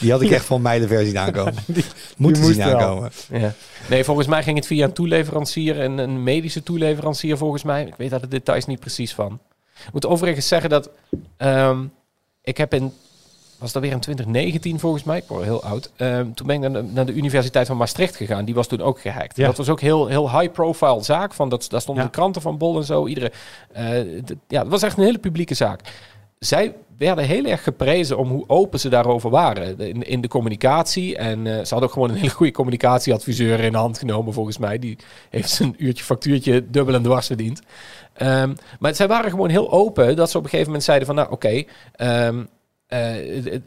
Die 0.00 0.10
had 0.10 0.22
ik 0.22 0.30
echt 0.30 0.44
van 0.44 0.62
mij 0.62 0.78
de 0.78 0.86
versie 0.86 1.18
aankomen. 1.18 1.54
Moeten 2.16 2.42
moest 2.42 2.54
zien 2.54 2.64
aankomen. 2.64 3.10
Ja. 3.30 3.52
Nee, 3.88 4.04
volgens 4.04 4.26
mij 4.26 4.42
ging 4.42 4.56
het 4.56 4.66
via 4.66 4.84
een 4.84 4.92
toeleverancier, 4.92 5.80
een, 5.80 5.98
een 5.98 6.22
medische 6.22 6.62
toeleverancier 6.62 7.36
volgens 7.36 7.62
mij. 7.62 7.84
Ik 7.84 7.94
weet 7.96 8.10
daar 8.10 8.20
de 8.20 8.28
details 8.28 8.66
niet 8.66 8.80
precies 8.80 9.14
van. 9.14 9.40
Ik 9.86 9.92
moet 9.92 10.06
overigens 10.06 10.48
zeggen 10.48 10.70
dat 10.70 10.90
ehm, 11.36 11.84
ik 12.42 12.56
heb 12.56 12.74
in, 12.74 12.92
was 13.58 13.72
dat 13.72 13.82
weer 13.82 13.92
in 13.92 14.00
2019 14.00 14.78
volgens 14.80 15.04
mij, 15.04 15.16
ik 15.18 15.24
word 15.26 15.44
heel 15.44 15.62
oud. 15.62 15.90
Ehm, 15.96 16.32
toen 16.32 16.46
ben 16.46 16.56
ik 16.56 16.70
naar 16.70 16.82
de, 16.82 16.88
naar 16.92 17.06
de 17.06 17.12
Universiteit 17.12 17.66
van 17.66 17.76
Maastricht 17.76 18.16
gegaan. 18.16 18.44
Die 18.44 18.54
was 18.54 18.66
toen 18.66 18.80
ook 18.80 19.00
gehackt. 19.00 19.36
Ja. 19.36 19.46
Dat 19.46 19.56
was 19.56 19.68
ook 19.68 19.80
heel, 19.80 20.06
heel 20.06 20.38
high 20.40 20.52
profile 20.52 21.02
zaak. 21.02 21.34
Van 21.34 21.48
dat, 21.48 21.66
daar 21.68 21.80
stonden 21.80 22.04
Ja. 22.04 22.10
de 22.10 22.16
kranten 22.16 22.42
van 22.42 22.58
bol 22.58 22.76
en 22.76 22.84
zo. 22.84 23.06
Iedere, 23.06 23.32
eh, 23.72 24.04
ja, 24.48 24.60
het 24.60 24.68
was 24.68 24.82
echt 24.82 24.98
een 24.98 25.04
hele 25.04 25.18
publieke 25.18 25.54
zaak. 25.54 25.80
zij 26.38 26.74
werden 26.98 27.24
heel 27.24 27.44
erg 27.44 27.62
geprezen 27.62 28.18
om 28.18 28.28
hoe 28.28 28.44
open 28.46 28.80
ze 28.80 28.88
daarover 28.88 29.30
waren 29.30 29.78
in, 29.78 30.02
in 30.02 30.20
de 30.20 30.28
communicatie. 30.28 31.16
En 31.16 31.46
eh, 31.46 31.52
ze 31.52 31.68
hadden 31.68 31.82
ook 31.82 31.92
gewoon 31.92 32.10
een 32.10 32.16
hele 32.16 32.30
goede 32.30 32.52
communicatieadviseur 32.52 33.60
in 33.60 33.72
de 33.72 33.78
hand 33.78 33.98
genomen, 33.98 34.32
volgens 34.32 34.58
mij. 34.58 34.78
Die 34.78 34.96
heeft 35.30 35.50
zijn 35.50 35.74
uurtje 35.78 36.04
factuurtje 36.04 36.70
dubbel 36.70 36.94
en 36.94 37.02
dwars 37.02 37.26
verdiend. 37.26 37.60
Ehm, 38.12 38.54
maar 38.78 38.94
zij 38.94 39.08
waren 39.08 39.30
gewoon 39.30 39.48
heel 39.48 39.70
open 39.72 40.16
dat 40.16 40.30
ze 40.30 40.36
op 40.36 40.42
een 40.42 40.48
gegeven 40.48 40.70
moment 40.70 40.84
zeiden 40.86 41.06
van, 41.06 41.16
nou 41.16 41.30
oké, 41.30 41.64
ehm, 41.92 42.38
eh, 42.38 42.44
het- 42.88 43.62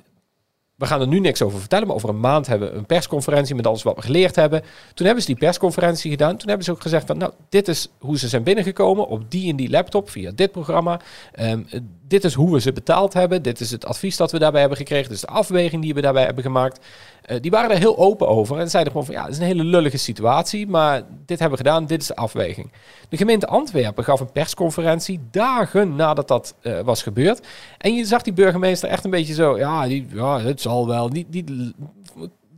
we 0.75 0.85
gaan 0.85 1.01
er 1.01 1.07
nu 1.07 1.19
niks 1.19 1.41
over 1.41 1.59
vertellen, 1.59 1.87
maar 1.87 1.95
over 1.95 2.09
een 2.09 2.19
maand 2.19 2.47
hebben 2.47 2.71
we 2.71 2.77
een 2.77 2.85
persconferentie 2.85 3.55
met 3.55 3.67
alles 3.67 3.83
wat 3.83 3.95
we 3.95 4.01
geleerd 4.01 4.35
hebben. 4.35 4.61
Toen 4.93 5.05
hebben 5.05 5.23
ze 5.23 5.29
die 5.29 5.39
persconferentie 5.39 6.11
gedaan. 6.11 6.37
Toen 6.37 6.47
hebben 6.47 6.65
ze 6.65 6.71
ook 6.71 6.81
gezegd 6.81 7.05
van, 7.07 7.17
nou, 7.17 7.31
dit 7.49 7.67
is 7.67 7.89
hoe 7.99 8.17
ze 8.17 8.27
zijn 8.27 8.43
binnengekomen 8.43 9.07
op 9.07 9.31
die 9.31 9.49
en 9.49 9.55
die 9.55 9.69
laptop 9.69 10.09
via 10.09 10.31
dit 10.35 10.51
programma. 10.51 10.99
Ehm, 11.33 11.61
eh, 11.69 11.79
dit 12.09 12.23
is 12.23 12.33
hoe 12.33 12.51
we 12.51 12.59
ze 12.59 12.71
betaald 12.71 13.13
hebben. 13.13 13.41
Dit 13.41 13.59
is 13.59 13.71
het 13.71 13.85
advies 13.85 14.17
dat 14.17 14.31
we 14.31 14.39
daarbij 14.39 14.59
hebben 14.59 14.77
gekregen. 14.77 15.11
Is 15.11 15.21
de 15.21 15.27
afweging 15.27 15.81
die 15.81 15.93
we 15.93 16.01
daarbij 16.01 16.23
hebben 16.23 16.43
gemaakt. 16.43 16.85
Eh, 17.21 17.37
die 17.41 17.51
waren 17.51 17.71
er 17.71 17.77
heel 17.77 17.97
open 17.97 18.27
over 18.27 18.59
en 18.59 18.69
zeiden 18.69 18.91
gewoon 18.91 19.07
van, 19.07 19.15
ja, 19.15 19.23
het 19.23 19.31
is 19.31 19.37
een 19.37 19.45
hele 19.45 19.63
lullige 19.63 19.97
situatie, 19.97 20.67
maar 20.67 21.01
dit 21.25 21.39
hebben 21.39 21.57
we 21.57 21.63
gedaan. 21.63 21.85
Dit 21.85 22.01
is 22.01 22.07
de 22.07 22.15
afweging. 22.15 22.71
De 23.09 23.17
gemeente 23.17 23.47
Antwerpen 23.47 24.03
gaf 24.03 24.19
een 24.19 24.31
persconferentie 24.31 25.19
dagen 25.31 25.95
nadat 25.95 26.27
dat 26.27 26.55
eh, 26.61 26.79
was 26.79 27.03
gebeurd. 27.03 27.47
En 27.77 27.95
je 27.95 28.05
zag 28.05 28.21
die 28.21 28.33
burgemeester 28.33 28.89
echt 28.89 29.03
een 29.03 29.11
beetje 29.11 29.33
zo, 29.33 29.57
ja, 29.57 29.87
die, 29.87 30.07
ja 30.13 30.39
het 30.39 30.61
zal 30.61 30.87
wel. 30.87 31.09
Die, 31.09 31.25
die, 31.29 31.73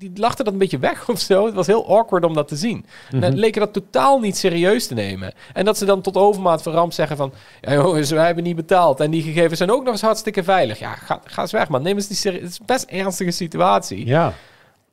die 0.10 0.12
lachte 0.16 0.44
dat 0.44 0.54
een 0.54 0.60
beetje 0.60 0.80
weg 0.80 1.10
of 1.10 1.20
zo. 1.20 1.46
Het 1.46 1.54
was 1.54 1.68
heel 1.68 1.88
awkward 1.98 2.24
om 2.26 2.34
dat 2.34 2.48
te 2.48 2.56
zien. 2.56 2.86
En 3.12 3.18
Mhm. 3.18 3.22
dan 3.30 3.40
leken 3.40 3.60
dat 3.62 3.74
totaal 3.74 4.20
niet 4.20 4.38
serieus 4.38 4.88
te 4.88 4.94
nemen. 4.94 5.34
En 5.54 5.66
dat 5.66 5.78
ze 5.78 5.86
dan 5.86 6.02
tot 6.02 6.18
overmaat 6.18 6.62
van 6.62 6.74
ramp 6.74 6.94
zeggen 6.94 7.18
van... 7.18 7.34
Ja 7.62 7.74
jongens, 7.74 8.10
wij 8.12 8.26
hebben 8.26 8.44
niet 8.44 8.56
betaald. 8.56 9.00
En 9.00 9.12
die 9.12 9.22
gegevens 9.24 9.58
zijn 9.58 9.72
ook 9.72 9.84
nog 9.84 9.92
eens 9.94 10.02
hartstikke 10.02 10.44
veilig. 10.44 10.80
Ja, 10.80 10.94
ga, 10.94 11.22
ga 11.24 11.42
eens 11.42 11.52
weg 11.52 11.70
man. 11.70 11.82
Neem 11.82 11.96
eens 11.96 12.08
die 12.08 12.18
serie. 12.18 12.42
Het 12.42 12.50
is 12.50 12.60
best 12.66 12.86
een 12.90 13.00
ernstige 13.00 13.32
situatie. 13.32 14.06
Ja, 14.06 14.34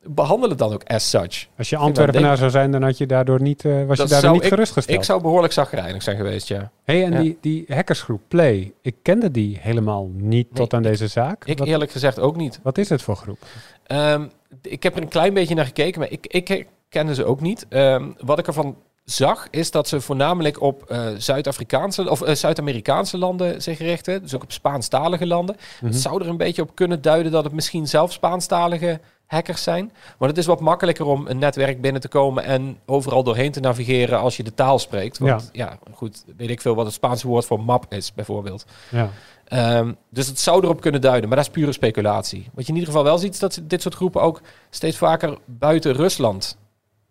Behandel 0.03 0.49
het 0.49 0.57
dan 0.57 0.73
ook 0.73 0.83
as 0.83 1.09
such. 1.09 1.47
als 1.57 1.69
je 1.69 1.77
Antwerpenaar 1.77 2.37
zou 2.37 2.49
zijn, 2.49 2.71
dan 2.71 2.83
had 2.83 2.97
je 2.97 3.05
daardoor 3.05 3.41
niet, 3.41 3.65
eh, 3.65 3.85
was 3.85 3.97
je 3.97 4.05
daardoor 4.07 4.31
niet 4.31 4.43
ik- 4.43 4.47
gerustgesteld. 4.49 4.97
Ik 4.97 5.03
zou 5.03 5.21
behoorlijk 5.21 5.53
zagrijnig 5.53 6.03
zijn 6.03 6.17
geweest, 6.17 6.47
ja. 6.47 6.71
Hey, 6.83 7.03
en 7.03 7.11
Ja. 7.11 7.19
die, 7.21 7.37
die 7.41 7.65
hackersgroep 7.67 8.21
Play, 8.27 8.73
ik 8.81 8.95
kende 9.01 9.31
die 9.31 9.57
helemaal 9.61 10.09
niet 10.13 10.47
tot 10.53 10.73
aan 10.73 10.81
deze 10.81 11.07
zaak. 11.07 11.45
Ik 11.45 11.57
wat, 11.57 11.67
eerlijk 11.67 11.91
gezegd 11.91 12.19
ook 12.19 12.35
niet. 12.35 12.59
wat 12.63 12.77
is 12.77 12.89
het 12.89 13.01
voor 13.01 13.15
groep? 13.15 13.37
Ehm, 13.85 14.25
ik 14.61 14.83
heb 14.83 14.95
er 14.95 15.01
een 15.01 15.07
klein 15.07 15.33
beetje 15.33 15.55
naar 15.55 15.65
gekeken, 15.65 15.99
maar 15.99 16.11
ik, 16.11 16.27
ik 16.27 16.67
kende 16.89 17.13
ze 17.13 17.25
ook 17.25 17.41
niet. 17.41 17.65
Ehm, 17.69 18.11
wat 18.17 18.39
ik 18.39 18.47
ervan 18.47 18.75
zag, 19.03 19.47
is 19.49 19.71
dat 19.71 19.87
ze 19.87 20.01
voornamelijk 20.01 20.61
op 20.61 20.83
eh, 20.83 21.07
Zuid-Afrikaanse 21.17 22.09
of 22.09 22.21
eh, 22.21 22.35
Zuid-Amerikaanse 22.35 23.17
landen 23.17 23.61
zich 23.61 23.77
richten. 23.77 24.21
Dus 24.21 24.35
ook 24.35 24.43
op 24.43 24.51
Spaanstalige 24.51 25.27
landen. 25.27 25.55
Mhm. 25.75 25.85
Het 25.85 26.01
zou 26.01 26.21
er 26.21 26.29
een 26.29 26.37
beetje 26.37 26.61
op 26.61 26.75
kunnen 26.75 27.01
duiden 27.01 27.31
dat 27.31 27.43
het 27.43 27.53
misschien 27.53 27.87
zelf 27.87 28.11
Spaanstalige 28.11 28.99
hackers 29.25 29.63
zijn. 29.63 29.91
Maar 30.17 30.29
het 30.29 30.37
is 30.37 30.45
wat 30.45 30.59
makkelijker 30.59 31.05
om 31.05 31.27
een 31.27 31.37
netwerk 31.37 31.81
binnen 31.81 32.01
te 32.01 32.07
komen 32.07 32.43
en 32.43 32.77
overal 32.85 33.23
doorheen 33.23 33.51
te 33.51 33.59
navigeren 33.59 34.19
als 34.19 34.37
je 34.37 34.43
de 34.43 34.53
taal 34.53 34.79
spreekt. 34.79 35.17
Want 35.17 35.49
ja, 35.51 35.79
goed, 35.93 36.23
weet 36.37 36.49
ik 36.49 36.61
veel 36.61 36.75
wat 36.75 36.85
het 36.85 36.93
Spaanse 36.93 37.27
woord 37.27 37.45
voor 37.45 37.59
map 37.59 37.85
is, 37.93 38.13
bijvoorbeeld. 38.13 38.65
Ja. 38.89 39.09
Ehm, 39.49 39.93
dus 40.09 40.27
het 40.27 40.39
zou 40.39 40.63
erop 40.63 40.81
kunnen 40.81 41.01
duiden, 41.01 41.27
maar 41.29 41.37
dat 41.37 41.47
is 41.47 41.51
pure 41.53 41.71
speculatie. 41.71 42.49
Wat 42.53 42.63
je 42.65 42.69
in 42.71 42.77
ieder 42.77 42.89
geval 42.89 43.03
wel 43.05 43.17
ziet, 43.17 43.33
is 43.33 43.39
dat 43.39 43.61
dit 43.63 43.81
soort 43.81 43.95
groepen 43.95 44.21
ook 44.21 44.41
steeds 44.69 44.97
vaker 44.97 45.37
buiten 45.45 45.93
Rusland 45.93 46.57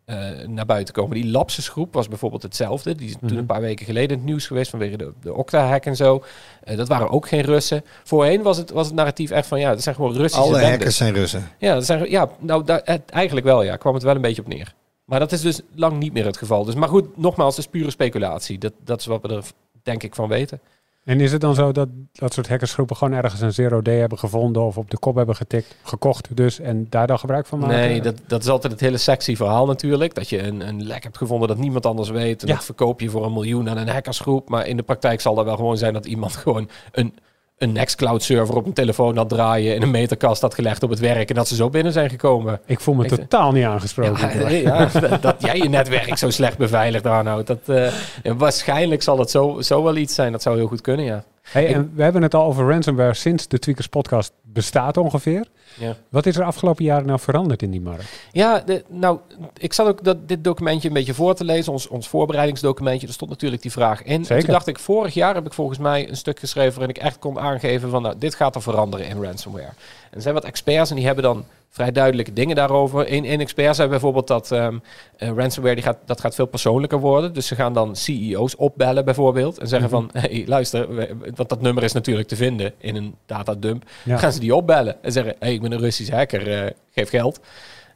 eh, 0.04 0.16
naar 0.46 0.66
buiten 0.66 0.94
komen. 0.94 1.14
Die 1.20 1.30
Lapsus 1.30 1.68
groep 1.68 1.94
was 1.94 2.08
bijvoorbeeld 2.08 2.42
hetzelfde. 2.42 2.94
Die 2.94 3.08
is 3.08 3.16
Mhm. 3.16 3.26
toen 3.26 3.36
een 3.36 3.46
paar 3.46 3.60
weken 3.60 3.86
geleden 3.86 4.10
in 4.10 4.16
het 4.16 4.24
nieuws 4.24 4.46
geweest 4.46 4.70
vanwege 4.70 4.96
de, 4.96 5.12
de 5.20 5.34
Okta-hack 5.34 5.84
en 5.84 5.96
zo. 5.96 6.24
Eh, 6.64 6.76
dat 6.76 6.88
waren 6.88 7.10
ook 7.10 7.28
geen 7.28 7.40
Russen. 7.40 7.84
Voorheen 8.04 8.42
was 8.42 8.56
het, 8.56 8.70
was 8.70 8.86
het 8.86 8.94
narratief 8.94 9.30
echt 9.30 9.46
van, 9.46 9.60
ja, 9.60 9.70
dat 9.70 9.82
zijn 9.82 9.94
gewoon 9.94 10.12
Russische 10.12 10.38
Alle 10.40 10.52
bendes. 10.52 10.70
hackers 10.70 10.96
zijn 10.96 11.14
Russen. 11.14 11.48
Ja, 11.58 11.74
dat 11.74 11.84
zijn, 11.86 12.10
ja 12.10 12.28
nou, 12.38 12.64
daar, 12.64 12.80
het, 12.84 13.10
eigenlijk 13.10 13.46
wel, 13.46 13.62
ja. 13.62 13.76
Kwam 13.76 13.94
het 13.94 14.02
wel 14.02 14.14
een 14.14 14.20
beetje 14.20 14.42
op 14.42 14.48
neer. 14.48 14.74
Maar 15.04 15.18
dat 15.18 15.32
is 15.32 15.40
dus 15.40 15.60
lang 15.74 15.98
niet 15.98 16.12
meer 16.12 16.26
het 16.26 16.36
geval. 16.36 16.64
Dus, 16.64 16.74
maar 16.74 16.88
goed, 16.88 17.16
nogmaals, 17.16 17.56
het 17.56 17.64
is 17.64 17.70
pure 17.70 17.90
speculatie. 17.90 18.58
Dat, 18.58 18.72
dat 18.84 19.00
is 19.00 19.06
wat 19.06 19.22
we 19.22 19.28
er, 19.28 19.44
denk 19.82 20.02
ik, 20.02 20.14
van 20.14 20.28
weten. 20.28 20.60
En 21.04 21.20
is 21.20 21.32
het 21.32 21.40
dan 21.40 21.54
zo 21.54 21.72
dat 21.72 21.88
dat 22.12 22.32
soort 22.32 22.48
hackersgroepen 22.48 22.96
gewoon 22.96 23.14
ergens 23.14 23.40
een 23.40 23.52
zero 23.52 23.82
day 23.82 23.98
hebben 23.98 24.18
gevonden 24.18 24.62
of 24.62 24.78
op 24.78 24.90
de 24.90 24.98
kop 24.98 25.14
hebben 25.14 25.36
getikt, 25.36 25.76
gekocht 25.82 26.36
dus 26.36 26.60
en 26.60 26.86
daar 26.88 27.06
dan 27.06 27.18
gebruik 27.18 27.46
van 27.46 27.58
maken? 27.58 27.76
Nee, 27.76 28.00
dat, 28.00 28.20
dat 28.26 28.42
is 28.42 28.48
altijd 28.48 28.72
het 28.72 28.80
hele 28.82 28.96
sexy 28.96 29.36
verhaal 29.36 29.66
natuurlijk. 29.66 30.14
Dat 30.14 30.28
je 30.28 30.42
een, 30.42 30.68
een 30.68 30.82
lek 30.86 31.02
hebt 31.02 31.16
gevonden 31.16 31.48
dat 31.48 31.58
niemand 31.58 31.86
anders 31.86 32.08
weet. 32.10 32.42
En 32.42 32.48
Ja. 32.48 32.54
dat 32.54 32.64
verkoop 32.64 33.00
je 33.00 33.10
voor 33.10 33.24
een 33.24 33.32
miljoen 33.32 33.68
aan 33.68 33.76
een 33.76 33.88
hackersgroep. 33.88 34.48
Maar 34.48 34.66
in 34.66 34.76
de 34.76 34.82
praktijk 34.82 35.20
zal 35.20 35.34
dat 35.34 35.44
wel 35.44 35.56
gewoon 35.56 35.76
zijn 35.76 35.92
dat 35.92 36.06
iemand 36.06 36.36
gewoon 36.42 36.68
een, 36.92 37.14
een 37.58 37.72
Nextcloud 37.72 38.22
server 38.22 38.56
op 38.56 38.66
een 38.66 38.72
telefoon 38.72 39.16
had 39.16 39.28
draaien. 39.28 39.74
In 39.74 39.82
een 39.82 39.90
meterkast 39.90 40.40
had 40.42 40.54
gelegd 40.54 40.82
op 40.82 40.90
het 40.90 40.98
werk. 40.98 41.28
En 41.28 41.34
dat 41.34 41.48
ze 41.48 41.54
zo 41.54 41.70
binnen 41.70 41.92
zijn 41.92 42.10
gekomen. 42.10 42.60
Ik 42.66 42.80
voel 42.80 42.94
me 42.94 43.04
Ik- 43.04 43.10
totaal 43.10 43.52
niet 43.52 43.64
aangesproken. 43.64 44.40
Ja, 44.42 44.48
ja, 44.92 45.00
dat, 45.00 45.22
dat 45.22 45.36
jij 45.42 45.56
je 45.56 45.68
netwerk 45.68 46.16
zo 46.18 46.30
slecht 46.30 46.58
beveiligd 46.58 47.06
aanhoudt. 47.06 47.46
Dat, 47.46 47.58
eh, 47.66 47.92
waarschijnlijk 48.36 49.02
zal 49.02 49.18
het 49.18 49.30
zo, 49.30 49.60
zo 49.60 49.82
wel 49.82 49.96
iets 49.96 50.14
zijn. 50.14 50.32
Dat 50.32 50.42
zou 50.42 50.56
heel 50.56 50.66
goed 50.66 50.80
kunnen, 50.80 51.04
ja. 51.04 51.24
Hey, 51.42 51.64
Ik- 51.64 51.74
en 51.74 51.92
we 51.94 52.02
hebben 52.02 52.22
het 52.22 52.34
al 52.34 52.44
over 52.44 52.68
ransomware 52.70 53.14
sinds 53.14 53.48
de 53.48 53.58
Tweakers 53.58 53.86
podcast 53.86 54.32
bestaat 54.42 54.96
ongeveer. 54.96 55.46
Ja. 55.78 55.96
Wat 56.08 56.26
is 56.26 56.36
er 56.36 56.44
afgelopen 56.44 56.84
jaren 56.84 57.06
nou 57.06 57.18
veranderd 57.18 57.62
in 57.62 57.70
die 57.70 57.80
markt? 57.80 58.04
Ja, 58.32 58.60
de, 58.60 58.84
nou, 58.88 59.18
ik 59.56 59.72
zat 59.72 59.86
ook 59.86 60.04
dat, 60.04 60.28
dit 60.28 60.44
documentje 60.44 60.88
een 60.88 60.94
beetje 60.94 61.14
voor 61.14 61.34
te 61.34 61.44
lezen, 61.44 61.72
ons, 61.72 61.88
ons 61.88 62.08
voorbereidingsdocumentje. 62.08 63.06
Er 63.06 63.12
stond 63.12 63.30
natuurlijk 63.30 63.62
die 63.62 63.72
vraag 63.72 64.02
in. 64.02 64.12
En 64.12 64.24
Zeker. 64.24 64.44
toen 64.44 64.52
dacht 64.52 64.66
ik, 64.66 64.78
vorig 64.78 65.14
jaar 65.14 65.34
heb 65.34 65.46
ik 65.46 65.52
volgens 65.52 65.78
mij 65.78 66.08
een 66.08 66.16
stuk 66.16 66.38
geschreven 66.38 66.78
waarin 66.78 66.96
ik 66.96 67.02
echt 67.02 67.18
kon 67.18 67.38
aangeven 67.38 67.90
van, 67.90 68.02
nou, 68.02 68.14
dit 68.18 68.34
gaat 68.34 68.54
er 68.54 68.62
veranderen 68.62 69.06
in 69.06 69.22
ransomware. 69.22 69.72
En 70.10 70.16
er 70.16 70.22
zijn 70.22 70.34
wat 70.34 70.44
experts 70.44 70.90
en 70.90 70.96
die 70.96 71.06
hebben 71.06 71.24
dan 71.24 71.44
vrij 71.68 71.92
duidelijke 71.92 72.32
dingen 72.32 72.56
daarover. 72.56 73.12
Een, 73.12 73.30
een 73.32 73.40
expert 73.40 73.76
zei 73.76 73.88
bijvoorbeeld 73.88 74.26
dat 74.26 74.52
ehm, 74.52 74.78
eh, 75.16 75.28
ransomware 75.36 75.74
die 75.74 75.84
gaat, 75.84 75.98
dat 76.04 76.20
gaat 76.20 76.34
veel 76.34 76.46
persoonlijker 76.46 76.98
worden. 76.98 77.32
Dus 77.34 77.46
ze 77.46 77.54
gaan 77.54 77.72
dan 77.72 77.96
CEO's 77.96 78.54
opbellen 78.58 79.04
bijvoorbeeld 79.04 79.58
en 79.58 79.68
zeggen 79.68 79.90
Mhm. 79.90 79.98
van, 79.98 80.20
hey, 80.22 80.44
luister, 80.46 81.08
want 81.34 81.48
dat 81.48 81.60
nummer 81.60 81.82
is 81.82 81.92
natuurlijk 81.92 82.28
te 82.28 82.36
vinden 82.36 82.72
in 82.78 82.96
een 82.96 83.14
datadump. 83.26 83.84
Ja. 84.04 84.16
Gaan 84.16 84.32
ze 84.32 84.40
die 84.40 84.54
opbellen 84.54 85.02
en 85.02 85.12
zeggen, 85.12 85.34
hey, 85.38 85.52
ik 85.52 85.60
ben 85.62 85.72
een 85.72 85.78
Russisch 85.80 86.12
hacker, 86.12 86.52
eh, 86.64 86.70
geef 86.90 87.08
geld. 87.08 87.40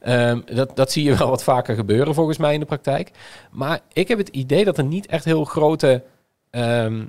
Ehm, 0.00 0.40
dat, 0.54 0.76
dat 0.76 0.92
zie 0.92 1.04
je 1.04 1.16
wel 1.16 1.28
wat 1.28 1.42
vaker 1.44 1.74
gebeuren 1.74 2.14
volgens 2.14 2.38
mij 2.38 2.54
in 2.54 2.60
de 2.60 2.66
praktijk. 2.66 3.10
Maar 3.50 3.80
ik 3.92 4.08
heb 4.08 4.18
het 4.18 4.28
idee 4.28 4.64
dat 4.64 4.78
er 4.78 4.84
niet 4.84 5.06
echt 5.06 5.24
heel 5.24 5.44
grote, 5.44 6.02
ehm, 6.50 7.04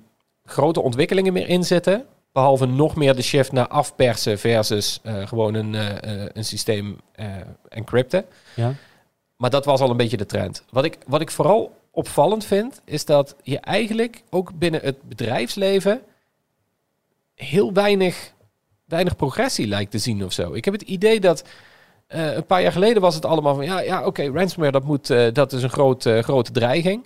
grote 0.46 0.82
ontwikkelingen 0.82 1.34
meer 1.34 1.48
in 1.48 1.64
zitten. 1.64 2.06
Behalve 2.34 2.66
nog 2.66 2.96
meer 2.96 3.16
de 3.16 3.22
shift 3.22 3.52
naar 3.52 3.68
afpersen 3.68 4.40
versus 4.40 5.00
eh, 5.04 5.28
gewoon 5.28 5.54
een, 5.54 5.76
eh, 5.76 6.22
eh, 6.24 6.30
een 6.34 6.46
systeem 6.46 6.98
encrypten. 7.70 8.26
Ja. 8.56 8.74
Maar 9.38 9.50
dat 9.50 9.66
was 9.66 9.82
al 9.82 9.90
een 9.90 9.98
beetje 9.98 10.18
de 10.18 10.26
trend. 10.26 10.64
Wat 10.70 10.84
ik, 10.84 10.98
wat 11.08 11.22
ik 11.22 11.32
vooral 11.32 11.76
opvallend 11.92 12.46
vind, 12.46 12.82
is 12.86 13.06
dat 13.06 13.36
je 13.44 13.60
eigenlijk 13.60 14.24
ook 14.30 14.52
binnen 14.60 14.82
het 14.84 15.04
bedrijfsleven 15.04 16.02
heel 17.36 17.74
weinig, 17.74 18.34
weinig 18.86 19.16
progressie 19.16 19.68
lijkt 19.68 19.92
te 19.92 19.98
zien 19.98 20.26
of 20.26 20.34
zo. 20.34 20.54
Ik 20.54 20.66
heb 20.66 20.74
het 20.74 20.84
idee 20.84 21.20
dat 21.20 21.44
een 22.08 22.46
paar 22.46 22.62
jaar 22.62 22.72
geleden 22.72 23.02
was 23.02 23.16
het 23.16 23.26
allemaal 23.26 23.56
van 23.56 23.66
ja, 23.66 23.80
ja 23.80 24.06
oké, 24.06 24.32
ransomware 24.32 24.72
dat, 24.72 24.84
moet, 24.84 25.08
dat 25.34 25.54
is 25.54 25.64
een 25.64 25.70
groot, 25.70 26.04
grote 26.04 26.52
dreiging. 26.52 27.06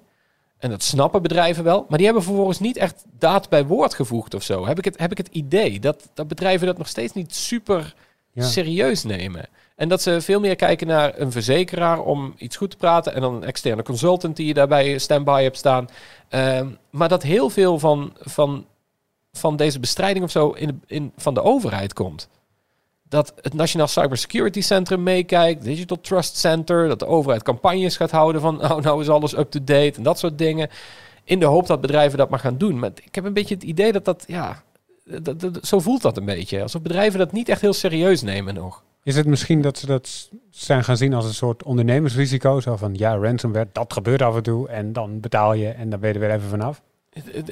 En 0.57 0.69
dat 0.69 0.83
snappen 0.83 1.21
bedrijven 1.21 1.63
wel. 1.63 1.85
Maar 1.89 1.97
die 1.97 2.05
hebben 2.05 2.23
vervolgens 2.23 2.59
niet 2.59 2.77
echt 2.77 3.05
daad 3.19 3.49
bij 3.49 3.65
woord 3.65 3.93
gevoegd 3.93 4.33
of 4.33 4.43
zo. 4.43 4.65
Heb 4.67 4.77
ik 4.77 4.85
het, 4.85 4.99
heb 4.99 5.11
ik 5.11 5.17
het 5.17 5.27
idee 5.31 5.79
dat, 5.79 6.09
dat 6.13 6.27
bedrijven 6.27 6.67
dat 6.67 6.77
nog 6.77 6.87
steeds 6.87 7.13
niet 7.13 7.35
super 7.35 7.93
Ja. 8.31 8.43
serieus 8.43 9.03
nemen. 9.03 9.45
En 9.75 9.89
dat 9.89 10.01
ze 10.01 10.21
veel 10.21 10.39
meer 10.39 10.55
kijken 10.55 10.87
naar 10.87 11.19
een 11.19 11.31
verzekeraar 11.31 11.99
om 11.99 12.33
iets 12.37 12.55
goed 12.55 12.71
te 12.71 12.77
praten. 12.77 13.13
En 13.13 13.21
dan 13.21 13.35
een 13.35 13.43
externe 13.43 13.83
consultant 13.83 14.35
die 14.35 14.47
je 14.47 14.53
daarbij 14.53 14.97
standby 14.97 15.41
hebt 15.43 15.57
staan. 15.57 15.87
Ehm, 16.29 16.67
maar 16.89 17.09
dat 17.09 17.23
heel 17.23 17.49
veel 17.49 17.79
van, 17.79 18.13
van, 18.19 18.65
van 19.31 19.55
deze 19.55 19.79
bestrijding 19.79 20.25
of 20.25 20.31
zo 20.31 20.49
in, 20.49 20.67
de- 20.67 20.95
in, 20.95 21.11
van 21.17 21.33
de 21.33 21.41
overheid 21.41 21.93
komt. 21.93 22.29
Dat 23.09 23.33
het 23.41 23.53
Nationaal 23.53 23.87
Cybersecurity 23.87 24.61
Centrum 24.61 25.03
meekijkt, 25.03 25.63
Digital 25.63 26.01
Trust 26.01 26.37
Center, 26.37 26.87
dat 26.87 26.99
de 26.99 27.05
overheid 27.07 27.43
campagnes 27.43 27.97
gaat 27.97 28.11
houden 28.11 28.41
van 28.41 28.57
nou, 28.57 28.81
nou 28.81 29.01
is 29.01 29.09
alles 29.09 29.37
up-to-date 29.37 29.93
en 29.97 30.03
dat 30.03 30.19
soort 30.19 30.37
dingen. 30.37 30.69
In 31.23 31.39
de 31.39 31.45
hoop 31.45 31.67
dat 31.67 31.81
bedrijven 31.81 32.17
dat 32.17 32.29
maar 32.29 32.39
gaan 32.39 32.57
doen. 32.57 32.79
Maar 32.79 32.91
ik 33.03 33.15
heb 33.15 33.25
een 33.25 33.33
beetje 33.33 33.55
het 33.55 33.63
idee 33.63 33.91
dat 33.91 34.05
dat, 34.05 34.23
ja, 34.27 34.63
dat, 35.21 35.39
dat- 35.39 35.59
zo 35.65 35.79
voelt 35.79 36.01
dat 36.01 36.17
een 36.17 36.25
beetje. 36.25 36.61
Alsof 36.61 36.81
bedrijven 36.81 37.19
dat 37.19 37.31
niet 37.31 37.49
echt 37.49 37.61
heel 37.61 37.73
serieus 37.73 38.21
nemen 38.21 38.53
nog. 38.53 38.83
Is 39.03 39.15
het 39.15 39.25
misschien 39.27 39.61
dat 39.61 39.77
ze 39.77 39.85
dat 39.85 40.29
zijn 40.49 40.83
gaan 40.83 40.97
zien 40.97 41.13
als 41.13 41.25
een 41.25 41.33
soort 41.33 41.63
ondernemersrisico? 41.63 42.59
Zo 42.59 42.75
van, 42.75 42.93
ja, 42.93 43.15
ransomware, 43.15 43.67
dat 43.71 43.93
gebeurt 43.93 44.21
af 44.21 44.35
en 44.35 44.43
toe 44.43 44.67
en 44.69 44.93
dan 44.93 45.19
betaal 45.19 45.53
je 45.53 45.67
en 45.69 45.89
dan 45.89 45.99
ben 45.99 46.09
je 46.09 46.15
er 46.15 46.21
weer 46.21 46.31
even 46.35 46.49
vanaf. 46.49 46.81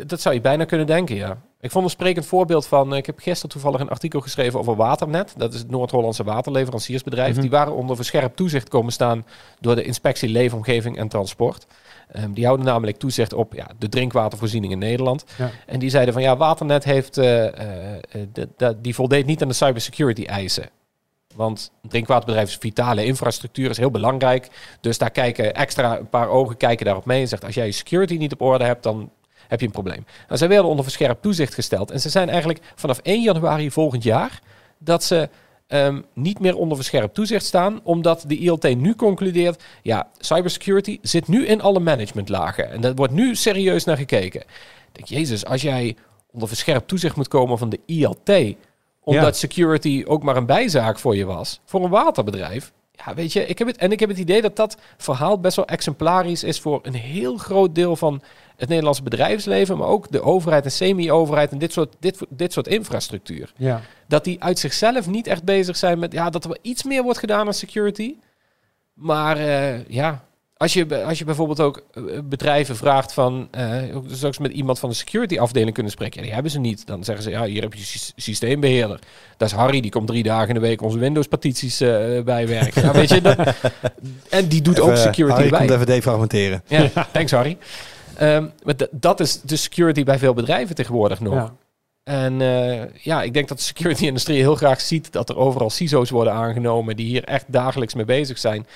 Dat 0.06 0.22
zou 0.22 0.36
je 0.36 0.42
bijna 0.42 0.66
kunnen 0.66 0.88
denken, 0.88 1.16
ja. 1.16 1.38
Ik 1.66 1.72
vond 1.72 1.84
een 1.86 1.90
sprekend 1.92 2.26
voorbeeld 2.26 2.68
van... 2.68 2.92
eh, 2.92 2.98
Ik 2.98 3.06
heb 3.06 3.20
gisteren 3.20 3.50
toevallig 3.50 3.80
een 3.80 3.90
artikel 3.90 4.20
geschreven 4.22 4.60
over 4.60 4.76
Waternet. 4.76 5.34
Dat 5.38 5.54
is 5.54 5.60
het 5.60 5.70
Noord-Hollandse 5.70 6.24
waterleveranciersbedrijf. 6.24 7.32
Mhm. 7.34 7.42
Die 7.42 7.50
waren 7.50 7.76
onder 7.76 7.96
verscherpt 7.96 8.36
toezicht 8.36 8.70
komen 8.70 8.92
staan... 8.94 9.26
door 9.60 9.76
de 9.76 9.84
inspectie 9.84 10.30
Leefomgeving 10.30 10.98
en 10.98 11.08
Transport. 11.08 11.66
Ehm, 12.12 12.32
die 12.32 12.46
houden 12.46 12.66
namelijk 12.66 12.98
toezicht 12.98 13.34
op 13.34 13.54
ja, 13.54 13.68
de 13.78 13.90
drinkwatervoorziening 13.90 14.72
in 14.74 14.80
Nederland. 14.80 15.26
Ja. 15.38 15.52
En 15.66 15.80
die 15.80 15.90
zeiden 15.90 16.14
van 16.14 16.24
ja, 16.24 16.38
Waternet 16.38 16.84
heeft... 16.84 17.18
eh, 17.18 17.46
eh, 17.48 18.02
de- 18.34 18.50
de- 18.58 18.78
die 18.82 18.96
voldeed 18.96 19.26
niet 19.26 19.42
aan 19.42 19.48
de 19.48 19.54
cybersecurity 19.54 20.24
eisen. 20.24 20.70
Want 21.36 21.72
een 21.84 21.90
drinkwaterbedrijf 21.90 22.50
is 22.50 22.56
vitale 22.58 23.06
infrastructuur, 23.06 23.70
is 23.70 23.78
heel 23.78 23.92
belangrijk. 23.92 24.50
Dus 24.82 24.98
daar 24.98 25.12
kijken 25.12 25.56
extra 25.56 25.98
een 25.98 26.10
paar 26.10 26.30
ogen 26.30 26.58
kijken 26.58 26.86
daarop 26.86 27.06
mee 27.06 27.22
en 27.22 27.28
zegt 27.28 27.46
als 27.46 27.56
jij 27.56 27.66
je 27.66 27.72
security 27.72 28.18
niet 28.18 28.34
op 28.34 28.42
orde 28.42 28.64
hebt, 28.64 28.84
dan 28.84 29.10
heb 29.48 29.60
je 29.60 29.66
een 29.66 29.72
probleem. 29.72 30.06
Nou, 30.28 30.38
zij 30.38 30.48
werden 30.48 30.70
onder 30.70 30.84
verscherpt 30.84 31.22
toezicht 31.22 31.54
gesteld. 31.54 31.92
En 31.92 32.02
ze 32.02 32.10
zijn 32.10 32.30
eigenlijk 32.30 32.60
vanaf 32.76 33.00
1 33.00 33.22
januari 33.22 33.72
volgend 33.72 34.04
jaar 34.04 34.40
dat 34.78 35.04
ze 35.04 35.30
ehm, 35.68 36.02
niet 36.14 36.40
meer 36.40 36.56
onder 36.56 36.78
verscherpt 36.78 37.14
toezicht 37.14 37.46
staan, 37.46 37.80
omdat 37.84 38.24
de 38.28 38.38
ILT 38.38 38.76
nu 38.76 38.96
concludeert, 38.96 39.64
ja, 39.82 40.08
cybersecurity 40.20 41.00
zit 41.02 41.28
nu 41.28 41.46
in 41.46 41.62
alle 41.62 41.80
managementlagen. 41.80 42.72
En 42.72 42.82
daar 42.82 42.96
wordt 42.96 43.14
nu 43.14 43.36
serieus 43.36 43.84
naar 43.84 43.98
gekeken. 43.98 44.42
Ik 44.42 44.92
denk, 44.92 45.08
jezus, 45.08 45.46
als 45.46 45.62
jij 45.62 45.96
onder 46.32 46.48
verscherpt 46.48 46.88
toezicht 46.88 47.16
moet 47.16 47.28
komen 47.28 47.58
van 47.58 47.70
de 47.70 47.80
ILT, 47.86 48.56
omdat 49.04 49.38
security 49.38 50.04
ook 50.08 50.24
maar 50.24 50.36
een 50.36 50.46
bijzaak 50.46 51.00
voor 51.00 51.16
je 51.16 51.26
was, 51.26 51.60
voor 51.66 51.84
een 51.84 51.90
waterbedrijf. 51.90 52.72
Ja, 52.92 53.14
weet 53.14 53.34
je, 53.34 53.46
ik 53.46 53.58
heb 53.58 53.68
het, 53.68 53.78
en 53.78 53.92
ik 53.92 54.00
heb 54.00 54.10
het 54.10 54.18
idee 54.18 54.42
dat 54.42 54.56
dat 54.56 54.78
verhaal 54.98 55.40
best 55.40 55.56
wel 55.56 55.68
exemplarisch 55.68 56.44
is 56.44 56.60
voor 56.60 56.80
een 56.84 56.94
heel 56.94 57.38
groot 57.38 57.76
deel 57.76 57.96
van 57.96 58.22
het 58.58 58.70
Nederlandse 58.70 59.04
bedrijfsleven, 59.04 59.78
maar 59.78 59.88
ook 59.88 60.12
de 60.12 60.22
overheid 60.22 60.66
en 60.66 60.72
semi-overheid 60.72 61.52
en 61.52 61.58
dit 61.58 61.74
soort, 61.74 61.96
dit, 62.00 62.20
dit 62.30 62.54
soort 62.54 62.68
infrastructuur. 62.68 63.54
Ja. 63.58 63.82
Dat 64.08 64.24
die 64.24 64.44
uit 64.44 64.60
zichzelf 64.60 65.08
niet 65.08 65.28
echt 65.28 65.44
bezig 65.44 65.78
zijn 65.78 66.00
met, 66.00 66.14
ja, 66.14 66.30
dat 66.30 66.44
er 66.44 66.50
wel 66.50 66.60
iets 66.62 66.84
meer 66.84 67.04
wordt 67.04 67.20
gedaan 67.20 67.48
aan 67.48 67.54
security. 67.54 68.16
Maar 68.94 69.38
eh, 69.38 69.88
ja, 69.88 70.24
als 70.58 70.74
je, 70.74 71.04
als 71.06 71.18
je 71.20 71.26
bijvoorbeeld 71.26 71.60
ook 71.60 71.84
eh, 71.94 72.04
bedrijven 72.24 72.76
vraagt 72.76 73.14
van, 73.14 73.50
ook 73.94 74.06
straks 74.08 74.38
met 74.38 74.52
iemand 74.52 74.80
van 74.80 74.90
de 74.90 74.96
security 74.96 75.38
afdeling 75.40 75.74
kunnen 75.74 75.92
spreken, 75.92 76.16
ja, 76.18 76.24
die 76.26 76.34
hebben 76.34 76.52
ze 76.52 76.60
niet. 76.60 76.86
Dan 76.88 77.04
zeggen 77.04 77.24
ze, 77.24 77.30
ja, 77.30 77.44
hier 77.46 77.62
heb 77.62 77.74
je 77.74 77.84
sy- 77.84 78.12
systeembeheerder. 78.16 79.00
Dat 79.38 79.48
is 79.48 79.54
Harry, 79.54 79.82
die 79.82 79.92
komt 79.92 80.08
drie 80.08 80.24
dagen 80.24 80.48
in 80.48 80.54
de 80.54 80.60
week 80.60 80.82
onze 80.82 80.98
Windows 80.98 81.28
partities 81.28 81.82
eh 81.82 82.22
bijwerken. 82.24 82.82
Ja, 82.82 82.92
weet 82.92 83.10
je, 83.10 83.22
dat, 83.22 83.38
en 84.30 84.48
die 84.48 84.62
doet 84.62 84.80
ook 84.80 84.96
security 84.96 85.36
Harry 85.36 85.50
bij. 85.50 85.60
komt 85.60 85.72
even 85.72 85.86
defragmenteren. 85.86 86.64
Ja, 86.68 86.90
thanks 87.12 87.32
Harry. 87.32 87.58
Ehm, 88.18 88.48
maar 88.64 88.76
dat 88.92 89.20
is 89.20 89.42
de 89.42 89.56
security 89.56 90.04
bij 90.04 90.20
veel 90.20 90.34
bedrijven 90.34 90.76
tegenwoordig 90.76 91.20
nog. 91.20 91.34
Ja. 91.34 91.54
En 92.04 92.42
eh, 92.42 92.84
ja, 93.02 93.24
ik 93.24 93.34
denk 93.34 93.48
dat 93.48 93.58
de 93.58 93.64
security-industrie 93.64 94.40
heel 94.40 94.56
graag 94.56 94.82
ziet 94.82 95.12
dat 95.12 95.30
er 95.30 95.38
overal 95.38 95.70
CISO's 95.70 96.10
worden 96.10 96.34
aangenomen 96.34 96.96
die 96.96 97.06
hier 97.06 97.24
echt 97.24 97.46
dagelijks 97.48 97.94
mee 97.94 98.06
bezig 98.06 98.38
zijn. 98.38 98.68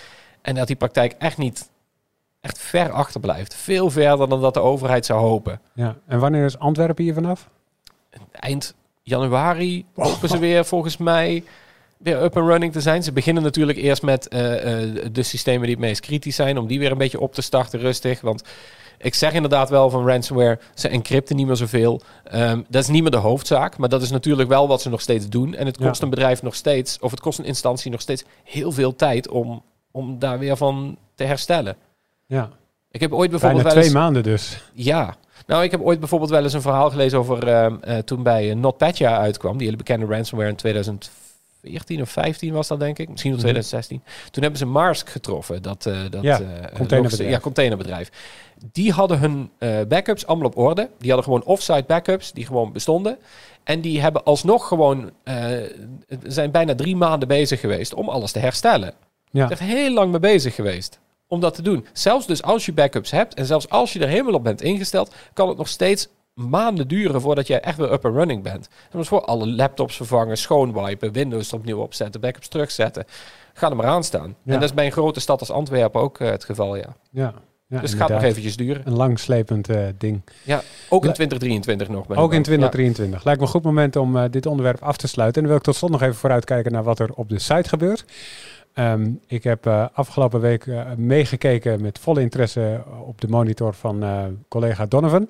En 0.41 0.55
dat 0.55 0.67
die 0.67 0.75
praktijk 0.75 1.15
echt 1.17 1.37
niet 1.37 1.69
echt 2.41 2.59
ver 2.59 2.91
achterblijft. 2.91 3.55
Veel 3.55 3.89
verder 3.89 4.29
dan 4.29 4.41
dat 4.41 4.53
de 4.53 4.59
overheid 4.59 5.05
zou 5.05 5.19
hopen. 5.19 5.61
ja. 5.73 5.95
En 6.07 6.19
wanneer 6.19 6.45
is 6.45 6.59
Antwerpen 6.59 7.03
hier 7.03 7.13
vanaf? 7.13 7.49
Eind 8.31 8.75
januari 9.03 9.85
hopen 9.95 10.29
ze 10.29 10.37
weer 10.39 10.65
volgens 10.65 10.97
mij 10.97 11.43
weer 11.97 12.23
up 12.23 12.37
and 12.37 12.47
running 12.47 12.71
te 12.71 12.81
zijn. 12.81 13.03
Ze 13.03 13.11
beginnen 13.11 13.43
natuurlijk 13.43 13.77
eerst 13.77 14.01
met 14.01 14.27
eh, 14.27 14.83
eh, 14.83 15.05
de 15.11 15.23
systemen 15.23 15.61
die 15.61 15.75
het 15.75 15.85
meest 15.85 16.01
kritisch 16.01 16.35
zijn, 16.35 16.57
om 16.57 16.67
die 16.67 16.79
weer 16.79 16.91
een 16.91 16.97
beetje 16.97 17.19
op 17.19 17.33
te 17.33 17.41
starten 17.41 17.79
rustig. 17.79 18.21
Want 18.21 18.43
ik 19.01 19.15
zeg 19.15 19.33
inderdaad 19.33 19.69
wel 19.69 19.89
van 19.89 20.07
ransomware, 20.07 20.59
ze 20.73 20.87
encrypten 20.87 21.35
niet 21.35 21.47
meer 21.47 21.55
zoveel. 21.55 22.01
Ehm, 22.23 22.61
dat 22.67 22.81
is 22.81 22.89
niet 22.89 23.01
meer 23.01 23.11
de 23.11 23.17
hoofdzaak, 23.17 23.77
maar 23.77 23.89
dat 23.89 24.01
is 24.01 24.11
natuurlijk 24.11 24.49
wel 24.49 24.67
wat 24.67 24.81
ze 24.81 24.89
nog 24.89 25.01
steeds 25.01 25.29
doen. 25.29 25.55
En 25.55 25.65
het 25.65 25.77
kost 25.77 25.97
Ja. 25.97 26.03
een 26.03 26.09
bedrijf 26.09 26.41
nog 26.41 26.55
steeds, 26.55 26.99
of 26.99 27.11
het 27.11 27.19
kost 27.19 27.39
een 27.39 27.45
instantie 27.45 27.91
nog 27.91 28.01
steeds 28.01 28.23
heel 28.43 28.71
veel 28.71 28.95
tijd 28.95 29.29
om, 29.29 29.63
om 29.91 30.19
daar 30.19 30.39
weer 30.39 30.57
van 30.57 30.97
te 31.15 31.23
herstellen. 31.23 31.75
Ja. 32.25 32.49
Ik 32.91 32.99
heb 32.99 33.13
ooit 33.13 33.29
Bijna 33.29 33.37
bijvoorbeeld 33.37 33.63
wel 33.63 33.71
twee 33.71 33.83
eens... 33.83 33.93
maanden 33.93 34.23
dus. 34.23 34.63
Ja. 34.73 35.15
Nou, 35.47 35.63
ik 35.63 35.71
heb 35.71 35.81
ooit 35.81 35.99
bijvoorbeeld 35.99 36.31
wel 36.31 36.43
eens 36.43 36.53
een 36.53 36.61
verhaal 36.61 36.89
gelezen 36.89 37.19
over 37.19 37.47
ehm, 37.47 37.75
eh, 37.81 37.97
toen 37.97 38.23
bij 38.23 38.49
uh, 38.49 38.55
NotPetya 38.55 39.17
uitkwam, 39.19 39.57
die 39.57 39.65
hele 39.65 39.77
bekende 39.77 40.05
ransomware 40.05 40.49
in 40.49 40.55
2014 41.59 42.01
of 42.01 42.09
15 42.09 42.53
was 42.53 42.67
dat 42.67 42.79
denk 42.79 42.99
ik, 42.99 43.09
misschien 43.09 43.31
nog 43.31 43.39
Mhm. 43.41 43.49
2016. 43.49 44.01
Toen 44.31 44.41
hebben 44.41 44.59
ze 44.59 44.65
Maersk 44.65 45.09
getroffen, 45.09 45.61
dat, 45.61 45.85
eh 45.85 45.93
dat 46.09 46.21
Ja, 46.23 46.33
eh, 46.39 46.45
containerbedrijf. 46.47 47.01
logische- 47.01 47.23
ja, 47.29 47.39
containerbedrijf. 47.39 48.09
Die 48.71 48.91
hadden 48.91 49.19
hun 49.19 49.49
eh, 49.57 49.77
backups 49.87 50.25
allemaal 50.27 50.47
op 50.47 50.57
orde. 50.57 50.89
Die 50.97 51.07
hadden 51.11 51.23
gewoon 51.23 51.43
offsite 51.43 51.83
backups 51.87 52.31
die 52.31 52.45
gewoon 52.45 52.71
bestonden. 52.71 53.17
En 53.63 53.81
die 53.81 54.01
hebben 54.01 54.23
alsnog 54.23 54.67
gewoon, 54.67 55.11
zijn 56.23 56.51
bijna 56.51 56.75
drie 56.75 56.95
maanden 56.95 57.27
bezig 57.27 57.59
geweest 57.59 57.93
om 57.93 58.09
alles 58.09 58.31
te 58.31 58.39
herstellen. 58.39 58.93
Ja. 59.31 59.49
Echt 59.49 59.59
heel 59.59 59.93
lang 59.93 60.11
mee 60.11 60.19
bezig 60.19 60.55
geweest 60.55 60.99
om 61.27 61.39
dat 61.39 61.53
te 61.55 61.61
doen. 61.61 61.85
Zelfs 61.93 62.25
dus 62.27 62.43
als 62.43 62.65
je 62.65 62.73
backups 62.73 63.11
hebt 63.11 63.33
en 63.33 63.45
zelfs 63.45 63.69
als 63.69 63.93
je 63.93 63.99
er 63.99 64.07
helemaal 64.07 64.33
op 64.33 64.43
bent 64.43 64.61
ingesteld, 64.61 65.13
kan 65.33 65.47
het 65.49 65.57
nog 65.57 65.67
steeds 65.67 66.07
maanden 66.39 66.87
duren 66.87 67.21
voordat 67.21 67.47
jij 67.47 67.59
echt 67.59 67.77
weer 67.77 67.91
up 67.91 68.05
and 68.05 68.15
running 68.15 68.43
bent. 68.43 68.69
Dat 68.91 69.01
is 69.01 69.07
voor 69.07 69.21
alle 69.21 69.47
laptops 69.47 69.95
vervangen, 69.95 70.37
schoonwipen, 70.37 71.11
Windows 71.11 71.53
opnieuw 71.53 71.77
opzetten, 71.77 72.21
backups 72.21 72.47
terugzetten. 72.47 73.05
Ga 73.53 73.69
er 73.69 73.75
maar 73.75 73.85
aan 73.85 74.03
staan. 74.03 74.27
Ja. 74.43 74.53
En 74.53 74.59
dat 74.59 74.69
is 74.69 74.73
bij 74.73 74.85
een 74.85 74.91
grote 74.91 75.19
stad 75.19 75.39
als 75.39 75.51
Antwerpen 75.51 76.01
ook 76.01 76.19
eh, 76.19 76.29
het 76.29 76.43
geval, 76.43 76.75
ja. 76.75 76.95
Ja. 77.11 77.33
ja 77.67 77.79
dus 77.79 77.91
het 77.91 77.99
gaat 77.99 78.09
nog 78.09 78.23
eventjes 78.23 78.57
duren. 78.57 78.81
Een 78.85 78.95
langslepend 78.95 79.69
eh, 79.69 79.87
ding. 79.97 80.21
Ook 80.89 81.01
in 81.01 81.07
Le- 81.07 81.13
2023 81.13 81.87
nog. 81.87 82.01
Ook 82.01 82.09
in 82.09 82.15
bang. 82.15 82.43
2023. 82.43 83.23
Lijkt 83.23 83.39
me 83.39 83.45
een 83.45 83.51
goed 83.51 83.63
moment 83.63 83.95
om 83.95 84.17
eh, 84.17 84.23
dit 84.31 84.45
onderwerp 84.45 84.81
af 84.81 84.97
te 84.97 85.07
sluiten. 85.07 85.41
En 85.41 85.47
dan 85.47 85.49
wil 85.49 85.57
ik 85.57 85.65
tot 85.65 85.75
slot 85.75 85.91
nog 85.91 86.01
even 86.01 86.15
vooruitkijken 86.15 86.71
naar 86.71 86.83
wat 86.83 86.99
er 86.99 87.13
op 87.13 87.29
de 87.29 87.39
site 87.39 87.69
gebeurt. 87.69 88.05
Ehm, 88.73 89.11
ik 89.27 89.43
heb 89.43 89.67
afgelopen 89.93 90.39
week 90.39 90.65
meegekeken 90.97 91.81
met 91.81 91.99
volle 91.99 92.21
interesse 92.21 92.83
op 93.05 93.21
de 93.21 93.27
monitor 93.27 93.73
van 93.73 94.03
collega 94.47 94.85
Donovan. 94.85 95.29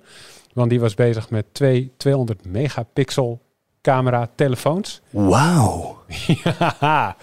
Want 0.60 0.72
die 0.72 0.80
was 0.80 0.94
bezig 0.94 1.30
met 1.30 1.46
twee 1.52 1.94
200 1.98 2.46
megapixel 2.46 3.42
camera 3.82 4.30
telefoons. 4.36 5.02
Wauw. 5.10 5.98
Ja. 6.44 7.16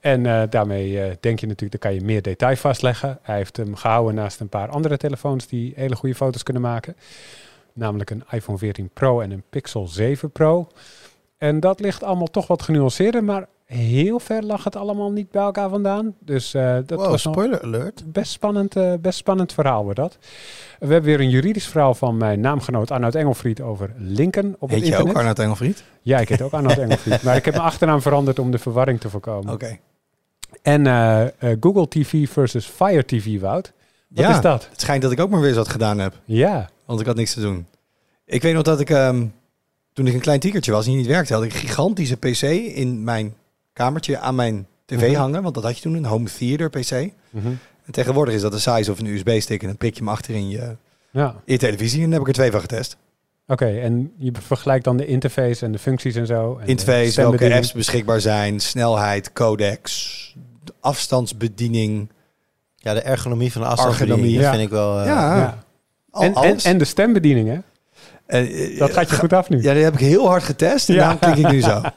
En 0.00 0.26
eh, 0.26 0.42
daarmee 0.50 1.00
eh, 1.00 1.16
denk 1.20 1.38
je 1.38 1.46
natuurlijk, 1.46 1.82
dan 1.82 1.90
kan 1.90 2.00
je 2.00 2.06
meer 2.06 2.22
detail 2.22 2.56
vastleggen. 2.56 3.18
Hij 3.22 3.36
heeft 3.36 3.56
hem 3.56 3.74
gehouden 3.74 4.14
naast 4.14 4.40
een 4.40 4.48
paar 4.48 4.68
andere 4.68 4.96
telefoons 4.96 5.46
die 5.46 5.72
hele 5.76 5.96
goede 5.96 6.14
foto's 6.14 6.42
kunnen 6.42 6.62
maken. 6.62 6.96
Namelijk 7.72 8.10
een 8.10 8.24
iPhone 8.30 8.58
14 8.58 8.90
Pro 8.92 9.20
en 9.20 9.30
een 9.30 9.44
Pixel 9.50 9.86
7 9.86 10.30
Pro. 10.30 10.68
En 11.38 11.60
dat 11.60 11.80
ligt 11.80 12.02
allemaal 12.02 12.30
toch 12.30 12.46
wat 12.46 12.62
genuanceerder, 12.62 13.24
maar 13.24 13.46
heel 13.64 14.18
ver 14.18 14.42
lag 14.42 14.64
het 14.64 14.76
allemaal 14.76 15.10
niet 15.12 15.30
bij 15.30 15.42
elkaar 15.42 15.68
vandaan. 15.68 16.14
Dus 16.20 16.54
eh, 16.54 16.74
dat 16.86 16.98
Wow, 16.98 17.10
was 17.10 17.22
spoiler 17.22 17.62
alert. 17.62 18.12
best 18.12 18.32
spannend, 18.32 18.76
eh, 18.76 18.92
best 19.00 19.18
spannend 19.18 19.52
verhaal 19.52 19.82
wordt 19.84 19.98
dat. 19.98 20.18
We 20.78 20.86
hebben 20.92 21.02
weer 21.02 21.20
een 21.20 21.30
juridisch 21.30 21.66
verhaal 21.66 21.94
van 21.94 22.16
mijn 22.16 22.40
naamgenoot 22.40 22.90
Arnoud 22.90 23.14
Engelfried 23.14 23.60
over 23.60 23.92
linken 23.96 24.56
op 24.58 24.68
Heet 24.70 24.78
het 24.78 24.86
je 24.88 24.92
ook 24.92 24.98
internet. 24.98 25.16
Arnoud 25.20 25.38
Engelfried? 25.38 25.84
Ja, 26.02 26.18
ik 26.18 26.28
heet 26.28 26.42
ook 26.42 26.52
Arnoud 26.52 26.78
Engelfried. 26.78 27.22
maar 27.22 27.36
ik 27.36 27.44
heb 27.44 27.54
mijn 27.54 27.66
achternaam 27.66 28.02
veranderd 28.02 28.38
om 28.38 28.50
de 28.50 28.58
verwarring 28.58 29.00
te 29.00 29.08
voorkomen. 29.10 29.52
Oké. 29.52 29.78
En 30.62 30.86
eh, 30.86 31.26
Google 31.60 31.88
TV 31.88 32.28
versus 32.28 32.66
Fire 32.66 33.04
TV, 33.04 33.40
Wout. 33.40 33.72
Wat 34.08 34.24
Ja, 34.24 34.30
is 34.34 34.40
dat? 34.40 34.68
het 34.70 34.80
schijnt 34.80 35.02
dat 35.02 35.12
ik 35.12 35.20
ook 35.20 35.30
maar 35.30 35.38
weer 35.40 35.48
eens 35.48 35.58
wat 35.58 35.68
gedaan 35.68 35.98
heb. 35.98 36.14
Ja. 36.24 36.68
Want 36.86 37.00
ik 37.00 37.06
had 37.06 37.16
niks 37.16 37.34
te 37.34 37.40
doen. 37.40 37.66
Ik 38.26 38.42
weet 38.42 38.54
nog 38.54 38.62
dat 38.62 38.80
ik, 38.80 38.90
ehm, 38.90 39.26
toen 39.92 40.06
ik 40.06 40.14
een 40.14 40.20
klein 40.20 40.40
tiekertje 40.40 40.72
was 40.72 40.86
en 40.86 40.96
niet 40.96 41.06
werkte, 41.06 41.34
had 41.34 41.42
ik 41.42 41.52
een 41.52 41.58
gigantische 41.58 42.16
PC 42.16 42.42
in 42.74 43.04
mijn 43.04 43.34
kamertje 43.74 44.18
aan 44.18 44.34
mijn 44.34 44.66
tv 44.86 45.08
Mhm. 45.10 45.14
hangen. 45.20 45.42
Want 45.42 45.54
dat 45.54 45.64
had 45.64 45.76
je 45.76 45.82
toen, 45.82 45.94
een 45.94 46.04
home 46.04 46.28
theater 46.38 46.70
PC. 46.70 46.90
Mhm. 47.30 47.46
En 47.86 47.92
tegenwoordig 47.92 48.34
is 48.34 48.40
dat 48.40 48.52
de 48.52 48.58
size 48.58 48.90
of 48.90 48.98
een 48.98 49.06
USB-stick 49.06 49.60
en 49.60 49.66
dan 49.66 49.76
prik 49.76 49.94
je 49.94 50.00
hem 50.00 50.08
achter 50.08 50.34
in 50.34 50.48
je, 50.48 50.76
Ja, 51.10 51.28
in 51.44 51.52
je 51.52 51.58
televisie. 51.58 51.98
En 52.02 52.10
daar 52.10 52.18
heb 52.18 52.20
ik 52.20 52.26
er 52.28 52.34
twee 52.34 52.50
van 52.50 52.60
getest. 52.60 52.96
oké. 53.46 53.66
En 53.66 54.12
je 54.18 54.32
vergelijkt 54.46 54.84
dan 54.84 54.96
de 54.96 55.06
interface 55.06 55.64
en 55.64 55.72
de 55.72 55.78
functies 55.78 56.14
en 56.14 56.26
zo. 56.26 56.58
En 56.60 56.66
Interface, 56.66 57.20
welke 57.20 57.54
apps 57.54 57.72
beschikbaar 57.72 58.20
zijn, 58.20 58.60
snelheid, 58.60 59.32
codecs, 59.32 60.34
afstandsbediening. 60.80 62.10
Ja, 62.76 62.94
de 62.94 63.00
ergonomie 63.00 63.52
van 63.52 63.60
de 63.62 63.66
Ergonomie, 63.68 63.92
afstandsbediening 63.96 64.42
ja. 64.42 64.50
vind 64.50 64.62
ik 64.62 64.70
wel... 64.70 65.00
eh, 65.00 65.06
Ja. 65.06 65.36
Ja. 65.36 65.62
En, 66.42 66.58
en, 66.58 66.78
de 66.78 66.84
stembediening, 66.84 67.48
hè? 67.48 67.58
En, 68.26 68.46
eh, 68.48 68.78
Dat 68.78 68.92
gaat 68.92 69.10
je 69.10 69.16
goed 69.16 69.32
af 69.32 69.48
nu. 69.48 69.62
Ja, 69.62 69.72
die 69.74 69.82
heb 69.82 69.92
ik 69.94 70.00
heel 70.00 70.26
hard 70.28 70.42
getest 70.42 70.88
en 70.88 70.94
Ja. 70.94 71.00
daarom 71.00 71.18
klink 71.18 71.36
ik 71.36 71.52
nu 71.52 71.60
zo. 71.60 71.80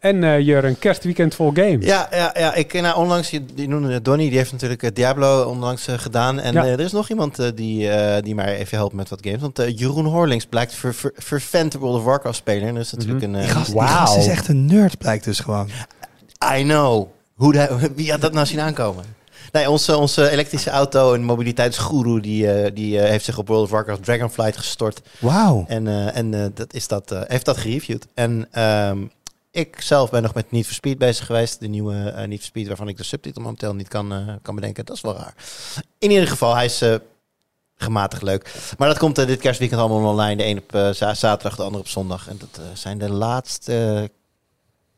En 0.00 0.24
eh 0.24 0.40
je 0.40 0.54
een 0.64 0.78
kerstweekend 0.78 1.34
vol 1.34 1.50
games. 1.54 1.84
Ja, 1.84 2.08
ja, 2.10 2.34
ja. 2.38 2.54
Ik, 2.54 2.72
nou, 2.72 2.96
onlangs, 2.98 3.30
je- 3.30 3.44
die 3.54 3.68
noemde 3.68 3.92
het 3.92 4.04
Donny, 4.04 4.28
die 4.28 4.36
heeft 4.38 4.52
natuurlijk 4.52 4.82
eh, 4.82 4.90
Diablo 4.92 5.42
onlangs 5.42 5.86
eh, 5.86 5.98
gedaan. 5.98 6.38
En 6.40 6.52
Ja. 6.52 6.64
er 6.66 6.80
is 6.80 6.92
nog 6.92 7.08
iemand 7.08 7.36
die, 7.56 7.90
die 8.22 8.34
mij 8.34 8.56
even 8.56 8.76
helpt 8.78 8.94
met 8.94 9.08
wat 9.08 9.18
games. 9.22 9.40
Want 9.40 9.58
eh, 9.58 9.78
Jeroen 9.78 10.04
Horlings 10.04 10.46
blijkt 10.46 10.74
ver, 10.74 10.94
ver, 10.94 11.12
vervent 11.16 11.74
World 11.74 11.96
of 11.98 12.04
Warcraft 12.04 12.36
speler. 12.36 12.68
En 12.68 12.74
dat 12.74 12.84
is 12.84 12.92
natuurlijk 12.92 13.22
een... 13.22 13.32
Die 13.32 13.40
eh, 13.42 13.48
gast, 13.48 13.66
die 13.66 13.74
Wauw. 13.74 13.88
gast 13.88 14.16
is 14.16 14.26
echt 14.26 14.48
een 14.48 14.66
nerd, 14.66 14.98
blijkt 14.98 15.24
dus 15.24 15.40
gewoon. 15.40 15.68
I 16.58 16.62
know. 16.62 17.08
Hoe 17.34 17.52
de, 17.52 17.78
wie 17.96 18.10
had 18.10 18.20
dat 18.20 18.32
nou 18.32 18.46
zien 18.46 18.60
aankomen? 18.60 19.04
Nee, 19.52 19.70
onze, 19.70 19.96
onze 19.96 20.30
elektrische 20.30 20.70
auto 20.70 21.14
en 21.14 21.22
mobiliteitsgoeroe 21.24 22.20
die, 22.20 22.72
die 22.72 23.00
heeft 23.00 23.24
zich 23.24 23.38
op 23.38 23.48
World 23.48 23.64
of 23.64 23.70
Warcraft 23.70 24.04
Dragonflight 24.04 24.56
gestort. 24.56 25.00
Wauw. 25.18 25.64
En, 25.68 25.86
eh, 25.88 26.16
en 26.16 26.52
dat 26.54 26.74
is 26.74 26.88
dat, 26.88 27.14
heeft 27.26 27.44
dat 27.44 27.56
gereviewd. 27.56 28.06
En 28.14 28.48
ehm, 28.50 28.98
ik 29.50 29.80
zelf 29.80 30.10
ben 30.10 30.22
nog 30.22 30.34
met 30.34 30.50
Need 30.50 30.64
for 30.66 30.74
Speed 30.74 30.98
bezig 30.98 31.26
geweest. 31.26 31.60
De 31.60 31.66
nieuwe 31.68 31.94
eh 32.10 32.26
Need 32.28 32.38
for 32.38 32.46
Speed 32.46 32.66
waarvan 32.66 32.88
ik 32.88 32.96
de 32.96 33.02
subtitel 33.02 33.42
momenteel 33.42 33.74
niet 33.74 33.88
kan, 33.88 34.12
eh, 34.12 34.34
kan 34.42 34.54
bedenken. 34.54 34.84
Dat 34.84 34.96
is 34.96 35.02
wel 35.02 35.16
raar. 35.16 35.34
In 35.98 36.10
ieder 36.10 36.28
geval, 36.28 36.54
hij 36.54 36.64
is 36.64 36.82
eh, 36.82 36.94
gematigd 37.76 38.22
leuk. 38.22 38.54
Maar 38.78 38.88
dat 38.88 38.98
komt 38.98 39.16
dit 39.16 39.40
kerstweekend 39.40 39.80
allemaal 39.80 40.10
online. 40.10 40.36
De 40.36 40.44
een 40.44 40.58
op 40.58 40.94
za- 40.94 41.14
zaterdag, 41.14 41.56
de 41.56 41.62
ander 41.62 41.80
op 41.80 41.88
zondag. 41.88 42.28
En 42.28 42.38
dat 42.38 42.60
zijn 42.74 42.98
de 42.98 43.10
laatste, 43.10 44.10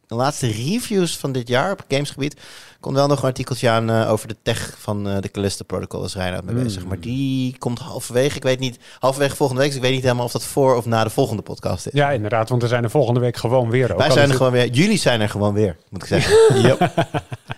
de 0.06 0.14
laatste 0.14 0.46
reviews 0.46 1.16
van 1.16 1.32
dit 1.32 1.48
jaar 1.48 1.72
op 1.72 1.84
gamesgebied. 1.88 2.40
Er 2.82 2.88
komt 2.88 3.00
wel 3.00 3.08
nog 3.10 3.18
een 3.22 3.28
artikeltje 3.28 3.68
aan 3.68 3.90
eh, 3.90 4.10
over 4.12 4.28
de 4.28 4.36
tech 4.42 4.74
van 4.78 5.08
eh, 5.08 5.16
de 5.20 5.30
Callisto 5.30 5.64
Protocol. 5.64 6.04
Is 6.04 6.14
Reinhard 6.14 6.44
mee 6.44 6.54
Mm. 6.54 6.62
bezig. 6.62 6.84
Maar 6.86 7.00
die 7.00 7.56
komt 7.58 7.78
halverwege. 7.78 8.36
Ik 8.36 8.42
weet 8.42 8.58
niet, 8.58 8.78
halverwege 8.98 9.36
volgende 9.36 9.60
week. 9.62 9.70
Dus 9.70 9.78
ik 9.80 9.84
weet 9.86 9.94
niet 9.94 10.02
helemaal 10.02 10.24
of 10.24 10.32
dat 10.32 10.44
voor 10.44 10.76
of 10.76 10.86
na 10.86 11.04
de 11.04 11.10
volgende 11.10 11.42
podcast 11.42 11.86
is. 11.86 11.92
Ja, 11.92 12.10
inderdaad, 12.10 12.48
want 12.48 12.62
we 12.62 12.68
zijn 12.68 12.84
er 12.84 12.90
volgende 12.90 13.20
week 13.20 13.36
gewoon 13.36 13.70
weer. 13.70 13.92
Ook 13.92 13.98
Wij 13.98 14.10
zijn 14.10 14.28
er 14.30 14.36
gewoon 14.36 14.52
weer. 14.52 14.66
Jullie 14.70 14.98
zijn 14.98 15.20
er 15.20 15.28
gewoon 15.28 15.54
weer, 15.54 15.76
moet 15.88 16.02
ik 16.02 16.08
zeggen. 16.08 16.60
Yep. 16.68 16.92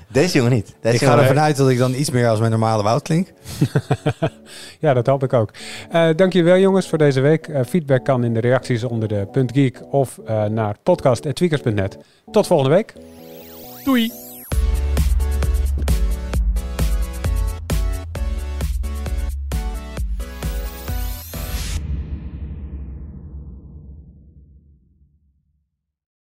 Deze 0.08 0.36
jongen 0.36 0.52
niet. 0.52 0.74
Deze 0.80 0.94
Ik 0.94 1.00
ga 1.10 1.18
ervan 1.18 1.38
uit 1.40 1.56
dat 1.56 1.68
ik 1.68 1.78
dan 1.78 1.94
iets 1.94 2.10
meer 2.10 2.28
als 2.28 2.38
mijn 2.38 2.50
normale 2.50 2.82
Wout 2.82 3.02
klink. 3.02 3.32
Ja, 4.80 4.94
dat 4.94 5.06
hoop 5.06 5.22
ik 5.22 5.32
ook. 5.32 5.50
Eh 5.90 6.08
dankjewel 6.16 6.58
jongens 6.58 6.88
voor 6.88 6.98
deze 6.98 7.20
week. 7.20 7.50
Feedback 7.68 8.04
kan 8.04 8.24
in 8.24 8.34
de 8.34 8.40
reacties 8.40 8.84
onder 8.84 9.08
de 9.08 9.46
.geek 9.52 9.82
of 9.90 10.18
eh, 10.26 10.44
naar 10.44 10.76
podcast.tweakers.net. 10.82 11.98
Tot 12.30 12.46
volgende 12.46 12.74
week. 12.74 12.92
Doei! 13.84 14.23